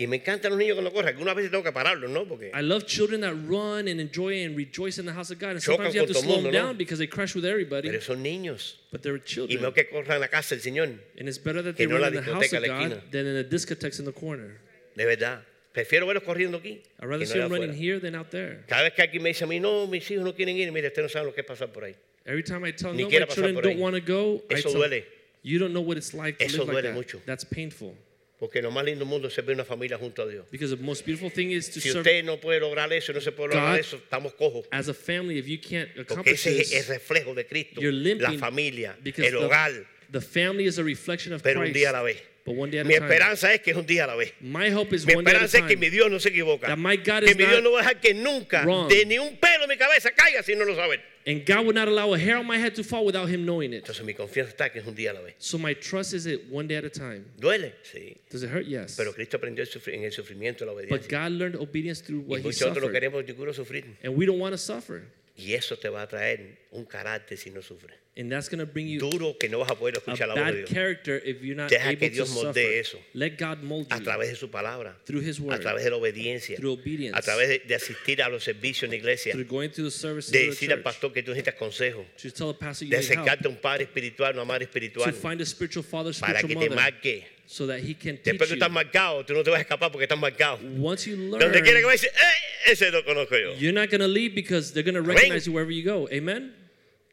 Y 0.00 0.06
me 0.06 0.16
encantan 0.18 0.50
los 0.52 0.58
niños 0.60 0.74
cuando 0.76 0.92
corren. 0.92 1.08
Algunas 1.08 1.34
veces 1.34 1.50
tengo 1.50 1.64
que 1.64 1.72
pararlos, 1.72 2.08
¿no? 2.08 2.24
Porque 2.24 2.52
I 2.54 2.62
love 2.62 2.86
children 2.86 3.20
that 3.22 3.34
run 3.48 3.88
and 3.88 4.00
enjoy 4.00 4.44
and 4.44 4.56
rejoice 4.56 4.96
in 4.96 5.04
the 5.06 5.12
house 5.12 5.32
of 5.32 5.40
God. 5.40 5.50
And 5.50 5.60
sometimes 5.60 5.92
you 5.92 6.00
have 6.00 6.06
to 6.08 6.14
slow 6.14 6.36
them 6.36 6.44
mundo, 6.44 6.50
¿no? 6.52 6.66
down 6.68 6.76
because 6.76 6.98
they 7.00 7.08
crash 7.08 7.34
with 7.34 7.44
everybody. 7.44 7.88
pero 7.88 8.00
son 8.00 8.22
niños. 8.22 8.76
But 8.92 9.02
they're 9.02 9.16
Y 9.16 9.24
children. 9.24 9.60
mejor 9.60 9.74
que 9.74 9.88
corran 9.90 10.20
la 10.20 10.28
casa 10.28 10.54
del 10.54 10.62
Señor. 10.62 11.00
And 11.18 11.28
it's 11.28 11.38
better 11.38 11.62
that 11.62 11.76
they 11.76 11.86
no 11.86 11.98
run 11.98 12.14
in 12.14 12.24
the 12.24 12.32
house 12.32 12.52
of 12.52 12.64
God 12.64 13.02
than 13.10 13.26
in 13.26 13.34
the 13.34 13.44
discotheques 13.44 13.98
in 13.98 14.04
the 14.04 14.12
corner. 14.12 14.60
De 14.96 15.04
verdad. 15.04 15.40
Prefiero 15.74 16.06
verlos 16.06 16.22
corriendo 16.22 16.58
aquí. 16.58 16.80
I'd 17.00 17.06
rather 17.08 17.26
see 17.26 17.38
them 17.40 17.50
running 17.50 17.74
here 17.74 17.98
than 17.98 18.14
out 18.14 18.30
there. 18.30 18.64
Cada 18.68 18.84
vez 18.84 18.92
que 18.94 19.02
alguien 19.02 19.20
me 19.22 19.30
dice 19.30 19.42
a 19.42 19.46
mí, 19.48 19.60
no, 19.60 19.88
mis 19.88 20.08
hijos 20.08 20.24
no 20.24 20.32
quieren 20.32 20.56
ir, 20.56 20.70
mire, 20.70 20.86
usted 20.88 21.02
no 21.02 21.08
sabe 21.08 21.26
lo 21.26 21.34
que 21.34 21.40
es 21.42 21.46
pasar 21.46 21.72
por 21.72 21.82
ahí. 21.82 21.94
Every 22.24 22.44
time 22.44 22.64
I 22.64 22.70
tell 22.70 22.92
Ni 22.92 23.02
no, 23.02 23.08
my 23.10 23.26
children 23.26 23.56
don't 23.56 23.78
want 23.80 23.94
to 23.96 24.00
go, 24.00 24.42
I 24.48 24.60
tell 24.60 24.74
duele. 24.74 25.02
you 25.42 25.58
don't 25.58 25.72
know 25.72 25.80
what 25.80 25.96
it's 25.96 26.14
like 26.14 26.38
to 26.38 26.44
Eso 26.44 26.58
live 26.64 26.68
like 26.68 26.76
duele 26.76 26.82
that. 26.90 26.94
mucho. 26.94 27.20
That's 27.26 27.42
painful. 27.44 27.96
Porque 28.38 28.62
lo 28.62 28.70
más 28.70 28.84
lindo 28.84 29.00
del 29.04 29.08
mundo 29.08 29.26
es 29.28 29.36
ver 29.36 29.54
una 29.54 29.64
familia 29.64 29.98
junto 29.98 30.22
a 30.22 30.26
Dios. 30.26 30.46
Because 30.50 30.74
the 30.76 30.80
most 30.82 31.04
beautiful 31.04 31.30
thing 31.30 31.50
is 31.50 31.68
to 31.70 31.80
Si 31.80 31.88
serve 31.90 32.00
usted 32.00 32.24
no 32.24 32.36
puede 32.38 32.60
lograr 32.60 32.92
eso, 32.92 33.12
no 33.12 33.20
se 33.20 33.32
puede 33.32 33.48
lograr 33.54 33.72
God 33.72 33.80
eso, 33.80 33.96
estamos 33.96 34.32
cojos. 34.34 34.66
as 34.70 34.88
a 34.88 34.94
family. 34.94 35.38
If 35.38 35.46
you 35.46 35.58
can't 35.58 35.88
Porque 35.94 36.12
accomplish 36.12 36.46
ese 36.46 36.60
es 36.60 36.72
el 36.72 36.84
reflejo 36.94 37.34
de 37.34 37.44
Cristo, 37.46 37.80
you're 37.80 37.92
la 37.92 38.32
familia, 38.34 38.96
el 39.04 39.34
hogar, 39.36 39.72
the, 39.72 39.84
the 40.12 40.20
family 40.20 40.66
is 40.66 40.78
a 40.78 40.84
reflection 40.84 41.32
of 41.32 41.42
pero 41.42 41.60
un 41.60 41.66
Christ. 41.66 41.76
día 41.76 41.90
a 41.90 41.92
la 41.94 42.02
vez. 42.02 42.22
But 42.54 42.84
Mi 42.86 42.94
esperanza 42.94 43.52
es 43.52 43.60
que 43.60 43.70
es 43.72 43.76
un 43.76 43.86
día 43.86 44.04
a 44.04 44.06
la 44.08 44.16
vez. 44.16 44.32
My 44.40 44.72
hope 44.72 44.94
is 44.94 45.06
Mi 45.06 45.12
esperanza 45.12 45.58
es 45.58 45.64
que 45.64 45.76
mi. 45.76 45.90
Dios 45.90 46.10
no 46.10 46.18
se 46.18 46.30
equivoca. 46.30 46.66
Que 46.66 46.76
mi 46.76 47.44
Dios 47.44 47.62
no 47.62 47.72
va 47.72 47.80
a 47.80 47.82
dejar 47.82 48.00
que 48.00 48.14
nunca 48.14 48.62
wrong. 48.64 48.88
de 48.88 49.04
ni 49.06 49.18
un 49.18 49.36
pelo 49.36 49.66
mi 49.68 49.76
cabeza 49.76 50.10
caiga 50.10 50.42
si 50.42 50.54
no 50.54 50.64
lo 50.64 50.74
sabe. 50.74 51.00
And 51.26 51.44
God 51.44 51.66
would 51.66 51.74
not 51.74 51.88
allow 51.88 52.14
a 52.14 52.18
hair 52.18 52.38
on 52.38 52.46
my 52.46 52.56
head 52.56 52.74
to 52.76 52.82
fall 52.82 53.04
without 53.04 53.28
Him 53.28 53.44
knowing 53.44 53.74
it. 53.74 53.84
Entonces 53.84 54.02
mi 54.02 54.14
confianza 54.14 54.50
está 54.50 54.72
que 54.72 54.80
es 54.80 54.86
un 54.86 54.94
día 54.94 55.10
a 55.10 55.14
la 55.14 55.20
vez. 55.20 55.34
So 55.38 55.58
my 55.58 55.74
trust 55.74 56.14
is 56.14 56.26
it 56.26 56.44
one 56.50 56.66
day 56.66 56.76
at 56.76 56.84
a 56.84 56.90
time. 56.90 57.24
¿Duele? 57.38 57.74
Sí. 57.82 58.16
Does 58.30 58.42
it 58.42 58.50
hurt? 58.50 58.66
Yes. 58.66 58.96
Pero 58.96 59.12
Cristo 59.12 59.36
aprendió 59.36 59.64
en 59.88 60.04
el 60.04 60.12
sufrimiento 60.12 60.64
la 60.64 60.72
But 60.72 60.84
obediencia. 60.84 61.20
God 61.24 61.32
learned 61.32 61.56
obedience 61.56 62.00
through 62.02 62.22
Y 62.22 62.30
what 62.30 62.40
He 62.40 62.44
muchos 62.44 62.62
otros 62.62 62.76
lo 62.76 62.88
suffered. 62.88 62.92
queremos 62.92 63.26
yo 63.26 63.52
sufrir. 63.52 63.84
And 64.02 64.16
we 64.16 64.24
don't 64.24 64.38
want 64.40 64.52
to 64.54 64.58
suffer. 64.58 65.02
Y 65.38 65.54
eso 65.54 65.76
te 65.78 65.88
va 65.88 66.02
a 66.02 66.08
traer 66.08 66.66
un 66.72 66.84
carácter 66.84 67.38
si 67.38 67.50
no 67.50 67.62
sufres. 67.62 67.96
And 68.16 68.28
that's 68.32 68.48
going 68.48 68.58
to 68.58 68.66
bring 68.66 68.88
you 68.88 68.98
Duro 68.98 69.38
que 69.38 69.48
no 69.48 69.60
vas 69.60 69.70
a 69.70 69.76
poder 69.76 69.94
escuchar 69.98 70.26
la 70.26 70.34
voz 70.34 70.46
de 70.46 70.56
Dios. 70.64 70.70
character 70.70 71.22
if 71.24 71.40
you're 71.40 71.54
not 71.54 71.70
Deja 71.70 71.90
able 71.90 71.98
que 72.00 72.08
to 72.08 72.14
Dios 72.16 72.28
suffer. 72.28 72.46
moldee 72.46 72.80
eso. 72.80 72.98
Let 73.14 73.36
God 73.38 73.62
mold 73.62 73.86
A 73.92 73.98
you 73.98 74.02
través 74.04 74.30
de 74.30 74.34
su 74.34 74.50
palabra. 74.50 74.96
through 75.06 75.22
His 75.24 75.38
A 75.38 75.42
word, 75.44 75.60
través 75.60 75.84
de 75.84 75.90
la 75.90 75.96
obediencia. 75.98 76.56
through 76.56 76.72
obedience, 76.72 77.16
A 77.16 77.22
través 77.22 77.48
de, 77.48 77.58
de 77.60 77.74
asistir 77.76 78.20
a 78.20 78.28
los 78.28 78.42
servicios 78.42 78.82
en 78.84 78.90
la 78.90 78.96
iglesia. 78.96 79.32
through 79.34 79.46
going 79.46 79.68
to 79.70 79.84
the 79.84 79.90
services 79.92 80.32
De 80.32 80.38
of 80.40 80.44
the 80.46 80.50
decir 80.50 80.72
al 80.72 80.78
church, 80.78 80.84
pastor 80.84 81.12
que 81.12 81.22
tú 81.22 81.30
necesitas 81.30 81.54
consejo. 81.54 82.04
to 82.20 82.32
tell 82.32 82.52
pastor 82.58 82.86
you 82.86 82.90
De 82.90 82.96
need 82.96 83.04
help, 83.08 83.18
acercarte 83.20 83.46
a 83.46 83.50
un 83.50 83.56
padre 83.58 83.84
espiritual, 83.84 84.34
una 84.34 84.44
madre 84.44 84.66
to 84.66 84.70
espiritual. 84.70 85.12
find 85.12 85.40
a 85.40 85.46
spiritual 85.46 85.84
father, 85.84 86.12
Para 86.18 86.40
spiritual 86.40 86.48
que 86.48 86.54
te 86.68 86.74
mother, 86.74 86.74
marque. 86.74 87.26
So 87.50 87.66
that 87.66 87.80
he 87.80 87.94
can 87.94 88.16
teach 88.18 88.24
Después 88.38 88.50
you. 88.50 88.56
estás 88.56 88.70
marcado, 88.70 89.24
tú 89.24 89.32
no 89.32 89.42
te 89.42 89.50
vas 89.50 89.58
a 89.58 89.62
escapar 89.64 89.90
porque 89.90 90.04
estás 90.06 90.18
marcado. 90.18 90.58
Once 90.82 91.06
you 91.08 91.16
learn, 91.16 91.40
Donde 91.40 91.62
quiera 91.62 91.80
que 91.80 91.86
vayas, 91.86 92.04
¡eh! 92.04 92.70
ese 92.72 92.90
lo 92.90 93.02
conozco 93.04 93.36
yo. 93.40 93.54
you're 93.58 93.72
not 93.72 93.88
going 93.90 94.00
to 94.02 94.06
leave 94.06 94.34
because 94.34 94.72
they're 94.74 94.82
going 94.82 94.94
to 94.94 95.00
recognize 95.02 95.46
you 95.46 95.52
wherever 95.54 95.72
you 95.72 95.82
go. 95.82 96.06
Amen? 96.12 96.52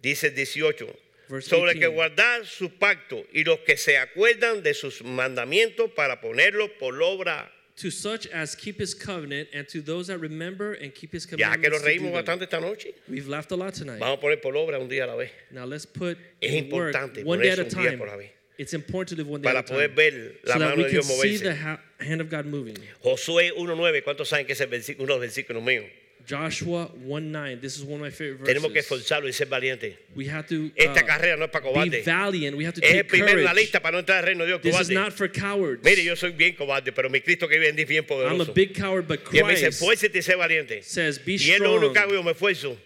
Dice 0.02 0.26
el 0.26 0.36
18. 0.36 0.88
Verse 1.30 1.48
Sobre 1.50 1.72
el 1.72 1.80
que 1.80 1.88
guardar 1.88 2.46
su 2.46 2.70
pacto 2.70 3.26
y 3.34 3.44
los 3.46 3.60
que 3.66 3.78
se 3.78 3.98
acuerdan 3.98 4.62
de 4.62 4.74
sus 4.76 5.02
mandamientos 5.04 5.90
para 5.96 6.20
ponerlos 6.22 6.70
por 6.78 6.94
obra. 7.02 7.50
To 7.78 7.90
such 7.90 8.28
as 8.28 8.56
keep 8.56 8.80
his 8.80 8.94
covenant, 8.94 9.50
and 9.54 9.68
to 9.70 9.82
those 9.82 10.08
that 10.08 10.20
remember 10.20 10.74
and 10.74 10.94
keep 10.94 11.12
his 11.14 11.26
Ya 11.26 11.36
que 11.38 11.38
commandments. 11.38 11.72
nos 11.72 11.82
reímos 11.84 12.12
bastante 12.14 12.44
esta 12.44 12.60
noche, 12.62 12.94
We've 13.10 13.28
laughed 13.28 13.52
a 13.52 13.56
lot 13.58 13.74
tonight. 13.74 14.00
vamos 14.00 14.18
a 14.18 14.22
poner 14.22 14.42
por 14.42 14.54
obra 14.56 14.80
un 14.80 14.88
día 14.88 15.04
a 15.04 15.08
la 15.08 15.16
vez. 15.16 15.32
Now 15.52 15.66
let's 15.66 15.86
put 15.86 16.18
Es 16.42 16.54
in 16.54 16.70
work 16.70 16.94
one 17.26 17.40
day 17.42 17.50
at 17.50 17.60
a 17.60 17.64
ponerse 17.64 17.76
un 17.76 17.82
día 17.84 17.90
time. 17.92 17.98
por 17.98 18.08
la 18.08 18.16
vez. 18.18 18.30
It's 18.58 18.74
important 18.74 19.10
to 19.10 19.16
live 19.18 19.28
one 19.28 19.42
day 19.42 19.48
Para 19.50 19.60
at 19.60 19.66
a 19.70 19.74
poder 19.74 19.88
time. 19.90 19.96
ver 19.96 20.36
la 20.44 20.54
so 20.54 20.60
that 20.60 20.66
mano 20.70 20.76
we 20.78 20.84
de 20.84 20.90
can 20.90 20.92
Dios 20.92 21.06
see 21.22 21.38
the 21.38 21.50
moverse. 21.50 21.58
ha- 21.62 21.82
hand 22.00 22.22
of 22.22 22.30
God 22.30 22.46
moving. 22.46 22.76
Josué 23.04 23.52
1.9, 23.54 24.02
¿cuántos 24.04 24.30
saben 24.30 24.46
que 24.46 24.54
ese 24.54 24.64
es 24.64 24.70
versículo- 24.70 25.04
uno 25.04 25.14
de 25.20 25.20
los 25.28 25.36
versículos 25.36 25.62
míos? 25.64 25.86
Joshua 26.28 26.90
1 27.06 27.32
9. 27.32 27.58
This 27.62 27.76
is 27.78 27.84
one 27.84 27.96
of 27.96 28.02
my 28.02 28.10
favorite 28.10 28.40
verses. 28.40 28.48
Tenemos 28.56 28.72
que 28.74 28.80
esforzarlo 28.80 29.28
y 29.28 29.34
ser 29.34 29.46
valientes. 29.48 29.96
we 30.16 30.26
have 30.28 30.48
to 30.48 30.72
Esta 30.76 31.04
uh, 31.04 31.06
carrera 31.06 31.38
no 31.38 31.46
es 31.46 31.52
para 31.52 31.66
be 31.66 31.72
cobardes. 31.72 32.04
valiant. 32.06 32.58
We 32.58 32.66
have 32.66 32.74
to 32.74 32.82
Es 32.84 32.92
el 32.94 32.98
take 33.02 33.10
primero 33.10 33.38
en 33.38 33.44
la 33.44 33.52
courage. 33.52 33.62
lista 33.62 33.80
para 33.82 33.92
no 33.92 34.00
entrar 34.00 34.20
al 34.20 34.26
reino 34.26 34.44
de 34.44 34.48
Dios, 34.48 34.62
This 34.62 34.74
is 34.74 34.88
cobarde. 34.88 34.94
not 34.96 35.14
for 35.14 35.28
cowards. 35.32 35.84
Mire, 35.84 36.04
yo 36.04 36.16
soy 36.16 36.32
bien 36.32 36.56
cobarde, 36.56 36.92
pero 36.94 37.10
mi 37.12 37.22
Cristo 37.22 37.48
que 37.48 37.60
vive 37.60 37.70
en 37.70 37.76
mí 37.76 37.84
es 37.84 37.88
bien 37.88 38.04
I'm 38.04 38.06
a 38.06 38.08
poderoso. 38.08 38.54
big 38.56 38.74
coward, 38.74 39.06
but 39.08 39.20
Y 39.32 39.38
él 39.38 39.46
me 39.46 39.52
dice, 39.52 39.66
Christ 39.68 39.82
esfuérzate 39.82 40.18
y 40.18 40.22
sé 40.24 40.36
valiente. 40.36 40.82
says, 40.82 41.24
Be 41.24 41.34
Y 41.34 41.52
es 41.52 41.60
lo 41.60 41.76
único 41.76 41.94
que 41.94 42.00
hago, 42.00 42.10
strong. 42.10 42.20
yo 42.20 42.24
me 42.24 42.32
esfuerzo. 42.32 42.78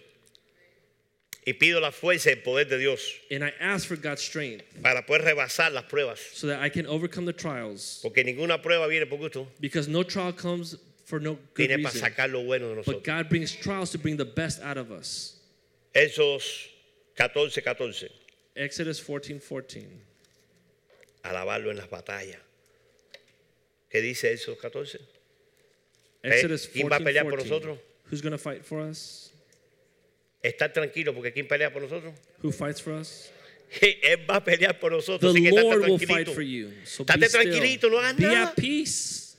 Y 1.46 1.54
pido 1.54 1.80
la 1.80 1.90
fuerza 1.90 2.28
y 2.28 2.32
el 2.34 2.42
poder 2.42 2.68
de 2.68 2.76
Dios 2.78 3.00
And 3.30 3.42
I 3.42 3.52
ask 3.60 3.88
for 3.88 3.96
God's 3.96 4.22
strength 4.22 4.62
para 4.82 5.02
poder 5.06 5.22
rebasar 5.22 5.72
las 5.72 5.84
pruebas. 5.84 6.18
so 6.34 6.46
that 6.46 6.60
I 6.60 6.68
can 6.68 6.86
overcome 6.86 7.24
the 7.24 7.32
trials. 7.32 8.00
Porque 8.02 8.22
ninguna 8.24 8.62
prueba 8.62 8.86
viene 8.88 9.06
por 9.06 9.18
gusto. 9.18 9.46
Because 9.58 9.88
no 9.88 10.02
trial 10.02 10.32
comes 10.32 10.76
for 11.06 11.18
no 11.18 11.38
good 11.54 11.68
para 11.68 11.90
sacar 11.90 12.30
lo 12.30 12.44
bueno 12.44 12.68
de 12.68 12.74
But 12.74 12.86
nosotros. 12.86 13.02
God 13.04 13.28
brings 13.30 13.52
trials 13.56 13.90
to 13.90 13.98
bring 13.98 14.16
the 14.16 14.24
best 14.24 14.60
out 14.62 14.76
of 14.76 14.90
us. 14.90 15.40
Esos 15.94 16.68
14, 17.16 17.60
14. 17.62 18.08
Exodus 18.54 19.00
14 19.00 19.40
14. 19.40 19.86
Alabarlo 21.24 21.70
en 21.70 21.76
las 21.78 21.88
batallas. 21.88 22.38
¿Qué 23.90 24.00
dice 24.00 24.32
esos 24.32 24.56
14? 24.60 25.00
Exodus 26.22 26.68
¿quién 26.68 26.86
va 26.88 26.96
a 26.96 26.98
14 26.98 27.04
pelear 27.04 27.24
por 27.24 27.38
14. 27.38 27.48
nosotros? 27.50 27.78
Who's 28.10 28.20
going 28.20 28.32
to 28.32 28.38
fight 28.38 28.64
for 28.64 28.80
us? 28.80 29.29
Estar 30.42 30.72
tranquilo 30.72 31.14
porque 31.14 31.32
¿quién 31.32 31.46
pelea 31.46 31.72
por 31.72 31.82
nosotros? 31.82 32.14
Who 32.42 32.50
fights 32.52 32.80
for 32.80 32.94
us? 32.94 33.30
Él 33.80 34.28
va 34.28 34.36
a 34.36 34.44
pelear 34.44 34.78
por 34.80 34.90
The 34.90 34.96
nosotros. 34.96 35.36
Estate 35.36 35.62
Lord 35.62 35.80
will 35.82 35.98
fight 35.98 36.26
tranquilito. 36.26 36.32
for 36.34 36.42
you. 36.42 36.72
So 36.84 37.02
Estate 37.02 37.20
be 37.20 37.26
still. 37.28 37.42
tranquilito, 37.42 37.90
no 37.90 37.98
hagas 37.98 38.16
Be 38.16 38.22
nada. 38.24 38.42
at 38.48 38.56
peace. 38.56 39.29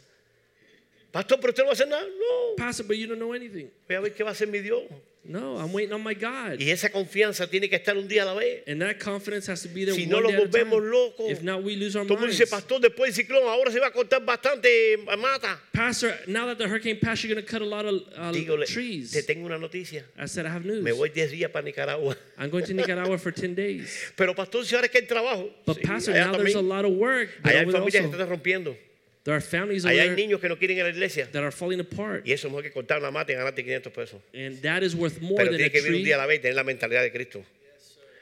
Pastor, 1.11 1.39
pero 1.39 1.51
usted 1.51 1.63
no 1.63 1.67
va 1.67 1.71
a 1.71 1.73
hacer 1.73 1.87
nada. 1.87 2.03
No. 2.05 2.55
Pastor, 2.57 2.85
but 2.87 2.97
you 2.97 3.07
don't 3.07 3.19
know 3.19 3.33
anything. 3.33 3.69
Voy 3.87 3.95
a 3.97 4.01
ver 4.01 4.13
qué 4.13 4.23
va 4.23 4.29
a 4.29 4.33
hacer 4.33 4.47
mi 4.47 4.59
Dios. 4.59 4.83
No, 5.23 5.55
I'm 5.57 5.71
waiting 5.71 5.93
on 5.93 6.01
my 6.03 6.15
God. 6.15 6.59
Y 6.59 6.71
esa 6.71 6.89
confianza 6.89 7.45
tiene 7.47 7.69
que 7.69 7.75
estar 7.75 7.95
un 7.95 8.07
día 8.07 8.23
a 8.23 8.25
la 8.25 8.33
vez. 8.33 8.63
And 8.65 8.81
that 8.81 8.97
confidence 8.99 9.45
has 9.51 9.61
to 9.61 9.69
be 9.69 9.85
there 9.85 9.93
Si 9.93 10.07
no 10.07 10.19
time. 10.19 10.35
volvemos 10.35 10.81
locos. 10.81 11.29
If 11.29 11.43
not, 11.43 11.61
we 11.63 11.75
lose 11.75 11.95
our 11.95 12.05
Todo 12.07 12.21
minds. 12.21 12.39
dice, 12.39 12.49
pastor, 12.49 12.79
después 12.81 13.13
del 13.15 13.25
ciclón, 13.25 13.43
ahora 13.43 13.69
se 13.71 13.79
va 13.79 13.87
a 13.87 13.91
cortar 13.91 14.25
bastante 14.25 14.97
mata. 15.19 15.59
Pastor, 15.73 16.15
now 16.25 16.47
that 16.47 16.57
the 16.57 16.67
hurricane 16.67 16.97
passed, 16.99 17.23
you're 17.23 17.35
going 17.35 17.45
to 17.45 17.47
cut 17.47 17.61
a 17.61 17.65
lot 17.65 17.85
of 17.85 18.01
uh, 18.17 18.31
Dígole, 18.31 18.65
trees. 18.65 19.11
te 19.11 19.21
tengo 19.21 19.45
una 19.45 19.59
noticia. 19.59 20.03
I 20.17 20.25
said, 20.25 20.47
I 20.47 20.49
have 20.49 20.65
news. 20.65 20.83
Me 20.83 20.91
voy 20.91 21.09
10 21.09 21.29
días 21.33 21.51
para 21.51 21.63
Nicaragua. 21.65 22.15
I'm 22.39 22.49
going 22.49 22.65
to 22.65 22.73
Nicaragua 22.73 23.19
for 23.19 23.29
10 23.31 23.53
days. 23.53 23.95
Pero 24.17 24.33
pastor, 24.33 24.65
si 24.65 24.73
ahora 24.73 24.85
es 24.87 24.91
que 24.91 25.01
hay 25.01 25.05
trabajo. 25.07 25.51
But 25.67 25.77
Sí, 25.77 25.83
Pastor, 25.85 26.13
now 26.15 26.31
there's 26.31 26.55
a 26.55 26.57
también. 26.63 26.67
lot 26.69 26.85
of 26.85 26.93
work. 26.93 27.29
Allá 27.43 27.59
hay 27.59 27.65
familias 27.71 28.05
que 28.05 28.09
están 28.11 28.27
rompiendo. 28.27 28.75
There 29.23 29.35
are 29.35 29.41
families 29.41 29.85
hay 29.85 29.97
there 29.97 30.15
niños 30.15 30.39
que 30.41 30.49
no 30.49 30.55
quieren 30.57 30.77
ir 30.77 30.81
a 30.81 30.85
la 30.85 30.89
iglesia. 30.91 31.27
that 31.31 31.43
are 31.43 31.51
falling 31.51 31.79
apart. 31.79 32.25
Y 32.27 32.31
eso 32.31 32.49
mejor 32.49 32.63
que 32.63 32.71
cortar 32.71 32.99
una 32.99 33.11
mata 33.11 33.31
y 33.31 33.35
ganarte 33.35 33.63
500 33.63 33.93
pesos. 33.93 34.21
And 34.33 34.61
that 34.61 34.83
is 34.83 34.95
worth 34.95 35.21
more 35.21 35.37
Pero 35.43 35.51
than 35.57 35.61
a 35.65 35.69
que 35.69 35.79
vivir 35.81 35.91
un 35.91 36.01
tree. 36.01 36.05
día 36.05 36.15
a 36.15 36.17
la 36.19 36.25
vez 36.27 36.39
y 36.39 36.41
tener 36.41 36.55
la 36.55 36.63
mentalidad 36.63 37.01
de 37.03 37.11
Cristo. 37.11 37.43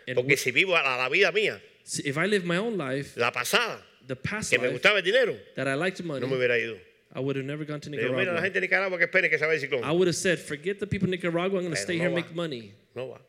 And 0.07 0.15
Porque 0.15 0.37
si 0.37 0.51
vivo 0.51 0.75
a 0.75 0.81
la, 0.81 0.97
la 0.97 1.09
vida 1.09 1.31
mía, 1.31 1.61
see, 1.83 2.01
if 2.07 2.17
I 2.17 2.25
live 2.27 2.43
my 2.45 2.57
own 2.57 2.77
life, 2.77 3.15
la 3.15 3.31
pasada, 3.31 3.81
the 4.07 4.15
past 4.15 4.49
que 4.51 4.57
me 4.57 4.65
life 4.67 4.73
gustaba 4.73 4.97
el 4.97 5.03
dinero, 5.03 5.35
that 5.55 5.67
I 5.67 5.75
liked 5.75 6.03
money, 6.03 6.19
no 6.21 6.27
me 6.27 6.35
hubiera 6.35 6.57
ido. 6.59 6.77
I 7.13 7.19
would 7.21 7.35
have 7.37 7.45
never 7.45 7.65
gone 7.65 7.79
to 7.81 7.89
Le 7.89 7.97
digo, 7.97 8.09
mira, 8.11 8.33
la 8.33 8.41
Nicaragua. 8.41 8.41
gente 8.41 8.53
de 8.59 8.61
Nicaragua 8.67 8.97
que 8.99 9.05
espere 9.05 9.29
que 9.29 9.37
se 9.39 9.45
vaya 9.45 9.59
el 9.59 9.67
ciclón. 9.67 9.83
I 9.83 9.91
would 9.91 10.07
have 10.07 10.15
said, 10.15 10.37
forget 10.39 10.79
the 10.79 10.85
people 10.87 11.05
in 11.07 11.11
Nicaragua. 11.11 11.57
I'm 11.59 11.65
going 11.65 11.69
to 11.69 11.69
Pero 11.71 11.83
stay 11.83 11.95
no 11.97 12.03
here 12.03 12.07
and 12.09 12.15
va. 12.15 12.21
make 12.21 12.35
money. 12.35 12.71
No 12.95 13.07
va. 13.07 13.19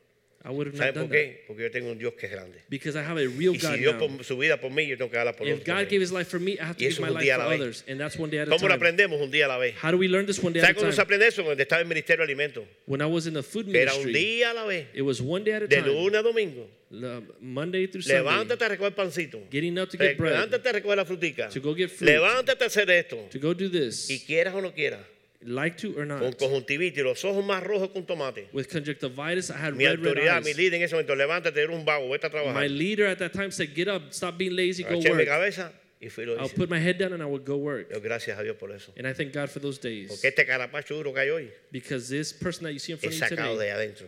I 0.42 0.48
would 0.48 0.68
have 0.68 0.76
¿Saben 0.78 0.94
not 0.94 0.94
done 0.94 1.08
por 1.08 1.16
that. 1.16 1.22
qué? 1.22 1.44
Porque 1.46 1.62
yo 1.64 1.70
tengo 1.70 1.90
un 1.92 1.98
Dios 1.98 2.14
que 2.14 2.24
es 2.26 2.32
grande. 2.32 2.58
Because 2.70 2.96
I 2.98 3.02
have 3.02 3.18
a 3.20 3.28
real 3.28 3.54
Y 3.54 3.58
si 3.60 3.66
God 3.66 3.76
Dios 3.76 3.94
now. 3.98 4.16
por 4.16 4.24
su 4.24 4.38
vida 4.38 4.58
por 4.58 4.70
mí, 4.70 4.86
yo 4.88 4.96
tengo 4.96 5.10
que 5.10 5.18
darla 5.18 5.36
por 5.36 5.46
If 5.46 5.52
otros. 5.60 5.66
God 5.66 5.74
también. 5.84 5.88
gave 5.90 6.02
his 6.02 6.12
life 6.12 6.30
for 6.30 6.40
me, 6.40 6.52
I 6.52 6.60
have 6.62 6.76
to 6.78 6.82
Y 6.82 6.88
give 6.88 6.92
eso 6.94 7.02
my 7.02 7.08
un 7.08 7.14
life 7.14 7.24
día 7.26 7.34
a 7.34 7.38
for 7.40 7.44
la 7.44 7.50
vez. 7.50 7.60
others. 7.60 7.84
And 7.86 8.00
that's 8.00 8.16
one 8.18 8.30
day 8.30 8.38
at 8.38 8.48
a 8.48 8.50
¿Cómo 8.50 8.62
lo 8.62 8.68
time. 8.68 8.74
aprendemos? 8.76 9.20
Un 9.20 9.30
día 9.30 9.44
a 9.44 9.48
la 9.48 9.58
vez. 9.58 9.74
How 9.82 9.90
do 9.90 9.98
we 9.98 10.08
learn 10.08 10.24
this 10.24 10.38
one 10.42 10.54
day 10.54 10.62
¿Saben 10.62 10.70
at 10.70 10.76
a 10.76 10.80
cuándo 10.80 10.92
se 10.92 10.96
time? 10.96 11.02
aprende 11.04 11.26
eso? 11.26 11.44
Cuando 11.44 11.62
estaba 11.62 11.80
en 11.82 11.86
el 11.86 11.88
Ministerio 11.90 12.24
de 12.26 12.32
Alimentos. 12.32 12.64
When 12.86 13.02
I 13.02 13.04
was 13.04 13.26
in 13.26 13.34
the 13.34 13.42
food 13.42 13.68
Era 13.68 13.92
un 13.92 13.98
ministry, 14.06 14.12
día 14.14 14.50
a 14.52 14.54
la 14.54 14.64
vez. 14.64 14.86
it 14.94 15.02
was 15.02 15.20
one 15.20 15.44
day 15.44 15.52
at 15.52 15.62
a 15.64 15.66
De 15.66 15.76
time. 15.76 15.88
lunes 15.92 16.18
a 16.18 16.22
domingo. 16.22 16.66
the- 16.90 17.22
Monday 17.40 17.86
through 17.86 18.00
Sunday. 18.02 18.22
Levántate 18.22 18.64
a 18.64 18.68
recoger 18.70 18.94
pancito. 18.94 19.42
Getting 19.50 19.78
up 19.78 19.90
to 19.90 19.98
get 19.98 20.16
bread. 20.16 20.32
Levántate 20.32 20.68
a 20.70 20.72
recoger 20.72 20.96
la 20.96 21.04
frutica. 21.04 21.48
To 21.50 21.60
go 21.60 21.74
get 21.74 21.90
fruit. 21.90 22.08
Levántate 22.10 22.64
a 22.64 22.66
hacer 22.68 22.88
esto. 22.90 23.28
To 23.30 23.38
go 23.38 23.52
do 23.52 23.68
this. 23.68 24.08
Y 24.08 24.20
quieras 24.24 24.54
o 24.54 24.62
no 24.62 24.72
quieras. 24.72 25.00
Like 25.42 25.78
to 25.78 25.92
or 25.98 26.06
Con 26.06 26.08
not. 26.20 26.36
conjuntivitis 26.38 26.98
y 26.98 27.02
los 27.02 27.24
ojos 27.24 27.42
más 27.42 27.62
rojos 27.62 27.88
que 27.92 27.98
un 27.98 28.04
tomate. 28.06 28.48
With 28.52 28.68
conjunctivitis, 28.68 29.50
I 29.50 29.56
had 29.56 29.74
Mi 29.74 29.86
red, 29.86 29.98
red 29.98 30.16
autoridad, 30.16 30.42
mi 30.42 30.50
eyes. 30.50 30.56
líder 30.58 30.74
en 30.74 30.82
ese 30.82 30.92
momento, 30.92 31.14
levántate, 31.14 31.56
eres 31.62 31.74
un 31.74 31.84
vago, 31.86 32.10
vete 32.10 32.26
a 32.26 32.28
My 32.28 32.32
trabajar. 32.32 32.68
leader 32.70 33.06
at 33.06 33.18
that 33.20 33.32
time 33.32 33.50
said, 33.50 33.74
get 33.74 33.88
up, 33.88 34.12
stop 34.12 34.36
being 34.36 34.54
lazy, 34.54 34.82
go 34.82 34.90
Eché 34.90 35.04
mi 35.04 35.10
work. 35.24 35.26
cabeza 35.28 35.72
y 35.98 36.08
fui 36.10 36.26
lo 36.26 36.36
I'll 36.38 36.48
put 36.50 36.68
my 36.68 36.78
head 36.78 36.98
down 36.98 37.14
and 37.14 37.22
I 37.22 37.26
would 37.26 37.46
go 37.46 37.56
work. 37.56 37.90
Yo, 37.90 38.00
gracias 38.00 38.38
a 38.38 38.42
Dios 38.42 38.56
por 38.58 38.70
eso. 38.70 38.92
And 38.98 39.06
I 39.06 39.14
thank 39.14 39.32
God 39.32 39.48
for 39.48 39.60
those 39.60 39.78
days. 39.78 40.08
Porque 40.10 40.28
este 40.28 40.44
carapacho 40.46 40.94
duro 40.94 41.12
que 41.14 41.20
hay 41.22 41.30
hoy 41.30 41.50
Because 41.72 42.10
this 42.10 42.34
person 42.34 42.64
that 42.64 42.72
you 42.74 42.78
see 42.78 42.92
in 42.92 42.98
front 42.98 43.14
es 43.14 43.22
of 43.22 43.30
you 43.30 43.36
sacado 43.36 43.54
today 43.54 43.66
de 43.68 43.72
adentro. 43.72 44.06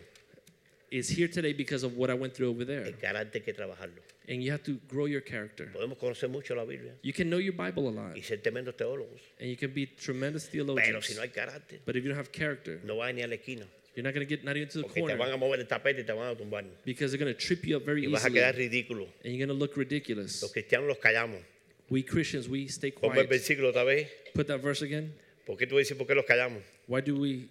Is 0.95 1.09
here 1.09 1.27
today 1.27 1.53
because 1.53 1.83
of 1.83 1.97
what 1.97 2.09
I 2.09 2.13
went 2.13 2.33
through 2.35 2.49
over 2.49 2.65
there. 2.65 2.85
El 2.85 2.93
carácter 2.93 3.39
hay 3.39 3.45
que 3.45 3.53
trabajarlo. 3.53 4.01
And 4.27 4.41
you 4.43 4.51
have 4.51 4.63
to 4.63 4.79
grow 4.87 5.05
your 5.05 5.21
character. 5.21 5.69
Podemos 5.73 5.97
conocer 5.97 6.29
mucho 6.29 6.55
la 6.55 6.63
Biblia 6.63 6.93
You 7.01 7.11
can 7.13 7.29
know 7.29 7.39
your 7.39 7.53
Bible 7.53 7.89
a 7.89 7.91
lot. 7.91 8.15
y 8.15 8.21
ser 8.21 8.37
tremendos 8.41 8.75
teólogos. 8.77 9.19
And 9.39 9.49
you 9.49 9.57
can 9.57 9.73
be 9.73 9.85
tremendous 9.87 10.45
Pero 10.47 10.65
theologians. 10.65 11.05
si 11.07 11.15
no 11.15 11.21
hay 11.21 11.29
carácter, 11.29 11.79
But 11.85 11.95
if 11.97 12.03
you 12.03 12.09
don't 12.09 12.17
have 12.17 12.31
character, 12.31 12.79
no 12.85 12.97
vas 12.97 13.13
ni 13.13 13.21
a 13.23 13.27
la 13.27 13.35
esquina. 13.35 13.65
you're 13.95 14.03
not 14.03 14.13
going 14.13 14.25
to 14.25 14.29
get 14.29 14.43
not 14.45 14.55
even 14.55 14.69
to 14.69 14.77
the 14.79 14.83
Porque 14.83 14.95
te 14.95 15.01
van 15.01 15.17
corner 15.17 15.33
a 15.33 15.37
mover 15.37 15.59
el 15.59 15.65
tapete 15.67 15.99
y 16.01 16.03
te 16.05 16.13
van 16.13 16.29
a 16.31 16.35
tumbar. 16.35 16.63
because 16.85 17.11
they're 17.11 17.19
going 17.23 17.33
to 17.33 17.37
trip 17.39 17.65
you 17.65 17.75
up 17.77 17.83
very 17.85 18.05
Y 18.05 18.07
vas 18.11 18.23
a 18.23 18.27
easily. 18.29 18.39
quedar 18.39 18.55
ridículo. 18.55 19.07
And 19.23 19.33
you're 19.35 19.45
going 19.45 19.49
to 19.49 19.53
look 19.59 19.75
ridiculous. 19.75 20.41
Los 20.41 20.51
cristianos 20.53 20.87
los 20.87 20.97
callamos. 20.99 21.41
We 21.89 22.01
Christians, 22.03 22.47
we 22.47 22.67
stay 22.69 22.91
Ponme 22.91 23.17
el 23.19 23.27
quiet. 23.27 23.29
versículo 23.29 23.69
otra 23.73 23.83
vez. 23.83 24.07
Put 24.33 24.47
that 24.47 24.61
verse 24.61 24.81
again. 24.83 25.13
¿Por 25.45 25.57
qué 25.57 25.67
tú 25.67 25.77
dices 25.77 25.97
por 25.97 26.07
qué 26.07 26.15
los 26.15 26.25
callamos? 26.25 26.63
Why 26.87 27.01
do 27.01 27.17
we 27.19 27.49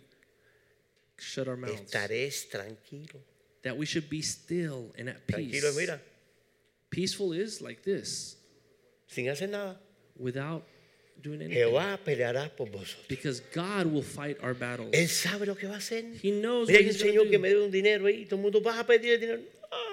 shut 1.18 1.46
our 1.48 1.56
mouths? 1.58 1.80
Estaréis 1.82 2.48
tranquilo. 2.48 3.20
That 3.62 3.76
we 3.76 3.86
should 3.86 4.08
be 4.10 4.22
still 4.22 4.90
and 4.98 5.08
at 5.08 5.26
peace. 5.26 5.62
Tranquilo, 5.62 5.76
mira, 5.76 6.00
Peaceful 6.90 7.32
is 7.32 7.60
like 7.62 7.82
this, 7.82 8.36
sin 9.06 9.26
hacer 9.26 9.48
nada. 9.48 9.76
without 10.18 10.62
doing 11.22 11.40
anything. 11.40 11.56
Jehová 11.62 11.98
peleará 12.04 12.50
por 12.54 12.66
vosotros. 12.66 13.06
Because 13.08 13.40
God 13.54 13.86
will 13.86 14.02
fight 14.02 14.36
our 14.42 14.52
battles. 14.54 14.90
Él 14.92 15.08
sabe 15.08 15.46
lo 15.46 15.54
que 15.54 15.68
va 15.68 15.74
a 15.74 15.78
hacer. 15.78 16.04
He 16.22 16.32
knows 16.32 16.68
Oye, 16.68 16.74
what 16.74 16.80
hay 16.82 16.88
un 16.88 16.88
he's 16.88 17.02
going 17.02 17.14
señor 17.14 17.24
to 17.24 17.30
que 17.30 17.38
do. 17.38 17.42
me 17.42 17.48
debe 17.48 17.64
un 17.64 17.70
dinero 17.70 18.06
ahí. 18.06 18.24
Todo 18.28 18.36
el 18.36 18.42
mundo, 18.42 18.60
¿vas 18.60 18.78
a 18.78 18.84
pedir 18.86 19.14
el 19.14 19.20
dinero? 19.20 19.40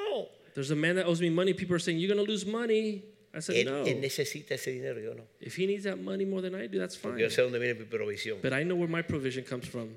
No. 0.09 0.27
There's 0.55 0.71
a 0.71 0.75
man 0.75 0.95
that 0.95 1.05
owes 1.05 1.21
me 1.21 1.29
money. 1.29 1.53
People 1.53 1.75
are 1.75 1.79
saying, 1.79 1.99
You're 1.99 2.13
going 2.13 2.25
to 2.25 2.29
lose 2.29 2.45
money. 2.45 3.03
I 3.33 3.39
said, 3.39 3.55
Él, 3.55 3.65
No. 3.65 3.85
él 3.85 4.01
necesita 4.01 4.55
ese 4.55 4.71
dinero, 4.71 4.99
yo 4.99 5.13
no. 5.13 5.23
If 5.39 5.55
he 5.55 5.67
needs 5.67 5.83
that 5.83 6.01
money 6.01 6.25
more 6.25 6.41
than 6.41 6.55
I 6.55 6.65
do, 6.67 6.79
that's 6.79 6.95
fine. 6.97 7.17
yo 7.19 7.27
sé 7.29 7.43
dónde 7.43 7.59
viene 7.59 7.75
mi 7.79 7.85
provisión. 7.85 8.41
But 8.41 8.51
I 8.53 8.63
know 8.63 8.75
where 8.75 8.89
my 8.89 9.03
provision 9.03 9.43
comes 9.45 9.67
from. 9.67 9.89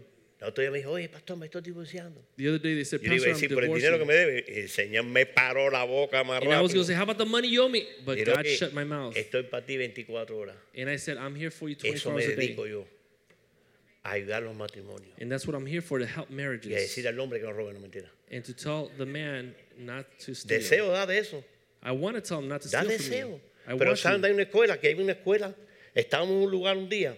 La 0.42 0.48
otra 0.48 0.62
día 0.62 0.72
me 0.72 0.78
dijo, 0.78 0.90
oye, 0.90 1.08
pastor, 1.08 1.36
me 1.36 1.46
estoy 1.46 1.62
divorciando. 1.62 2.20
The 2.36 2.48
other 2.48 2.58
day 2.60 2.74
they 2.74 2.84
said, 2.84 3.00
Yo 3.00 3.08
le 3.10 3.16
iba 3.16 3.26
Pastor, 3.26 3.30
a 3.30 3.34
I'm 3.34 3.40
decir, 3.40 3.54
por 3.54 3.64
el 3.64 3.74
dinero 3.74 3.98
que 3.98 4.04
me 4.04 4.14
debe. 4.14 4.44
El 4.60 4.68
Señor 4.68 5.04
me 5.04 5.24
paró 5.24 5.70
la 5.70 5.84
boca 5.84 6.24
más 6.24 6.42
And 6.42 6.52
I 6.52 6.60
was 6.60 6.72
going 6.74 6.82
rápido. 6.82 6.82
to 6.82 6.84
say, 6.84 6.94
How 6.94 7.02
about 7.04 7.18
the 7.18 7.24
money 7.24 7.48
you 7.48 7.62
owe 7.62 7.68
me? 7.68 7.86
But 8.04 8.18
Dijo 8.18 8.26
God 8.34 8.42
que 8.42 8.56
shut 8.56 8.74
my 8.74 8.82
mouth. 8.84 9.14
Estoy 9.14 9.44
para 9.48 9.64
ti 9.64 9.76
24 9.76 10.36
horas. 10.36 10.56
And 10.76 10.90
I 10.90 10.96
said, 10.96 11.16
I'm 11.16 11.36
here 11.36 11.50
for 11.52 11.68
you 11.68 11.76
Eso 11.76 12.10
24 12.10 12.12
me 12.12 12.22
hours 12.24 12.32
a 12.32 12.36
day. 12.36 12.48
dedico 12.56 12.68
yo. 12.68 12.84
A 14.04 14.10
ayudar 14.14 14.42
los 14.42 14.56
matrimonios. 14.56 15.12
And 15.20 15.30
that's 15.30 15.46
what 15.46 15.54
I'm 15.54 15.64
here 15.64 15.80
for 15.80 16.00
to 16.00 16.06
help 16.06 16.28
Y 16.28 16.32
a 16.34 16.36
marriages. 16.36 16.72
decir 16.72 17.06
al 17.06 17.18
hombre 17.20 17.38
que 17.38 17.46
no 17.46 17.52
robe, 17.52 17.72
no 17.72 17.78
mentira. 17.78 18.08
And 18.32 18.44
to 18.44 18.52
tell 18.52 18.90
the 18.98 19.06
man 19.06 19.54
not 19.78 20.06
to 20.26 20.34
steal. 20.34 20.58
Deseo 20.58 20.90
da 20.90 21.06
de 21.06 21.18
eso. 21.18 21.44
I 21.84 21.92
want 21.92 22.16
to 22.16 22.20
tell 22.20 22.40
him 22.40 22.48
not 22.48 22.62
to 22.62 22.68
Da 22.68 22.82
steal 22.82 22.98
from 22.98 23.10
deseo. 23.10 23.28
you. 23.28 23.40
I 23.68 23.78
Pero 23.78 23.90
want 23.90 23.98
saben, 24.00 24.24
hay 24.24 24.32
una 24.32 24.42
escuela, 24.42 24.80
que 24.80 24.88
hay 24.88 24.94
una 24.94 25.12
escuela. 25.12 25.54
Estábamos 25.94 26.30
en 26.36 26.42
un 26.42 26.50
lugar 26.50 26.76
un 26.76 26.88
día. 26.88 27.16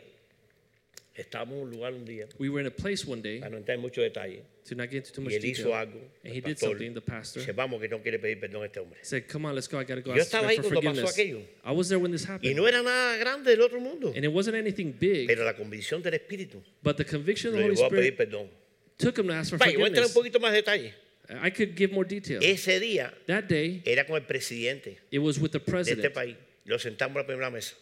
Estábamos 1.17 1.55
en 1.59 1.63
un 1.63 1.71
lugar 1.71 1.93
un 1.95 2.05
día. 2.05 2.27
We 2.39 2.49
were 2.49 2.61
in 2.61 2.67
a 2.67 2.71
place 2.75 3.07
one 3.07 3.23
day, 3.23 3.39
Para 3.39 3.51
no 3.51 3.59
entrar 3.59 3.77
en 3.77 3.81
mucho 3.83 4.01
detalle. 4.03 4.43
to 4.69 4.75
not 4.75 4.91
get 4.91 4.97
into 5.07 5.13
too 5.13 5.21
Y 5.21 5.25
much 5.25 5.33
él 5.35 5.45
hizo 5.45 5.73
algo. 5.75 6.01
and 6.25 6.35
he 6.35 6.41
did 6.41 6.59
something, 6.59 6.93
the 6.93 7.01
pastor. 7.01 7.41
Dice, 7.41 7.53
vamos, 7.53 7.81
que 7.81 7.89
no 7.89 8.03
quiere 8.03 8.19
pedir 8.19 8.41
perdón 8.41 8.63
a 8.63 8.67
este 8.67 8.81
hombre. 8.81 8.99
said, 9.03 9.29
Come 9.29 9.47
on, 9.47 9.55
let's 9.55 9.69
go. 9.69 9.79
I 9.79 9.85
got 9.85 9.95
to 9.95 10.01
go 10.03 10.13
Yo 10.13 10.21
ask 10.23 10.33
estaba 10.35 10.49
ahí 10.49 10.57
for 10.57 10.73
cuando 10.73 10.81
pasó 10.81 11.07
forgiveness. 11.07 11.13
aquello. 11.13 11.41
I 11.65 11.71
was 11.73 11.89
there 11.89 11.99
when 12.01 12.11
this 12.11 12.25
Y 12.25 12.33
happened. 12.33 12.57
no 12.57 12.67
era 12.67 12.83
nada 12.83 13.17
grande 13.19 13.51
del 13.51 13.63
otro 13.63 13.79
mundo. 13.81 14.09
And 14.17 14.25
it 14.25 14.33
wasn't 14.33 14.57
anything 14.57 14.93
big, 14.99 15.29
Pero 15.29 15.45
la 15.45 15.55
convicción 15.55 16.03
del 16.03 16.15
Espíritu 16.15 16.61
but 16.83 16.97
the 16.97 17.05
conviction 17.05 17.53
of 17.53 17.59
the 17.59 17.63
Holy 17.65 17.77
llevó 17.77 17.87
a 17.87 17.91
pedir 17.91 18.13
Spirit 18.13 18.17
perdón. 18.17 18.51
took 18.97 19.17
him 19.19 19.29
to 19.29 19.35
ask 19.35 19.51
for 19.51 19.59
Vaya, 19.59 19.75
voy 19.79 19.85
a 19.85 19.87
entrar 19.89 20.05
un 20.07 20.11
forgiveness. 20.11 20.15
poquito 20.15 20.41
más 20.41 20.51
de 20.53 20.57
detalle. 20.63 20.95
I 21.43 21.51
could 21.51 21.77
give 21.77 21.93
more 21.93 22.05
detail. 22.07 22.41
Ese 22.43 22.81
día 22.81 23.15
That 23.27 23.45
day, 23.45 23.83
era 23.87 24.05
con 24.05 24.17
el 24.17 24.23
presidente 24.27 24.99
it 25.13 25.21
was 25.21 25.39
with 25.39 25.53
the 25.53 25.59
de 25.61 25.65
este 25.65 25.71
president. 25.71 26.13
país. 26.15 26.37
Lo 26.65 26.79
sentamos 26.79 27.17
a 27.17 27.21
la 27.21 27.27
primera 27.27 27.51
mesa. 27.51 27.77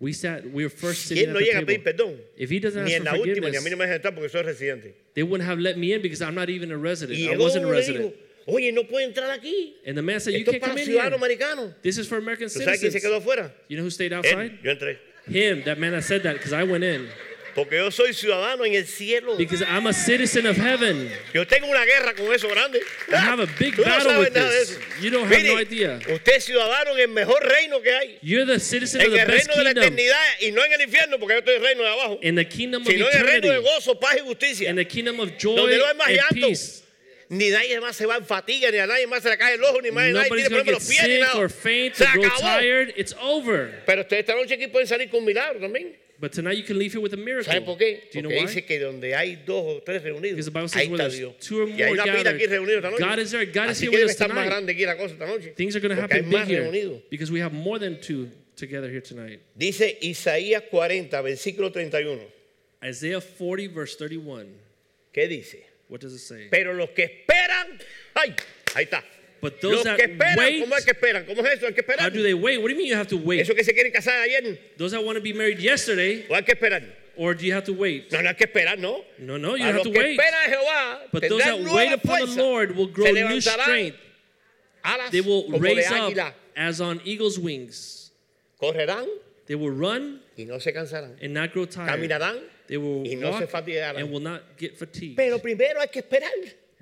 We 0.00 0.12
sat, 0.12 0.44
we 0.50 0.64
were 0.64 0.68
first 0.70 1.02
Si 1.02 1.14
sitting 1.14 1.28
él 1.28 1.32
no 1.32 1.38
llega 1.40 1.58
a 1.60 1.62
pedir 1.66 1.84
perdón, 1.84 2.16
If 2.36 2.50
he 2.50 2.58
doesn't 2.58 2.84
ni 2.84 2.92
ask 2.94 3.00
en 3.00 3.06
for 3.06 3.16
la 3.18 3.22
última, 3.22 3.50
ni 3.50 3.56
a 3.56 3.60
mí 3.60 3.70
no 3.70 3.76
me 3.76 3.84
dejan 3.84 3.96
entrar 4.00 4.14
porque 4.14 4.28
soy 4.30 4.42
residente. 4.42 4.94
they 5.14 5.22
wouldn't 5.22 5.48
have 5.48 5.60
let 5.60 5.78
me 5.78 5.92
in 5.92 6.02
because 6.02 6.20
I'm 6.20 6.34
not 6.34 6.48
even 6.50 6.72
a 6.72 6.76
resident. 6.76 7.18
Y 7.20 7.28
I 7.32 7.36
wasn't 7.36 7.64
a 7.64 7.68
uno 7.68 7.76
y 7.78 7.82
dijo, 7.82 7.88
resident. 7.94 8.14
oye, 8.48 8.72
no 8.72 8.82
puede 8.84 9.04
entrar 9.06 9.30
aquí. 9.30 9.74
And 9.86 9.96
the 9.96 10.02
man 10.02 10.18
said, 10.18 10.32
You 10.34 10.40
Esto 10.40 10.52
can't 10.52 10.62
come 10.64 10.78
in 10.78 10.88
here. 10.88 11.00
americanos. 11.14 11.74
This 11.82 11.98
is 11.98 12.08
for 12.08 12.18
American 12.18 12.48
¿Tú 12.48 12.58
sabes 12.60 12.80
quién 12.80 12.90
se 12.90 12.98
citizens. 12.98 13.04
quedó 13.04 13.16
afuera? 13.18 13.52
You 13.68 13.76
know 13.76 13.84
who 13.84 13.90
stayed 13.90 14.10
Él. 14.12 14.18
outside? 14.18 14.58
Yo 14.64 14.72
entré. 14.72 14.98
Him, 15.28 15.62
that 15.66 15.78
man 15.78 15.92
that 15.92 16.02
said 16.02 16.24
that, 16.24 16.32
because 16.34 16.52
I 16.52 16.64
went 16.64 16.82
in. 16.82 17.06
Porque 17.54 17.76
yo 17.76 17.90
soy 17.90 18.14
ciudadano 18.14 18.64
en 18.64 18.74
el 18.74 18.86
cielo. 18.86 19.36
Because 19.36 19.62
I'm 19.62 19.86
a 19.86 19.92
citizen 19.92 20.46
of 20.46 20.56
heaven. 20.56 21.10
Yo 21.34 21.46
tengo 21.46 21.66
una 21.68 21.84
guerra 21.84 22.14
con 22.14 22.32
eso 22.32 22.48
grande. 22.48 22.80
I 23.10 23.16
have 23.16 23.40
a 23.42 23.46
big 23.58 23.74
Tú 23.76 23.82
no 23.84 23.90
battle 23.90 24.18
with 24.20 24.32
this. 24.32 24.78
You 25.02 25.10
don't 25.10 25.24
have 25.30 25.42
no 25.42 25.56
Mire, 25.56 25.62
idea. 25.62 25.98
Usted 26.14 26.32
es 26.36 26.44
ciudadano 26.44 26.92
en 26.92 27.00
el 27.00 27.08
mejor 27.08 27.42
reino 27.46 27.80
que 27.82 27.92
hay. 27.94 28.18
You're 28.22 28.46
the 28.46 28.58
citizen 28.58 29.00
of 29.02 29.06
En 29.08 29.12
the 29.12 29.20
el 29.20 29.26
best 29.26 29.48
reino 29.48 29.56
de 29.56 29.64
la 29.64 29.70
kingdom. 29.74 29.84
eternidad 29.84 30.24
y 30.40 30.50
no 30.52 30.64
en 30.64 30.72
el 30.72 30.80
infierno, 30.80 31.18
porque 31.18 31.34
yo 31.34 31.38
estoy 31.40 31.54
en 31.56 31.60
el 31.62 31.66
reino 31.68 31.82
de 31.82 31.88
abajo. 31.90 32.18
In 32.22 32.36
the 32.36 32.44
kingdom 32.48 32.82
of 32.82 32.88
Sino 32.88 33.10
en 33.10 33.16
el 33.18 33.24
reino 33.26 33.48
de 33.48 33.54
eternity. 33.58 33.74
gozo, 33.74 34.00
paz 34.00 34.16
y 34.16 34.20
justicia. 34.20 34.70
In 34.70 34.76
the 34.76 34.86
kingdom 34.86 35.20
of 35.20 35.30
joy 35.38 35.54
Donde 35.56 35.76
no 35.76 35.86
hay 35.86 35.94
más 35.96 36.06
and 36.08 36.16
llanto. 36.16 36.46
peace. 36.48 36.82
Ni 37.28 37.48
nadie 37.50 37.80
más 37.80 37.96
se 37.96 38.04
va 38.06 38.16
en 38.16 38.26
fatiga, 38.26 38.70
ni 38.70 38.76
a 38.78 38.86
nadie 38.86 39.06
más 39.06 39.22
se 39.22 39.30
le 39.30 39.38
cae 39.38 39.54
el 39.54 39.64
ojo, 39.64 39.80
ni 39.80 39.90
más 39.90 40.10
nadie 40.10 40.28
tiene 40.30 40.48
problemas 40.50 40.66
en 40.68 40.72
los 40.74 40.86
pies, 40.88 41.08
ni 41.08 41.18
nada. 41.18 41.48
faint 41.48 41.94
Se 41.94 42.04
acabó. 42.04 42.28
tired. 42.60 42.92
It's 42.96 43.14
over. 43.20 43.82
Pero 43.86 44.02
ustedes 44.02 44.20
esta 44.20 44.34
noche 44.34 44.54
aquí 44.54 44.66
pueden 44.68 44.86
salir 44.86 45.08
con 45.10 45.24
milagro 45.24 45.58
también. 45.60 45.96
But 46.22 46.30
tonight 46.32 46.56
you 46.56 46.62
can 46.62 46.78
leave 46.78 46.92
here 46.92 47.00
with 47.02 47.12
a 47.14 47.16
miracle. 47.16 47.52
¿Saben 47.52 47.64
por 47.64 47.76
qué? 47.76 48.08
Do 48.12 48.18
you 48.18 48.22
know 48.22 48.28
Porque 48.30 48.38
why? 48.42 48.46
dice 48.46 48.64
que 48.64 48.78
donde 48.78 49.12
hay 49.16 49.42
dos 49.44 49.64
o 49.78 49.82
tres 49.84 50.02
reunidos, 50.04 50.36
Because 50.36 50.44
the 50.46 50.50
Bible 50.52 50.68
ahí 50.68 50.70
says 50.70 50.88
where 50.88 50.94
está 50.94 51.08
there's 51.10 51.18
Dios. 51.18 51.34
two 51.40 51.60
or 51.62 51.68
Y 51.68 51.72
hay 51.82 51.86
more 51.88 51.92
una 51.94 52.04
pila 52.04 52.30
aquí 52.30 52.38
gathered, 52.38 52.50
reunidos 52.50 52.76
esta 52.84 52.90
noche. 52.90 53.00
God 53.04 53.18
is 53.18 53.30
there. 53.32 53.46
God 53.46 53.70
is 53.70 53.76
Así 53.76 53.80
here 53.82 53.90
que 53.90 53.98
with 53.98 54.04
us 54.06 54.10
estar 54.12 54.28
más 54.28 54.34
tonight. 54.36 54.46
grande 54.46 54.72
aquí 54.72 54.86
la 54.86 54.96
cosa 54.96 55.12
esta 55.14 55.26
noche. 55.26 55.52
Things 55.56 55.74
are 55.74 55.80
going 55.80 55.96
to 55.96 56.00
Porque 56.00 56.14
hay 56.14 56.20
happen 56.20 56.30
big 56.30 56.38
más 56.38 56.46
here 56.48 56.62
reunidos. 56.62 57.02
because 57.10 57.32
we 57.32 57.40
have 57.40 57.52
more 57.52 57.80
than 57.80 58.00
two 58.00 58.30
together 58.54 58.88
here 58.88 59.00
tonight. 59.00 59.40
Dice 59.58 59.98
Isaías 60.00 60.62
40, 60.70 61.20
versículo 61.22 61.72
31. 61.72 62.20
Isaiah 62.84 63.20
40, 63.20 63.74
verse 63.74 63.96
31. 63.96 64.46
¿Qué 65.12 65.26
dice? 65.28 65.64
What 65.88 66.00
does 66.02 66.14
it 66.14 66.20
say? 66.20 66.46
Pero 66.52 66.72
los 66.72 66.90
que 66.90 67.02
esperan, 67.02 67.80
¡ay! 68.14 68.32
Ahí 68.76 68.84
está. 68.84 69.02
But 69.42 69.60
those 69.60 69.74
Los 69.74 69.84
that 69.84 69.96
que 69.98 70.04
esperan, 70.04 70.38
wait, 70.38 70.62
¿cómo 70.62 70.76
es 70.76 70.84
que 70.84 70.92
esperan? 70.92 71.26
¿Cómo 71.26 71.44
es 71.44 71.58
eso? 71.58 71.66
Hay 71.66 71.74
que 71.74 71.82
how 71.98 72.08
do 72.08 72.22
they 72.22 72.32
wait? 72.32 72.58
What 72.58 72.68
do 72.68 72.74
you 72.74 72.78
mean 72.78 72.86
you 72.86 72.94
have 72.94 73.08
to 73.08 73.16
wait? 73.18 73.40
Eso 73.40 73.54
que 73.54 73.64
se 73.64 73.72
quieren 73.74 73.92
casar 73.92 74.22
ayer, 74.22 74.56
Those 74.78 74.92
that 74.92 75.02
want 75.04 75.16
to 75.16 75.20
be 75.20 75.32
married 75.32 75.58
yesterday, 75.58 76.24
o 76.30 76.34
hay 76.34 76.42
que 76.42 76.54
esperar. 76.54 76.82
or 77.16 77.34
do 77.34 77.44
you 77.44 77.52
have 77.52 77.64
to 77.64 77.72
wait? 77.72 78.10
No, 78.12 78.20
no 78.22 78.28
hay 78.28 78.34
que 78.36 78.46
esperar, 78.46 78.78
no. 78.78 79.04
No, 79.18 79.36
no, 79.38 79.56
you 79.56 79.64
a 79.64 79.66
have 79.66 79.74
los 79.78 79.86
to 79.88 79.90
que 79.92 79.98
wait. 79.98 80.16
esperan 80.16 80.46
a 80.46 80.48
Jehová 80.48 80.98
But 81.10 81.22
those 81.28 81.42
tendrán 81.42 81.64
that 81.64 81.74
wait 81.74 81.92
upon 81.92 82.20
the 82.20 82.26
fuerza. 82.26 82.36
Lord 82.38 82.76
will 82.76 82.86
grow 82.86 83.06
Se 83.06 83.12
new 83.12 83.24
levantarán 83.26 83.62
strength. 83.64 83.96
alas 84.84 85.10
They 85.10 85.20
will 85.20 85.42
como 85.42 85.58
de 85.58 85.74
raise 85.74 85.86
águila. 85.88 86.28
up 86.28 86.34
as 86.56 86.80
on 86.80 87.00
eagle's 87.04 87.36
wings. 87.38 88.12
Correrán 88.60 89.06
They 89.46 89.54
They 89.54 89.54
will 89.56 89.72
run 89.74 90.20
y 90.38 90.44
no 90.44 90.58
se 90.60 90.72
cansarán. 90.72 91.16
and 91.20 91.34
not 91.34 91.52
grow 91.52 91.64
tired. 91.66 91.88
Caminarán 91.90 92.40
They 92.68 92.76
will 92.76 93.02
y 93.04 93.16
no 93.16 93.32
se 93.32 93.40
walk 93.44 93.50
fatigarán. 93.50 93.96
and 93.98 94.12
will 94.12 94.20
not 94.22 94.42
get 94.56 94.78
fatigued. 94.78 95.16
Pero 95.16 95.38
primero 95.40 95.80
hay 95.80 95.88
que 95.88 95.98
esperar. 96.00 96.30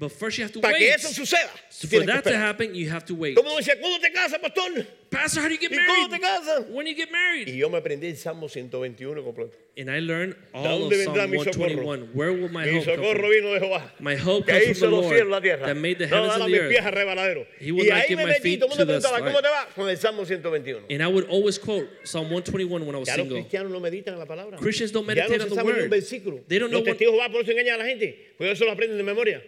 But 0.00 0.12
first 0.12 0.38
you 0.38 0.44
have 0.44 0.52
to 0.54 0.60
Para 0.62 0.78
que 0.78 0.86
wait. 0.86 0.94
eso 0.96 1.08
suceda, 1.12 1.50
So 1.68 1.86
for 1.86 1.98
tienes 2.00 2.06
que 2.06 2.06
that 2.06 2.22
to 2.24 2.30
esperar. 2.30 2.48
happen, 2.48 2.74
you 2.74 2.88
have 2.88 3.04
to 3.04 3.14
wait. 3.14 3.36
Como 3.36 3.54
dice, 3.58 3.76
¿cuándo 3.78 4.00
te 4.00 4.10
casas, 4.10 4.38
pastor? 4.40 4.86
Pastor, 5.10 5.42
how 5.42 5.48
do 5.48 5.54
you 5.54 5.60
get 5.60 5.70
¿Y 5.72 5.76
cuándo 5.76 6.08
te 6.08 6.18
married? 6.18 6.22
casas? 6.22 6.64
When 6.70 6.86
you 6.86 6.94
get 6.94 7.08
Y 7.08 7.12
married? 7.12 7.48
yo 7.54 7.68
me 7.68 7.76
aprendí 7.78 8.06
el 8.08 8.16
Salmo 8.16 8.48
121 8.48 9.22
completo. 9.22 9.52
And 9.76 9.90
I 9.90 10.00
learned 10.00 10.36
all 10.54 10.64
dónde 10.88 10.94
of 10.96 11.04
Psalm 11.04 11.14
vendrá 11.16 11.28
mi 11.28 11.38
socorro? 11.38 11.68
121. 11.84 12.08
Where 12.14 12.32
will 12.32 12.48
my 12.48 12.64
Mi 12.64 12.76
hope 12.78 12.84
come 12.86 12.96
socorro 12.96 13.20
from? 13.20 13.30
vino 13.30 13.52
de 13.52 13.60
Jehová. 13.60 13.92
My 14.00 14.14
Que 14.16 14.22
comes 14.22 14.68
hizo 14.70 14.78
from 14.80 14.90
the 14.90 14.96
los 14.96 15.04
cielos 15.06 15.20
y 15.20 15.24
la 15.24 15.30
Lord 15.30 15.42
tierra. 15.42 15.66
that 15.66 15.76
made 15.76 15.98
the 15.98 16.06
No 16.06 16.16
heavens 16.16 16.34
and 16.34 16.44
mis 16.50 16.60
the 16.60 16.68
pies 16.68 16.78
a 16.80 16.88
earth. 16.88 16.94
rebaladero. 16.94 17.46
He 17.60 17.72
will 17.72 17.84
Y 17.84 17.88
not 17.90 17.98
ahí 17.98 18.08
give 18.08 18.16
me 18.18 18.24
my 18.24 18.30
metí, 18.30 18.40
feet 18.42 18.60
todo 18.60 18.66
el 18.72 18.78
mundo 18.78 18.84
to 18.84 18.86
the 18.86 18.92
preguntaba, 19.00 19.18
slide. 19.18 19.30
¿cómo 19.32 19.42
te 19.42 19.48
va? 19.48 19.66
Con 19.74 19.88
el 19.90 19.96
Salmo 19.98 20.24
121. 20.24 20.84
And 20.88 21.02
I 21.02 21.06
would 21.08 21.28
always 21.28 21.58
quote 21.58 21.88
Psalm 22.04 22.30
121 22.30 22.86
when 22.86 22.94
I 22.94 22.98
was 23.00 23.06
Ya 23.08 23.16
los 23.16 23.26
single. 23.26 23.40
cristianos 23.42 23.70
no 23.70 23.80
meditan 23.80 24.14
en 24.14 24.18
la 24.20 24.26
palabra. 24.26 24.56
Christians 24.58 24.92
don't 24.92 25.04
ya 25.06 25.14
meditate 25.14 25.36
no 25.38 25.44
on 25.44 25.48
se 25.50 25.54
the 25.56 25.60
saben 25.60 25.66
ni 25.76 25.82
un 25.82 25.90
word. 25.90 25.90
versículo. 25.90 26.40
They 26.48 26.58
don't 26.58 26.70
know 26.70 26.80
los 26.80 26.88
what- 26.88 26.96
testigos 26.96 27.18
van 27.18 27.32
por 27.32 27.42
eso 27.42 27.50
engañan 27.52 27.74
a 27.74 27.78
la 27.78 27.84
gente. 27.84 28.16
Porque 28.38 28.52
eso 28.52 28.64
lo 28.64 28.72
aprenden 28.72 28.96
de 28.96 29.02
memoria. 29.04 29.42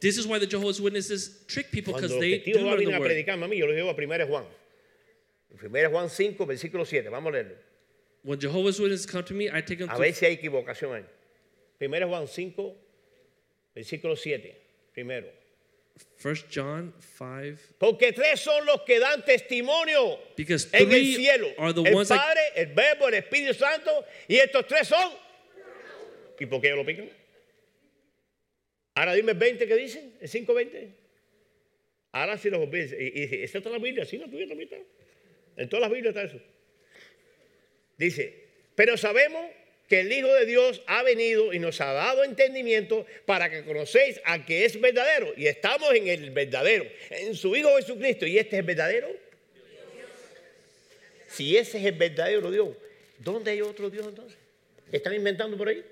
This 0.00 0.16
is 0.16 0.26
why 0.26 0.38
the 0.38 0.46
Jehovah's 0.46 0.80
Witnesses 0.80 1.44
trick 1.48 1.70
people 1.72 1.92
because 1.92 2.12
they 2.18 2.38
do 2.38 2.60
learn 2.60 2.78
the 2.78 2.92
a 2.94 3.00
word. 3.00 3.10
predicarme 3.10 3.44
a 3.44 3.48
mí, 3.48 3.58
yo 3.58 3.66
los 3.66 3.74
llevo 3.74 3.90
a 3.90 3.94
1 3.94 4.26
Juan. 4.28 4.44
1 5.60 5.90
Juan 5.90 6.08
5, 6.08 6.46
versículo 6.46 6.86
7. 6.86 7.08
Vamos 7.10 7.32
a 7.32 7.36
leerlo. 7.36 7.56
When 8.22 8.38
Jehovah's 8.38 8.78
Witnesses 8.78 9.06
come 9.06 9.24
to 9.24 9.34
me, 9.34 9.48
I 9.50 9.60
take 9.60 9.78
them 9.78 9.88
A 9.90 9.94
to 9.94 10.00
ver 10.00 10.12
si 10.12 10.26
hay 10.26 10.36
equivocación 10.36 10.92
ahí. 10.92 11.04
1 11.80 12.08
Juan 12.08 12.26
5, 12.26 12.74
versículo 13.74 14.16
7. 14.16 14.54
Primero. 14.92 15.26
1 16.22 16.34
John 16.48 16.92
5. 17.00 17.58
Porque 17.80 18.12
tres 18.12 18.40
son 18.40 18.64
los 18.66 18.82
que 18.82 19.00
dan 19.00 19.24
testimonio 19.24 20.18
Because 20.36 20.68
en 20.72 20.92
el 20.92 21.14
cielo. 21.16 21.48
are 21.58 21.72
the 21.72 21.82
el 21.82 21.94
ones 21.94 22.08
that 22.08 22.18
Padre, 22.18 22.40
el 22.54 22.66
Verbo, 22.66 23.08
el 23.08 23.14
Espíritu 23.14 23.54
Santo. 23.54 24.04
Y 24.28 24.36
estos 24.36 24.64
tres 24.68 24.86
son. 24.86 25.12
¿Y 26.38 26.46
por 26.46 26.60
qué 26.60 26.70
lo 26.70 26.84
pican? 26.84 27.10
Ahora 28.98 29.14
dime 29.14 29.30
el 29.30 29.38
20 29.38 29.68
que 29.68 29.76
dicen, 29.76 30.12
el 30.20 30.28
5.20. 30.28 30.88
Ahora 32.10 32.36
sí 32.36 32.50
los 32.50 32.60
olvides. 32.60 32.92
Y, 32.98 33.04
y 33.04 33.26
dice, 33.28 33.44
¿esta 33.44 33.70
la 33.70 33.78
Biblia? 33.78 34.04
Sí, 34.04 34.18
la 34.18 34.26
tuya 34.26 34.48
también 34.48 34.68
está. 34.72 34.84
En 35.56 35.68
todas 35.68 35.82
las 35.82 35.92
Biblias 35.92 36.16
está 36.16 36.26
eso. 36.26 36.44
Dice, 37.96 38.34
pero 38.74 38.96
sabemos 38.96 39.40
que 39.88 40.00
el 40.00 40.10
Hijo 40.10 40.34
de 40.34 40.46
Dios 40.46 40.82
ha 40.88 41.04
venido 41.04 41.52
y 41.52 41.60
nos 41.60 41.80
ha 41.80 41.92
dado 41.92 42.24
entendimiento 42.24 43.06
para 43.24 43.48
que 43.48 43.62
conocéis 43.64 44.20
al 44.24 44.44
que 44.44 44.64
es 44.64 44.80
verdadero. 44.80 45.32
Y 45.36 45.46
estamos 45.46 45.94
en 45.94 46.08
el 46.08 46.32
verdadero, 46.32 46.84
en 47.10 47.36
su 47.36 47.54
Hijo 47.54 47.76
Jesucristo. 47.76 48.26
¿Y 48.26 48.36
este 48.36 48.58
es 48.58 48.66
verdadero? 48.66 49.14
Si 51.28 51.56
ese 51.56 51.78
es 51.78 51.84
el 51.84 51.92
verdadero 51.92 52.50
Dios, 52.50 52.70
¿dónde 53.18 53.52
hay 53.52 53.62
otro 53.62 53.90
Dios 53.90 54.08
entonces? 54.08 54.36
¿Están 54.90 55.14
inventando 55.14 55.56
por 55.56 55.68
ahí? 55.68 55.84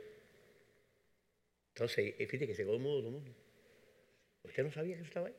Entonces, 1.76 2.14
eh, 2.18 2.26
fíjate 2.26 2.46
que 2.46 2.54
se 2.54 2.64
quedó 2.64 2.78
mudo 2.78 3.00
todo 3.00 3.08
el 3.08 3.12
mundo. 3.16 3.30
¿Usted 4.44 4.64
no 4.64 4.72
sabía 4.72 4.94
que 4.94 5.02
eso 5.02 5.08
estaba 5.08 5.26
ahí? 5.26 5.34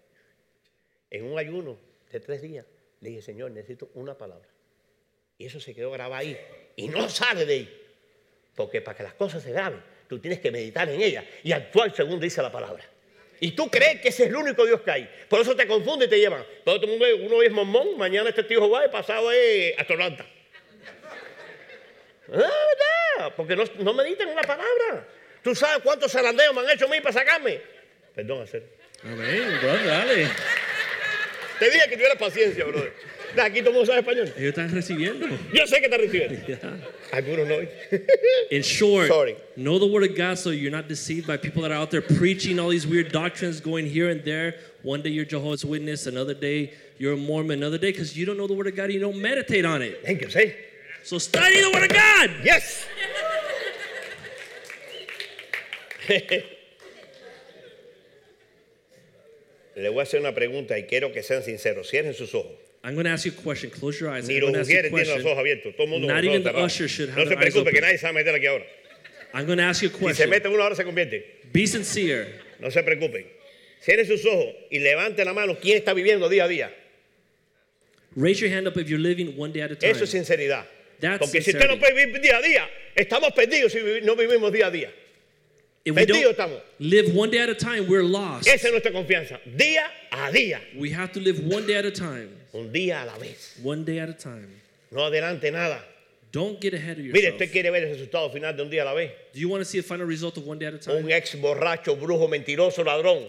En 1.09 1.25
un 1.25 1.39
ayuno 1.39 1.79
de 2.11 2.19
tres 2.19 2.43
días, 2.43 2.63
le 3.01 3.09
dije, 3.09 3.23
Señor, 3.23 3.49
necesito 3.49 3.89
una 3.95 4.15
palabra. 4.15 4.47
Y 5.39 5.47
eso 5.47 5.59
se 5.59 5.73
quedó 5.73 5.89
grabado 5.89 6.21
ahí. 6.21 6.37
Y 6.75 6.89
no 6.89 7.09
sale 7.09 7.43
de 7.43 7.53
ahí. 7.53 7.81
Porque 8.53 8.81
para 8.81 8.95
que 8.95 9.01
las 9.01 9.15
cosas 9.15 9.41
se 9.41 9.51
graben, 9.51 9.81
tú 10.07 10.19
tienes 10.19 10.39
que 10.39 10.51
meditar 10.51 10.87
en 10.89 11.01
ellas 11.01 11.25
y 11.41 11.53
actuar 11.53 11.95
según 11.95 12.19
dice 12.19 12.39
la 12.43 12.51
palabra. 12.51 12.85
Y 13.39 13.53
tú 13.53 13.67
crees 13.71 13.99
que 13.99 14.09
ese 14.09 14.25
es 14.25 14.29
el 14.29 14.35
único 14.35 14.63
Dios 14.63 14.81
que 14.81 14.91
hay. 14.91 15.09
Por 15.27 15.41
eso 15.41 15.55
te 15.55 15.65
confunde 15.65 16.05
y 16.05 16.09
te 16.09 16.19
llevan. 16.19 16.45
Todo 16.63 16.75
el 16.75 16.87
mundo, 16.87 17.05
uno 17.19 17.41
es 17.41 17.51
mormón, 17.51 17.97
mañana 17.97 18.29
es 18.29 18.35
testigo 18.35 18.61
de 18.61 18.67
Jehová 18.67 18.85
y 18.85 18.89
pasado 18.89 19.31
es 19.31 19.75
astronauta. 19.79 20.23
Ah, 22.29 22.35
¿verdad? 22.35 23.33
Porque 23.37 23.55
no, 23.55 23.63
no 23.79 23.93
meditan 23.93 24.27
en 24.27 24.35
la 24.35 24.41
palabra. 24.41 25.07
¿Tú 25.47 25.55
sabes 25.55 25.81
cuántos 25.81 26.11
zarandeos 26.11 26.53
me 26.53 26.59
han 26.59 26.71
hecho 26.71 26.87
a 26.87 26.89
mí 26.89 26.99
para 26.99 27.13
sacarme? 27.13 27.61
Perdón, 28.13 28.43
hacer. 28.43 28.63
Amén, 29.01 29.43
brother, 29.61 29.85
dale. 29.85 30.27
Te 31.57 31.69
dije 31.69 31.87
que 31.87 31.95
tuvieras 31.95 32.17
paciencia, 32.17 32.65
brother. 32.65 32.91
Aquí 33.41 33.59
todo 33.59 33.69
el 33.69 33.75
mundo 33.75 33.85
sabe 33.85 33.99
español. 33.99 34.33
Ellos 34.35 34.49
están 34.49 34.69
recibiendo. 34.73 35.25
Yo 35.53 35.65
sé 35.65 35.79
que 35.79 35.87
te 35.87 35.97
reciben. 35.97 36.59
Algunos 37.13 37.47
no. 37.47 37.55
In 38.51 38.61
short, 38.61 39.07
Sorry. 39.07 39.37
know 39.55 39.79
the 39.79 39.87
word 39.87 40.03
of 40.03 40.17
God 40.17 40.37
so 40.37 40.49
you're 40.49 40.69
not 40.69 40.89
deceived 40.89 41.25
by 41.25 41.37
people 41.37 41.61
that 41.61 41.71
are 41.71 41.79
out 41.81 41.91
there 41.91 42.01
preaching 42.01 42.59
all 42.59 42.67
these 42.67 42.85
weird 42.85 43.13
doctrines, 43.13 43.61
going 43.61 43.85
here 43.85 44.09
and 44.09 44.25
there. 44.25 44.55
One 44.83 45.01
day 45.01 45.11
you're 45.11 45.23
Jehovah's 45.23 45.63
Witness, 45.63 46.07
another 46.07 46.33
day 46.33 46.73
you're 46.97 47.13
a 47.13 47.15
Mormon, 47.15 47.59
another 47.59 47.77
day 47.77 47.93
because 47.93 48.17
you 48.17 48.25
don't 48.25 48.35
know 48.35 48.47
the 48.47 48.53
word 48.53 48.67
of 48.67 48.75
God 48.75 48.85
and 48.85 48.95
you 48.95 48.99
don't 48.99 49.21
meditate 49.21 49.63
on 49.63 49.81
it. 49.81 50.01
Thank 50.03 50.23
you, 50.23 50.29
say. 50.29 50.57
So 51.05 51.17
study 51.17 51.61
the 51.61 51.71
word 51.71 51.89
of 51.89 51.95
God. 51.95 52.31
Yes. 52.43 52.85
Le 59.75 59.89
voy 59.89 59.99
a 59.99 60.03
hacer 60.03 60.19
una 60.19 60.33
pregunta 60.33 60.77
y 60.79 60.83
quiero 60.83 61.11
que 61.11 61.21
sean 61.21 61.43
sinceros. 61.43 61.89
Cierren 61.89 62.13
sus 62.15 62.33
ojos. 62.33 62.53
I'm 62.83 62.95
going 62.95 63.05
to 63.05 63.11
ask 63.11 63.25
you 63.25 63.31
a 63.37 63.43
question. 63.43 63.69
Close 63.69 63.99
your 63.99 64.09
eyes. 64.09 64.27
Ni 64.27 64.35
I'm 64.37 64.41
los 64.41 64.51
going 64.51 64.53
to 64.55 64.59
ask 64.61 64.69
you 64.71 64.77
a 64.79 64.81
mujeres 64.89 64.91
tienen 65.07 65.23
los 65.23 65.25
ojos 65.25 65.37
abiertos. 65.37 65.75
Todo 65.75 65.83
el 65.83 65.89
mundo 65.89 66.07
Not 66.07 66.15
con 66.17 66.25
los 66.25 66.33
even 66.35 66.41
ojos 66.41 66.43
the 66.43 66.49
cerrados. 66.49 66.71
usher 66.73 66.87
should 66.87 67.09
have 67.09 67.17
No 67.17 67.23
se 67.25 67.29
their 67.29 67.37
eyes 67.43 67.53
preocupe 67.53 67.71
que 67.71 67.77
open. 67.77 67.81
nadie 67.83 67.97
se 67.97 68.03
va 68.05 68.09
a 68.09 68.13
meter 68.13 68.33
aquí 68.35 68.45
ahora. 68.47 68.65
I'm 69.33 69.45
going 69.45 69.57
to 69.57 69.63
ask 69.65 69.81
you 69.83 69.89
a 69.89 69.91
Si 69.91 69.97
se 69.97 70.05
question. 70.05 70.29
mete 70.29 70.47
uno 70.47 70.63
ahora 70.63 70.75
se 70.75 70.83
convierte. 70.83 71.25
Be 71.51 71.67
sincere. 71.67 72.27
No 72.59 72.71
se 72.71 72.81
preocupen. 72.81 73.25
Cierren 73.81 74.07
sus 74.07 74.25
ojos 74.25 74.55
y 74.71 74.79
levanten 74.79 75.25
la 75.25 75.33
mano. 75.33 75.57
¿Quién 75.59 75.77
está 75.77 75.93
viviendo 75.93 76.27
día 76.29 76.45
a 76.45 76.47
día? 76.47 76.73
Raise 78.15 78.39
your 78.41 78.49
hand 78.51 78.67
up 78.67 78.77
if 78.79 78.87
you're 78.87 78.97
living 79.01 79.35
one 79.37 79.51
day 79.53 79.61
at 79.61 79.71
a 79.71 79.75
time. 79.75 79.91
Eso 79.91 80.05
es 80.05 80.09
sinceridad. 80.09 80.65
That's 80.99 81.19
Porque 81.19 81.41
si 81.43 81.51
usted 81.51 81.67
no 81.67 81.73
sincerity. 81.75 81.79
puede 81.79 82.05
vivir 82.05 82.21
día 82.21 82.37
a 82.37 82.41
día, 82.41 82.69
estamos 82.95 83.31
perdidos 83.33 83.71
si 83.73 83.77
vivi- 83.79 84.01
no 84.01 84.15
vivimos 84.15 84.51
día 84.51 84.67
a 84.67 84.71
día. 84.71 84.91
If 85.87 85.95
we 85.95 86.05
don't 86.05 86.35
estamos. 86.35 86.61
live 86.79 87.15
one 87.15 87.29
day 87.31 87.39
at 87.39 87.49
a 87.49 87.55
time, 87.55 87.87
we're 87.87 88.03
lost. 88.03 88.47
Esa 88.47 88.67
es 88.67 88.71
nuestra 88.73 88.91
confianza. 88.91 89.39
Día 89.45 89.85
a 90.11 90.31
día. 90.31 90.59
We 90.77 90.91
have 90.91 91.11
to 91.13 91.19
live 91.19 91.39
one 91.45 91.65
day 91.65 91.75
at 91.75 91.85
a 91.85 91.91
time. 91.91 92.29
Un 92.53 92.71
día 92.73 93.03
a 93.03 93.05
la 93.05 93.17
vez. 93.17 93.57
One 93.63 93.85
day 93.85 93.99
at 93.99 94.09
a 94.09 94.13
time. 94.13 94.49
No 94.91 95.01
adelante 95.01 95.51
nada. 95.51 95.81
Don't 96.31 96.59
get 96.59 96.73
ahead 96.73 96.97
of 96.99 97.05
yourself. 97.05 97.23
Mire, 97.23 97.31
usted 97.33 97.51
quiere 97.51 97.71
ver 97.71 97.83
el 97.83 97.95
resultado 97.95 98.29
final 98.31 98.55
de 98.55 98.63
un 98.63 98.69
día 98.69 98.81
a 98.81 98.85
la 98.85 98.93
vez. 98.93 99.11
Do 99.33 99.39
you 99.39 99.47
want 99.49 99.61
to 99.61 99.65
see 99.65 99.79
a 99.79 99.83
final 99.83 100.05
result 100.05 100.37
of 100.37 100.45
one 100.45 100.59
day 100.59 100.65
at 100.65 100.73
a 100.73 100.77
time? 100.77 100.97
Un 101.05 101.11
ex 101.11 101.33
borracho, 101.35 101.95
brujo, 101.97 102.27
mentiroso, 102.27 102.83
ladrón, 102.83 103.25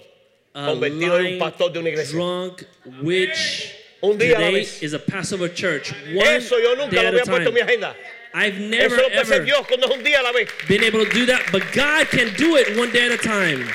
A 0.54 0.66
convertido 0.66 1.14
en 1.18 1.20
un 1.20 1.24
lying, 1.24 1.38
pastor 1.38 1.70
de 1.72 1.78
una 1.78 1.90
iglesia. 1.90 2.16
drunk 2.18 2.64
witch 3.02 3.72
Un 4.02 4.18
día 4.18 4.36
a 4.36 4.40
la 4.40 4.50
vez. 4.50 4.82
is 4.82 4.94
a 4.94 4.98
Passover 4.98 5.48
church. 5.48 5.92
One 6.12 6.36
Eso 6.36 6.58
yo 6.58 6.74
nunca 6.74 6.96
day 6.96 7.02
lo 7.04 7.08
había 7.10 7.24
puesto 7.24 7.48
en 7.50 7.54
mi 7.54 7.60
agenda. 7.60 7.94
I've 8.34 8.54
Eso 8.56 8.68
never 8.68 8.96
lo 8.96 9.08
puede 9.08 9.18
hacer 9.20 9.34
ever 9.36 9.44
Dios 9.46 9.66
cuando 9.66 9.86
es 9.88 9.96
un 9.96 10.02
día 10.04 10.20
a 10.20 10.22
la 10.22 10.32
vez. 10.32 10.48
been 10.68 10.84
able 10.84 11.04
to 11.04 11.10
do 11.10 11.26
that, 11.26 11.42
but 11.52 11.62
God 11.72 12.08
can 12.08 12.32
do 12.36 12.56
it 12.56 12.76
one 12.76 12.90
day 12.92 13.06
at 13.06 13.12
a 13.12 13.18
time. 13.18 13.66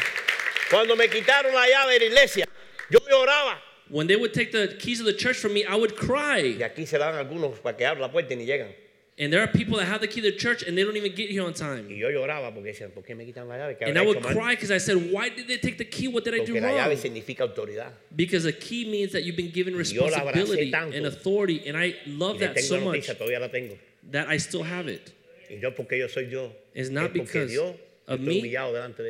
Cuando 0.70 0.96
me 0.96 1.08
quitaron 1.08 1.54
la 1.54 1.66
llave 1.68 2.00
de 2.00 2.00
la 2.00 2.06
iglesia, 2.12 2.46
yo 2.90 3.00
lloraba. 3.10 3.58
When 3.90 4.08
they 4.08 4.16
would 4.16 4.34
take 4.34 4.52
the 4.52 4.76
keys 4.80 5.00
of 5.00 5.06
the 5.06 5.14
church 5.14 5.38
from 5.38 5.54
me, 5.54 5.66
I 5.66 5.76
would 5.76 5.92
Y 5.92 5.96
cry. 5.96 6.58
aquí 6.64 6.88
se 6.88 6.98
dan 6.98 7.16
algunos 7.16 7.62
para 7.62 7.76
que 7.78 7.86
abran 7.86 8.02
la 8.02 8.10
puerta 8.12 8.34
y 8.34 8.38
ni 8.38 8.46
llegan. 8.46 8.74
And 9.20 9.32
there 9.32 9.42
are 9.44 9.48
people 9.48 9.78
that 9.78 9.86
have 9.86 10.02
the 10.02 10.08
key 10.08 10.22
to 10.22 10.32
the 10.32 10.36
church 10.38 10.64
and 10.64 10.76
they 10.76 10.84
don't 10.84 10.98
even 10.98 11.14
get 11.14 11.30
here 11.30 11.44
on 11.44 11.50
Y 11.52 11.54
time. 11.54 11.88
yo 11.90 12.08
lloraba 12.10 12.52
porque 12.52 12.74
decían, 12.74 12.92
¿por 12.92 13.04
qué 13.04 13.14
me 13.16 13.26
quitan 13.26 13.48
la 13.48 13.58
llave? 13.58 13.78
¿Qué 13.78 13.86
And 13.88 13.96
I 13.98 14.02
would 14.02 14.24
mal? 14.24 14.34
cry 14.34 14.56
because 14.56 14.72
I 14.72 14.80
said, 14.80 15.12
Why 15.12 15.30
did 15.30 15.48
they 15.48 15.58
take 15.58 15.78
the 15.78 15.86
key? 15.86 16.08
What 16.08 16.24
did 16.24 16.34
I 16.34 16.40
do 16.40 16.54
Porque 16.54 16.62
la 16.62 16.70
llave 16.72 16.96
wrong? 16.96 16.98
significa 16.98 17.42
autoridad. 17.44 17.92
Because 18.16 18.46
a 18.46 18.52
key 18.54 18.90
means 18.90 19.12
that 19.12 19.24
you've 19.24 19.36
been 19.38 19.52
given 19.52 19.76
yo 19.76 20.08
la 20.08 20.18
abracé 20.22 20.34
responsibility 20.34 20.72
tanto. 20.72 20.98
and 20.98 21.06
authority. 21.06 21.62
And 21.68 21.78
I 21.78 21.94
Y 22.08 22.12
love 22.18 22.40
le 22.40 22.48
that 22.48 22.56
tengo 22.56 22.68
so 22.68 22.76
la 22.78 22.82
much 22.86 22.96
noticia, 23.08 23.16
todavía 23.16 23.40
la 23.40 23.50
tengo. 23.50 23.78
That 24.12 24.28
I 24.28 24.38
still 24.38 24.64
have 24.64 24.88
it. 24.88 25.14
Y 25.50 25.60
no 25.62 25.72
porque 25.72 25.98
yo 25.98 26.08
soy 26.08 26.30
yo. 26.30 26.52
It's 26.74 26.90
not 26.90 27.14
because 27.14 27.52
Dios 27.52 27.76
of 28.08 28.20
me, 28.20 28.42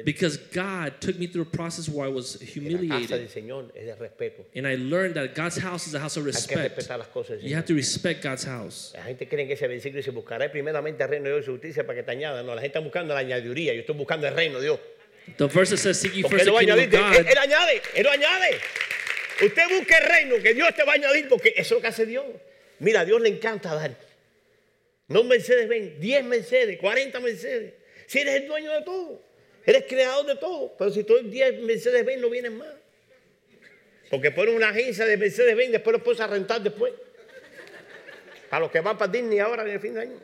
because 0.06 0.38
God 0.38 1.02
took 1.02 1.18
me 1.18 1.26
through 1.26 1.44
a 1.44 1.46
process 1.46 1.90
where 1.90 2.06
I 2.06 2.10
was 2.10 2.40
humiliated. 2.40 3.32
And 4.56 4.68
I 4.68 4.76
learned 4.76 5.16
that 5.16 5.34
God's 5.34 5.58
house 5.58 5.88
is 5.88 5.96
a 5.96 6.00
house 6.00 6.16
of 6.16 6.26
respect. 6.26 6.88
You 7.42 7.56
have 7.56 7.66
to 7.66 7.74
respect 7.74 8.22
God's 8.22 8.44
house. 8.44 8.94
La 8.96 9.04
gente 9.04 9.28
cree 9.28 9.48
que 9.48 9.54
ese 9.54 9.68
versículo 9.68 9.98
dice, 9.98 10.12
buscaré 10.12 10.50
primeramente 10.50 11.04
el 11.04 11.10
reino 11.10 11.26
de 11.26 11.32
Dios 11.32 11.42
y 11.42 11.46
su 11.46 11.52
justicia 11.54 11.88
para 11.88 11.96
que 12.00 12.04
te 12.04 12.12
añada. 12.12 12.44
No, 12.44 12.54
la 12.54 12.62
gente 12.62 12.78
está 12.78 12.80
buscando 12.82 13.14
la 13.16 13.22
añadiduría. 13.22 13.74
Yo 13.74 13.80
estoy 13.80 13.96
buscando 13.96 14.28
el 14.28 14.36
reino 14.36 14.60
de 14.60 14.66
Dios. 14.66 14.80
The 15.38 15.48
verse 15.48 15.72
that 15.72 15.78
says, 15.78 16.00
Seek 16.00 16.14
ye 16.14 16.22
first 16.22 16.46
the 16.46 16.52
kingdom 16.52 16.78
of. 16.78 16.86
Él, 16.86 16.92
God. 16.92 17.26
él 17.26 17.38
añade, 17.38 17.82
él 17.96 18.08
añade. 18.08 18.60
Usted 19.42 19.64
busca 19.70 19.98
el 19.98 20.08
reino 20.08 20.36
que 20.44 20.54
Dios 20.54 20.76
te 20.76 20.84
va 20.84 20.92
a 20.92 20.96
añadir 20.96 21.28
porque 21.30 21.54
eso 21.56 21.62
es 21.62 21.72
lo 21.72 21.82
que 21.82 21.88
hace 21.88 22.06
Dios. 22.06 22.26
Mira, 22.80 23.02
a 23.02 23.06
Dios 23.06 23.20
le 23.22 23.30
encanta 23.30 23.74
dar. 23.74 23.96
No 25.14 25.22
un 25.22 25.28
Mercedes 25.28 25.70
ven, 25.70 26.00
10 26.00 26.24
Mercedes, 26.26 26.80
40 26.80 27.20
Mercedes. 27.20 27.74
Si 28.08 28.20
eres 28.20 28.42
el 28.42 28.48
dueño 28.48 28.72
de 28.72 28.82
todo, 28.82 29.22
eres 29.64 29.84
creador 29.88 30.26
de 30.26 30.36
todo. 30.38 30.76
Pero 30.76 30.90
si 30.90 31.04
tú 31.04 31.20
10 31.20 31.62
Mercedes 31.62 32.04
ven, 32.04 32.20
no 32.20 32.32
vienen 32.32 32.58
más. 32.58 32.74
Porque 34.10 34.32
ponen 34.32 34.56
una 34.56 34.70
agencia 34.70 35.06
de 35.06 35.16
Mercedes 35.16 35.56
Benz, 35.56 35.72
después 35.72 35.92
lo 35.96 36.04
puedes 36.04 36.20
a 36.20 36.26
rentar 36.26 36.62
después. 36.62 36.94
A 38.50 38.60
los 38.60 38.72
que 38.72 38.80
van 38.80 38.98
para 38.98 39.12
Disney 39.12 39.38
ahora 39.38 39.62
en 39.62 39.70
el 39.70 39.80
fin 39.80 39.94
de 39.94 40.02
año. 40.02 40.20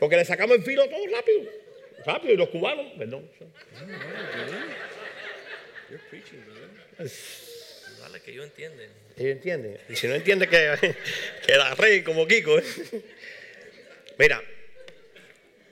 Porque 0.00 0.16
le 0.16 0.24
sacamos 0.24 0.56
el 0.56 0.62
filo 0.62 0.88
todo 0.88 1.06
rápido. 1.10 1.50
Rápido, 2.06 2.32
y 2.32 2.36
los 2.38 2.48
cubanos, 2.48 2.92
perdón. 2.96 3.30
Dale, 8.04 8.20
que 8.20 8.32
ellos 8.32 8.44
entienden. 8.44 8.90
¿Ellos 9.16 9.32
entienden? 9.32 9.78
Y 9.88 9.96
si 9.96 10.06
no 10.06 10.14
entienden, 10.14 10.50
que, 10.50 10.94
que 11.46 11.56
la 11.56 11.74
rey 11.74 12.02
como 12.02 12.26
Kiko. 12.26 12.58
¿eh? 12.58 12.64
Mira, 14.18 14.42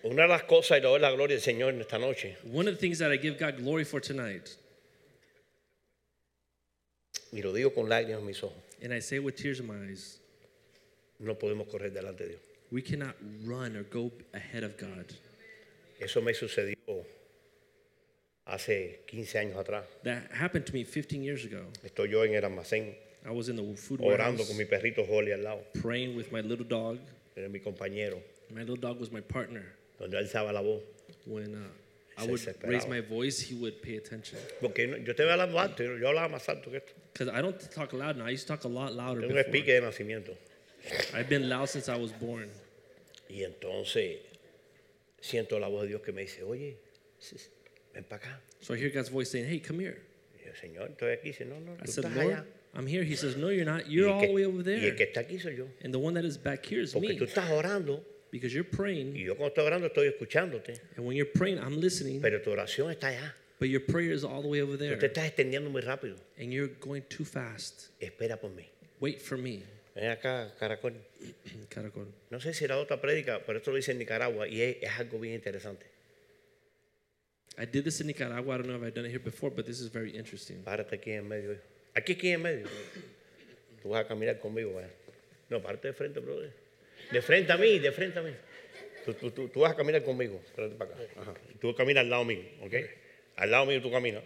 una 0.02 0.22
de 0.22 0.28
las 0.28 0.44
cosas, 0.44 0.78
y 0.78 0.80
le 0.80 0.88
doy 0.88 1.00
la 1.00 1.10
gloria 1.10 1.36
del 1.36 1.42
Señor 1.42 1.74
en 1.74 1.82
esta 1.82 1.98
noche, 1.98 2.38
One 2.50 2.70
of 2.70 2.76
the 2.76 2.80
things 2.80 2.98
that 3.00 3.12
I 3.12 3.18
give 3.18 3.38
God 3.38 3.58
glory 3.62 3.84
for 3.84 4.00
tonight, 4.00 4.48
y 7.32 7.42
lo 7.42 7.52
digo 7.52 7.74
con 7.74 7.88
lágrimas 7.90 8.20
en 8.20 8.26
mis 8.26 8.42
ojos, 8.42 8.56
and 8.82 8.94
I 8.94 9.00
say 9.00 9.18
with 9.18 9.36
tears 9.36 9.60
in 9.60 9.66
my 9.66 9.90
eyes, 9.90 10.18
no 11.18 11.34
podemos 11.34 11.68
correr 11.68 11.92
delante 11.92 12.24
de 12.24 12.30
Dios. 12.30 12.40
we 12.70 12.80
cannot 12.80 13.14
run 13.44 13.76
or 13.76 13.82
go 13.82 14.10
ahead 14.32 14.64
of 14.64 14.78
God. 14.78 15.04
Eso 16.00 16.22
me 16.22 16.32
sucedió 16.32 16.74
hace 18.44 19.00
15 19.06 19.38
años 19.38 19.56
atrás. 19.56 19.84
That 20.04 20.30
happened 20.32 20.66
to 20.66 20.72
me 20.72 20.84
15 20.84 21.22
years 21.22 21.44
ago. 21.44 21.64
Estoy 21.84 22.10
yo 22.10 22.24
en 22.24 22.34
el 22.34 22.44
almacén 22.44 22.94
I 23.24 23.30
was 23.30 23.48
in 23.48 23.56
the 23.56 23.76
food 23.76 24.00
orando 24.00 24.42
warehouse 24.42 24.48
con 24.48 24.56
mi 24.56 24.64
perrito 24.64 25.06
Holly 25.08 25.32
al 25.32 25.42
lado, 25.42 25.62
praying 25.80 26.16
with 26.16 26.32
my 26.32 26.40
little 26.40 26.64
dog. 26.64 26.98
era 27.36 27.48
mi 27.48 27.60
compañero, 27.60 28.20
My 28.50 28.60
little 28.60 28.76
dog 28.76 28.98
was 28.98 29.12
my 29.12 29.20
partner. 29.20 29.64
donde 29.98 30.16
él 30.18 30.24
alzaba 30.24 30.52
la 30.52 30.60
voz. 30.60 30.82
When 31.26 31.54
uh, 31.54 31.68
I 32.18 32.26
would 32.26 32.40
raise 32.64 32.88
my 32.88 33.00
voice, 33.00 33.40
he 33.40 33.54
would 33.54 33.80
pay 33.80 33.96
attention. 33.96 34.38
Porque 34.60 34.86
yo 35.06 35.14
te 35.14 35.22
hablando 35.22 35.58
alto, 35.58 35.84
yo 35.84 36.08
hablaba 36.08 36.28
más 36.28 36.48
alto 36.48 36.70
que 36.70 36.78
esto. 36.78 36.92
Because 37.12 37.28
I 37.28 37.40
don't 37.40 37.58
talk 37.70 37.92
loud 37.92 38.16
now. 38.16 38.26
I 38.26 38.30
used 38.30 38.46
to 38.48 38.56
talk 38.56 38.64
a 38.64 38.68
lot 38.68 38.92
louder 38.92 39.20
Tengo 39.22 39.34
before. 39.34 39.50
speaker 39.50 39.80
de 39.80 39.86
nacimiento. 39.86 40.36
I've 41.14 41.28
been 41.28 41.48
loud 41.48 41.68
since 41.68 41.88
I 41.88 41.96
was 41.96 42.12
born. 42.12 42.50
Y 43.30 43.44
entonces 43.44 44.18
siento 45.20 45.60
la 45.60 45.68
voz 45.68 45.82
de 45.82 45.88
Dios 45.88 46.02
que 46.02 46.12
me 46.12 46.22
dice, 46.22 46.42
oye, 46.42 46.76
ven 47.94 48.04
para 48.04 48.22
acá. 48.22 48.40
So 48.60 48.74
I 48.74 48.78
hear 48.78 48.90
God's 48.90 49.08
voice 49.10 49.30
saying, 49.30 49.46
hey, 49.48 49.58
come 49.60 49.80
here. 49.80 49.98
Y 50.38 50.46
yo, 50.46 50.52
Señor, 50.54 50.90
estoy 50.90 51.12
aquí. 51.12 51.28
Dice, 51.30 51.44
no, 51.44 51.58
no, 51.60 51.72
I 51.74 51.84
tú 51.86 51.92
said, 51.92 52.04
estás 52.04 52.16
Lord, 52.16 52.32
allá. 52.34 52.44
I'm 52.74 52.86
here. 52.86 53.02
He 53.04 53.16
says, 53.16 53.36
no, 53.36 53.50
you're 53.50 53.64
not. 53.66 53.86
You're 53.90 54.08
all 54.08 54.20
the 54.20 54.32
way 54.32 54.44
over 54.44 54.62
Y 54.62 54.72
el 54.74 54.80
there. 54.80 54.96
que 54.96 55.04
está 55.04 55.20
aquí 55.20 55.38
soy 55.40 55.56
yo. 55.56 55.66
And 55.84 55.92
the 55.92 55.98
one 55.98 56.14
that 56.14 56.24
is 56.24 56.36
back 56.38 56.64
here 56.64 56.80
is 56.82 56.92
Porque 56.92 57.08
me. 57.08 57.16
tú 57.18 57.24
estás 57.24 57.50
orando 57.50 58.02
Because 58.30 58.54
you're 58.54 58.64
y 58.66 58.74
praying. 58.76 59.14
yo 59.14 59.34
cuando 59.36 59.48
estoy 59.54 59.66
orando 59.66 59.86
estoy 59.88 60.06
escuchándote. 60.08 60.80
And 60.96 61.04
when 61.06 61.16
you're 61.16 61.30
praying, 61.30 61.58
I'm 61.58 61.78
listening. 61.80 62.20
Pero 62.22 62.40
tu 62.40 62.50
oración 62.50 62.90
está 62.90 63.08
allá. 63.08 63.34
But 63.58 63.68
your 63.68 63.80
prayer 63.80 64.10
is 64.12 64.24
all 64.24 64.40
the 64.42 64.48
way 64.48 64.60
over 64.62 64.72
Tú 64.76 64.78
te 64.78 64.96
there. 64.96 65.06
estás 65.12 65.26
extendiendo 65.26 65.70
muy 65.70 65.82
rápido. 65.82 66.16
And 66.38 66.50
you're 66.52 66.68
going 66.80 67.02
too 67.10 67.24
fast. 67.24 67.90
Espera 68.00 68.40
por 68.40 68.50
mí. 68.50 68.64
Wait 69.00 69.20
for 69.20 69.36
me. 69.36 69.62
Ven 69.94 70.10
acá, 70.10 70.50
Caracol. 70.58 70.94
Caracol. 71.68 72.06
No 72.30 72.40
sé 72.40 72.54
si 72.54 72.64
era 72.64 72.78
otra 72.78 73.00
prédica, 73.02 73.42
pero 73.44 73.58
esto 73.58 73.70
lo 73.70 73.76
dice 73.76 73.92
en 73.92 73.98
Nicaragua 73.98 74.48
y 74.48 74.62
es, 74.62 74.76
es 74.80 74.90
algo 74.98 75.18
bien 75.20 75.34
interesante. 75.34 75.84
I 77.58 77.64
did 77.66 77.84
this 77.84 78.00
in 78.00 78.06
Nicaragua. 78.06 78.54
I 78.54 78.56
don't 78.58 78.68
know 78.68 78.76
if 78.76 78.82
I've 78.82 78.94
done 78.94 79.04
it 79.06 79.10
here 79.10 79.18
before, 79.20 79.50
but 79.50 79.66
this 79.66 79.80
is 79.80 79.88
very 79.88 80.10
interesting. 80.16 80.62
Párate 80.64 80.92
aquí 80.94 81.12
en 81.12 81.28
medio. 81.28 81.58
Aquí, 81.94 82.12
aquí 82.14 82.32
en 82.32 82.42
medio. 82.42 82.66
Tú 83.82 83.90
vas 83.90 84.04
a 84.04 84.08
caminar 84.08 84.38
conmigo. 84.40 84.72
¿verdad? 84.74 84.90
No, 85.50 85.60
párate 85.60 85.88
de 85.88 85.92
frente, 85.94 86.20
brother. 86.20 86.50
De 87.10 87.20
frente 87.20 87.52
a 87.52 87.56
mí, 87.58 87.78
de 87.78 87.92
frente 87.92 88.18
a 88.18 88.22
mí. 88.22 88.32
Tú, 89.04 89.12
tú, 89.14 89.30
tú, 89.32 89.48
tú 89.48 89.60
vas 89.60 89.72
a 89.72 89.76
caminar 89.76 90.02
conmigo. 90.02 90.40
Espérate 90.46 90.74
para 90.76 90.90
acá. 90.94 91.02
Ajá. 91.20 91.34
Tú 91.60 91.74
caminas 91.74 92.02
al 92.02 92.10
lado 92.10 92.24
mío, 92.24 92.42
¿ok? 92.62 92.74
Al 93.36 93.50
lado 93.50 93.66
mío 93.66 93.82
tú 93.82 93.90
caminas. 93.90 94.22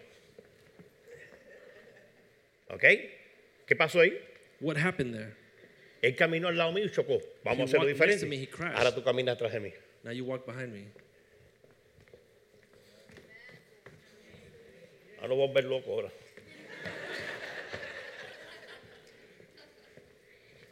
¿Ok? 2.69 2.85
¿Qué 3.67 3.77
pasó 3.77 4.01
ahí? 4.01 4.19
What 4.61 4.77
happened 4.77 5.15
there? 5.15 5.35
Él 6.03 6.15
caminó 6.15 6.49
al 6.49 6.57
lado 6.59 6.73
mío 6.73 6.85
y 6.85 6.91
chocó. 6.91 7.19
Vamos 7.43 7.59
He 7.59 7.63
a 7.63 7.65
hacerlo 7.65 7.87
walked 7.87 8.07
next 8.07 8.21
to 8.21 8.27
diferente. 8.27 8.59
me. 8.65 8.77
Ahora 8.77 8.95
tú 8.95 9.03
caminas 9.03 9.35
atrás 9.35 9.53
de 9.53 9.61
mí. 9.61 9.73
Now 10.05 10.13
you 10.13 10.25
walk 10.25 10.47
behind 10.47 10.73
me. 10.73 10.87
Ahora 15.27 15.35
voy 15.35 15.49
a 15.49 15.53
ver 15.55 15.65
loco 15.65 15.93
ahora. 15.93 16.09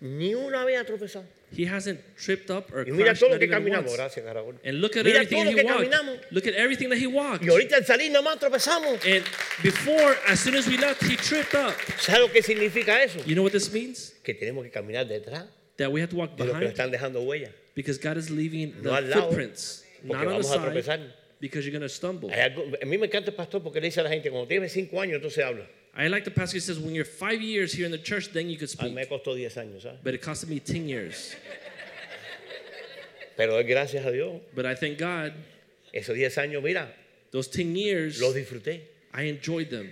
Ni 0.01 0.35
una 0.35 0.65
vez 0.65 0.79
ha 0.79 0.85
tropezado. 0.85 1.25
He 1.57 1.67
hasn't 1.67 1.99
tripped 2.17 2.51
up 2.51 2.73
or 2.75 2.87
Y 2.87 2.93
mira 2.93 3.07
crashed 3.07 3.21
todo 3.21 3.31
lo 3.31 3.35
not 3.37 3.39
que 3.41 3.47
even 3.47 3.59
caminamos. 3.59 3.85
once. 3.91 3.97
Gracias, 3.97 4.25
Caracol. 4.27 4.55
And 4.65 4.81
look 4.81 4.97
at 4.97 5.05
Mira 5.05 5.21
everything 5.21 5.37
todo 5.37 5.45
that 5.45 5.51
lo 5.51 5.51
he 5.51 5.63
que 5.63 5.65
walked. 5.65 5.91
caminamos. 5.91 6.21
Look 6.31 6.47
at 6.47 6.55
everything 6.55 6.89
that 6.91 6.99
he 6.99 7.07
walked. 7.07 7.45
Y 7.45 7.49
ahorita 7.49 7.77
al 7.77 7.85
salir 7.85 8.11
nada 8.13 8.23
más 8.23 8.39
tropezamos. 8.39 9.05
And 9.05 9.25
before, 9.63 10.17
as 10.29 10.39
soon 10.41 10.55
as 10.57 10.67
we 10.69 10.77
left, 10.79 11.03
he 11.03 11.17
tripped 11.17 11.55
up. 11.55 11.75
¿Sabes 11.99 12.21
lo 12.21 12.29
que 12.33 12.43
significa 12.43 13.03
eso? 13.03 13.19
You 13.25 13.35
know 13.35 13.43
what 13.43 13.53
this 13.53 13.73
means? 13.73 14.15
Que 14.23 14.35
tenemos 14.35 14.63
que 14.65 14.71
caminar 14.71 15.07
detrás 15.09 15.47
That 15.79 15.91
we 15.91 16.01
have 16.01 16.11
to 16.11 16.17
walk 16.17 16.37
de 16.37 16.45
los 16.45 16.53
que 16.59 16.67
nos 16.67 16.75
behind 16.75 16.77
están 16.77 16.91
dejando 16.93 17.21
huella. 17.25 17.51
because 17.75 17.99
God 17.99 18.17
is 18.19 18.31
leaving 18.31 18.75
No 18.83 18.95
al 18.95 19.03
the 19.05 19.09
lado, 19.11 19.23
footprints, 19.29 19.85
porque 20.07 20.13
not 20.13 20.27
on 20.35 20.43
the 20.43 20.47
vamos 20.47 20.47
a 20.47 20.55
side, 20.55 20.61
tropezar. 20.63 21.01
Because 21.45 21.67
you're 21.67 21.73
going 21.79 21.83
to 21.87 21.89
stumble. 21.95 22.31
Hay 22.31 22.41
algo- 22.41 22.65
a 22.81 22.87
mí 22.87 22.97
me 22.99 23.07
encanta 23.07 23.29
el 23.31 23.35
pastor 23.37 23.63
porque 23.63 23.81
le 23.81 23.89
dice 23.89 24.01
a 24.01 24.05
la 24.05 24.11
gente, 24.11 24.31
cuando 24.31 24.49
tienes 24.49 24.73
cinco 24.73 24.99
años, 25.01 25.17
entonces 25.17 25.45
habla. 25.45 25.67
I 25.97 26.09
like 26.09 26.25
the 26.25 26.31
pastor 26.31 26.57
who 26.57 26.61
says, 26.61 26.79
when 26.79 26.95
you're 26.95 27.05
five 27.05 27.41
years 27.43 27.73
here 27.73 27.85
in 27.87 27.93
the 27.93 28.03
church, 28.03 28.31
then 28.33 28.49
you 28.49 28.57
could 28.57 28.71
A 28.79 28.85
mí 28.85 28.93
me 28.95 29.03
speak. 29.05 29.11
costó 29.11 29.35
10 29.35 29.57
años, 29.59 29.83
¿sabes? 29.83 30.01
But 30.03 30.15
it 30.15 30.23
costed 30.23 30.49
me 30.49 30.59
10 30.59 30.89
years. 30.89 31.37
Pero 33.37 33.53
doy 33.55 33.65
gracias 33.65 34.05
a 34.07 34.11
Dios. 34.11 34.41
But 34.55 34.65
I 34.67 34.75
thank 34.75 34.99
God, 34.99 35.33
Esos 35.93 36.15
10 36.17 36.39
años, 36.39 36.63
mira, 36.63 36.93
those 37.31 37.49
10 37.49 37.75
years, 37.77 38.21
los 38.21 38.35
disfruté. 38.35 38.81
I 39.13 39.25
enjoyed 39.29 39.69
them. 39.71 39.91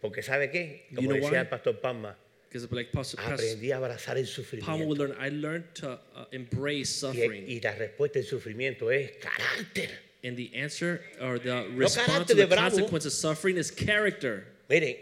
Porque 0.00 0.22
¿sabe 0.22 0.50
qué? 0.50 0.86
You 0.90 0.96
Como 0.96 1.08
know 1.10 1.16
decía 1.16 1.30
why? 1.32 1.38
el 1.40 1.48
pastor 1.48 1.80
Palma, 1.80 2.16
Because 2.48 2.68
like 2.72 2.90
Pastor, 2.92 3.16
Pastor 3.18 3.34
aprendí 3.34 3.70
a 3.72 3.76
abrazar 3.78 4.16
el 4.16 4.26
Palmer 4.60 4.86
would 4.86 4.98
sufrimiento. 4.98 5.08
learn, 5.08 5.16
I 5.20 5.28
learned 5.30 5.64
to 5.74 5.92
uh, 6.14 6.26
embrace 6.32 6.80
Y, 6.80 6.84
suffering. 6.84 7.44
y 7.50 7.60
la 7.60 7.74
respuesta 7.74 8.18
al 8.18 8.24
sufrimiento 8.24 8.90
es 8.90 9.10
carácter. 9.18 9.90
And 10.26 10.36
the 10.36 10.50
answer 10.56 11.00
or 11.22 11.38
the 11.38 11.68
response 11.76 12.26
to 12.28 12.34
the 12.34 12.48
consequence 12.48 13.06
of 13.06 13.12
suffering 13.12 13.56
is 13.58 13.70
character. 13.70 14.44
Miren, 14.68 14.96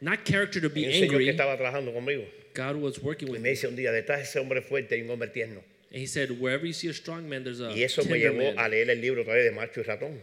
Not 0.00 0.24
character 0.24 0.60
to 0.60 0.68
be 0.70 0.84
un 0.86 0.92
señor 0.92 1.18
que 1.18 1.26
angry. 1.26 1.28
estaba 1.30 1.56
trabajando 1.58 1.92
conmigo 1.92 2.24
God 2.54 2.76
was 2.76 3.02
working 3.02 3.28
with 3.30 3.40
me 3.40 3.50
dice 3.50 3.64
un 3.66 3.74
día, 3.76 3.90
detrás 3.90 4.20
ese 4.22 4.36
hombre 4.38 4.60
fuerte 4.62 4.92
un 5.02 5.10
hombre 5.10 5.28
tierno. 5.28 5.62
And 5.90 6.00
he 6.00 6.06
said, 6.06 6.30
wherever 6.40 6.64
you 6.66 6.72
see 6.72 6.88
a 6.88 6.94
strong 6.94 7.28
man, 7.28 7.42
there's 7.44 7.60
a 7.60 7.70
Y 7.72 7.82
eso 7.82 8.02
me 8.04 8.18
llevó 8.20 8.52
a 8.52 8.54
man. 8.54 8.70
leer 8.70 8.88
el 8.90 9.00
libro 9.00 9.22
otra 9.22 9.34
vez 9.34 9.44
de 9.44 9.50
Macho 9.52 9.80
y 9.80 9.84
Ratón, 9.84 10.20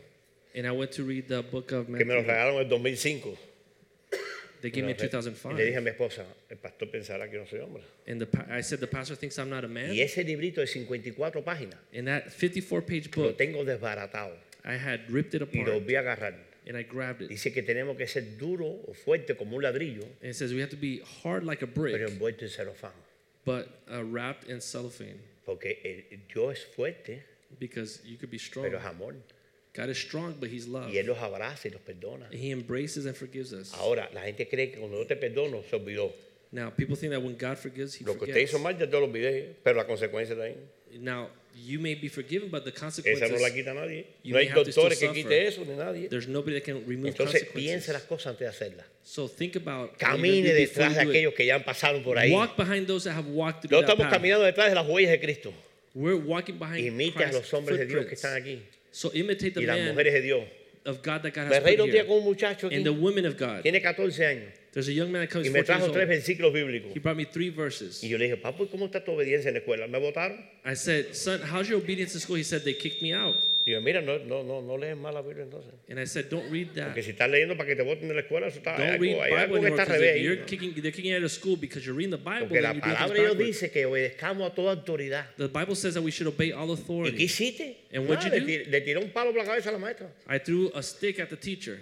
And 0.56 0.66
I 0.68 0.72
went 0.72 0.92
to 0.94 1.04
read 1.04 1.28
the 1.28 1.42
book 1.42 1.72
of 1.72 1.88
que 1.88 1.94
me 2.06 2.14
lo 2.14 2.22
Matthew. 2.22 2.28
regalaron 2.28 2.56
en 2.56 2.62
el 2.62 2.70
2005. 2.70 3.38
They 4.64 4.72
gave 4.72 4.86
me 4.86 4.92
in 4.92 4.98
Y 4.98 5.04
le 5.04 5.66
dije 5.66 5.78
a 5.78 5.82
2005. 5.82 5.82
mi 5.84 5.90
esposa, 5.90 6.26
el 6.50 6.58
pastor 6.58 6.90
pensará 6.90 7.30
que 7.30 7.38
no 7.38 7.46
soy 7.46 7.60
hombre. 7.60 7.84
And 8.08 8.22
the, 8.22 8.28
I 8.50 8.62
said, 8.64 8.80
the 8.80 8.88
pastor 8.88 9.16
thinks 9.18 9.38
I'm 9.38 9.50
not 9.50 9.66
a 9.66 9.68
man. 9.68 9.92
Y 9.92 10.00
ese 10.00 10.24
librito 10.24 10.62
de 10.62 10.68
54 10.68 11.44
páginas 11.44 11.78
In 11.92 12.06
that 12.06 12.32
54 12.32 12.82
page 12.86 13.10
lo 13.18 13.24
book, 13.24 13.38
tengo 13.38 13.66
desbaratado 13.66 14.36
I 14.64 14.76
had 14.78 15.02
ripped 15.10 15.36
it 15.36 15.42
y 15.54 15.60
lo 15.60 15.74
apart 15.74 15.84
voy 15.86 15.96
a 15.96 16.00
agarrar. 16.00 16.36
and 16.66 16.78
I 16.78 16.84
grabbed 16.84 17.22
it. 17.24 17.28
Dice 17.30 17.52
que 17.52 17.62
tenemos 17.62 17.98
que 17.98 18.08
ser 18.08 18.38
duro 18.40 18.66
o 18.88 18.94
fuerte 18.94 19.36
como 19.36 19.58
un 19.58 19.64
ladrillo, 19.64 20.04
And 20.22 20.30
it 20.32 20.36
says 20.36 20.54
we 20.54 20.62
have 20.62 20.70
to 20.72 20.78
be 20.78 21.02
hard 21.24 21.44
like 21.44 21.62
a 21.62 21.68
pero 21.68 21.82
brick, 21.98 22.02
envuelto 22.10 22.46
en 22.46 22.50
celofán. 22.50 22.94
but 23.46 23.68
uh, 23.94 24.02
wrapped 24.02 24.50
in 24.50 24.62
cellophane. 24.62 25.20
Porque 25.46 25.78
el- 25.84 26.20
Dios 26.34 26.54
es 26.60 26.66
fuerte, 26.74 27.22
Because 27.60 28.00
you 28.06 28.16
could 28.18 28.32
be 28.32 28.40
strong. 28.40 28.66
pero 28.66 28.80
es 28.80 28.86
amor. 28.86 29.14
God 29.76 29.90
is 29.90 29.98
strong, 29.98 30.36
but 30.40 30.50
He's 30.50 30.68
love. 30.68 30.92
Y 30.94 30.98
Él 30.98 31.08
los 31.08 31.18
abraza 31.18 31.68
y 31.68 31.72
los 31.72 31.82
perdona. 31.82 32.26
And 32.26 32.36
He 32.36 32.52
embraces 32.52 33.06
and 33.06 33.16
forgives 33.16 33.52
us. 33.54 33.74
Ahora, 33.74 34.10
la 34.14 34.22
gente 34.22 34.48
cree 34.48 34.72
que 34.72 34.80
cuando 34.80 34.98
yo 35.00 35.08
te 35.08 35.16
perdono, 35.16 35.64
se 35.70 35.76
olvidó. 35.76 36.12
Now, 36.52 36.70
people 36.70 36.96
think 36.96 37.12
that 37.12 37.22
when 37.24 37.36
God 37.36 37.58
forgives, 37.58 37.96
He 38.00 38.06
Lo 38.06 38.14
que 38.14 38.26
usted 38.26 38.34
forgets. 38.34 38.52
hizo 38.52 38.60
mal, 38.60 38.78
ya 38.78 38.86
te 38.86 38.92
lo 39.00 39.06
olvidé, 39.08 39.56
pero 39.64 39.78
la 39.78 39.86
consecuencia 39.88 40.34
está 40.34 40.44
ahí. 40.44 40.56
Now, 41.00 41.30
you 41.56 41.80
may 41.80 41.96
be 41.96 42.08
forgiven, 42.08 42.52
but 42.52 42.64
the 42.66 42.70
Esa 42.70 42.82
no 42.86 42.86
la 42.86 42.92
consequences, 42.92 43.52
quita 43.56 43.74
nadie. 43.74 44.06
you 44.24 44.34
No 44.34 44.38
hay 44.40 44.46
have 44.48 44.64
to 44.64 44.72
still 44.72 44.84
doctores 44.84 45.00
que 45.00 45.08
suffer. 45.08 45.24
quite 45.24 45.48
eso, 45.48 45.66
ni 45.66 45.76
nadie. 45.76 46.08
there's 46.10 46.28
nobody 46.28 46.54
that 46.60 46.64
can 46.66 46.86
remove 46.86 47.08
Entonces, 47.16 47.46
piense 47.46 47.88
consequences. 47.88 47.94
las 47.94 48.04
cosas 48.04 48.28
antes 48.28 48.40
de 48.42 48.48
hacerlas. 48.48 48.86
So 49.04 49.28
think 49.28 49.56
about 49.56 49.94
what 49.94 50.00
you're 50.00 50.12
Camine 50.12 50.44
gonna 50.44 50.54
do 50.54 50.60
before 50.60 50.84
detrás 50.86 50.94
de 50.94 51.00
you 51.00 51.06
do 51.06 51.10
it. 51.10 51.16
aquellos 51.16 51.34
que 51.34 51.46
ya 51.48 51.56
han 51.56 51.64
pasado 51.64 52.04
por 52.04 52.20
ahí. 52.20 52.32
Walk 52.32 52.56
behind 52.56 52.86
those 52.86 53.06
that 53.06 53.16
have 53.18 53.28
walked 53.28 53.62
through 53.64 53.72
No 53.72 53.82
that 53.82 53.90
estamos 53.90 54.04
path. 54.06 54.14
caminando 54.14 54.46
detrás 54.46 54.70
de 54.70 54.76
las 54.76 54.88
huellas 54.88 55.10
de 55.10 55.20
Cristo. 55.20 55.52
We're 55.96 56.16
walking 56.24 56.60
behind 56.60 56.86
Imite 56.86 57.16
a 57.18 57.30
Christ's 57.30 57.34
los 57.42 57.54
hombres 57.56 57.80
de 57.80 57.86
Dios 57.88 58.06
que 58.06 58.16
footprints. 58.16 58.24
están 58.24 58.36
aquí 58.40 58.62
So 58.94 59.12
imitate 59.14 59.56
the 59.56 59.62
y 59.62 59.66
las 59.66 59.78
man 59.78 59.88
mujeres 59.90 60.14
de 60.14 60.22
Dios. 60.22 60.44
of 60.86 61.02
God 61.02 61.24
that 61.24 61.34
God 61.34 61.48
Me 61.50 61.56
has 61.56 61.64
reí 61.64 61.76
put 61.78 61.86
un 61.86 61.92
día 61.92 62.06
con 62.06 62.18
un 62.18 62.24
muchacho 62.24 62.68
aquí, 62.68 62.76
And 62.76 62.86
the 62.86 62.92
women 62.94 63.26
of 63.26 63.38
God. 63.38 63.64
tiene 63.64 63.82
14 63.82 64.26
años, 64.26 64.54
There's 64.72 64.88
a 64.88 64.92
young 64.94 65.12
man 65.12 65.22
that 65.22 65.30
comes 65.30 65.48
y 65.48 65.50
me 65.52 65.60
14 65.64 65.66
trajo 65.66 65.92
tres 65.94 66.08
versículos 66.10 66.52
bíblicos. 66.54 66.94
He 66.96 67.00
brought 67.00 67.18
me 67.18 67.26
three 67.26 67.50
verses. 67.50 68.04
Y 68.04 68.10
yo 68.10 68.18
le 68.18 68.26
dije, 68.26 68.38
papu, 68.38 68.68
¿cómo 68.70 68.86
está 68.86 69.04
tu 69.04 69.12
obediencia 69.12 69.50
en 69.50 69.54
la 69.56 69.60
escuela? 69.60 69.88
¿Me 69.88 70.00
votaron? 70.00 70.40
I 70.66 70.76
said, 70.76 71.14
son, 71.14 71.42
how's 71.42 71.68
your 71.70 71.78
obedience 71.80 72.14
in 72.16 72.20
school? 72.22 72.38
He 72.38 72.44
said, 72.44 72.64
they 72.64 72.74
kicked 72.74 73.02
me 73.02 73.14
out. 73.14 73.36
Digo, 73.80 73.82
mira, 73.82 74.02
no, 74.02 74.20
no, 74.20 74.44
no, 74.44 74.62
no 74.62 74.78
lees 74.78 74.96
más 74.98 75.14
la 75.14 75.22
Biblia 75.22 75.44
entonces. 75.44 75.74
And 75.90 76.00
I 76.00 76.06
said, 76.06 76.30
don't 76.30 76.50
read 76.52 76.70
that. 76.76 76.86
Porque 76.88 77.04
si 77.04 77.12
estás 77.12 77.30
leyendo 77.30 77.56
para 77.58 77.68
que 77.70 77.76
te 77.76 77.84
voten 77.84 78.08
de 78.08 78.14
la 78.14 78.22
escuela, 78.22 78.48
eso 78.48 78.58
está, 78.60 78.78
Don't 78.78 79.00
read 79.02 79.12
algo, 79.14 79.24
hay 79.24 79.34
algo 79.34 79.62
que 79.62 79.68
está 79.68 79.82
al 79.84 79.88
because 79.88 80.00
revés 80.00 80.10
if 80.10 80.16
ahí, 80.16 80.24
you're 80.24 80.40
¿no? 80.42 80.46
kicking, 80.46 80.74
they're 80.76 80.92
kicking 80.92 81.12
you 81.12 81.18
out 81.18 81.24
of 81.24 81.32
school 81.32 81.56
because 81.58 81.86
you're 81.86 81.96
reading 81.98 82.12
the 82.12 82.18
Bible 82.18 82.48
Porque 82.48 82.62
la 82.62 82.70
and 82.70 82.78
you're 82.82 82.88
doing 82.88 82.96
palabra 82.98 83.36
Dios 83.36 83.38
dice 83.38 83.72
que 83.72 83.86
obedezcamos 83.86 84.52
a 84.52 84.54
toda 84.56 84.72
autoridad. 84.76 85.26
The 85.38 85.48
Bible 85.48 85.76
says 85.76 85.94
that 85.96 86.02
we 86.04 86.12
should 86.12 86.28
obey 86.28 86.52
all 86.52 86.68
¿Y 86.70 86.76
qué 86.76 86.82
authority. 86.82 87.24
hiciste? 87.24 87.78
And 87.94 88.08
what'd 88.08 88.24
Nada, 88.26 88.38
you 88.38 88.46
le, 88.46 88.58
tir- 88.64 88.68
le 88.70 88.82
tiré 88.82 88.98
un 89.00 89.12
palo 89.12 89.32
por 89.32 89.40
la 89.40 89.46
cabeza 89.46 89.70
a 89.70 89.74
la 89.74 89.80
maestra. 89.80 90.10
I 90.28 90.40
threw 90.40 90.72
a 90.76 90.82
stick 90.84 91.20
at 91.20 91.30
the 91.30 91.38
teacher 91.38 91.80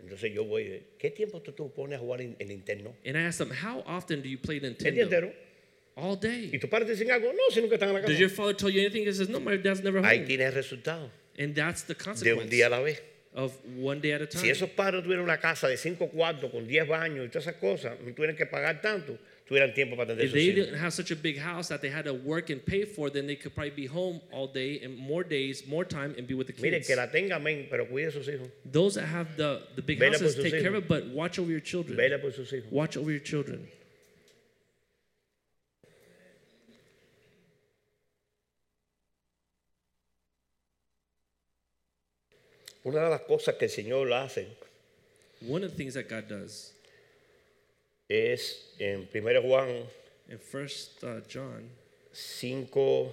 Entonces 0.00 0.32
yo 0.32 0.44
voy, 0.44 0.80
¿qué 0.98 1.10
tiempo 1.10 1.40
tú 1.42 1.72
pones 1.74 1.96
a 1.96 2.00
jugar 2.00 2.20
en 2.20 2.36
interno? 2.50 2.94
and 3.04 3.16
I 3.16 3.22
asked 3.22 3.40
him, 3.44 3.50
how 3.52 3.82
often 3.84 4.22
do 4.22 4.28
you 4.28 4.38
play 4.38 4.58
El 4.58 4.74
día 4.74 4.92
Nintendo? 4.92 5.02
entero. 5.02 5.32
All 6.00 6.16
¿Y 6.22 6.50
day. 6.50 6.58
tus 6.60 6.70
padres 6.70 6.86
te 6.86 6.92
dicen 6.94 7.10
algo? 7.10 7.32
No, 7.32 7.50
si 7.52 7.60
nunca 7.60 7.74
están 7.74 7.88
en 7.88 7.94
la 7.96 8.00
Does 8.02 8.18
your 8.18 8.30
father 8.30 8.54
tell 8.54 8.70
you 8.70 8.80
anything? 8.80 9.04
He 9.04 9.12
says, 9.12 9.28
no, 9.28 9.40
my 9.40 9.56
dad's 9.56 9.82
never 9.82 10.00
Ahí 10.02 10.20
home. 10.24 10.40
el 10.40 10.52
resultado 10.52 11.10
And 11.38 11.54
that's 11.54 11.82
the 11.82 11.94
de 11.94 11.98
un 11.98 12.04
consequence 12.04 12.50
día 12.50 12.66
a 12.66 12.70
la 12.70 12.80
vez. 12.80 13.00
of 13.34 13.52
one 13.76 14.00
day 14.00 14.12
at 14.12 14.22
a 14.22 14.26
time. 14.26 14.40
Si 14.42 14.48
esos 14.50 14.70
padres 14.70 15.02
tuvieran 15.04 15.22
una 15.24 15.38
casa 15.38 15.68
de 15.68 15.76
cinco 15.76 16.08
cuartos 16.08 16.50
con 16.50 16.66
10 16.66 16.88
baños 16.88 17.26
y 17.26 17.28
todas 17.28 17.46
esas 17.46 17.56
cosas, 17.60 17.98
no 18.04 18.12
tuvieran 18.12 18.36
que 18.36 18.46
pagar 18.46 18.80
tanto, 18.80 19.16
tuvieran 19.46 19.72
tiempo 19.74 19.96
para 19.96 20.12
atender 20.12 20.24
if 20.24 20.30
sus 20.30 20.34
they 20.34 20.46
hijos. 20.46 20.66
didn't 20.66 20.78
have 20.80 20.92
such 20.92 21.10
a 21.12 21.16
big 21.16 21.38
house 21.38 21.68
that 21.68 21.80
they 21.80 21.90
had 21.90 22.04
to 22.04 22.14
work 22.14 22.50
and 22.50 22.64
pay 22.64 22.84
for, 22.84 23.10
then 23.10 23.26
they 23.26 23.36
could 23.36 23.54
probably 23.54 23.70
be 23.70 23.86
home 23.86 24.20
all 24.32 24.46
day 24.48 24.80
and 24.82 24.96
more 24.96 25.22
days, 25.22 25.66
more 25.68 25.84
time, 25.84 26.14
and 26.16 26.26
be 26.26 26.34
with 26.34 26.46
the 26.48 26.52
Miren, 26.54 26.78
kids. 26.80 26.86
que 26.88 26.96
la 26.96 27.06
tenga, 27.06 27.36
amén, 27.36 27.66
pero 27.70 27.86
cuide 27.86 28.08
a 28.08 28.10
sus 28.12 28.26
hijos. 28.28 28.48
Those 28.64 28.94
that 28.94 29.06
have 29.06 29.36
the, 29.36 29.62
the 29.76 29.82
big 29.82 29.98
Vela 29.98 30.12
por 30.18 30.20
houses 30.26 30.34
sus 30.34 30.42
take 30.44 30.60
care 30.62 30.74
of 30.74 30.74
hijos. 30.74 30.78
it, 30.84 30.88
but 30.88 31.06
watch 31.08 31.38
over 31.38 31.50
your 31.50 31.60
children. 31.60 31.96
Vela 31.96 32.18
por 32.18 32.32
sus 32.32 32.50
hijos. 32.52 32.70
Watch 32.72 32.96
over 32.96 33.10
your 33.10 33.20
children. 33.22 33.68
Una 42.88 43.04
de 43.04 43.10
las 43.10 43.20
cosas 43.20 43.56
que 43.56 43.66
el 43.66 43.70
Señor 43.70 44.10
hace 44.14 44.48
One 45.46 45.62
of 45.62 45.72
the 45.72 45.76
things 45.76 45.92
that 45.92 46.08
God 46.08 46.26
does 46.26 46.72
es 48.08 48.72
en 48.80 49.06
1 49.12 49.42
Juan 49.42 49.84
in 50.30 50.38
First 50.38 51.04
uh, 51.04 51.20
John 51.28 51.68
5, 52.12 53.12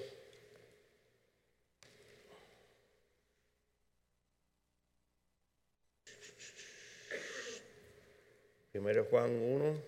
Primero 8.71 9.03
Juan 9.03 9.29
1, 9.29 9.81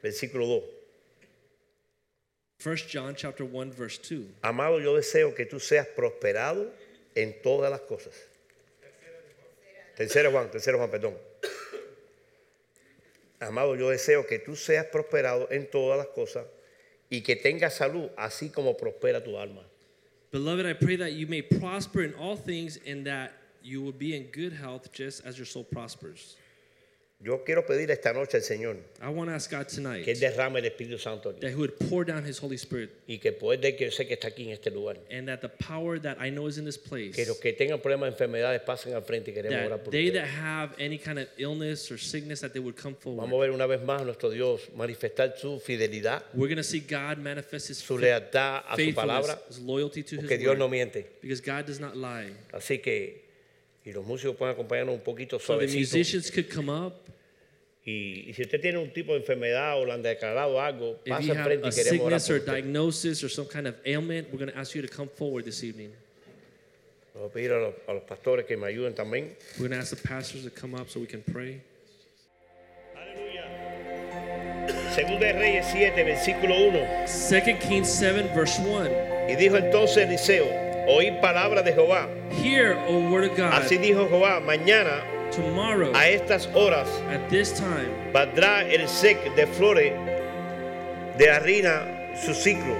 versículo 0.00 0.46
2. 0.46 0.62
First 2.60 2.88
John 2.88 3.16
chapter 3.16 3.44
1 3.44 3.72
verse 3.72 3.98
2. 3.98 4.28
Amado, 4.44 4.78
yo 4.78 4.94
deseo 4.94 5.34
que 5.34 5.44
tú 5.44 5.58
seas 5.58 5.88
prosperado 5.88 6.70
en 7.14 7.40
todas 7.42 7.70
las 7.70 7.80
cosas. 7.82 8.14
Tercero 9.96 10.30
Juan, 10.30 10.50
tercero 10.50 10.78
Juan, 10.78 10.90
perdón. 10.90 11.16
Amado, 13.40 13.74
yo 13.74 13.90
deseo 13.90 14.26
que 14.26 14.38
tú 14.38 14.54
seas 14.54 14.86
prosperado 14.86 15.48
en 15.50 15.68
todas 15.68 15.98
las 15.98 16.08
cosas 16.08 16.46
y 17.10 17.22
que 17.22 17.36
tengas 17.36 17.74
salud, 17.74 18.08
así 18.16 18.50
como 18.50 18.76
prospera 18.76 19.22
tu 19.22 19.36
alma. 19.36 19.62
Beloved, 20.30 20.64
I 20.64 20.72
pray 20.72 20.96
that 20.96 21.12
you 21.12 21.26
may 21.26 21.42
prosper 21.42 22.02
in 22.02 22.14
all 22.14 22.36
things 22.36 22.78
and 22.86 23.04
that 23.06 23.32
you 23.62 23.82
will 23.82 23.92
be 23.92 24.16
in 24.16 24.30
good 24.32 24.52
health 24.52 24.90
just 24.92 25.26
as 25.26 25.36
your 25.36 25.44
soul 25.44 25.64
prospers. 25.64 26.36
Yo 27.24 27.44
quiero 27.44 27.64
pedir 27.64 27.88
esta 27.92 28.12
noche 28.12 28.38
al 28.38 28.42
Señor 28.42 28.78
I 29.00 29.06
want 29.08 29.30
to 29.30 29.36
ask 29.36 29.48
God 29.48 29.68
tonight 29.68 30.04
que 30.04 30.10
Él 30.10 30.18
derrame 30.18 30.58
el 30.58 30.64
Espíritu 30.64 30.98
Santo 30.98 31.30
aquí 31.30 31.38
that 31.42 31.50
He 31.50 31.54
would 31.54 31.78
pour 31.88 32.04
down 32.04 32.26
His 32.26 32.42
Holy 32.42 32.56
Spirit 32.56 32.90
y 33.06 33.18
que 33.18 33.28
el 33.28 33.34
poder 33.36 33.60
de 33.60 33.76
que 33.76 33.84
yo 33.84 33.90
sé 33.92 34.08
que 34.08 34.14
está 34.14 34.26
aquí 34.26 34.42
en 34.42 34.50
este 34.50 34.72
lugar. 34.72 34.96
and 35.08 35.28
that 35.28 35.40
the 35.40 35.48
power 35.48 36.00
that 36.00 36.16
I 36.20 36.30
know 36.30 36.48
is 36.48 36.58
in 36.58 36.64
this 36.64 36.76
place, 36.76 37.14
Que 37.14 37.24
los 37.24 37.38
que 37.38 37.52
tengan 37.52 37.80
problemas 37.80 38.08
de 38.08 38.12
enfermedades 38.24 38.60
pasen 38.62 38.94
al 38.94 39.02
frente 39.04 39.30
y 39.30 39.34
queremos 39.34 39.56
orar 39.66 39.78
that 39.78 39.84
por 39.84 39.92
they 39.92 40.08
ustedes. 40.08 40.20
that 40.20 40.42
have 40.42 40.74
any 40.80 40.98
kind 40.98 41.20
of 41.20 41.28
illness 41.38 41.92
or 41.92 41.96
sickness, 41.96 42.40
that 42.40 42.52
they 42.54 42.60
would 42.60 42.74
come 42.76 42.96
Vamos 43.04 43.26
a 43.26 43.28
forward. 43.30 43.46
ver 43.46 43.50
una 43.54 43.66
vez 43.68 43.80
más 43.82 44.02
a 44.02 44.04
nuestro 44.04 44.28
Dios 44.28 44.60
manifestar 44.76 45.32
su 45.38 45.60
fidelidad, 45.60 46.24
We're 46.34 46.48
going 46.48 46.56
to 46.56 46.64
see 46.64 46.80
God 46.80 47.18
manifest 47.18 47.68
His 47.68 47.78
su 47.78 47.98
lealtad 47.98 48.64
a 48.66 48.70
su 48.72 48.76
faithfulness, 48.78 49.26
palabra, 49.28 49.38
His 49.48 49.60
loyalty 49.60 50.02
to 50.02 50.16
His 50.16 50.22
porque 50.22 50.38
Dios 50.38 50.58
no 50.58 50.64
word, 50.66 50.72
miente. 50.72 51.06
because 51.20 51.40
God 51.40 51.66
does 51.66 51.78
not 51.78 51.94
lie. 51.96 52.32
Así 52.52 52.82
que, 52.82 53.21
y 53.84 53.92
los 53.92 54.04
músicos 54.04 54.36
pueden 54.36 54.54
acompañarnos 54.54 54.94
un 54.94 55.00
poquito 55.02 55.38
So 55.38 55.58
the 55.58 55.66
suavecito. 55.66 55.78
musicians 55.80 56.30
could 56.30 56.48
come 56.48 56.70
up. 56.70 56.94
Y, 57.84 58.26
y 58.30 58.32
si 58.34 58.42
usted 58.42 58.60
tiene 58.60 58.78
un 58.78 58.92
tipo 58.92 59.12
de 59.12 59.18
enfermedad 59.18 59.76
o 59.80 59.84
le 59.84 59.92
han 59.92 60.02
declarado 60.02 60.60
algo, 60.60 61.00
If 61.04 61.10
pasa 61.10 61.22
you 61.26 61.32
al 61.32 61.38
have 61.38 61.50
a 61.50 61.54
y 61.54 61.70
queremos 61.70 62.00
orar 62.06 62.20
sickness 62.20 62.26
por 62.28 62.34
or 62.34 62.38
usted. 62.38 62.52
diagnosis 62.52 63.24
or 63.24 63.28
some 63.28 63.48
kind 63.48 63.66
of 63.66 63.74
ailment, 63.84 64.28
we're 64.30 64.38
going 64.38 64.52
to 64.52 64.56
ask 64.56 64.74
you 64.76 64.82
to 64.82 64.88
come 64.88 65.08
forward 65.08 65.44
this 65.44 65.64
evening. 65.64 65.90
Voy 67.14 67.26
a 67.26 67.28
pedir 67.28 67.52
a 67.52 67.60
los, 67.60 67.74
a 67.88 67.92
los 67.92 68.04
pastores 68.04 68.46
que 68.46 68.56
me 68.56 68.66
ayuden 68.68 68.94
también. 68.94 69.34
We're 69.58 69.68
going 69.68 69.72
to 69.72 69.78
ask 69.78 69.90
the 69.90 70.08
pastors 70.08 70.44
to 70.44 70.50
come 70.50 70.74
up 70.76 70.88
so 70.88 71.00
we 71.00 71.06
can 71.06 71.22
pray. 71.22 71.60
Segunda 74.94 75.26
de 75.26 75.32
Reyes 75.32 75.66
7, 75.72 76.04
versículo 76.04 76.68
1. 76.68 77.06
2 77.06 77.58
Kings 77.58 77.88
7, 77.88 78.28
verse 78.34 78.60
1. 78.60 78.90
Y 79.28 79.36
dijo 79.36 79.56
entonces 79.56 80.06
Eliseo, 80.06 80.46
oí 80.88 81.10
palabra 81.20 81.62
de 81.62 81.72
Jehová. 81.72 82.08
Hear, 82.42 82.76
O 82.88 82.98
word 83.10 83.30
of 83.30 83.36
God, 83.36 83.52
Así 83.52 83.76
dijo 83.78 84.08
Jehová, 84.08 84.40
mañana 84.40 85.02
tomorrow 85.34 85.92
a 85.94 86.08
estas 86.08 86.48
horas 86.54 86.88
at 87.10 87.20
this 87.30 87.52
time 87.54 87.88
valdrá 88.12 88.62
el 88.62 88.86
sec 88.88 89.18
de 89.34 89.46
flores 89.46 89.92
de 91.18 91.30
harina 91.30 92.14
su 92.24 92.34
ciclo. 92.34 92.74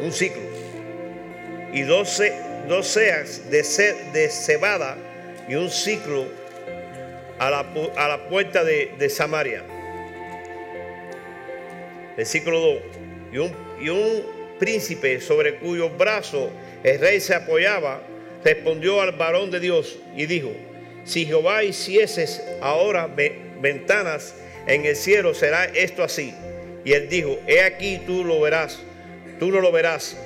Un 0.00 0.12
ciclo. 0.12 0.42
Y 1.72 1.82
doce, 1.82 2.32
dos 2.68 2.86
seas 2.86 3.50
de, 3.50 3.62
ce- 3.64 3.96
de 4.12 4.28
cebada 4.28 4.96
y 5.48 5.54
un 5.54 5.70
ciclo 5.70 6.26
a 7.38 7.50
la, 7.50 7.66
a 7.96 8.08
la 8.08 8.28
puerta 8.28 8.64
de, 8.64 8.92
de 8.98 9.08
Samaria. 9.10 9.62
Versículo 12.16 12.60
2. 12.60 12.78
Y 13.32 13.38
un, 13.38 13.52
y 13.80 13.88
un 13.90 14.22
príncipe 14.58 15.20
sobre 15.20 15.56
cuyo 15.56 15.90
brazo 15.90 16.50
el 16.82 16.98
rey 17.00 17.20
se 17.20 17.34
apoyaba, 17.34 18.02
respondió 18.44 19.00
al 19.00 19.12
varón 19.12 19.50
de 19.50 19.60
Dios 19.60 19.98
y 20.16 20.26
dijo, 20.26 20.52
si 21.04 21.26
Jehová 21.26 21.64
hicieses 21.64 22.42
ahora 22.60 23.06
ve- 23.06 23.38
ventanas 23.60 24.34
en 24.66 24.84
el 24.84 24.96
cielo, 24.96 25.34
será 25.34 25.64
esto 25.64 26.02
así. 26.02 26.32
Y 26.84 26.92
él 26.92 27.08
dijo, 27.08 27.38
he 27.46 27.62
aquí 27.62 28.00
tú 28.06 28.24
lo 28.24 28.40
verás, 28.40 28.78
tú 29.40 29.50
no 29.50 29.60
lo 29.60 29.72
verás, 29.72 30.16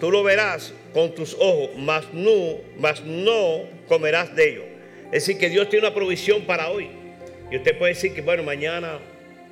tú 0.00 0.10
lo 0.10 0.22
verás 0.22 0.72
con 0.92 1.14
tus 1.14 1.34
ojos, 1.34 1.70
mas 1.76 2.04
no, 2.12 2.58
mas 2.78 3.02
no 3.04 3.62
comerás 3.88 4.34
de 4.34 4.48
ello. 4.50 4.64
Es 5.06 5.26
decir, 5.26 5.38
que 5.38 5.48
Dios 5.48 5.68
tiene 5.68 5.86
una 5.86 5.94
provisión 5.94 6.42
para 6.42 6.70
hoy. 6.70 6.88
Y 7.50 7.56
usted 7.56 7.76
puede 7.78 7.94
decir 7.94 8.14
que, 8.14 8.22
bueno, 8.22 8.42
mañana, 8.42 8.98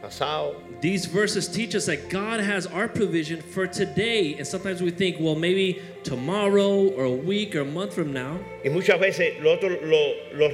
pasado, 0.03 0.57
These 0.81 1.07
verses 1.07 1.47
teach 1.49 1.75
us 1.77 1.87
that 1.87 2.11
God 2.11 2.41
has 2.41 2.67
our 2.67 2.89
provision 2.89 3.41
for 3.41 3.67
today. 3.69 4.35
And 4.37 4.45
sometimes 4.47 4.83
we 4.83 4.91
think, 4.91 5.17
well, 5.21 5.37
maybe 5.37 5.81
tomorrow 6.03 6.89
or 6.97 7.05
a 7.05 7.11
week 7.11 7.55
or 7.55 7.61
a 7.61 7.65
month 7.65 7.95
from 7.95 8.13
now. 8.13 8.39
y 8.65 8.71
muchas 8.71 8.99
veces 8.99 9.41
lo 9.41 9.53
otro 9.55 9.69
lo, 9.69 10.15
lo 10.35 10.49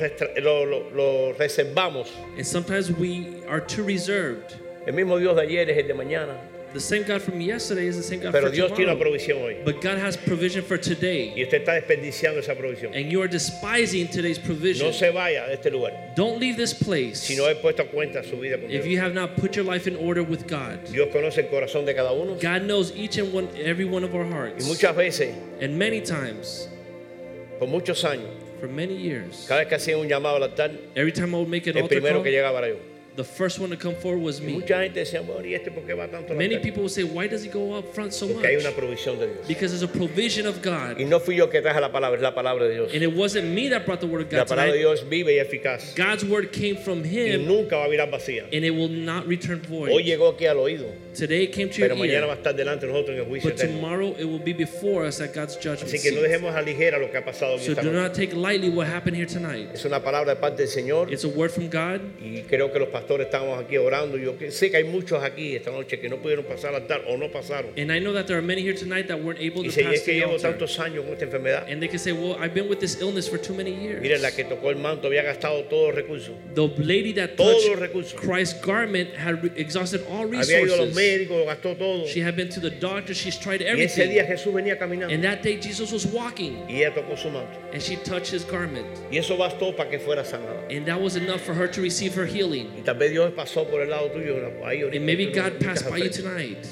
lo- 0.64 0.90
lo- 0.94 1.34
reservamos. 1.38 2.08
And 2.36 2.46
sometimes 2.46 2.92
we 2.92 3.42
are 3.46 3.60
too 3.60 3.82
reserved. 3.84 4.54
El 4.86 4.92
mismo 4.94 5.18
Dios 5.18 5.34
de 5.36 5.42
ayer 5.42 5.68
es 5.70 5.76
el 5.78 5.88
de 5.88 5.94
mañana, 5.94 6.36
The 6.72 6.80
same 6.80 7.04
God 7.04 7.22
from 7.22 7.40
yesterday 7.40 7.86
is 7.86 7.96
the 7.96 8.02
same 8.02 8.20
God 8.20 8.32
pero 8.32 8.50
Dios 8.50 8.72
tiene 8.72 8.90
una 8.92 9.00
provisión 9.00 9.42
hoy. 9.42 9.56
But 9.64 9.80
God 9.80 9.98
has 9.98 10.16
provision 10.18 10.62
for 10.62 10.76
Y 10.76 10.80
today. 10.82 11.42
usted 11.42 11.62
está 11.64 11.72
desperdiciando 11.74 12.40
esa 12.40 12.54
provisión. 12.54 12.94
And 12.94 13.10
you 13.10 13.22
are 13.22 13.28
despising 13.28 14.08
today's 14.08 14.38
No 14.38 14.44
provision. 14.44 14.92
se 14.92 15.10
vaya 15.10 15.46
de 15.46 15.54
este 15.54 15.70
lugar 15.70 16.12
Don't 16.14 16.38
leave 16.38 16.56
this 16.56 16.74
place 16.74 17.20
si 17.20 17.36
no 17.36 17.46
he 17.48 17.54
puesto 17.54 17.82
a 17.82 17.86
cuenta 17.86 18.22
su 18.22 18.36
vida 18.38 18.58
con 18.58 18.70
if 18.70 18.84
you 18.86 18.98
have 19.00 19.14
not 19.14 19.34
put 19.36 19.56
your 19.56 19.64
life 19.64 19.86
in 19.86 19.96
order 19.96 20.22
with 20.22 20.46
God. 20.46 20.84
Dios 20.92 21.08
conoce 21.12 21.38
el 21.38 21.48
corazón 21.48 21.86
de 21.86 21.94
cada 21.94 22.12
uno 22.12 22.34
God 22.34 22.62
knows 22.66 22.92
each 22.94 23.16
and 23.18 23.32
one, 23.32 23.48
every 23.56 23.86
one 23.86 24.04
of 24.04 24.14
our 24.14 24.24
y 24.26 24.30
hearts. 24.30 24.66
muchas 24.66 24.94
veces, 24.94 25.34
And 25.62 25.78
many 25.78 26.00
times, 26.02 26.68
por 27.58 27.66
muchos 27.68 28.04
años, 28.04 28.28
for 28.60 28.68
many 28.68 28.94
years, 28.94 29.46
cada 29.48 29.60
vez 29.64 29.68
que 29.68 29.76
hacía 29.76 29.96
un 29.98 30.06
llamado 30.08 30.36
al 30.36 30.42
altar, 30.42 30.70
every 30.94 31.12
time 31.12 31.34
I 31.34 31.38
would 31.38 31.48
make 31.48 31.66
an 31.66 31.76
el 31.76 31.84
altar 31.84 31.96
primero 31.98 32.16
call, 32.16 32.24
que 32.24 32.30
llegaba 32.30 32.58
era 32.58 32.68
yo. 32.68 32.76
The 33.18 33.24
first 33.24 33.58
one 33.58 33.68
to 33.68 33.76
come 33.76 33.94
forward 33.96 34.22
was 34.22 34.40
me. 34.40 34.52
mucha 34.52 34.80
gente 34.82 35.00
decía, 35.00 35.20
bueno, 35.20 35.44
¿y 35.44 35.52
este 35.54 35.70
por 35.70 35.82
qué 35.84 35.92
va 35.94 36.08
tanto 36.08 36.34
Many 36.34 36.58
people 36.58 36.82
will 36.84 36.88
say, 36.88 37.02
why 37.04 37.26
does 37.26 37.44
he 37.44 37.48
go 37.50 37.74
up 37.76 37.92
front 37.92 38.12
so 38.12 38.26
Porque 38.28 38.46
hay 38.46 38.56
una 38.56 38.70
much? 38.70 38.76
provisión 38.78 39.18
de 39.18 39.26
Dios. 39.26 39.46
Because 39.46 39.72
there's 39.72 39.82
a 39.82 39.88
provision 39.92 40.46
of 40.46 40.62
God. 40.62 40.98
Y 40.98 41.04
no 41.04 41.18
fui 41.20 41.36
yo 41.36 41.48
que 41.50 41.60
traje 41.60 41.80
la 41.80 41.90
palabra, 41.92 42.16
es 42.16 42.22
la 42.22 42.34
palabra 42.34 42.64
de 42.66 42.74
Dios. 42.74 42.94
And 42.94 43.02
it 43.02 43.12
wasn't 43.14 43.48
me 43.52 43.68
that 43.68 43.84
brought 43.84 44.00
the 44.00 44.06
word 44.06 44.22
of 44.22 44.32
La 44.32 44.38
God 44.44 44.48
palabra 44.48 44.72
de 44.72 44.78
tonight. 44.78 44.96
Dios 44.96 45.02
vive 45.10 45.34
y 45.34 45.38
eficaz. 45.44 45.94
God's 45.96 46.24
word 46.24 46.52
came 46.52 46.76
from 46.76 47.02
Y 47.04 47.08
him 47.34 47.46
nunca 47.46 47.76
va 47.76 47.84
a 47.84 47.88
virar 47.88 48.08
vacía. 48.10 48.44
and 48.52 48.64
it 48.64 48.70
will 48.70 48.88
not 48.88 49.26
return 49.26 49.60
Hoy 49.68 49.88
void. 49.90 50.04
llegó 50.06 50.28
aquí 50.34 50.46
al 50.46 50.58
oído, 50.58 50.86
Today 51.14 51.44
it 51.44 51.52
came 51.52 51.68
to 51.68 51.78
your 51.78 51.88
pero 51.88 51.98
va 51.98 52.04
a 52.04 52.08
ear, 52.08 52.24
estar 52.38 52.54
delante 52.54 52.86
de 52.86 52.92
nosotros 52.92 53.16
en 53.16 53.22
el 53.24 53.28
juicio 53.28 53.50
but 53.50 53.58
eterno. 53.58 53.74
tomorrow 53.80 54.14
it 54.18 54.24
will 54.24 54.38
be 54.38 54.52
before 54.52 55.04
us 55.04 55.20
at 55.20 55.34
God's 55.34 55.56
judgment 55.56 55.82
Así 55.92 56.00
que 56.00 56.12
no 56.12 56.20
seat. 56.20 56.28
dejemos 56.30 56.54
a 56.54 56.62
ligera 56.62 56.98
lo 56.98 57.10
que 57.10 57.18
ha 57.18 57.24
pasado 57.24 57.54
en 57.54 57.60
So 57.60 57.72
esta 57.72 57.82
do 57.82 57.90
noche. 57.90 58.02
not 58.08 58.14
take 58.14 58.32
lightly 58.36 58.68
what 58.70 58.86
happened 58.86 59.16
here 59.16 59.26
tonight. 59.26 59.70
Es 59.74 59.84
una 59.84 60.00
palabra 60.00 60.34
de 60.34 60.40
parte 60.40 60.58
del 60.62 60.68
Señor 60.68 61.12
It's 61.12 61.24
a 61.24 61.28
word 61.28 61.50
from 61.50 61.68
God. 61.68 62.00
y 62.20 62.42
creo 62.48 62.70
que 62.72 62.78
los 62.78 62.88
pastores 62.90 63.07
aquí 63.12 63.76
orando. 63.78 64.16
Yo 64.18 64.34
sé 64.50 64.70
que 64.70 64.76
hay 64.78 64.84
muchos 64.84 65.22
aquí 65.22 65.56
esta 65.56 65.70
noche 65.70 65.98
que 66.00 66.08
no 66.08 66.16
pudieron 66.18 66.44
pasar 66.44 66.74
al 66.74 66.82
altar 66.82 67.02
o 67.08 67.16
no 67.16 67.28
pasaron. 67.30 67.70
And 67.76 67.90
I 67.92 67.98
know 68.00 68.12
that 68.12 68.26
there 68.26 68.36
are 68.38 68.42
many 68.42 68.62
here 68.62 68.74
tonight 68.74 69.08
that 69.08 69.22
weren't 69.22 69.40
able 69.40 69.62
Y 69.64 69.68
to 69.70 69.82
pass 69.82 69.94
es 69.94 70.02
que 70.02 70.12
the 70.14 70.20
llevo 70.20 70.32
altar. 70.34 70.52
tantos 70.58 70.78
años 70.78 71.04
con 71.04 71.12
esta 71.14 71.24
enfermedad, 71.26 71.66
And 71.70 71.80
they 71.80 71.88
can 71.88 71.98
say, 71.98 72.12
well, 72.12 72.36
I've 72.38 72.54
been 72.54 72.68
with 72.68 72.80
this 72.80 73.00
illness 73.00 73.28
for 73.28 73.38
too 73.38 73.54
many 73.54 73.72
years. 73.72 74.00
miren, 74.02 74.22
la 74.22 74.30
que 74.30 74.44
tocó 74.44 74.70
el 74.70 74.76
manto 74.76 75.08
había 75.08 75.22
gastado 75.22 75.64
todos 75.68 75.88
los 75.88 75.94
recursos. 75.96 76.34
The 76.54 76.66
lady 76.78 77.12
that 77.14 77.36
Todos 77.36 77.54
touched 77.64 77.70
los 77.70 77.78
recursos. 77.80 78.14
Christ's 78.20 78.60
garment 78.64 79.14
had 79.16 79.42
re- 79.42 79.50
exhausted 79.56 80.02
all 80.10 80.26
Había 80.28 80.62
ido 80.62 80.74
a 80.74 80.76
los 80.76 80.88
resources. 80.88 80.94
médicos, 80.96 81.46
gastó 81.46 81.76
todo. 81.78 82.06
She 82.06 82.20
had 82.20 82.36
been 82.36 82.48
to 82.50 82.60
the 82.60 82.70
doctor. 82.70 83.14
She's 83.14 83.38
tried 83.38 83.60
Y 83.60 83.66
ese 83.82 83.96
día 83.96 84.22
everything. 84.22 84.26
Jesús 84.26 84.52
venía 84.52 84.78
caminando 84.78 85.12
And 85.14 85.22
that 85.24 85.42
day 85.42 85.58
Jesus 85.60 85.92
was 85.92 86.06
walking 86.06 86.58
y 86.68 86.82
ella 86.82 86.92
tocó 86.94 87.16
su 87.16 87.30
manto. 87.30 87.58
and 87.72 87.82
she 87.82 87.96
touched 87.96 88.32
his 88.32 88.44
garment. 88.44 88.86
Y 89.10 89.18
eso 89.18 89.36
bastó 89.36 89.74
para 89.76 89.90
que 89.90 89.98
fuera 89.98 90.24
sanada. 90.24 90.66
And 90.70 90.86
that 90.86 91.00
was 91.00 91.16
enough 91.16 91.40
for 91.40 91.54
her 91.54 91.66
to 91.68 91.80
receive 91.80 92.14
her 92.14 92.26
healing. 92.26 92.68
Tal 92.88 92.96
vez 92.96 93.10
Dios 93.10 93.32
pasó 93.34 93.68
por 93.68 93.82
el 93.82 93.90
lado 93.90 94.10
tuyo. 94.10 94.36
Ahí 94.64 94.80
ahorita 94.80 94.96
And 94.96 95.04
maybe 95.04 95.26
no- 95.26 95.32
God 95.42 95.58
passed 95.60 95.90
by 95.90 95.98
you 95.98 96.08
tonight. 96.08 96.66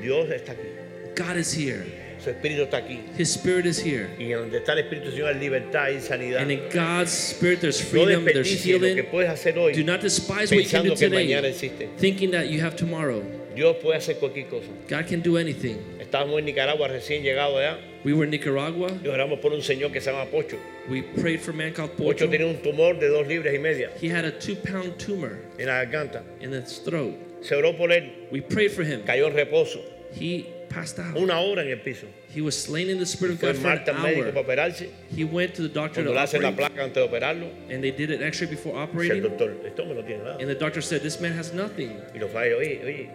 Dios 0.00 0.28
está 0.30 0.50
aquí. 0.52 0.68
God 1.14 1.36
is 1.36 1.52
here. 1.52 1.84
Su 2.18 2.30
espíritu 2.30 2.62
está 2.64 2.78
aquí. 2.78 3.00
His 3.16 3.30
spirit 3.30 3.66
is 3.66 3.78
here. 3.78 4.08
Y 4.18 4.30
donde 4.32 4.58
está 4.58 4.72
el 4.72 4.78
Espíritu 4.80 5.06
del 5.10 5.12
Señor 5.12 5.28
hay 5.28 5.38
libertad 5.40 5.90
y 5.90 6.00
sanidad. 6.00 6.40
And 6.42 6.50
in 6.50 6.60
God's 6.72 7.12
spirit, 7.12 7.60
there's 7.60 7.80
No 7.80 7.86
freedom, 8.04 8.24
there's 8.24 8.48
desperdicies 8.48 8.74
lo 8.74 8.80
que 8.80 8.88
healing. 8.94 9.10
puedes 9.12 9.30
hacer 9.30 9.56
hoy 9.58 9.72
Do 9.74 9.84
not 9.84 10.00
despise 10.02 10.50
what 10.50 10.64
you 10.64 10.68
can 10.68 10.82
do 10.86 10.90
pensando 10.90 10.98
que 10.98 11.08
mañana 11.08 11.52
today, 11.52 11.88
thinking 11.98 12.32
that 12.32 12.48
you 12.48 12.60
have 12.60 12.74
tomorrow. 12.74 13.22
Dios 13.54 13.76
puede 13.82 13.98
hacer 13.98 14.16
cualquier 14.16 14.46
cosa. 14.48 14.68
God 14.88 15.06
can 15.08 15.22
do 15.22 15.36
anything. 15.38 15.76
Estábamos 16.00 16.38
en 16.38 16.44
Nicaragua 16.46 16.88
recién 16.88 17.22
llegado 17.22 17.58
allá 17.58 17.78
We 18.04 18.12
were 18.12 18.24
in 18.24 18.30
Nicaragua. 18.30 18.88
y 19.04 19.08
oramos 19.08 19.38
por 19.40 19.52
un 19.52 19.62
señor 19.62 19.92
que 19.92 20.00
se 20.00 20.10
llama 20.10 20.24
Pocho. 20.30 20.56
We 20.90 21.02
prayed 21.02 21.40
for 21.40 21.52
a 21.52 21.56
man 21.56 21.72
called 21.72 21.92
Pocho 21.92 22.24
Pocho. 22.26 22.28
tenía 22.30 22.46
un 22.46 22.56
tumor 22.62 22.98
de 22.98 23.08
dos 23.08 23.26
libras 23.26 23.54
y 23.54 23.58
media 23.58 23.90
He 24.00 24.08
had 24.08 24.24
a 24.24 24.32
two 24.38 24.56
pound 24.56 24.96
tumor 24.98 25.38
en 25.58 25.66
la 25.66 25.84
garganta. 25.84 26.22
in 26.40 26.52
his 26.52 26.80
throat. 26.84 27.14
Se 27.42 27.54
oró 27.54 27.76
por 27.76 27.90
él, 27.92 28.28
We 28.30 28.40
prayed 28.40 28.70
for 28.72 28.84
him. 28.84 29.02
cayó 29.04 29.26
en 29.28 29.34
reposo, 29.34 29.80
He 30.18 30.46
passed 30.72 30.98
out. 30.98 31.16
una 31.16 31.38
hora 31.40 31.62
en 31.62 31.70
el 31.70 31.78
piso. 31.78 32.06
He 32.34 32.40
was 32.40 32.60
slain 32.60 32.88
in 32.88 32.98
the 32.98 33.06
spirit 33.06 33.34
of 33.34 33.40
God 33.40 33.56
for 33.56 33.68
an 33.68 33.84
para 33.84 33.94
hour. 33.94 34.32
operarse. 34.32 34.90
He 35.14 35.24
went 35.24 35.54
to 35.54 35.62
the 35.62 35.68
doctor 35.68 36.02
Cuando 36.02 36.14
to 36.14 36.18
hacen 36.18 36.42
la 36.42 36.52
placa 36.52 36.82
antes 36.82 36.94
de 36.94 37.08
operarlo, 37.08 37.50
and 37.70 37.82
they 37.82 37.90
did 37.90 38.10
an 38.10 38.22
x-ray 38.22 38.48
before 38.48 38.72
dice 38.72 38.78
el 38.78 38.82
operating. 38.82 39.22
doctor, 39.22 39.66
esto 39.66 39.84
no 39.84 40.02
tiene 40.02 40.24
nada. 40.24 40.38
And 40.40 40.48
the 40.48 40.54
doctor 40.54 40.80
said, 40.80 41.02
this 41.02 41.20
man 41.20 41.32
has 41.32 41.52
nothing. 41.52 41.90
Y 42.14 42.20
los 42.20 42.34
oye, 42.34 42.80
oye, 42.84 43.10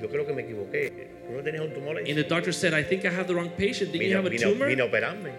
yo 0.00 0.08
creo 0.08 0.26
que 0.26 0.34
me 0.34 0.42
equivoqué. 0.42 1.08
No 1.30 1.42
tenías 1.42 1.62
un 1.62 1.74
tumor 1.74 1.96
ahí? 1.96 2.08
And 2.08 2.16
the 2.16 2.24
doctor 2.24 2.52
said, 2.52 2.72
I 2.72 2.82
think 2.82 3.04
I 3.04 3.10
have 3.10 3.26
the 3.26 3.34
wrong 3.34 3.50
patient. 3.50 3.92
Didn't 3.92 4.08
you 4.08 4.16
have 4.16 4.26
a 4.26 4.36
tumor? 4.36 4.66
vino 4.66 4.86
a 4.86 4.88
operarme. 4.88 5.32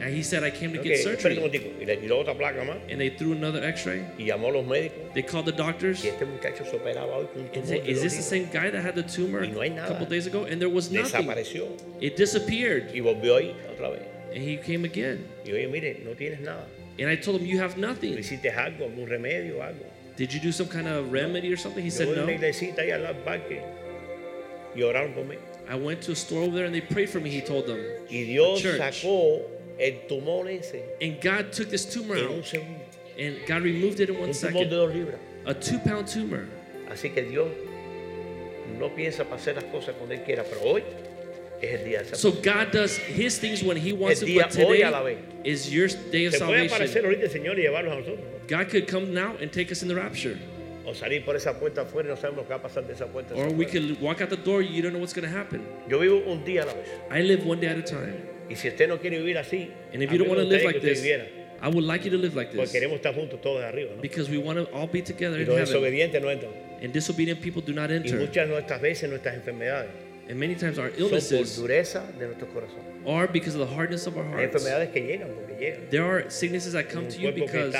And 0.00 0.12
he 0.12 0.22
said, 0.22 0.42
I 0.42 0.50
came 0.50 0.72
to 0.72 0.82
get 0.82 0.98
un 0.98 1.16
surgery. 1.16 1.36
momentico. 1.36 1.70
Y 1.80 1.84
le 1.86 1.96
tiró 1.96 2.18
otra 2.24 2.34
placa 2.34 2.64
más 2.64 2.78
And 2.90 3.00
they 3.00 3.10
threw 3.10 3.32
another 3.32 3.62
x-ray. 3.64 4.02
y 4.18 4.24
llamó 4.26 4.48
a 4.48 4.52
los 4.52 4.64
médicos. 4.66 5.12
They 5.14 5.22
called 5.22 5.46
the 5.46 5.52
doctors. 5.52 6.02
Y 6.04 6.08
este 6.10 6.24
muchacho 6.26 6.64
se 6.64 6.76
operaba 6.76 7.16
hoy 7.16 7.26
con 7.32 7.42
un 7.42 7.46
And 7.46 7.52
tumor. 7.54 7.66
said, 7.68 7.86
is 7.88 8.02
this 8.02 8.16
the 8.16 8.22
same 8.22 8.46
guy 8.52 8.70
that 8.70 8.82
had 8.82 8.94
the 8.96 9.02
tumor 9.04 9.44
Y 9.44 9.50
no 9.50 9.60
hay 9.60 9.68
a 9.76 9.86
couple 9.86 10.06
days 10.06 10.26
ago? 10.26 10.44
And 10.44 10.60
there 10.60 10.68
was 10.68 10.90
nothing. 10.90 11.26
Desapareció 11.26 11.68
It 12.00 12.16
disappeared. 12.16 12.90
y 12.92 13.00
volvió 13.00 13.36
ahí 13.36 13.54
otra 13.72 13.90
vez. 13.92 14.02
And 14.34 14.42
he 14.42 14.56
came 14.56 14.84
again. 14.84 15.24
Y 15.46 15.52
oye, 15.52 15.68
mire, 15.68 16.00
no 16.04 16.14
tienes 16.14 16.40
nada. 16.40 16.64
And 16.98 17.08
I 17.08 17.16
told 17.16 17.40
him, 17.40 17.46
you 17.46 17.58
have 17.60 17.76
nothing. 17.78 18.16
hiciste 18.16 18.50
algo, 18.52 18.84
algún 18.84 19.08
remedio, 19.08 19.60
algo? 19.62 19.84
Did 20.16 20.32
you 20.32 20.40
do 20.40 20.52
some 20.52 20.68
kind 20.68 20.86
of 20.88 21.10
remedy 21.12 21.52
or 21.52 21.56
something? 21.56 21.82
He 21.82 21.90
Yo 21.90 21.96
said, 21.96 22.08
voy 22.08 22.14
a 22.18 22.22
una 22.22 22.26
no. 22.32 22.38
iglesita 22.38 22.78
ahí 22.82 22.90
al 22.92 23.14
parque 23.24 23.62
y 24.76 24.80
oraron 24.82 25.12
por. 25.14 25.24
I 25.68 25.76
went 25.76 26.02
to 26.02 26.12
a 26.12 26.14
store 26.16 26.42
over 26.42 26.54
there 26.54 26.66
and 26.66 26.74
they 26.74 26.80
prayed 26.82 27.08
for 27.08 27.20
me, 27.20 27.30
he 27.30 27.40
told 27.40 27.66
them. 27.66 27.78
Y 28.10 28.24
Dios 28.24 28.60
Church. 28.60 28.78
sacó 28.78 29.40
el 29.78 30.06
tumor 30.08 30.48
ese 30.48 30.84
And 31.00 31.20
God 31.20 31.52
took 31.52 31.68
this 31.70 31.84
tumor 31.86 32.16
en 32.16 32.26
un 32.28 32.38
out. 32.38 32.44
segundo. 32.44 32.80
And 33.18 33.36
God 33.46 33.62
removed 33.62 34.00
it 34.00 34.08
in 34.10 34.16
one 34.18 34.28
Un 34.30 34.34
tumor 34.34 34.52
de 34.52 34.58
second. 34.58 34.70
dos 34.70 34.94
libras. 34.94 35.18
A 35.46 35.54
two 35.54 35.78
pound 35.80 36.06
tumor. 36.08 36.46
Así 36.90 37.10
que 37.12 37.22
Dios 37.22 37.48
no 38.78 38.88
piensa 38.94 39.24
para 39.24 39.36
hacer 39.36 39.54
las 39.56 39.64
cosas 39.64 39.94
cuando 39.96 40.14
Él 40.14 40.22
quiera, 40.24 40.42
pero 40.44 40.62
hoy 40.62 40.82
es 41.62 41.80
el 41.80 41.84
día 41.84 41.98
de 42.00 42.04
esa 42.06 42.16
So 42.16 42.32
God 42.32 42.72
does 42.72 42.96
his 42.98 43.38
things 43.38 43.62
when 43.62 43.76
he 43.76 43.92
wants 43.92 44.20
El 44.22 44.26
to, 44.28 44.32
día 44.34 44.48
but 44.48 44.56
hoy 44.64 44.82
a 44.82 44.90
la 44.90 45.00
today 45.02 45.18
is 45.44 45.70
your 45.72 45.88
day 46.10 46.26
of 46.26 46.34
Se 46.34 46.40
puede 46.44 46.66
aparecer 46.66 47.02
salvation. 47.02 47.04
ahorita 47.04 47.22
el 47.24 47.30
Señor 47.30 47.58
y 47.58 47.62
llevarnos 47.62 47.92
a 47.92 48.00
nosotros. 48.00 48.24
God 48.48 48.68
could 48.68 48.86
come 48.88 49.12
now 49.14 49.36
and 49.40 49.50
take 49.52 49.70
us 49.70 49.82
in 49.82 49.88
the 49.88 49.94
rapture. 49.94 50.36
O 50.86 50.92
salir 50.92 51.24
por 51.24 51.34
esa 51.36 51.54
puerta 51.58 51.82
afuera 51.82 52.08
y 52.08 52.10
no 52.10 52.16
sabemos 52.16 52.36
lo 52.38 52.42
que 52.44 52.50
va 52.50 52.56
a 52.56 52.62
pasar 52.62 52.86
de 52.86 52.92
esa 52.92 53.06
puerta. 53.06 53.34
Or 53.34 53.48
we 53.52 53.64
afuera. 53.64 53.70
could 53.72 54.00
walk 54.02 54.20
out 54.20 54.28
the 54.28 54.36
door, 54.36 54.60
you 54.62 54.82
don't 54.82 54.92
know 54.92 54.98
what's 54.98 55.14
going 55.14 55.24
to 55.26 55.34
happen. 55.34 55.62
Yo 55.88 55.98
vivo 56.00 56.22
un 56.26 56.44
día 56.44 56.62
a 56.64 56.66
la 56.66 56.74
vez. 56.74 56.88
I 57.10 57.22
live 57.22 57.46
one 57.46 57.60
day 57.60 57.68
at 57.68 57.78
a 57.78 57.82
time. 57.82 58.14
Y 58.48 58.56
si 58.56 58.68
usted 58.68 58.88
no 58.88 58.98
quiere 59.00 59.18
vivir 59.18 59.38
así, 59.38 59.70
And 59.92 60.02
if 60.02 60.10
you 60.12 60.18
don't 60.18 60.28
want 60.28 60.40
to 60.40 60.46
live 60.46 60.62
like 60.64 60.80
this, 60.80 61.00
viviera. 61.00 61.26
I 61.62 61.68
would 61.68 61.84
like 61.84 62.04
you 62.04 62.10
to 62.10 62.18
live 62.18 62.34
like 62.36 62.50
Porque 62.50 62.64
this. 62.66 62.72
queremos 62.72 62.96
estar 62.96 63.14
juntos 63.14 63.40
todos 63.40 63.62
arriba, 63.62 63.92
¿no? 63.96 64.02
Because 64.02 64.30
we 64.30 64.36
want 64.38 64.58
to 64.58 64.64
all 64.74 64.86
be 64.86 65.00
together 65.00 65.38
Y 65.38 65.42
in 65.44 65.48
heaven. 65.48 66.22
no 66.22 66.30
entran. 66.30 66.50
And 66.82 66.92
disobedient 66.92 67.40
people 67.40 67.62
do 67.62 67.72
not 67.72 67.90
Y 67.90 67.94
enter. 67.96 68.18
muchas 68.18 68.48
nuestras 68.48 68.80
veces 68.82 69.08
nuestras 69.08 69.36
enfermedades 69.36 69.88
And 70.28 70.38
many 70.38 70.54
times 70.54 70.78
our 70.78 70.90
illnesses 70.98 71.56
dureza 71.56 72.02
de 72.18 72.26
nuestros 72.26 72.50
corazones. 72.50 73.06
are 73.06 73.26
because 73.26 73.54
of 73.54 73.66
the 73.66 73.74
hardness 73.74 74.06
of 74.06 74.16
our 74.16 74.24
hearts. 74.24 74.64
que 74.92 75.00
llegan 75.00 75.28
llegan. 75.58 75.90
There 75.90 76.02
are 76.04 76.30
sicknesses 76.30 76.72
that 76.72 76.88
come 76.90 77.08
to 77.08 77.18
you 77.18 77.32
because 77.32 77.74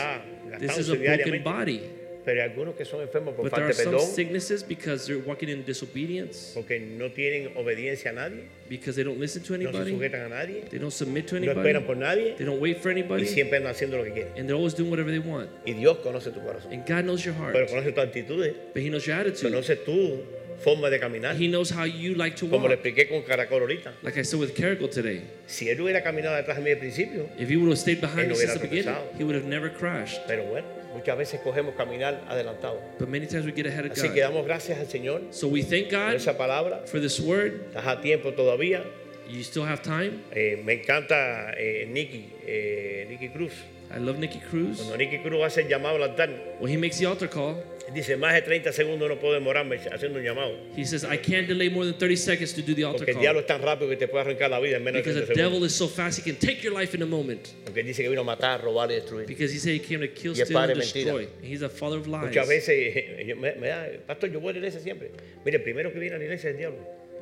this 0.59 0.79
is 0.79 0.89
a 0.89 0.95
broken 0.97 1.43
body. 1.43 1.83
Pero 2.25 2.41
hay 2.43 2.49
algunos 2.49 2.75
que 2.75 2.85
son 2.87 3.03
enfermos 3.03 3.35
por 3.35 3.45
But 3.45 3.55
there 3.55 3.67
falta 3.67 3.67
are 3.67 3.77
de 3.77 3.85
some 3.85 3.97
perdón, 3.99 4.15
sicknesses 4.15 4.63
because 4.67 5.07
they're 5.07 5.19
walking 5.27 5.49
in 5.51 5.63
disobedience, 5.65 6.53
porque 6.55 6.81
no 6.81 7.11
tienen 7.13 7.51
obediencia 7.57 8.11
a 8.11 8.15
nadie, 8.15 8.45
because 8.69 8.97
they 8.97 9.05
don't 9.05 9.21
listen 9.21 9.43
to 9.43 9.53
no 9.59 9.59
se 9.59 9.69
anybody, 9.69 9.91
sujetan 9.93 10.23
a 10.25 10.29
nadie, 10.31 10.63
they 10.71 10.79
don't 10.79 10.91
submit 10.93 11.27
to 11.27 11.39
no 11.39 11.47
esperan 11.53 11.77
anybody, 11.77 11.87
por 11.87 11.97
nadie 11.97 12.35
they 12.37 12.47
don't 12.47 12.61
wait 12.61 12.79
for 12.81 12.91
y 12.91 13.01
anybody, 13.01 13.27
siempre 13.27 13.59
andan 13.59 13.73
haciendo 13.73 13.99
lo 13.99 14.05
que 14.05 14.13
quieren. 14.13 14.33
and 14.39 14.49
they're 14.49 14.57
always 14.57 14.75
doing 14.75 14.91
whatever 14.91 15.11
they 15.11 15.19
want. 15.19 15.51
Y 15.67 15.73
Dios 15.75 15.99
conoce 15.99 16.31
tu 16.33 16.41
corazón, 16.41 16.73
And 16.73 16.87
God 16.87 17.05
knows 17.05 17.25
your 17.25 17.35
heart, 17.35 17.53
pero 17.53 17.67
conoce 17.67 17.93
tus 17.93 18.03
actitudes, 18.05 18.55
but 18.73 18.83
He 18.83 18.89
knows 18.89 19.05
your 19.07 19.17
attitude. 19.17 19.51
conoce 19.53 19.77
tu 19.85 20.23
forma 20.63 20.89
de 20.89 20.99
caminar. 20.99 21.37
He 21.37 21.49
knows 21.49 21.69
how 21.71 21.85
you 21.85 22.15
like 22.15 22.37
to 22.37 22.47
Como 22.49 22.69
le 22.69 22.77
walk. 22.77 22.85
expliqué 22.87 23.07
con 23.09 23.21
Caracol 23.23 23.61
ahorita. 23.61 23.93
Like 24.03 24.17
I 24.19 24.23
said 24.23 24.41
with 24.41 24.55
Carrigal 24.55 24.89
today, 24.89 25.21
Si 25.47 25.69
él 25.69 25.79
hubiera 25.81 26.03
caminado 26.03 26.37
detrás 26.37 26.57
de 26.57 26.63
mí 26.63 26.71
al 26.71 26.79
principio, 26.79 27.29
if 27.39 27.51
he 27.51 27.57
would 27.59 27.69
have 27.69 27.79
stayed 27.79 27.99
Él 27.99 28.09
behind 28.09 28.35
since 28.35 28.55
the 28.55 28.61
beginning, 28.61 28.85
tropezado. 28.95 29.19
he 29.19 29.25
would 29.25 29.35
have 29.37 29.45
never 29.47 29.69
crashed. 29.69 30.23
pero 30.27 30.45
bueno, 30.45 30.67
muchas 30.95 31.17
veces 31.19 31.41
cogemos 31.41 31.75
caminar 31.75 32.23
adelantado. 32.29 32.81
But 32.99 33.09
many 33.09 33.27
times 33.27 33.45
we 33.45 33.53
get 33.53 33.67
ahead 33.67 33.85
of 33.87 33.93
Así 33.93 34.09
que 34.13 34.21
God. 34.23 34.31
damos 34.31 34.45
gracias 34.47 34.79
al 34.79 34.87
Señor 34.87 35.23
So 35.31 35.49
we 35.49 35.63
thank 35.63 35.91
por 35.91 35.99
God 35.99 36.15
esa 36.15 36.37
palabra. 36.39 36.87
for 36.87 37.01
this 37.01 37.21
word. 37.21 37.67
Estás 37.75 37.87
a 37.87 38.01
tiempo 38.01 38.33
todavía. 38.33 38.85
You 39.29 39.43
still 39.43 39.65
have 39.65 39.83
time. 39.83 40.23
Eh, 40.33 40.61
me 40.65 40.75
encanta 40.83 41.55
eh, 41.57 41.87
Nicky, 41.89 42.31
eh, 42.47 43.07
Nicky 43.09 43.29
Cruz. 43.31 43.53
I 43.95 43.99
love 44.01 44.19
Nicky 44.19 44.41
Cruz. 44.41 44.79
Cuando 44.79 44.97
Nicky 44.97 45.19
Cruz 45.19 45.43
hace 45.45 45.61
el 45.63 45.69
llamado 45.69 45.97
al 45.97 46.03
altar, 46.11 46.29
When 46.59 46.73
he 46.73 46.77
makes 46.77 46.99
the 46.99 47.07
altar 47.07 47.29
call, 47.29 47.63
dice 47.95 48.17
más 48.17 48.35
de 48.35 48.43
30 48.43 48.73
segundos 48.73 49.09
no 49.09 49.21
puedo 49.21 49.35
demorarme 49.35 49.77
haciendo 49.93 50.19
un 50.19 50.25
llamado. 50.25 50.57
he 50.77 50.85
says, 50.85 51.05
I 51.05 51.17
can't 51.17 51.47
delay 51.47 51.69
more 51.69 51.85
than 51.87 51.95
30 51.99 52.17
seconds 52.17 52.53
to 52.55 52.63
do 52.63 52.75
the 52.75 52.83
altar 52.85 53.07
Porque 53.07 53.13
el 53.13 53.21
diablo 53.21 53.43
call. 53.43 53.57
es 53.57 53.61
tan 53.61 53.63
rápido 53.63 53.89
que 53.91 53.97
te 53.97 54.09
puede 54.09 54.25
arrancar 54.25 54.51
la 54.51 54.59
vida 54.59 54.79
en 54.79 54.83
menos 54.85 55.03
de 55.05 55.11
Because 55.13 55.27
30 55.27 55.33
the 55.35 55.41
devil 55.41 55.61
segundos. 55.61 55.67
is 55.71 55.75
so 55.77 55.87
fast, 55.89 56.19
he 56.19 56.23
can 56.23 56.35
take 56.41 56.61
your 56.63 56.73
life 56.73 56.95
in 56.97 57.03
a 57.03 57.07
moment. 57.07 57.49
Porque 57.65 57.81
él 57.81 57.87
dice 57.87 58.03
que 58.03 58.09
vino 58.09 58.23
a 58.23 58.25
matar, 58.25 58.61
robar 58.63 58.91
y 58.91 58.95
destruir. 58.95 59.27
Because 59.27 59.53
he 59.55 59.59
said 59.61 59.75
he 59.75 59.81
came 59.81 60.01
to 60.01 60.09
kill, 60.13 60.33
Y 60.35 60.41
es 60.41 60.49
steal, 60.49 60.59
and 60.59 60.77
mentira. 60.77 61.13
destroy. 61.15 61.29
He's 61.43 61.63
a 61.63 61.69
father 61.69 61.99
of 61.99 62.09
lies. 62.09 62.25
Muchas 62.27 62.49
veces 62.49 62.95
yo- 63.27 63.37
me, 63.37 63.55
me 63.55 63.69
da, 63.69 63.87
pastor, 64.09 64.31
yo 64.33 64.41
voy 64.41 64.51
a 64.51 64.53
la 64.55 64.59
iglesia 64.59 64.81
siempre. 64.81 65.11
Mire, 65.45 65.59
el 65.59 65.63
primero 65.63 65.93
que 65.93 66.01
viene 66.01 66.17
a 66.17 66.19
la 66.19 66.25
iglesia 66.25 66.49
es 66.51 66.55
el 66.55 66.59
diablo. 66.59 66.79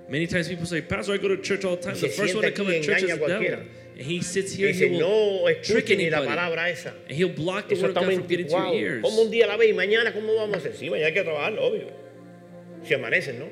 Many 0.09 0.27
times 0.27 0.49
people 0.49 0.66
say, 0.66 0.82
Pastor, 0.82 1.15
I 1.15 1.19
go 1.19 1.28
to 1.28 1.40
church 1.40 1.65
all 1.65 1.77
the 1.77 1.82
time. 1.82 1.94
The 1.94 2.09
first 2.09 2.35
one 2.35 2.43
to 2.44 2.53
come 2.53 2.66
aquí 2.69 2.78
y 2.78 2.81
to 2.81 2.86
church 2.86 3.03
is 3.05 3.11
engaña 3.11 3.20
the 3.20 3.27
devil. 3.28 3.39
cualquiera. 3.39 3.65
And 4.03 4.11
he 4.11 4.20
sits 4.20 4.53
here 4.53 4.69
and 4.69 4.74
he 4.77 4.89
dice, 4.89 5.01
will 5.01 5.45
no 5.45 5.47
trick 5.62 5.87
escuche 5.87 5.97
ni 5.97 6.11
la 6.11 6.20
palabra 6.20 6.69
esa. 6.70 6.93
And 7.09 7.16
he'll 7.16 7.29
block 7.35 7.69
the 7.69 7.74
Eso 7.74 7.83
word 7.83 7.91
of 7.91 7.97
está 7.97 8.07
God 8.07 8.15
from 8.15 8.27
getting 8.27 8.47
to 8.49 8.53
your 8.53 8.74
ears. 8.74 9.03
Como 9.03 9.23
un 9.23 9.31
día 9.31 9.47
la 9.47 9.57
vez 9.57 9.70
y 9.70 9.74
mañana, 9.74 10.12
¿cómo 10.12 10.35
vamos 10.35 10.55
a 10.57 10.59
hacer? 10.59 10.74
Sí, 10.74 10.91
mañana 10.91 11.07
hay 11.09 11.15
que 11.15 11.23
trabajar, 11.23 11.57
obvio. 11.59 11.89
Si 12.85 12.95
amanecen, 12.95 13.39
¿no? 13.39 13.47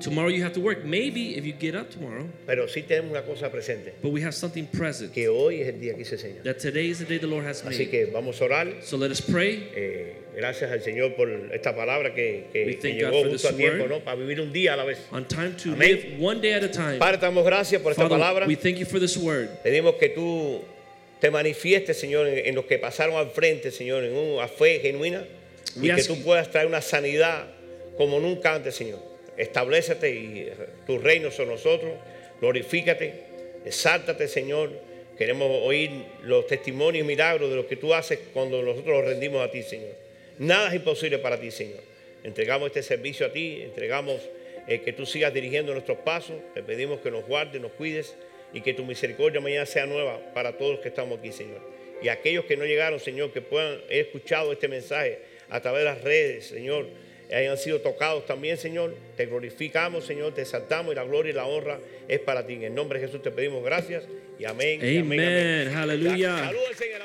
Tomorrow 0.00 0.30
you 0.30 0.42
have 0.42 0.54
to 0.54 0.60
work. 0.60 0.84
Maybe 0.84 1.36
if 1.36 1.44
you 1.44 1.52
get 1.52 1.74
up 1.74 1.90
tomorrow, 1.90 2.26
Pero 2.46 2.66
sí 2.68 2.82
tenemos 2.82 3.10
una 3.10 3.22
cosa 3.22 3.50
presente. 3.50 3.94
but 4.00 4.10
we 4.12 4.22
have 4.22 4.32
something 4.34 4.64
present. 4.66 5.12
Que 5.12 5.28
hoy 5.28 5.60
es 5.60 5.68
el 5.68 5.80
día 5.80 5.94
que 5.94 6.04
se 6.04 6.14
enseña. 6.16 6.42
That 6.44 6.58
today 6.58 6.88
is 6.88 7.00
the 7.00 7.04
day 7.04 7.18
the 7.18 7.26
Lord 7.26 7.44
has 7.44 7.62
Así 7.62 7.80
made. 7.84 7.90
que 7.90 8.06
vamos 8.06 8.40
a 8.40 8.44
orar. 8.44 8.82
So 8.82 8.96
let 8.96 9.10
us 9.10 9.20
pray. 9.20 9.68
Eh, 9.74 10.14
gracias 10.34 10.70
al 10.70 10.82
Señor 10.82 11.14
por 11.14 11.28
esta 11.52 11.74
palabra 11.74 12.14
que, 12.14 12.44
que- 12.52 12.78
que 12.78 12.92
llegó 12.94 13.24
justo 13.24 13.48
a 13.48 13.52
tiempo. 13.56 13.86
¿no? 13.86 14.00
Para 14.00 14.16
vivir 14.16 14.40
un 14.40 14.52
día 14.52 14.74
a 14.74 14.76
la 14.76 14.84
vez. 14.84 14.98
On 15.12 15.26
time 15.26 15.50
to 15.62 15.72
Amén. 15.72 15.88
live 15.88 16.16
one 16.20 16.40
day 16.40 16.52
at 16.52 16.62
a 16.64 16.70
time. 16.70 16.98
Padre, 16.98 17.18
damos 17.18 17.44
gracias 17.44 17.80
por 17.82 17.92
esta 17.92 18.02
Father, 18.02 18.18
palabra. 18.18 18.46
we 18.46 18.56
thank 18.56 18.76
you 18.78 18.86
for 18.86 18.98
this 19.00 19.16
word. 19.16 19.48
Pedimos 19.62 19.94
que 19.96 20.08
tú 20.10 20.62
te 21.20 21.30
manifiestes, 21.30 21.98
Señor, 21.98 22.26
en, 22.28 22.46
en 22.46 22.54
los 22.54 22.64
que 22.64 22.78
pasaron 22.78 23.16
al 23.16 23.30
frente, 23.30 23.70
Señor, 23.70 24.04
en 24.04 24.12
una 24.14 24.48
fe 24.48 24.80
genuina. 24.80 25.24
Y 25.80 25.88
que 25.94 26.02
tú 26.04 26.20
puedas 26.22 26.50
traer 26.50 26.66
una 26.66 26.80
sanidad 26.80 27.46
como 27.96 28.18
nunca 28.18 28.54
antes, 28.54 28.74
Señor. 28.74 28.98
Establecete 29.36 30.10
y 30.10 30.48
tu 30.86 30.98
reino 30.98 31.30
sobre 31.30 31.50
nosotros. 31.50 31.92
Glorifícate. 32.40 33.12
Exáltate, 33.64 34.26
Señor. 34.28 34.70
Queremos 35.16 35.48
oír 35.62 35.90
los 36.24 36.46
testimonios 36.46 37.04
y 37.04 37.06
milagros 37.06 37.50
de 37.50 37.56
lo 37.56 37.66
que 37.68 37.76
tú 37.76 37.92
haces 37.94 38.18
cuando 38.32 38.62
nosotros 38.62 38.96
los 38.96 39.04
rendimos 39.04 39.46
a 39.46 39.50
ti, 39.50 39.62
Señor. 39.62 39.90
Nada 40.40 40.68
es 40.68 40.76
imposible 40.76 41.18
para 41.18 41.38
ti, 41.38 41.50
Señor. 41.50 41.82
Entregamos 42.24 42.68
este 42.68 42.82
servicio 42.82 43.26
a 43.26 43.30
ti, 43.30 43.60
entregamos 43.60 44.22
eh, 44.66 44.80
que 44.80 44.94
tú 44.94 45.04
sigas 45.04 45.34
dirigiendo 45.34 45.74
nuestros 45.74 45.98
pasos. 45.98 46.36
Te 46.54 46.62
pedimos 46.62 47.00
que 47.00 47.10
nos 47.10 47.26
guardes, 47.26 47.60
nos 47.60 47.72
cuides 47.72 48.16
y 48.54 48.62
que 48.62 48.72
tu 48.72 48.82
misericordia 48.86 49.42
mañana 49.42 49.66
sea 49.66 49.84
nueva 49.84 50.18
para 50.32 50.56
todos 50.56 50.72
los 50.72 50.80
que 50.80 50.88
estamos 50.88 51.18
aquí, 51.18 51.30
Señor. 51.30 51.60
Y 52.02 52.08
aquellos 52.08 52.46
que 52.46 52.56
no 52.56 52.64
llegaron, 52.64 52.98
Señor, 52.98 53.34
que 53.34 53.42
puedan 53.42 53.82
haber 53.82 53.98
escuchado 53.98 54.50
este 54.50 54.66
mensaje 54.66 55.18
a 55.50 55.60
través 55.60 55.80
de 55.80 55.84
las 55.84 56.00
redes, 56.00 56.46
Señor, 56.46 56.86
hayan 57.30 57.58
sido 57.58 57.82
tocados 57.82 58.24
también, 58.24 58.56
Señor. 58.56 58.96
Te 59.18 59.26
glorificamos, 59.26 60.06
Señor, 60.06 60.32
te 60.32 60.40
exaltamos 60.40 60.92
y 60.92 60.96
la 60.96 61.04
gloria 61.04 61.32
y 61.32 61.34
la 61.34 61.44
honra 61.44 61.80
es 62.08 62.18
para 62.18 62.46
ti. 62.46 62.54
En 62.54 62.62
el 62.62 62.74
nombre 62.74 62.98
de 62.98 63.06
Jesús 63.06 63.20
te 63.20 63.30
pedimos 63.30 63.62
gracias 63.62 64.04
y 64.38 64.46
amén. 64.46 64.80
amén. 64.80 65.70
Hallelujah. 65.70 66.46
Salúdense 66.46 66.86
en 66.86 66.96
el 66.96 67.02